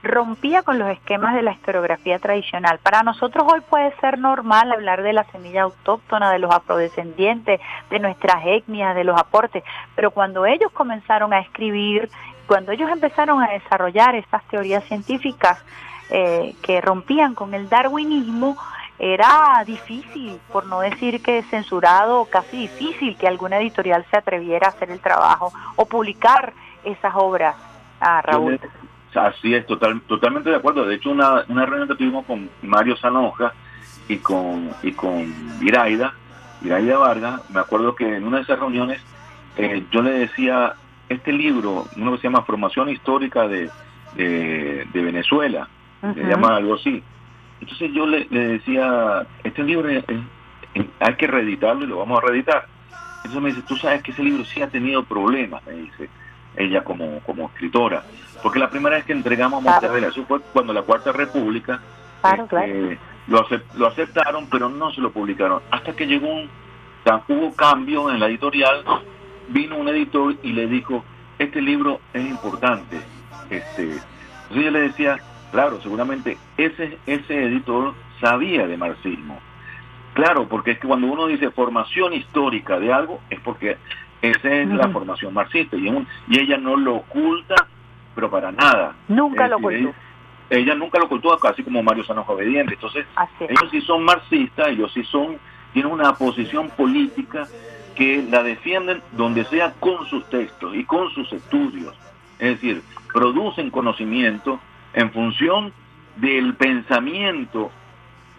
rompía 0.02 0.62
con 0.62 0.78
los 0.78 0.88
esquemas 0.88 1.34
de 1.34 1.42
la 1.42 1.52
historiografía 1.52 2.18
tradicional. 2.18 2.78
Para 2.82 3.02
nosotros 3.02 3.44
hoy 3.46 3.60
puede 3.60 3.94
ser 4.00 4.18
normal 4.18 4.72
hablar 4.72 5.02
de 5.02 5.12
la 5.12 5.24
semilla 5.24 5.62
autóctona, 5.62 6.32
de 6.32 6.38
los 6.38 6.50
afrodescendientes, 6.50 7.60
de 7.90 7.98
nuestras 7.98 8.42
etnias, 8.46 8.94
de 8.94 9.04
los 9.04 9.18
aportes, 9.18 9.62
pero 9.94 10.10
cuando 10.10 10.46
ellos 10.46 10.72
comenzaron 10.72 11.32
a 11.34 11.40
escribir, 11.40 12.08
cuando 12.46 12.72
ellos 12.72 12.90
empezaron 12.90 13.42
a 13.42 13.50
desarrollar 13.50 14.14
estas 14.14 14.42
teorías 14.44 14.84
científicas 14.84 15.62
eh, 16.08 16.54
que 16.62 16.80
rompían 16.80 17.34
con 17.34 17.54
el 17.54 17.68
darwinismo, 17.68 18.56
era 19.00 19.64
difícil, 19.66 20.38
por 20.52 20.66
no 20.66 20.80
decir 20.80 21.22
que 21.22 21.42
censurado, 21.44 22.26
casi 22.26 22.58
difícil 22.58 23.16
que 23.16 23.26
alguna 23.26 23.58
editorial 23.58 24.04
se 24.10 24.18
atreviera 24.18 24.66
a 24.66 24.70
hacer 24.70 24.90
el 24.90 25.00
trabajo 25.00 25.52
o 25.76 25.86
publicar 25.86 26.52
esas 26.84 27.14
obras, 27.16 27.56
a 27.98 28.20
Raúl. 28.20 28.60
Así 29.14 29.54
es, 29.54 29.66
total, 29.66 30.02
totalmente 30.02 30.50
de 30.50 30.56
acuerdo. 30.56 30.84
De 30.84 30.96
hecho, 30.96 31.10
una, 31.10 31.44
una 31.48 31.64
reunión 31.64 31.88
que 31.88 31.94
tuvimos 31.94 32.26
con 32.26 32.50
Mario 32.62 32.96
Sanoja 32.98 33.54
y 34.06 34.18
con, 34.18 34.70
y 34.82 34.92
con 34.92 35.34
Iraida, 35.62 36.12
Iraida 36.62 36.98
Vargas, 36.98 37.40
me 37.50 37.60
acuerdo 37.60 37.94
que 37.94 38.16
en 38.16 38.24
una 38.24 38.36
de 38.36 38.42
esas 38.42 38.58
reuniones 38.58 39.00
eh, 39.56 39.82
yo 39.90 40.02
le 40.02 40.10
decía, 40.10 40.74
este 41.08 41.32
libro, 41.32 41.86
uno 41.96 42.12
que 42.12 42.18
se 42.18 42.24
llama 42.24 42.42
Formación 42.42 42.90
Histórica 42.90 43.48
de, 43.48 43.70
de, 44.14 44.86
de 44.92 45.02
Venezuela, 45.02 45.68
se 46.02 46.22
llama 46.22 46.56
algo 46.56 46.74
así. 46.74 47.02
Entonces 47.60 47.92
yo 47.92 48.06
le, 48.06 48.26
le 48.30 48.40
decía, 48.48 49.26
este 49.44 49.62
libro 49.62 49.88
es- 49.88 50.04
es- 50.74 50.86
hay 51.00 51.14
que 51.16 51.26
reeditarlo 51.26 51.84
y 51.84 51.88
lo 51.88 51.98
vamos 51.98 52.18
a 52.22 52.26
reeditar. 52.26 52.66
Entonces 53.24 53.42
me 53.42 53.48
dice, 53.50 53.62
tú 53.68 53.76
sabes 53.76 54.02
que 54.02 54.12
ese 54.12 54.22
libro 54.22 54.44
sí 54.44 54.62
ha 54.62 54.68
tenido 54.68 55.04
problemas, 55.04 55.64
me 55.66 55.72
dice 55.74 56.08
ella 56.56 56.82
como, 56.82 57.20
como 57.20 57.46
escritora. 57.46 58.04
Porque 58.42 58.58
la 58.58 58.70
primera 58.70 58.96
vez 58.96 59.04
que 59.04 59.12
entregamos 59.12 59.58
a 59.58 59.60
Mortadela, 59.62 60.08
eso 60.08 60.24
fue 60.24 60.40
cuando 60.52 60.72
la 60.72 60.82
Cuarta 60.82 61.12
República 61.12 61.80
Claro, 62.22 62.46
eh, 62.66 62.98
lo, 63.28 63.46
acep- 63.46 63.64
lo 63.74 63.86
aceptaron, 63.88 64.48
pero 64.50 64.68
no 64.68 64.90
se 64.92 65.00
lo 65.00 65.10
publicaron. 65.10 65.60
Hasta 65.70 65.92
que 65.94 66.06
llegó 66.06 66.28
un, 66.28 66.48
hubo 67.28 67.54
cambio 67.54 68.10
en 68.10 68.20
la 68.20 68.26
editorial, 68.26 68.82
vino 69.48 69.76
un 69.76 69.88
editor 69.88 70.34
y 70.42 70.52
le 70.52 70.66
dijo, 70.66 71.04
este 71.38 71.60
libro 71.62 72.00
es 72.14 72.24
importante. 72.26 73.02
Este, 73.48 73.82
entonces 73.84 74.64
yo 74.64 74.70
le 74.70 74.80
decía, 74.80 75.16
claro, 75.50 75.80
seguramente 75.82 76.38
ese, 76.56 76.98
ese 77.06 77.44
editor 77.44 77.94
sabía 78.20 78.66
de 78.66 78.76
marxismo. 78.76 79.38
Claro, 80.14 80.48
porque 80.48 80.72
es 80.72 80.78
que 80.78 80.88
cuando 80.88 81.06
uno 81.06 81.26
dice 81.26 81.50
formación 81.50 82.12
histórica 82.12 82.78
de 82.78 82.92
algo, 82.92 83.20
es 83.30 83.40
porque 83.40 83.76
esa 84.22 84.48
es 84.52 84.68
la 84.68 84.88
formación 84.88 85.32
marxista 85.32 85.76
y, 85.76 85.88
es 85.88 85.94
un- 85.94 86.06
y 86.28 86.38
ella 86.40 86.56
no 86.58 86.76
lo 86.76 86.96
oculta, 86.96 87.54
pero 88.14 88.28
para 88.30 88.50
nada. 88.52 88.94
Nunca 89.08 89.44
Es 89.44 89.50
lo 89.50 89.56
decir, 89.58 89.86
ocultó. 89.86 89.96
ella- 90.50 90.60
ella 90.62 90.74
nunca 90.74 90.98
lo 90.98 91.04
ocultó, 91.06 91.38
casi 91.38 91.62
como 91.62 91.82
Mario 91.82 92.04
Sanojo 92.04 92.32
Obediente. 92.32 92.74
Entonces, 92.74 93.06
ellos 93.48 93.70
sí 93.70 93.80
son 93.82 94.02
marxistas, 94.04 94.68
ellos 94.68 94.90
sí 94.92 95.04
son, 95.04 95.38
tienen 95.72 95.92
una 95.92 96.12
posición 96.14 96.68
política 96.70 97.46
que 97.94 98.22
la 98.28 98.42
defienden 98.42 99.00
donde 99.12 99.44
sea 99.44 99.72
con 99.78 100.04
sus 100.06 100.28
textos 100.28 100.74
y 100.74 100.84
con 100.84 101.08
sus 101.10 101.32
estudios. 101.32 101.94
Es 102.40 102.54
decir, 102.60 102.82
producen 103.12 103.70
conocimiento 103.70 104.58
en 104.94 105.10
función 105.12 105.72
del 106.16 106.54
pensamiento 106.54 107.70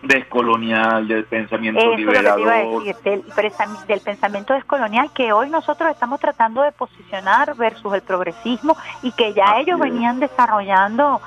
descolonial, 0.03 1.07
del 1.07 1.25
pensamiento 1.25 1.79
Eso 1.79 1.95
liberador. 1.95 2.39
Es 2.53 2.65
lo 2.65 2.79
que 2.83 2.93
te 2.93 3.09
iba 3.13 3.13
a 3.13 3.67
decir, 3.67 3.87
del, 3.87 4.01
pensamiento 4.01 4.53
descolonial 4.53 5.11
que 5.13 5.31
hoy 5.31 5.49
nosotros 5.49 5.89
estamos 5.91 6.19
tratando 6.19 6.61
de 6.63 6.71
posicionar 6.71 7.55
versus 7.55 7.93
el 7.93 8.01
progresismo 8.01 8.75
y 9.03 9.11
que 9.11 9.33
ya 9.33 9.59
ellos 9.59 9.79
es. 9.79 9.83
venían 9.91 10.19
desarrollando, 10.19 11.21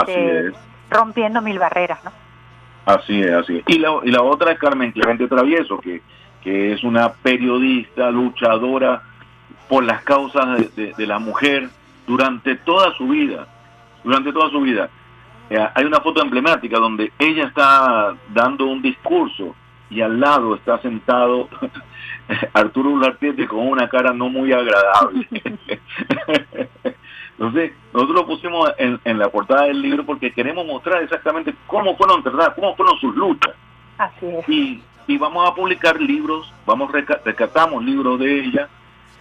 este, 0.00 0.48
es. 0.48 0.54
rompiendo 0.90 1.40
mil 1.40 1.58
barreras, 1.58 2.02
¿no? 2.04 2.10
Así 2.86 3.20
es, 3.20 3.30
así 3.32 3.58
es. 3.58 3.64
Y 3.68 3.78
la, 3.78 3.90
y 4.04 4.10
la 4.10 4.22
otra 4.22 4.52
es 4.52 4.58
Carmen 4.58 4.92
Clemente 4.92 5.26
Travieso, 5.28 5.78
que, 5.78 6.02
que 6.42 6.72
es 6.72 6.82
una 6.84 7.12
periodista, 7.12 8.10
luchadora 8.10 9.02
por 9.68 9.82
las 9.84 10.02
causas 10.02 10.58
de, 10.58 10.84
de- 10.86 10.92
de 10.96 11.06
la 11.06 11.18
mujer 11.18 11.68
durante 12.06 12.54
toda 12.56 12.92
su 12.94 13.08
vida, 13.08 13.46
durante 14.06 14.32
toda 14.32 14.48
su 14.50 14.60
vida. 14.60 14.88
Eh, 15.50 15.68
hay 15.74 15.84
una 15.84 16.00
foto 16.00 16.22
emblemática 16.22 16.78
donde 16.78 17.12
ella 17.18 17.48
está 17.48 18.14
dando 18.28 18.66
un 18.66 18.80
discurso 18.80 19.54
y 19.90 20.00
al 20.00 20.18
lado 20.18 20.54
está 20.54 20.78
sentado 20.78 21.48
Arturo 22.52 22.90
Ulartiete 22.90 23.46
con 23.46 23.66
una 23.66 23.88
cara 23.88 24.12
no 24.12 24.28
muy 24.28 24.52
agradable. 24.52 25.28
Entonces, 27.38 27.72
nosotros 27.92 28.16
lo 28.16 28.26
pusimos 28.26 28.72
en, 28.78 28.98
en 29.04 29.18
la 29.18 29.28
portada 29.28 29.64
del 29.64 29.82
libro 29.82 30.06
porque 30.06 30.32
queremos 30.32 30.64
mostrar 30.66 31.02
exactamente 31.02 31.54
cómo 31.66 31.96
fueron, 31.96 32.22
¿verdad? 32.22 32.54
cómo 32.54 32.74
fueron 32.76 32.98
sus 32.98 33.14
luchas. 33.14 33.54
Así 33.98 34.26
es. 34.26 34.48
Y, 34.48 34.82
y 35.08 35.18
vamos 35.18 35.48
a 35.48 35.54
publicar 35.54 36.00
libros, 36.00 36.52
vamos 36.64 36.90
rescatamos 36.92 37.84
libros 37.84 38.20
de 38.20 38.40
ella 38.40 38.68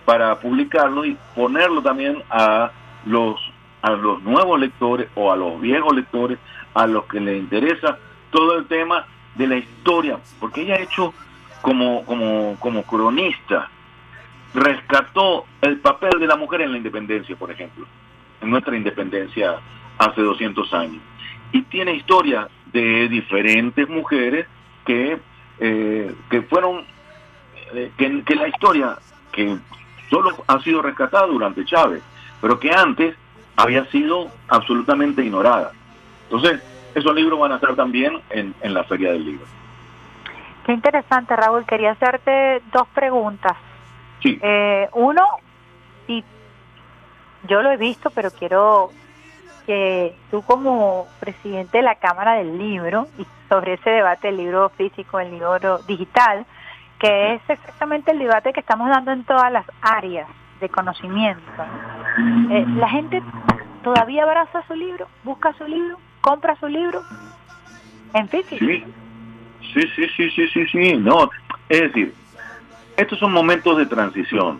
para 0.05 0.39
publicarlo 0.39 1.05
y 1.05 1.17
ponerlo 1.35 1.81
también 1.81 2.23
a 2.29 2.71
los 3.05 3.54
a 3.85 3.91
los 3.91 4.19
nuevos 4.23 4.59
lectores 4.59 5.07
o 5.13 5.31
a 5.31 5.35
los 5.35 5.61
viejos 5.61 5.95
lectores, 5.95 6.39
a 6.73 6.87
los 6.87 7.05
que 7.05 7.19
les 7.19 7.37
interesa 7.37 7.99
todo 8.31 8.57
el 8.57 8.65
tema 8.65 9.05
de 9.35 9.45
la 9.45 9.57
historia, 9.57 10.17
porque 10.39 10.61
ella 10.61 10.75
ha 10.75 10.79
hecho 10.79 11.13
como 11.61 12.03
como 12.03 12.57
como 12.59 12.81
cronista 12.81 13.69
rescató 14.55 15.45
el 15.61 15.77
papel 15.77 16.19
de 16.19 16.25
la 16.25 16.35
mujer 16.35 16.61
en 16.61 16.71
la 16.71 16.77
independencia, 16.77 17.35
por 17.35 17.51
ejemplo, 17.51 17.85
en 18.41 18.49
nuestra 18.49 18.75
independencia 18.75 19.59
hace 19.99 20.21
200 20.21 20.73
años. 20.73 21.03
Y 21.51 21.61
tiene 21.63 21.93
historia 21.93 22.47
de 22.73 23.07
diferentes 23.07 23.87
mujeres 23.87 24.47
que, 24.83 25.19
eh, 25.59 26.15
que 26.29 26.41
fueron, 26.43 26.85
eh, 27.73 27.91
que, 27.97 28.23
que 28.23 28.35
la 28.35 28.47
historia 28.47 28.97
que 29.31 29.57
solo 30.09 30.43
ha 30.47 30.59
sido 30.61 30.81
rescatada 30.81 31.27
durante 31.27 31.65
Chávez, 31.65 32.01
pero 32.41 32.59
que 32.59 32.71
antes 32.71 33.15
había 33.55 33.85
sido 33.85 34.29
absolutamente 34.47 35.23
ignorada. 35.23 35.71
Entonces, 36.29 36.61
esos 36.93 37.13
libros 37.15 37.39
van 37.39 37.51
a 37.51 37.55
estar 37.55 37.75
también 37.75 38.21
en, 38.29 38.53
en 38.61 38.73
la 38.73 38.83
Feria 38.83 39.11
del 39.11 39.25
Libro. 39.25 39.45
Qué 40.65 40.73
interesante, 40.73 41.35
Raúl. 41.35 41.65
Quería 41.65 41.91
hacerte 41.91 42.61
dos 42.71 42.87
preguntas. 42.93 43.55
Sí. 44.21 44.39
Eh, 44.41 44.89
uno, 44.93 45.23
y 46.07 46.23
yo 47.47 47.61
lo 47.61 47.71
he 47.71 47.77
visto, 47.77 48.09
pero 48.09 48.31
quiero 48.31 48.91
que 49.65 50.15
tú 50.31 50.41
como 50.43 51.07
presidente 51.19 51.77
de 51.77 51.83
la 51.83 51.95
Cámara 51.95 52.33
del 52.33 52.57
Libro, 52.57 53.07
y 53.17 53.25
sobre 53.49 53.73
ese 53.73 53.89
debate 53.89 54.27
del 54.27 54.37
libro 54.37 54.69
físico, 54.69 55.19
el 55.19 55.31
libro 55.31 55.79
digital, 55.79 56.45
que 56.99 57.33
es 57.33 57.41
exactamente 57.47 58.11
el 58.11 58.19
debate 58.19 58.53
que 58.53 58.59
estamos 58.59 58.89
dando 58.89 59.11
en 59.11 59.23
todas 59.23 59.51
las 59.51 59.65
áreas 59.81 60.27
de 60.59 60.69
conocimiento. 60.69 61.41
Eh, 62.49 62.65
la 62.77 62.89
gente 62.89 63.21
todavía 63.83 64.23
abraza 64.23 64.63
su 64.67 64.73
libro, 64.73 65.07
busca 65.23 65.53
su 65.53 65.65
libro, 65.65 65.97
compra 66.21 66.55
su 66.59 66.67
libro 66.67 67.01
en 68.13 68.27
físico. 68.29 68.57
Sí, 68.57 68.83
sí, 69.73 69.81
sí, 69.95 70.07
sí, 70.15 70.29
sí, 70.31 70.47
sí, 70.47 70.65
sí, 70.67 70.97
no, 70.97 71.29
es 71.69 71.81
decir, 71.81 72.13
estos 72.97 73.19
son 73.19 73.33
momentos 73.33 73.77
de 73.77 73.85
transición. 73.85 74.59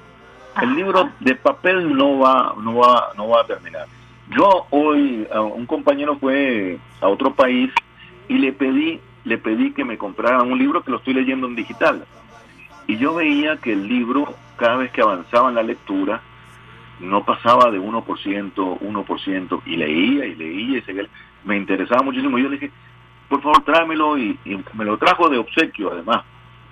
El 0.61 0.75
libro 0.75 1.09
de 1.19 1.35
papel 1.35 1.95
no 1.95 2.19
va, 2.19 2.53
no 2.61 2.75
va, 2.75 3.11
no 3.17 3.29
va 3.29 3.41
a 3.41 3.45
terminar. 3.45 3.87
Yo 4.29 4.65
hoy, 4.71 5.27
un 5.53 5.65
compañero 5.65 6.17
fue 6.17 6.79
a 7.01 7.07
otro 7.07 7.33
país 7.33 7.71
y 8.27 8.37
le 8.37 8.53
pedí, 8.53 8.99
le 9.23 9.37
pedí 9.37 9.71
que 9.71 9.85
me 9.85 9.97
comprara 9.97 10.41
un 10.41 10.57
libro 10.57 10.81
que 10.81 10.91
lo 10.91 10.97
estoy 10.97 11.13
leyendo 11.13 11.47
en 11.47 11.55
digital. 11.55 12.05
Y 12.87 12.97
yo 12.97 13.15
veía 13.15 13.57
que 13.57 13.73
el 13.73 13.87
libro, 13.87 14.33
cada 14.55 14.77
vez 14.77 14.91
que 14.91 15.01
avanzaba 15.01 15.49
en 15.49 15.55
la 15.55 15.63
lectura, 15.63 16.21
no 16.99 17.25
pasaba 17.25 17.71
de 17.71 17.79
1%, 17.79 18.53
1%, 18.53 19.61
y 19.65 19.75
leía 19.75 20.25
y 20.25 20.35
leía 20.35 20.77
y 20.77 20.81
seguía. 20.81 21.07
Me 21.43 21.57
interesaba 21.57 22.01
muchísimo. 22.01 22.37
Yo 22.37 22.49
le 22.49 22.57
dije, 22.57 22.71
por 23.29 23.41
favor, 23.41 23.63
tráemelo, 23.63 24.17
y, 24.17 24.39
y 24.45 24.63
me 24.73 24.85
lo 24.85 24.97
trajo 24.97 25.29
de 25.29 25.37
obsequio, 25.37 25.91
además. 25.91 26.23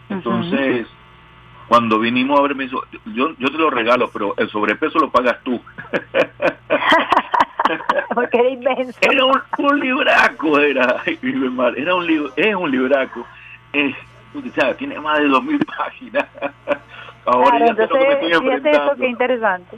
Entonces, 0.09 0.87
cuando 1.67 1.99
vinimos 1.99 2.39
a 2.39 2.43
ver, 2.43 2.55
me 2.55 2.65
hizo, 2.65 2.83
yo, 3.05 3.35
yo 3.37 3.51
te 3.51 3.57
lo 3.57 3.69
regalo, 3.69 4.09
pero 4.11 4.35
el 4.37 4.49
sobrepeso 4.49 4.99
lo 4.99 5.09
pagas 5.09 5.37
tú. 5.43 5.59
Porque 8.13 8.37
era 8.37 8.49
inmenso. 8.49 8.99
Era 9.01 9.25
un, 9.25 9.41
un 9.57 9.79
libraco, 9.79 10.59
era, 10.59 11.01
era 11.75 11.95
un 11.95 12.05
libro, 12.05 12.31
es 12.35 12.55
un 12.55 12.69
libraco. 12.69 13.25
Es, 13.71 13.95
o 14.35 14.41
sea, 14.53 14.75
tiene 14.75 14.99
más 14.99 15.19
de 15.19 15.29
2.000 15.29 15.65
páginas. 15.77 16.27
Ahora 17.25 17.57
Claro, 17.57 17.75
sé 17.75 17.81
lo 17.81 17.87
que 17.87 17.97
me 18.05 18.13
estoy 18.13 18.31
entonces, 18.31 18.41
fíjate 18.41 18.69
eso, 18.69 18.77
enfrentando. 18.91 18.95
qué 19.03 19.07
interesante. 19.09 19.77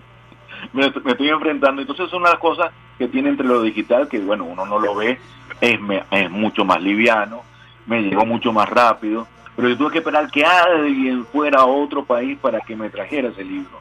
me, 0.74 0.82
me 1.04 1.12
estoy 1.12 1.30
enfrentando. 1.30 1.82
Entonces 1.82 2.10
son 2.10 2.24
las 2.24 2.36
cosas 2.36 2.72
que 2.98 3.08
tiene 3.08 3.30
entre 3.30 3.46
lo 3.48 3.62
digital, 3.62 4.08
que 4.08 4.20
bueno, 4.20 4.46
uno 4.46 4.66
no 4.66 4.80
lo 4.80 4.96
ve, 4.96 5.20
es, 5.62 5.80
me- 5.82 6.04
es 6.12 6.30
mucho 6.32 6.66
más 6.66 6.82
liviano, 6.82 7.44
me 7.86 8.02
llegó 8.02 8.26
mucho 8.26 8.52
más 8.54 8.68
rápido, 8.70 9.28
pero 9.56 9.70
yo 9.70 9.78
tuve 9.78 9.92
que 9.92 9.98
esperar 10.00 10.30
que 10.32 10.44
alguien 10.46 11.26
fuera 11.26 11.60
a 11.62 11.66
otro 11.66 12.04
país 12.06 12.38
para 12.40 12.60
que 12.62 12.76
me 12.76 12.90
trajera 12.90 13.30
ese 13.30 13.44
libro. 13.44 13.80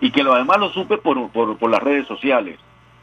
Y 0.00 0.10
que 0.10 0.22
lo 0.22 0.34
además 0.34 0.58
lo 0.58 0.70
supe 0.70 0.98
por, 0.98 1.30
por, 1.30 1.56
por 1.56 1.70
las 1.70 1.82
redes 1.82 2.06
sociales. 2.06 2.58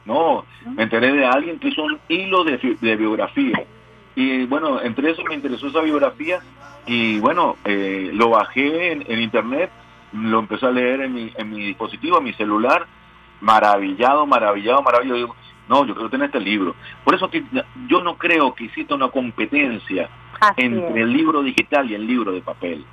No, 0.06 0.46
me 0.76 0.84
enteré 0.84 1.12
de 1.14 1.26
alguien 1.26 1.58
que 1.60 1.70
hizo 1.70 1.84
un 1.84 2.00
hilo 2.10 2.44
de, 2.44 2.58
de 2.82 2.96
biografía. 2.96 3.64
Y 4.16 4.46
bueno, 4.46 4.82
entre 4.82 5.12
eso 5.12 5.24
me 5.24 5.36
interesó 5.36 5.68
esa 5.68 5.82
biografía 5.82 6.40
y 6.86 7.20
bueno, 7.20 7.56
eh, 7.66 8.10
lo 8.14 8.30
bajé 8.32 8.92
en, 8.92 9.06
en 9.08 9.22
internet, 9.22 9.70
lo 10.14 10.40
empecé 10.40 10.66
a 10.66 10.72
leer 10.72 11.02
en 11.02 11.14
mi, 11.14 11.32
en 11.36 11.50
mi 11.50 11.66
dispositivo, 11.66 12.18
en 12.18 12.26
mi 12.26 12.34
celular, 12.34 12.86
maravillado, 13.40 14.26
maravillado, 14.26 14.82
maravillado. 14.82 15.18
Digo, 15.18 15.36
no, 15.68 15.86
yo 15.86 15.94
quiero 15.94 16.10
tener 16.10 16.26
este 16.26 16.40
libro. 16.40 16.76
Por 17.04 17.16
eso 17.16 17.30
que 17.30 17.44
yo 17.88 18.02
no 18.02 18.18
creo 18.18 18.54
que 18.54 18.66
exista 18.66 18.96
una 18.96 19.10
competencia 19.10 20.10
Así 20.40 20.64
entre 20.64 20.90
es. 20.90 20.96
el 20.98 21.14
libro 21.14 21.42
digital 21.42 21.90
y 21.90 21.96
el 21.96 22.06
libro 22.06 22.32
de 22.32 22.42
papel. 22.42 22.86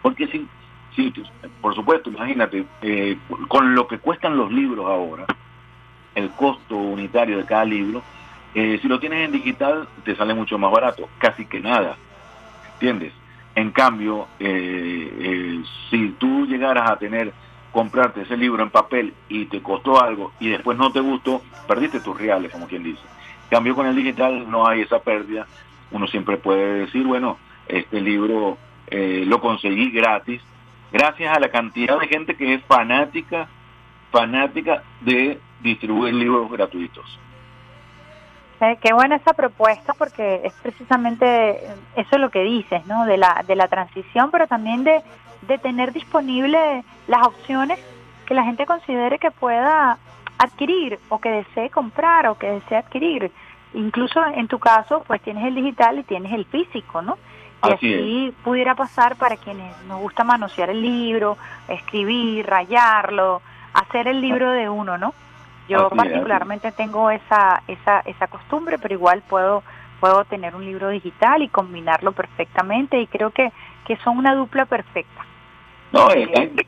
Porque 0.00 0.26
si, 0.28 0.46
si 0.94 1.12
por 1.60 1.74
supuesto, 1.74 2.10
imagínate, 2.10 2.64
eh, 2.82 3.16
con 3.48 3.74
lo 3.74 3.86
que 3.86 3.98
cuestan 3.98 4.36
los 4.36 4.52
libros 4.52 4.86
ahora, 4.86 5.26
el 6.14 6.30
costo 6.30 6.76
unitario 6.76 7.38
de 7.38 7.46
cada 7.46 7.64
libro, 7.64 8.02
eh, 8.54 8.78
si 8.82 8.88
lo 8.88 9.00
tienes 9.00 9.24
en 9.24 9.32
digital 9.32 9.88
te 10.04 10.14
sale 10.14 10.34
mucho 10.34 10.58
más 10.58 10.70
barato, 10.70 11.08
casi 11.18 11.46
que 11.46 11.60
nada, 11.60 11.96
¿entiendes? 12.74 13.12
En 13.54 13.70
cambio, 13.70 14.28
eh, 14.40 15.14
eh, 15.20 15.62
si 15.90 16.10
tú 16.18 16.46
llegaras 16.46 16.90
a 16.90 16.96
tener, 16.96 17.32
comprarte 17.70 18.22
ese 18.22 18.36
libro 18.36 18.62
en 18.62 18.70
papel 18.70 19.14
y 19.28 19.46
te 19.46 19.62
costó 19.62 20.02
algo 20.02 20.32
y 20.40 20.48
después 20.48 20.78
no 20.78 20.90
te 20.92 21.00
gustó, 21.00 21.42
perdiste 21.66 22.00
tus 22.00 22.18
reales, 22.18 22.52
como 22.52 22.66
quien 22.66 22.82
dice. 22.82 23.02
En 23.44 23.50
cambio, 23.50 23.74
con 23.74 23.86
el 23.86 23.96
digital 23.96 24.50
no 24.50 24.66
hay 24.66 24.82
esa 24.82 25.00
pérdida, 25.00 25.46
uno 25.90 26.06
siempre 26.06 26.38
puede 26.38 26.80
decir, 26.86 27.06
bueno, 27.06 27.38
este 27.68 28.00
libro 28.00 28.56
eh, 28.86 29.24
lo 29.26 29.40
conseguí 29.40 29.90
gratis, 29.90 30.40
gracias 30.90 31.36
a 31.36 31.40
la 31.40 31.50
cantidad 31.50 31.98
de 32.00 32.08
gente 32.08 32.34
que 32.34 32.54
es 32.54 32.64
fanática, 32.64 33.48
fanática 34.10 34.82
de 35.00 35.38
distribuir 35.62 36.14
libros 36.14 36.50
gratuitos. 36.50 37.18
Eh, 38.62 38.78
qué 38.80 38.92
buena 38.92 39.16
esa 39.16 39.32
propuesta 39.32 39.92
porque 39.92 40.40
es 40.44 40.52
precisamente 40.62 41.64
eso 41.96 42.08
es 42.12 42.20
lo 42.20 42.30
que 42.30 42.44
dices, 42.44 42.86
¿no? 42.86 43.06
De 43.06 43.16
la, 43.16 43.44
de 43.44 43.56
la 43.56 43.66
transición, 43.66 44.30
pero 44.30 44.46
también 44.46 44.84
de, 44.84 45.02
de 45.48 45.58
tener 45.58 45.92
disponible 45.92 46.84
las 47.08 47.26
opciones 47.26 47.80
que 48.24 48.34
la 48.34 48.44
gente 48.44 48.64
considere 48.64 49.18
que 49.18 49.32
pueda 49.32 49.98
adquirir 50.38 51.00
o 51.08 51.18
que 51.18 51.30
desee 51.30 51.70
comprar 51.70 52.28
o 52.28 52.38
que 52.38 52.52
desee 52.52 52.78
adquirir. 52.78 53.32
Incluso 53.74 54.24
en 54.26 54.46
tu 54.46 54.60
caso, 54.60 55.02
pues 55.08 55.20
tienes 55.22 55.44
el 55.44 55.56
digital 55.56 55.98
y 55.98 56.04
tienes 56.04 56.32
el 56.32 56.44
físico, 56.44 57.02
¿no? 57.02 57.18
Y 57.64 57.72
Así 57.72 57.94
así 57.94 58.34
pudiera 58.44 58.76
pasar 58.76 59.16
para 59.16 59.36
quienes 59.38 59.76
nos 59.88 60.00
gusta 60.00 60.22
manosear 60.22 60.70
el 60.70 60.82
libro, 60.82 61.36
escribir, 61.66 62.46
rayarlo, 62.46 63.42
hacer 63.74 64.06
el 64.06 64.20
libro 64.20 64.52
de 64.52 64.68
uno, 64.68 64.98
¿no? 64.98 65.14
Yo 65.72 65.86
Así 65.86 65.94
es, 65.94 65.96
particularmente 65.96 66.72
tengo 66.72 67.10
esa, 67.10 67.62
esa, 67.66 68.00
esa 68.00 68.26
costumbre, 68.26 68.78
pero 68.78 68.92
igual 68.94 69.22
puedo, 69.28 69.62
puedo 70.00 70.24
tener 70.26 70.54
un 70.54 70.64
libro 70.64 70.88
digital 70.90 71.42
y 71.42 71.48
combinarlo 71.48 72.12
perfectamente 72.12 73.00
y 73.00 73.06
creo 73.06 73.30
que, 73.30 73.50
que 73.86 73.96
son 74.04 74.18
una 74.18 74.34
dupla 74.34 74.66
perfecta. 74.66 75.24
No, 75.92 76.08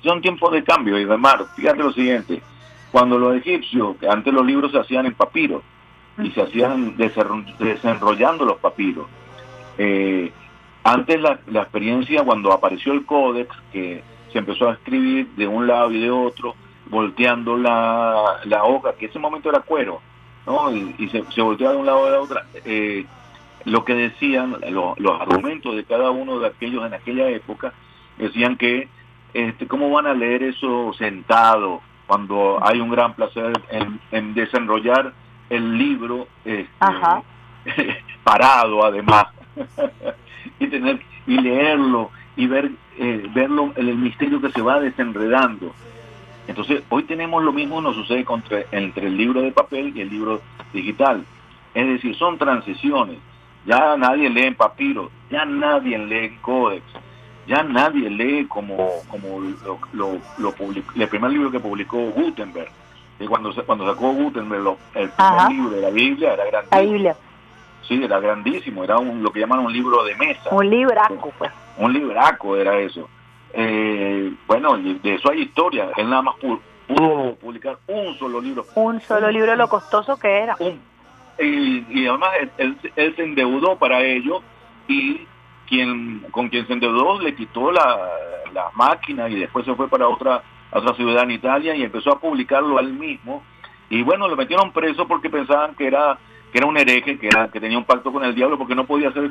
son 0.02 0.20
tiempos 0.22 0.52
de 0.52 0.64
cambio, 0.64 0.98
y 0.98 1.06
Mar, 1.06 1.44
fíjate 1.54 1.78
lo 1.78 1.92
siguiente, 1.92 2.42
cuando 2.90 3.18
los 3.18 3.36
egipcios, 3.36 3.96
que 3.98 4.08
antes 4.08 4.32
los 4.32 4.44
libros 4.44 4.72
se 4.72 4.78
hacían 4.78 5.06
en 5.06 5.14
papiro, 5.14 5.62
y 6.18 6.30
se 6.30 6.42
hacían 6.42 6.96
desenro- 6.96 7.56
desenrollando 7.58 8.44
los 8.44 8.58
papiros, 8.58 9.06
eh, 9.78 10.32
antes 10.84 11.20
la, 11.20 11.38
la 11.46 11.62
experiencia 11.62 12.22
cuando 12.22 12.52
apareció 12.52 12.92
el 12.92 13.04
códex, 13.04 13.54
que 13.72 14.02
se 14.32 14.38
empezó 14.38 14.68
a 14.68 14.74
escribir 14.74 15.28
de 15.36 15.46
un 15.46 15.66
lado 15.66 15.90
y 15.90 16.00
de 16.00 16.10
otro, 16.10 16.54
volteando 16.90 17.56
la, 17.56 18.40
la 18.44 18.64
hoja, 18.64 18.94
que 18.94 19.06
ese 19.06 19.18
momento 19.18 19.48
era 19.50 19.60
cuero, 19.60 20.00
¿no? 20.46 20.70
Y, 20.74 20.94
y 20.98 21.08
se, 21.08 21.24
se 21.34 21.42
volteaba 21.42 21.74
de 21.74 21.80
un 21.80 21.86
lado 21.86 22.06
y 22.06 22.10
de 22.10 22.16
otro. 22.16 22.40
eh, 22.64 23.06
lo 23.64 23.84
que 23.84 23.94
decían, 23.94 24.56
lo- 24.70 24.94
los 24.98 25.20
argumentos 25.20 25.74
de 25.74 25.84
cada 25.84 26.10
uno 26.10 26.38
de 26.38 26.48
aquellos 26.48 26.84
en 26.86 26.92
aquella 26.92 27.28
época, 27.30 27.72
decían 28.18 28.56
que, 28.56 28.88
este, 29.32 29.66
¿cómo 29.66 29.90
van 29.90 30.06
a 30.06 30.12
leer 30.14 30.42
eso 30.42 30.92
sentado 30.98 31.80
cuando 32.06 32.58
hay 32.62 32.80
un 32.80 32.90
gran 32.90 33.14
placer 33.14 33.52
en, 33.70 33.98
en 34.12 34.34
desenrollar 34.34 35.14
el 35.48 35.78
libro 35.78 36.28
este, 36.44 36.68
parado 38.22 38.84
además 38.84 39.26
y 40.58 40.66
tener 40.66 41.00
y 41.26 41.38
leerlo 41.40 42.10
y 42.36 42.46
ver 42.46 42.70
eh, 42.98 43.26
verlo 43.34 43.72
el, 43.76 43.88
el 43.88 43.96
misterio 43.96 44.40
que 44.42 44.50
se 44.52 44.60
va 44.60 44.78
desenredando 44.80 45.74
entonces 46.46 46.82
hoy 46.90 47.04
tenemos 47.04 47.42
lo 47.42 47.52
mismo 47.52 47.80
nos 47.80 47.94
sucede 47.96 48.24
contra- 48.24 48.64
entre 48.72 49.06
el 49.06 49.16
libro 49.16 49.40
de 49.42 49.52
papel 49.52 49.92
y 49.96 50.00
el 50.00 50.10
libro 50.10 50.40
digital 50.72 51.24
es 51.74 51.86
decir 51.86 52.14
son 52.16 52.38
transiciones 52.38 53.18
ya 53.66 53.96
nadie 53.96 54.28
lee 54.30 54.44
en 54.44 54.54
papiro 54.54 55.10
ya 55.30 55.44
nadie 55.44 55.98
lee 55.98 56.26
en 56.26 56.36
códex 56.38 56.82
ya 57.46 57.62
nadie 57.62 58.10
lee 58.10 58.46
como 58.46 58.76
como 59.08 59.40
lo, 59.40 59.78
lo, 59.92 60.18
lo 60.38 60.54
el 60.96 61.08
primer 61.08 61.30
libro 61.30 61.50
que 61.50 61.60
publicó 61.60 61.98
Gutenberg 61.98 62.68
y 63.18 63.26
cuando 63.26 63.54
cuando 63.64 63.86
sacó 63.92 64.12
Gutenberg 64.12 64.62
lo- 64.62 64.78
el 64.94 65.08
primer 65.10 65.32
Ajá. 65.38 65.48
libro 65.48 65.70
de 65.70 65.80
la 65.82 65.90
Biblia 65.90 66.34
era 66.34 66.44
grande 66.46 66.68
La 66.70 66.80
Biblia, 66.80 67.16
Sí, 67.86 68.02
era 68.02 68.18
grandísimo, 68.18 68.82
era 68.82 68.96
un, 68.98 69.22
lo 69.22 69.30
que 69.30 69.40
llaman 69.40 69.58
un 69.58 69.70
libro 69.70 70.02
de 70.04 70.14
mesa, 70.16 70.48
un 70.52 70.70
libraco, 70.70 71.30
pues. 71.38 71.50
un 71.76 71.92
libraco 71.92 72.56
era 72.56 72.78
eso. 72.78 73.10
Eh, 73.56 74.32
bueno, 74.46 74.76
de 74.76 75.14
eso 75.14 75.30
hay 75.30 75.42
historia, 75.42 75.90
él 75.96 76.10
nada 76.10 76.22
más 76.22 76.34
pu- 76.36 76.60
pudo 76.88 77.34
publicar 77.36 77.78
un 77.86 78.14
solo 78.18 78.40
libro. 78.40 78.64
Un 78.74 79.00
solo 79.00 79.30
libro, 79.30 79.54
lo 79.56 79.68
costoso 79.68 80.16
que 80.18 80.28
era. 80.38 80.56
Y, 81.38 81.84
y 81.90 82.06
además 82.06 82.30
él, 82.40 82.50
él- 82.58 82.92
él 82.96 83.16
se 83.16 83.22
endeudó 83.24 83.76
para 83.76 84.02
ello 84.02 84.40
y 84.88 85.20
quien 85.68 86.20
con 86.30 86.48
quien 86.48 86.66
se 86.66 86.72
endeudó 86.74 87.20
le 87.20 87.34
quitó 87.34 87.72
la, 87.72 88.08
la 88.52 88.70
máquina 88.74 89.28
y 89.28 89.36
después 89.36 89.64
se 89.64 89.74
fue 89.74 89.88
para 89.88 90.06
otra, 90.08 90.42
otra 90.72 90.94
ciudad 90.94 91.22
en 91.24 91.30
Italia 91.32 91.74
y 91.74 91.82
empezó 91.82 92.12
a 92.12 92.20
publicarlo 92.20 92.78
él 92.78 92.92
mismo. 92.92 93.42
Y 93.90 94.02
bueno, 94.02 94.28
lo 94.28 94.36
metieron 94.36 94.72
preso 94.72 95.06
porque 95.08 95.30
pensaban 95.30 95.74
que 95.74 95.86
era 95.86 96.18
que 96.52 96.58
era 96.58 96.66
un 96.68 96.76
hereje, 96.76 97.18
que 97.18 97.26
era 97.26 97.48
que 97.48 97.58
tenía 97.60 97.78
un 97.78 97.84
pacto 97.84 98.12
con 98.12 98.24
el 98.24 98.34
diablo 98.34 98.56
porque 98.58 98.76
no 98.76 98.84
podía 98.86 99.08
hacer 99.08 99.30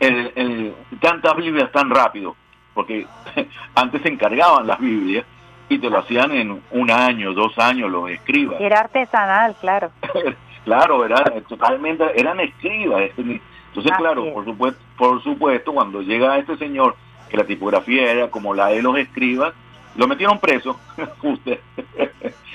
el, 0.00 0.32
el- 0.34 0.74
tantas 1.00 1.34
Biblias 1.36 1.72
tan 1.72 1.88
rápido, 1.88 2.36
porque 2.78 3.08
antes 3.74 4.02
se 4.02 4.08
encargaban 4.08 4.68
las 4.68 4.78
Biblias 4.78 5.26
y 5.68 5.80
te 5.80 5.90
lo 5.90 5.98
hacían 5.98 6.30
en 6.30 6.62
un 6.70 6.90
año, 6.92 7.32
dos 7.32 7.58
años 7.58 7.90
los 7.90 8.08
escribas. 8.08 8.60
Era 8.60 8.78
artesanal, 8.78 9.56
claro. 9.60 9.90
claro, 10.64 11.04
era 11.04 11.24
totalmente, 11.48 12.04
eran 12.14 12.38
escribas. 12.38 13.10
Entonces, 13.16 13.42
Así 13.74 14.00
claro, 14.00 14.26
es. 14.26 14.32
por 14.32 14.44
supuesto, 14.44 14.80
por 14.96 15.20
supuesto, 15.24 15.74
cuando 15.74 16.02
llega 16.02 16.38
este 16.38 16.56
señor, 16.56 16.94
que 17.28 17.36
la 17.36 17.42
tipografía 17.42 18.12
era 18.12 18.30
como 18.30 18.54
la 18.54 18.68
de 18.68 18.80
los 18.80 18.96
escribas, 18.96 19.52
lo 19.96 20.06
metieron 20.06 20.38
preso. 20.38 20.78
Usted. 21.24 21.58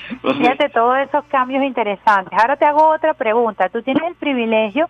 Entonces, 0.09 0.41
Fíjate 0.41 0.69
todos 0.69 0.99
esos 0.99 1.25
cambios 1.25 1.65
interesantes. 1.65 2.39
Ahora 2.39 2.55
te 2.55 2.63
hago 2.63 2.91
otra 2.91 3.13
pregunta. 3.13 3.67
Tú 3.67 3.81
tienes 3.81 4.03
el 4.03 4.15
privilegio 4.15 4.89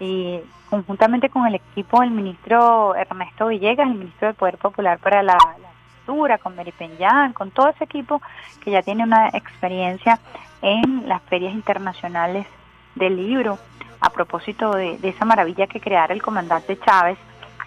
y 0.00 0.40
conjuntamente 0.70 1.28
con 1.28 1.46
el 1.46 1.56
equipo 1.56 2.00
del 2.00 2.10
ministro 2.10 2.94
Ernesto 2.94 3.48
Villegas, 3.48 3.88
el 3.88 3.94
ministro 3.94 4.28
del 4.28 4.36
Poder 4.36 4.58
Popular 4.58 4.98
para 4.98 5.22
la, 5.22 5.34
la 5.34 5.68
Cultura, 6.04 6.38
con 6.38 6.56
Mary 6.56 6.72
Peñán, 6.72 7.32
con 7.32 7.50
todo 7.50 7.68
ese 7.68 7.84
equipo 7.84 8.20
que 8.62 8.70
ya 8.70 8.82
tiene 8.82 9.04
una 9.04 9.28
experiencia 9.28 10.18
en 10.62 11.08
las 11.08 11.22
ferias 11.22 11.52
internacionales 11.52 12.46
del 12.94 13.16
libro, 13.16 13.58
a 14.00 14.10
propósito 14.10 14.72
de, 14.72 14.98
de 14.98 15.08
esa 15.08 15.24
maravilla 15.24 15.66
que 15.66 15.80
creara 15.80 16.14
el 16.14 16.22
comandante 16.22 16.78
Chávez, 16.78 17.18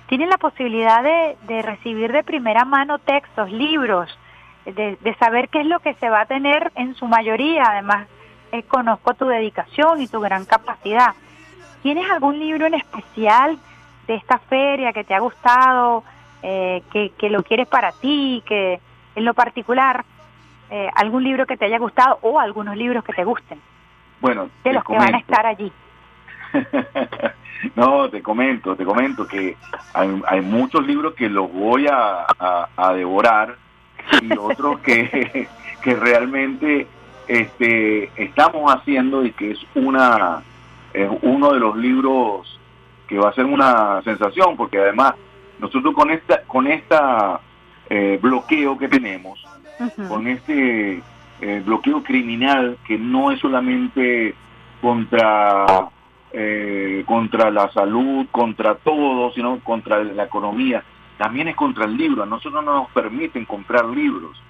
tienen 0.07 0.29
la 0.29 0.37
posibilidad 0.37 1.03
de, 1.03 1.37
de 1.43 1.61
recibir 1.61 2.11
de 2.11 2.23
primera 2.23 2.65
mano 2.65 2.99
textos, 2.99 3.51
libros, 3.51 4.17
de, 4.65 4.97
de 4.99 5.15
saber 5.15 5.47
qué 5.49 5.61
es 5.61 5.65
lo 5.67 5.79
que 5.79 5.93
se 5.95 6.09
va 6.09 6.21
a 6.21 6.25
tener 6.25 6.71
en 6.75 6.95
su 6.95 7.07
mayoría. 7.07 7.63
Además, 7.69 8.07
eh, 8.51 8.63
conozco 8.63 9.13
tu 9.13 9.25
dedicación 9.25 10.01
y 10.01 10.07
tu 10.07 10.19
gran 10.19 10.45
capacidad. 10.45 11.13
¿Tienes 11.83 12.09
algún 12.11 12.39
libro 12.39 12.65
en 12.67 12.75
especial 12.75 13.57
de 14.07 14.15
esta 14.15 14.37
feria 14.39 14.93
que 14.93 15.03
te 15.03 15.13
ha 15.13 15.19
gustado, 15.19 16.03
eh, 16.43 16.81
que, 16.91 17.11
que 17.17 17.29
lo 17.29 17.43
quieres 17.43 17.67
para 17.67 17.91
ti, 17.91 18.43
que 18.45 18.79
en 19.15 19.25
lo 19.25 19.33
particular, 19.33 20.03
eh, 20.69 20.89
algún 20.95 21.23
libro 21.23 21.45
que 21.45 21.57
te 21.57 21.65
haya 21.65 21.77
gustado 21.79 22.19
o 22.21 22.39
algunos 22.39 22.75
libros 22.77 23.03
que 23.03 23.13
te 23.13 23.23
gusten, 23.23 23.59
bueno, 24.21 24.49
de 24.63 24.73
los 24.73 24.83
que 24.83 24.93
van 24.93 25.01
a 25.01 25.05
comento. 25.07 25.31
estar 25.31 25.45
allí? 25.45 25.71
No, 27.75 28.09
te 28.09 28.23
comento, 28.23 28.75
te 28.75 28.83
comento 28.83 29.27
que 29.27 29.55
hay, 29.93 30.21
hay 30.27 30.41
muchos 30.41 30.83
libros 30.87 31.13
que 31.13 31.29
los 31.29 31.51
voy 31.53 31.85
a, 31.87 32.25
a- 32.39 32.67
a 32.75 32.93
devorar 32.93 33.55
y 34.19 34.35
otros 34.37 34.79
que, 34.79 35.47
que 35.83 35.95
realmente 35.95 36.87
este, 37.27 38.09
estamos 38.15 38.73
haciendo 38.73 39.23
y 39.23 39.31
que 39.33 39.51
es 39.51 39.59
una 39.75 40.41
es 40.93 41.09
uno 41.21 41.53
de 41.53 41.59
los 41.59 41.75
libros 41.77 42.59
que 43.07 43.17
va 43.17 43.29
a 43.29 43.33
ser 43.33 43.45
una 43.45 44.01
sensación 44.03 44.55
porque 44.55 44.79
además 44.79 45.15
nosotros 45.59 45.93
con 45.93 46.11
esta 46.11 46.43
con 46.43 46.67
esta 46.67 47.39
eh, 47.89 48.19
bloqueo 48.21 48.77
que 48.77 48.87
tenemos 48.87 49.43
con 50.07 50.27
este 50.27 51.01
eh, 51.41 51.63
bloqueo 51.65 52.03
criminal 52.03 52.77
que 52.87 52.97
no 52.97 53.31
es 53.31 53.39
solamente 53.39 54.35
contra 54.81 55.89
eh, 56.33 57.03
contra 57.05 57.51
la 57.51 57.69
salud, 57.71 58.25
contra 58.31 58.75
todo, 58.75 59.33
sino 59.33 59.59
contra 59.59 60.01
la 60.01 60.23
economía, 60.23 60.81
también 61.17 61.49
es 61.49 61.57
contra 61.57 61.83
el 61.85 61.97
libro. 61.97 62.23
A 62.23 62.25
nosotros 62.25 62.63
no 62.63 62.73
nos 62.73 62.89
permiten 62.91 63.43
comprar 63.43 63.85
libros. 63.85 64.41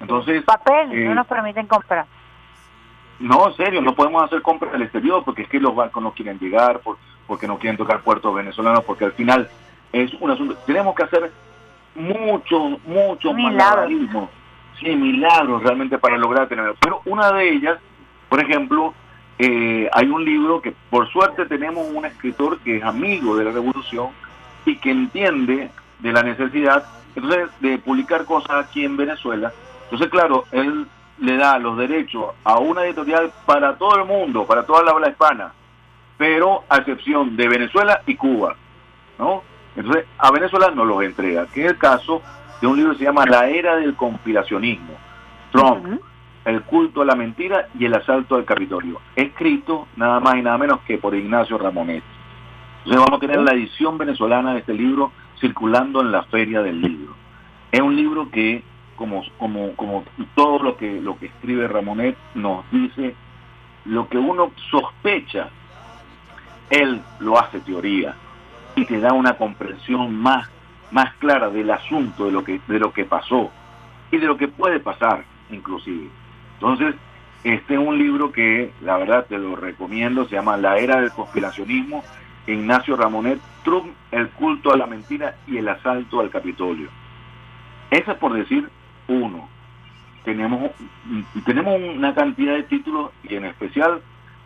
Entonces, 0.00 0.42
Papel, 0.44 0.92
eh, 0.92 1.04
no 1.04 1.14
nos 1.14 1.26
permiten 1.26 1.66
comprar. 1.66 2.06
No, 3.20 3.48
en 3.48 3.54
serio, 3.56 3.80
no 3.80 3.94
podemos 3.94 4.22
hacer 4.22 4.42
compras 4.42 4.72
del 4.72 4.82
exterior 4.82 5.22
porque 5.24 5.42
es 5.42 5.48
que 5.48 5.60
los 5.60 5.74
bancos 5.74 6.02
no 6.02 6.12
quieren 6.12 6.38
llegar, 6.38 6.80
por- 6.80 6.98
porque 7.26 7.46
no 7.46 7.58
quieren 7.58 7.76
tocar 7.76 8.00
puertos 8.02 8.34
venezolanos, 8.34 8.84
porque 8.84 9.04
al 9.06 9.12
final 9.12 9.48
es 9.92 10.12
un 10.20 10.30
asunto. 10.30 10.56
Tenemos 10.66 10.94
que 10.94 11.02
hacer 11.04 11.32
muchos, 11.94 12.78
muchos 12.84 13.34
malabarismos, 13.34 14.28
sí, 14.80 14.94
milagros 14.94 15.62
realmente 15.62 15.98
para 15.98 16.18
lograr 16.18 16.48
tenerlo. 16.48 16.74
Pero 16.80 17.00
una 17.06 17.32
de 17.32 17.50
ellas, 17.50 17.78
por 18.28 18.40
ejemplo, 18.40 18.94
eh, 19.38 19.88
hay 19.92 20.08
un 20.08 20.24
libro 20.24 20.60
que 20.62 20.74
por 20.90 21.08
suerte 21.10 21.46
tenemos 21.46 21.86
un 21.92 22.04
escritor 22.04 22.58
que 22.60 22.76
es 22.78 22.82
amigo 22.84 23.36
de 23.36 23.44
la 23.44 23.50
revolución 23.52 24.08
y 24.64 24.76
que 24.76 24.90
entiende 24.90 25.70
de 25.98 26.12
la 26.12 26.22
necesidad 26.22 26.84
entonces 27.14 27.48
de 27.60 27.78
publicar 27.78 28.24
cosas 28.26 28.66
aquí 28.66 28.84
en 28.84 28.96
Venezuela. 28.96 29.52
Entonces, 29.84 30.08
claro, 30.10 30.44
él 30.52 30.86
le 31.18 31.36
da 31.36 31.58
los 31.58 31.76
derechos 31.76 32.34
a 32.44 32.58
una 32.58 32.84
editorial 32.84 33.32
para 33.46 33.76
todo 33.76 33.96
el 33.96 34.04
mundo, 34.04 34.46
para 34.46 34.64
toda 34.64 34.82
la 34.82 34.92
habla 34.92 35.08
hispana, 35.08 35.52
pero 36.16 36.64
a 36.68 36.78
excepción 36.78 37.36
de 37.36 37.48
Venezuela 37.48 38.02
y 38.06 38.16
Cuba, 38.16 38.56
¿no? 39.18 39.42
Entonces, 39.76 40.06
a 40.18 40.30
Venezuela 40.30 40.70
no 40.74 40.84
los 40.84 41.02
entrega, 41.02 41.46
que 41.46 41.64
es 41.64 41.72
el 41.72 41.78
caso 41.78 42.22
de 42.60 42.66
un 42.66 42.76
libro 42.76 42.92
que 42.92 42.98
se 42.98 43.04
llama 43.04 43.26
La 43.26 43.48
Era 43.48 43.76
del 43.76 43.94
Conspiracionismo, 43.94 44.94
Trump, 45.52 46.00
el 46.44 46.62
culto 46.62 47.02
a 47.02 47.04
la 47.04 47.16
mentira 47.16 47.68
y 47.78 47.84
el 47.84 47.94
asalto 47.94 48.36
al 48.36 48.44
Capitolio, 48.44 49.00
escrito 49.14 49.88
nada 49.96 50.20
más 50.20 50.36
y 50.36 50.42
nada 50.42 50.56
menos 50.58 50.80
que 50.86 50.96
por 50.96 51.14
Ignacio 51.14 51.58
Ramonet. 51.58 52.04
Entonces 52.78 53.04
vamos 53.04 53.18
a 53.18 53.20
tener 53.20 53.40
la 53.40 53.52
edición 53.52 53.98
venezolana 53.98 54.52
de 54.52 54.60
este 54.60 54.72
libro 54.72 55.10
circulando 55.40 56.00
en 56.00 56.12
la 56.12 56.22
Feria 56.22 56.62
del 56.62 56.80
Libro. 56.80 57.14
Es 57.72 57.80
un 57.80 57.96
libro 57.96 58.30
que, 58.30 58.62
como, 58.96 59.22
como, 59.38 59.72
como 59.76 60.04
todo 60.34 60.62
lo 60.62 60.76
que, 60.76 61.00
lo 61.00 61.18
que 61.18 61.26
escribe 61.26 61.68
Ramonet, 61.68 62.16
nos 62.34 62.68
dice 62.70 63.14
lo 63.84 64.08
que 64.08 64.18
uno 64.18 64.50
sospecha, 64.70 65.48
él 66.70 67.00
lo 67.20 67.38
hace 67.38 67.60
teoría 67.60 68.14
y 68.74 68.84
te 68.84 68.98
da 68.98 69.12
una 69.12 69.34
comprensión 69.34 70.14
más, 70.14 70.48
más 70.90 71.14
clara 71.16 71.48
del 71.50 71.70
asunto, 71.70 72.26
de 72.26 72.32
lo, 72.32 72.42
que, 72.42 72.60
de 72.66 72.78
lo 72.78 72.92
que 72.92 73.04
pasó 73.04 73.50
y 74.10 74.18
de 74.18 74.26
lo 74.26 74.36
que 74.36 74.48
puede 74.48 74.80
pasar, 74.80 75.24
inclusive. 75.50 76.08
Entonces, 76.54 76.94
este 77.44 77.74
es 77.74 77.80
un 77.80 77.98
libro 77.98 78.32
que 78.32 78.72
la 78.82 78.96
verdad 78.96 79.26
te 79.28 79.38
lo 79.38 79.54
recomiendo, 79.54 80.26
se 80.26 80.34
llama 80.34 80.56
La 80.56 80.78
Era 80.78 81.00
del 81.00 81.12
Conspiracionismo, 81.12 82.02
Ignacio 82.46 82.96
Ramonet, 82.96 83.40
Trump, 83.64 83.94
el 84.10 84.28
culto 84.30 84.72
a 84.72 84.76
la 84.76 84.86
mentira 84.86 85.36
y 85.46 85.58
el 85.58 85.68
asalto 85.68 86.20
al 86.20 86.30
Capitolio. 86.30 86.88
Ese 87.90 88.12
es 88.12 88.18
por 88.18 88.32
decir 88.32 88.68
uno. 89.08 89.48
Tenemos, 90.24 90.70
tenemos 91.44 91.80
una 91.80 92.14
cantidad 92.14 92.54
de 92.54 92.64
títulos 92.64 93.12
y 93.22 93.36
en 93.36 93.44
especial 93.44 94.00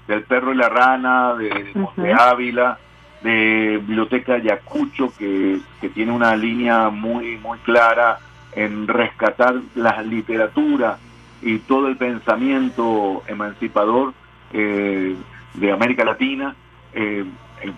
del 0.06 0.22
perro 0.24 0.52
y 0.52 0.56
la 0.56 0.68
rana, 0.68 1.34
de 1.34 1.70
Monte 1.74 2.12
Ávila, 2.12 2.78
de 3.22 3.78
Biblioteca 3.86 4.38
Yacucho, 4.38 5.12
que, 5.16 5.58
que 5.80 5.88
tiene 5.88 6.12
una 6.12 6.36
línea 6.36 6.90
muy, 6.90 7.36
muy 7.38 7.58
clara 7.60 8.18
en 8.52 8.88
rescatar 8.88 9.54
la 9.74 10.02
literatura 10.02 10.98
y 11.42 11.58
todo 11.58 11.88
el 11.88 11.96
pensamiento 11.96 13.22
emancipador 13.26 14.12
eh, 14.52 15.16
de 15.54 15.72
América 15.72 16.04
Latina. 16.04 16.54
Eh, 16.92 17.24
eh, 17.62 17.72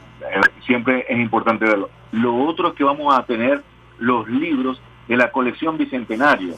siempre 0.65 1.05
es 1.09 1.19
importante 1.19 1.65
verlo. 1.65 1.91
Lo 2.13 2.37
otro 2.37 2.69
es 2.69 2.75
que 2.75 2.85
vamos 2.85 3.17
a 3.17 3.25
tener 3.25 3.63
los 3.99 4.29
libros 4.29 4.81
de 5.09 5.17
la 5.17 5.31
colección 5.31 5.77
Bicentenario. 5.77 6.55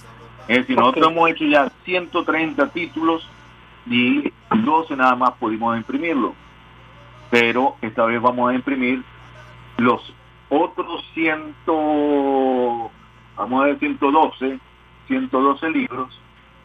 Es 0.48 0.58
decir, 0.58 0.76
nosotros 0.76 1.10
hemos 1.10 1.30
hecho 1.30 1.44
ya 1.44 1.70
130 1.84 2.68
títulos 2.68 3.28
y 3.86 4.32
12 4.50 4.96
nada 4.96 5.14
más 5.16 5.32
pudimos 5.32 5.76
imprimirlo. 5.76 6.34
Pero 7.30 7.76
esta 7.80 8.04
vez 8.04 8.20
vamos 8.20 8.50
a 8.50 8.54
imprimir 8.54 9.02
los 9.78 10.12
otros 10.48 11.04
100, 11.14 11.54
vamos 11.66 13.62
a 13.62 13.64
ver, 13.64 13.78
112, 13.78 14.58
112 15.08 15.70
libros, 15.70 16.20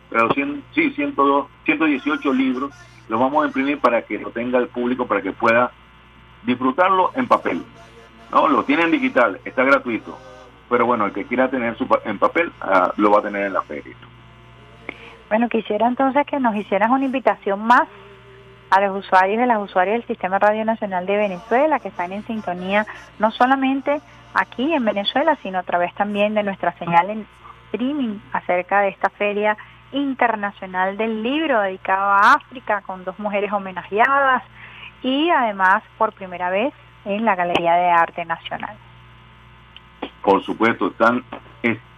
pero 0.10 0.32
100, 0.34 0.64
sí, 0.76 0.92
102, 0.92 1.48
118 1.66 2.34
libros, 2.34 2.72
los 3.08 3.20
vamos 3.20 3.44
a 3.44 3.48
imprimir 3.48 3.80
para 3.80 4.02
que 4.04 4.20
lo 4.20 4.30
tenga 4.32 4.60
el 4.60 4.68
público, 4.68 5.08
para 5.08 5.22
que 5.22 5.32
pueda 5.32 5.72
disfrutarlo 6.44 7.12
en 7.16 7.28
papel. 7.28 7.64
No, 8.32 8.48
lo 8.48 8.64
tiene 8.64 8.84
en 8.84 8.92
digital, 8.92 9.40
está 9.44 9.64
gratuito. 9.64 10.18
Pero 10.70 10.86
bueno, 10.86 11.06
el 11.06 11.14
que 11.14 11.26
quiera 11.26 11.50
tener 11.50 11.78
su 11.78 11.88
en 12.06 12.20
papel 12.20 12.52
ah, 12.62 12.94
lo 12.98 13.12
va 13.12 13.20
a 13.20 13.24
tener 13.24 13.46
en 13.46 13.54
la 13.54 13.62
feria. 13.64 13.96
Bueno, 15.30 15.50
quisiera 15.50 15.88
entonces 15.88 16.26
que 16.26 16.40
nos 16.40 16.56
hicieras 16.56 16.90
una 16.90 17.06
invitación 17.06 17.62
más 17.62 17.88
a 18.70 18.82
los 18.82 19.06
usuarios 19.06 19.44
y 19.44 19.46
las 19.46 19.60
usuarias 19.60 19.98
del 19.98 20.08
Sistema 20.08 20.40
Radio 20.40 20.64
Nacional 20.66 21.06
de 21.06 21.18
Venezuela 21.18 21.80
que 21.80 21.88
están 21.88 22.12
en 22.12 22.26
sintonía 22.26 22.86
no 23.18 23.32
solamente 23.32 24.02
aquí 24.34 24.74
en 24.74 24.86
Venezuela, 24.86 25.38
sino 25.42 25.60
a 25.60 25.64
través 25.64 25.94
también 25.96 26.34
de 26.36 26.44
nuestra 26.44 26.72
señal 26.74 27.10
en 27.10 27.28
streaming 27.72 28.20
acerca 28.32 28.82
de 28.82 28.90
esta 28.90 29.10
feria 29.10 29.58
internacional 29.92 30.98
del 30.98 31.24
libro 31.24 31.62
dedicado 31.62 32.12
a 32.12 32.34
África 32.34 32.82
con 32.82 33.04
dos 33.04 33.18
mujeres 33.18 33.52
homenajeadas 33.52 34.44
y 35.02 35.30
además 35.30 35.84
por 35.98 36.14
primera 36.14 36.50
vez 36.50 36.74
en 37.06 37.26
la 37.26 37.36
Galería 37.36 37.74
de 37.74 37.90
Arte 37.90 38.26
Nacional. 38.26 38.76
Por 40.22 40.44
supuesto, 40.44 40.88
están, 40.88 41.24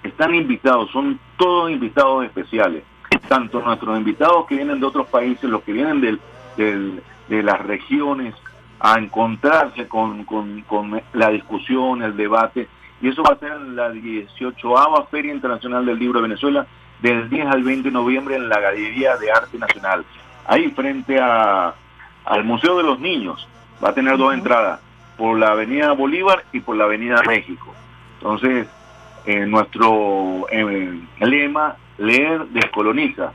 están 0.03 0.35
invitados, 0.35 0.89
son 0.91 1.19
todos 1.37 1.71
invitados 1.71 2.25
especiales, 2.25 2.83
tanto 3.27 3.61
nuestros 3.61 3.97
invitados 3.97 4.45
que 4.47 4.55
vienen 4.55 4.79
de 4.79 4.85
otros 4.85 5.07
países, 5.07 5.49
los 5.49 5.63
que 5.63 5.73
vienen 5.73 6.01
del, 6.01 7.01
de 7.27 7.43
las 7.43 7.59
regiones, 7.61 8.35
a 8.79 8.97
encontrarse 8.97 9.87
con, 9.87 10.25
con, 10.25 10.61
con, 10.61 11.01
la 11.13 11.29
discusión, 11.29 12.01
el 12.01 12.17
debate, 12.17 12.67
y 13.01 13.09
eso 13.09 13.23
va 13.23 13.33
a 13.33 13.39
ser 13.39 13.51
en 13.51 13.75
la 13.75 13.89
18 13.89 15.07
Feria 15.09 15.33
Internacional 15.33 15.85
del 15.85 15.99
Libro 15.99 16.19
de 16.19 16.27
Venezuela, 16.27 16.65
del 16.99 17.29
10 17.29 17.47
al 17.47 17.63
20 17.63 17.89
de 17.89 17.93
noviembre 17.93 18.35
en 18.35 18.49
la 18.49 18.59
Galería 18.59 19.17
de 19.17 19.31
Arte 19.31 19.57
Nacional, 19.57 20.05
ahí 20.45 20.69
frente 20.71 21.19
a, 21.19 21.73
al 22.25 22.43
Museo 22.43 22.77
de 22.77 22.83
los 22.83 22.99
Niños, 22.99 23.47
va 23.83 23.89
a 23.89 23.93
tener 23.93 24.17
dos 24.17 24.33
entradas, 24.33 24.79
por 25.17 25.37
la 25.37 25.51
Avenida 25.51 25.91
Bolívar 25.91 26.45
y 26.51 26.61
por 26.61 26.75
la 26.75 26.85
Avenida 26.85 27.21
México. 27.27 27.75
Entonces, 28.21 28.67
eh, 29.25 29.45
nuestro 29.47 30.47
eh, 30.51 30.99
lema, 31.21 31.75
leer 31.97 32.45
descoloniza, 32.49 33.33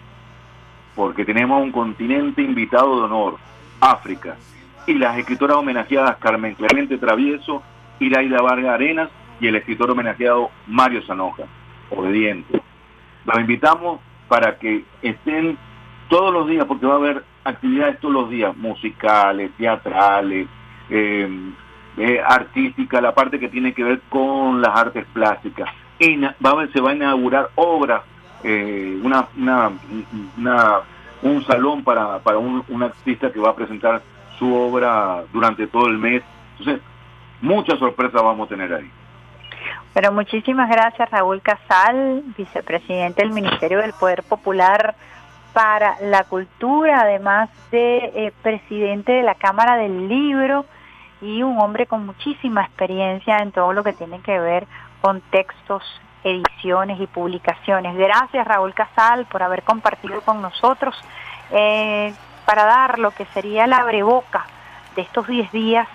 porque 0.94 1.24
tenemos 1.24 1.60
un 1.60 1.72
continente 1.72 2.40
invitado 2.40 2.96
de 2.98 3.04
honor, 3.04 3.36
África, 3.80 4.36
y 4.86 4.94
las 4.94 5.18
escritoras 5.18 5.56
homenajeadas 5.56 6.16
Carmen 6.18 6.54
Clemente 6.54 6.98
Travieso, 6.98 7.64
Iraida 7.98 8.40
Vargas 8.40 8.74
Arenas 8.74 9.08
y 9.40 9.48
el 9.48 9.56
escritor 9.56 9.90
homenajeado 9.90 10.50
Mario 10.68 11.02
Zanoja, 11.02 11.44
obediente. 11.90 12.60
Los 13.24 13.40
invitamos 13.40 14.00
para 14.28 14.56
que 14.56 14.84
estén 15.02 15.58
todos 16.08 16.32
los 16.32 16.48
días, 16.48 16.64
porque 16.66 16.86
va 16.86 16.94
a 16.94 16.98
haber 16.98 17.24
actividades 17.42 17.98
todos 17.98 18.14
los 18.14 18.30
días, 18.30 18.56
musicales, 18.56 19.50
teatrales, 19.58 20.46
eh, 20.90 21.28
eh, 21.97 22.20
artística, 22.24 23.01
la 23.01 23.14
parte 23.14 23.39
que 23.39 23.48
tiene 23.48 23.73
que 23.73 23.85
ver 23.85 24.01
con 24.09 24.60
las 24.60 24.77
artes 24.77 25.06
plásticas. 25.12 25.68
Y 25.98 26.20
se 26.73 26.81
va 26.81 26.90
a 26.90 26.94
inaugurar 26.94 27.48
obras, 27.55 28.02
eh, 28.44 29.01
una, 29.02 29.27
una, 29.36 29.70
un 31.23 31.44
salón 31.47 31.82
para, 31.82 32.18
para 32.18 32.39
un, 32.39 32.62
un 32.68 32.82
artista 32.82 33.32
que 33.32 33.40
va 33.40 33.51
a 33.51 33.56
presentar 33.56 34.02
su 34.39 34.55
obra 34.55 35.24
durante 35.32 35.66
todo 35.66 35.86
el 35.86 35.98
mes. 35.98 36.23
Entonces, 36.59 36.82
muchas 37.40 37.78
sorpresas 37.78 38.23
vamos 38.23 38.47
a 38.47 38.48
tener 38.51 38.73
ahí. 38.74 38.90
Pero 39.94 40.12
muchísimas 40.12 40.68
gracias 40.68 41.10
Raúl 41.10 41.40
Casal, 41.40 42.23
vicepresidente 42.36 43.23
del 43.23 43.32
Ministerio 43.32 43.78
del 43.78 43.94
Poder 43.94 44.23
Popular 44.23 44.94
para 45.55 45.97
la 46.02 46.24
Cultura, 46.24 47.01
además 47.01 47.48
de 47.70 48.12
eh, 48.14 48.32
presidente 48.43 49.12
de 49.12 49.23
la 49.23 49.35
Cámara 49.35 49.78
del 49.78 50.06
Libro 50.06 50.66
y 51.20 51.43
un 51.43 51.59
hombre 51.59 51.86
con 51.86 52.06
muchísima 52.06 52.64
experiencia 52.64 53.38
en 53.38 53.52
todo 53.52 53.72
lo 53.72 53.82
que 53.82 53.93
tiene 53.93 54.20
que 54.20 54.38
ver 54.38 54.66
con 55.01 55.20
textos, 55.30 55.82
ediciones 56.24 57.01
y 57.01 57.06
publicaciones. 57.06 57.97
Gracias 57.97 58.47
Raúl 58.47 58.74
Casal 58.74 59.26
por 59.26 59.43
haber 59.43 59.62
compartido 59.62 60.20
con 60.22 60.43
nosotros 60.43 60.94
eh, 61.51 62.12
para 62.44 62.64
dar 62.64 62.98
lo 62.98 63.10
que 63.12 63.24
sería 63.26 63.66
la 63.66 63.78
abreboca 63.78 64.47
de 64.94 65.02
estos 65.02 65.26
10 65.26 65.52
días 65.52 65.88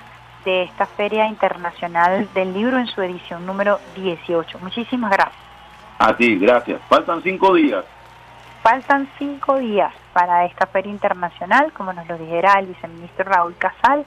de 0.45 0.63
esta 0.63 0.85
Feria 0.85 1.27
Internacional 1.27 2.27
del 2.33 2.53
Libro 2.53 2.77
en 2.77 2.87
su 2.87 3.01
edición 3.01 3.45
número 3.45 3.79
18. 3.95 4.59
Muchísimas 4.59 5.11
gracias. 5.11 5.41
A 5.99 6.15
ti, 6.15 6.35
gracias. 6.37 6.81
Faltan 6.89 7.21
cinco 7.21 7.53
días. 7.53 7.85
Faltan 8.63 9.07
cinco 9.17 9.57
días 9.57 9.93
para 10.13 10.45
esta 10.45 10.65
feria 10.67 10.91
internacional, 10.91 11.71
como 11.73 11.93
nos 11.93 12.07
lo 12.07 12.17
dijera 12.17 12.53
el 12.59 12.67
viceministro 12.67 13.25
Raúl 13.25 13.55
Casal, 13.57 14.05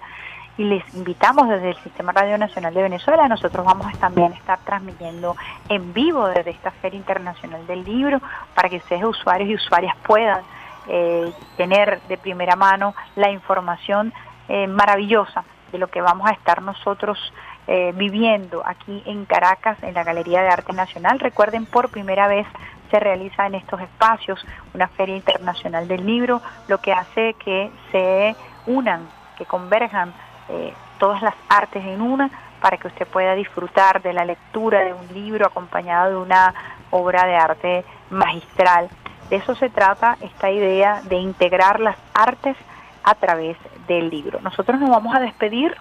y 0.56 0.64
les 0.64 0.94
invitamos 0.94 1.48
desde 1.48 1.70
el 1.70 1.76
Sistema 1.82 2.12
Radio 2.12 2.38
Nacional 2.38 2.72
de 2.74 2.82
Venezuela. 2.82 3.28
Nosotros 3.28 3.64
vamos 3.64 3.86
a 3.86 3.98
también 3.98 4.32
estar 4.32 4.58
transmitiendo 4.60 5.36
en 5.68 5.92
vivo 5.92 6.28
desde 6.28 6.50
esta 6.50 6.70
Feria 6.70 6.98
Internacional 6.98 7.66
del 7.66 7.84
Libro 7.84 8.20
para 8.54 8.68
que 8.68 8.76
ustedes, 8.76 9.04
usuarios 9.04 9.50
y 9.50 9.54
usuarias, 9.54 9.96
puedan 10.06 10.42
eh, 10.88 11.32
tener 11.56 12.00
de 12.02 12.18
primera 12.18 12.56
mano 12.56 12.94
la 13.16 13.30
información 13.30 14.12
eh, 14.48 14.66
maravillosa 14.66 15.44
de 15.72 15.78
lo 15.78 15.88
que 15.88 16.00
vamos 16.00 16.28
a 16.28 16.34
estar 16.34 16.62
nosotros 16.62 17.18
eh, 17.66 17.92
viviendo 17.96 18.62
aquí 18.64 19.02
en 19.06 19.24
Caracas, 19.24 19.82
en 19.82 19.94
la 19.94 20.04
Galería 20.04 20.42
de 20.42 20.48
Arte 20.48 20.72
Nacional. 20.72 21.18
Recuerden, 21.18 21.66
por 21.66 21.88
primera 21.88 22.28
vez 22.28 22.46
se 22.90 23.00
realiza 23.00 23.46
en 23.46 23.56
estos 23.56 23.80
espacios 23.80 24.44
una 24.72 24.86
feria 24.86 25.16
internacional 25.16 25.88
del 25.88 26.06
libro, 26.06 26.42
lo 26.68 26.78
que 26.78 26.92
hace 26.92 27.34
que 27.42 27.70
se 27.90 28.36
unan, 28.66 29.08
que 29.36 29.46
converjan 29.46 30.12
eh, 30.48 30.72
todas 30.98 31.22
las 31.22 31.34
artes 31.48 31.84
en 31.84 32.00
una 32.00 32.30
para 32.60 32.76
que 32.76 32.88
usted 32.88 33.06
pueda 33.06 33.34
disfrutar 33.34 34.02
de 34.02 34.12
la 34.12 34.24
lectura 34.24 34.84
de 34.84 34.92
un 34.92 35.06
libro 35.12 35.46
acompañado 35.46 36.10
de 36.10 36.16
una 36.16 36.54
obra 36.90 37.26
de 37.26 37.36
arte 37.36 37.84
magistral. 38.10 38.88
De 39.28 39.36
eso 39.36 39.54
se 39.54 39.68
trata 39.68 40.16
esta 40.20 40.50
idea 40.50 41.02
de 41.02 41.16
integrar 41.16 41.80
las 41.80 41.96
artes 42.14 42.56
a 43.02 43.14
través 43.14 43.56
del 43.86 44.08
libro. 44.08 44.40
Nosotros 44.40 44.80
nos 44.80 44.90
vamos 44.90 45.14
a 45.14 45.20
despedir 45.20 45.76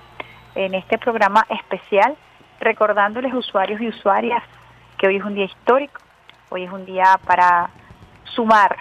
en 0.55 0.73
este 0.73 0.97
programa 0.97 1.45
especial 1.49 2.15
recordándoles 2.59 3.33
usuarios 3.33 3.81
y 3.81 3.87
usuarias 3.87 4.43
que 4.97 5.07
hoy 5.07 5.17
es 5.17 5.23
un 5.23 5.35
día 5.35 5.45
histórico, 5.45 5.99
Hoy 6.53 6.65
es 6.65 6.71
un 6.71 6.85
día 6.85 7.19
para 7.25 7.71
sumar 8.25 8.77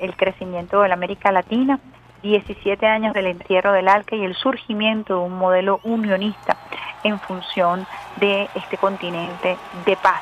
el 0.00 0.16
crecimiento 0.16 0.80
de 0.80 0.88
la 0.88 0.94
América 0.94 1.30
Latina, 1.30 1.78
17 2.26 2.84
años 2.86 3.14
del 3.14 3.26
entierro 3.26 3.72
del 3.72 3.86
ALCA 3.86 4.16
y 4.16 4.24
el 4.24 4.34
surgimiento 4.34 5.14
de 5.14 5.20
un 5.20 5.38
modelo 5.38 5.80
unionista 5.84 6.56
en 7.04 7.20
función 7.20 7.86
de 8.16 8.48
este 8.54 8.76
continente 8.78 9.56
de 9.84 9.96
paz 9.96 10.20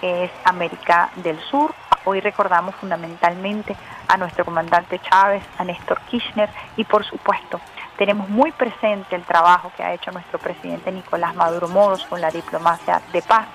que 0.00 0.24
es 0.24 0.30
América 0.44 1.10
del 1.16 1.38
Sur. 1.40 1.74
Hoy 2.04 2.20
recordamos 2.20 2.74
fundamentalmente 2.76 3.76
a 4.08 4.16
nuestro 4.16 4.44
comandante 4.44 4.98
Chávez, 4.98 5.42
a 5.58 5.64
Néstor 5.64 6.00
Kirchner 6.10 6.48
y 6.76 6.84
por 6.84 7.04
supuesto 7.04 7.60
tenemos 7.98 8.30
muy 8.30 8.50
presente 8.52 9.14
el 9.14 9.22
trabajo 9.22 9.70
que 9.76 9.82
ha 9.82 9.92
hecho 9.92 10.10
nuestro 10.10 10.38
presidente 10.38 10.90
Nicolás 10.90 11.34
Maduro 11.34 11.68
Moros 11.68 12.04
con 12.06 12.20
la 12.20 12.30
diplomacia 12.30 13.02
de 13.12 13.20
paz 13.20 13.46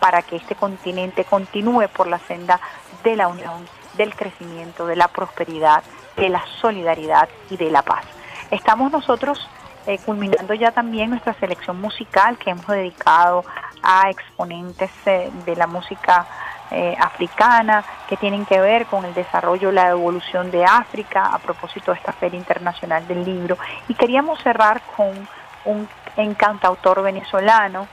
para 0.00 0.22
que 0.22 0.36
este 0.36 0.54
continente 0.54 1.24
continúe 1.24 1.86
por 1.94 2.06
la 2.06 2.18
senda 2.18 2.58
de 3.04 3.14
la 3.14 3.28
unión 3.28 3.68
del 3.96 4.14
crecimiento, 4.14 4.86
de 4.86 4.96
la 4.96 5.08
prosperidad, 5.08 5.82
de 6.16 6.28
la 6.28 6.44
solidaridad 6.60 7.28
y 7.50 7.56
de 7.56 7.70
la 7.70 7.82
paz. 7.82 8.04
Estamos 8.50 8.92
nosotros 8.92 9.48
eh, 9.86 9.98
culminando 9.98 10.54
ya 10.54 10.70
también 10.70 11.10
nuestra 11.10 11.34
selección 11.34 11.80
musical 11.80 12.38
que 12.38 12.50
hemos 12.50 12.66
dedicado 12.68 13.44
a 13.82 14.10
exponentes 14.10 14.90
eh, 15.06 15.28
de 15.44 15.56
la 15.56 15.66
música 15.66 16.24
eh, 16.70 16.94
africana 17.00 17.84
que 18.08 18.16
tienen 18.16 18.46
que 18.46 18.60
ver 18.60 18.86
con 18.86 19.04
el 19.04 19.12
desarrollo, 19.12 19.72
la 19.72 19.88
evolución 19.88 20.52
de 20.52 20.64
África 20.64 21.24
a 21.34 21.38
propósito 21.38 21.90
de 21.90 21.98
esta 21.98 22.12
Feria 22.12 22.38
Internacional 22.38 23.08
del 23.08 23.24
Libro. 23.24 23.58
Y 23.88 23.94
queríamos 23.94 24.40
cerrar 24.40 24.80
con 24.96 25.28
un 25.64 25.88
encantautor 26.16 27.02
venezolano 27.02 27.88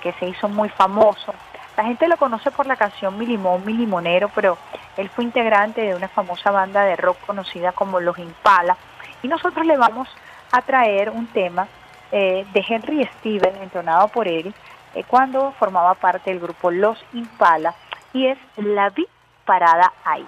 que 0.00 0.12
se 0.18 0.26
hizo 0.26 0.48
muy 0.48 0.68
famoso. 0.68 1.32
La 1.80 1.86
gente 1.86 2.08
lo 2.08 2.18
conoce 2.18 2.50
por 2.50 2.66
la 2.66 2.76
canción 2.76 3.16
Milimón, 3.16 3.64
Milimonero, 3.64 4.28
pero 4.34 4.58
él 4.98 5.08
fue 5.08 5.24
integrante 5.24 5.80
de 5.80 5.94
una 5.94 6.08
famosa 6.08 6.50
banda 6.50 6.84
de 6.84 6.94
rock 6.94 7.16
conocida 7.24 7.72
como 7.72 8.00
Los 8.00 8.18
Impala. 8.18 8.76
Y 9.22 9.28
nosotros 9.28 9.64
le 9.64 9.78
vamos 9.78 10.06
a 10.52 10.60
traer 10.60 11.08
un 11.08 11.26
tema 11.28 11.68
eh, 12.12 12.44
de 12.52 12.64
Henry 12.68 13.08
Steven, 13.16 13.56
entonado 13.62 14.08
por 14.08 14.28
él, 14.28 14.52
eh, 14.94 15.04
cuando 15.04 15.52
formaba 15.52 15.94
parte 15.94 16.28
del 16.28 16.40
grupo 16.40 16.70
Los 16.70 17.02
Impala, 17.14 17.74
y 18.12 18.26
es 18.26 18.36
La 18.56 18.90
Vi 18.90 19.08
Parada 19.46 19.90
Ahí. 20.04 20.26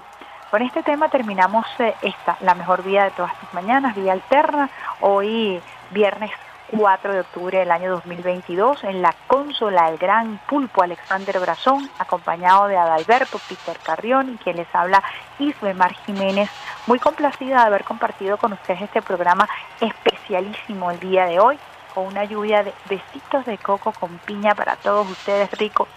Con 0.50 0.62
este 0.62 0.82
tema 0.82 1.10
terminamos 1.10 1.66
eh, 1.80 1.94
esta, 2.00 2.38
la 2.40 2.54
mejor 2.54 2.82
vida 2.82 3.04
de 3.04 3.10
todas 3.10 3.34
las 3.42 3.52
mañanas, 3.52 3.94
vía 3.94 4.14
alterna, 4.14 4.70
hoy 5.02 5.60
viernes 5.90 6.30
4 6.76 7.12
de 7.12 7.20
octubre 7.20 7.58
del 7.58 7.70
año 7.70 7.90
2022 7.90 8.84
en 8.84 9.02
la 9.02 9.14
consola 9.26 9.90
el 9.90 9.98
gran 9.98 10.38
pulpo 10.48 10.82
Alexander 10.82 11.38
Brazón, 11.38 11.88
acompañado 11.98 12.66
de 12.66 12.78
Adalberto 12.78 13.38
Peter 13.46 13.78
Carrión 13.78 14.32
y 14.32 14.36
quien 14.38 14.56
les 14.56 14.74
habla 14.74 15.02
Isbemar 15.38 15.92
Jiménez, 16.06 16.48
muy 16.86 16.98
complacida 16.98 17.60
de 17.60 17.66
haber 17.66 17.84
compartido 17.84 18.38
con 18.38 18.54
ustedes 18.54 18.82
este 18.82 19.02
programa 19.02 19.46
especialísimo 19.80 20.90
el 20.90 20.98
día 20.98 21.26
de 21.26 21.40
hoy, 21.40 21.58
con 21.94 22.06
una 22.06 22.24
lluvia 22.24 22.62
de 22.62 22.72
besitos 22.88 23.44
de 23.44 23.58
coco 23.58 23.92
con 23.92 24.16
piña 24.18 24.54
para 24.54 24.76
todos 24.76 25.08
ustedes, 25.10 25.50
rico, 25.58 25.88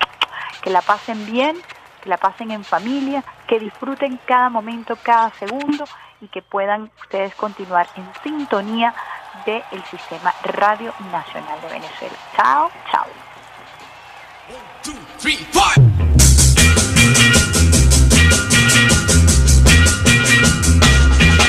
que 0.61 0.69
la 0.71 0.81
pasen 0.81 1.25
bien, 1.25 1.55
que 2.01 2.09
la 2.09 2.17
pasen 2.17 2.51
en 2.51 2.65
familia, 2.65 3.23
que 3.47 3.59
disfruten 3.59 4.19
cada 4.25 4.49
momento, 4.49 4.97
cada 5.01 5.31
segundo 5.31 5.85
y 6.19 6.27
que 6.27 6.41
puedan 6.41 6.91
ustedes 7.01 7.33
continuar 7.35 7.87
en 7.95 8.05
sintonía 8.23 8.93
del 9.45 9.83
Sistema 9.91 10.33
Radio 10.43 10.91
Nacional 11.11 11.61
de 11.61 11.67
Venezuela. 11.67 12.15
Chao, 12.35 12.71
chao. 12.91 13.05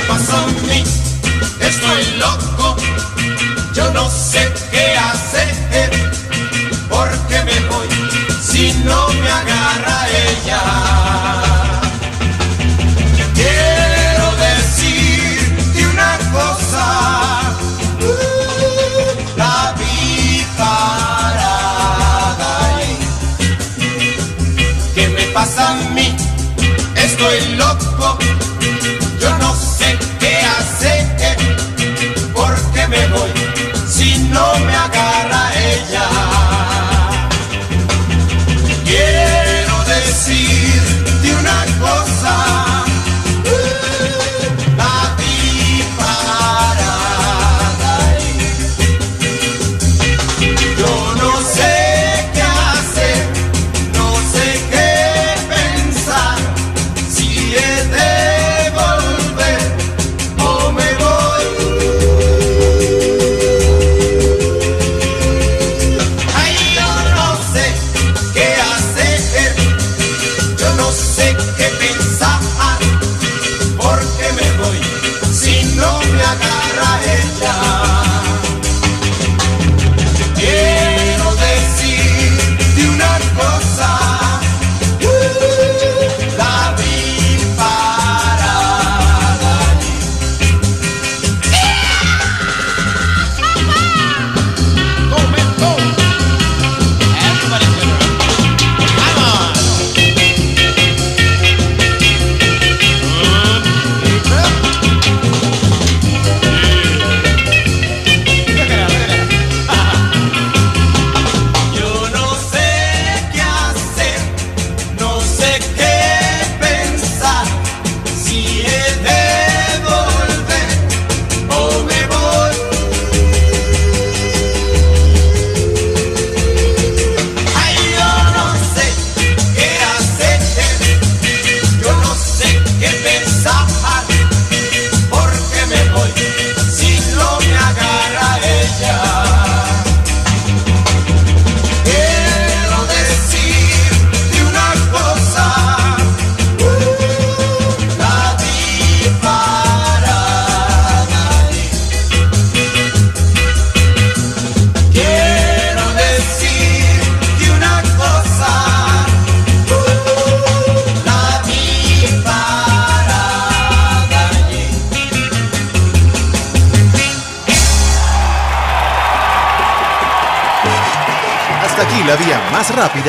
Pasa 0.09 0.47
mí, 0.66 0.85
estoy 1.60 2.05
loco, 2.18 2.77
yo 3.73 3.90
no 3.93 4.10
sé 4.10 4.52
qué 4.70 4.97
hacer, 4.97 5.90
porque 6.90 7.43
me 7.44 7.60
voy 7.68 7.89
si 8.43 8.73
no 8.85 9.09
me 9.09 9.28
agarra 9.28 10.05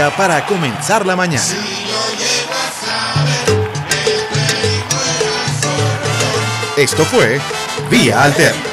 para 0.06 0.46
comenzar 0.46 1.08
la 1.08 1.16
mañana. 1.16 1.44
Esto 6.78 7.04
fue 7.04 7.42
Vía 7.90 8.22
Alterna. 8.22 8.67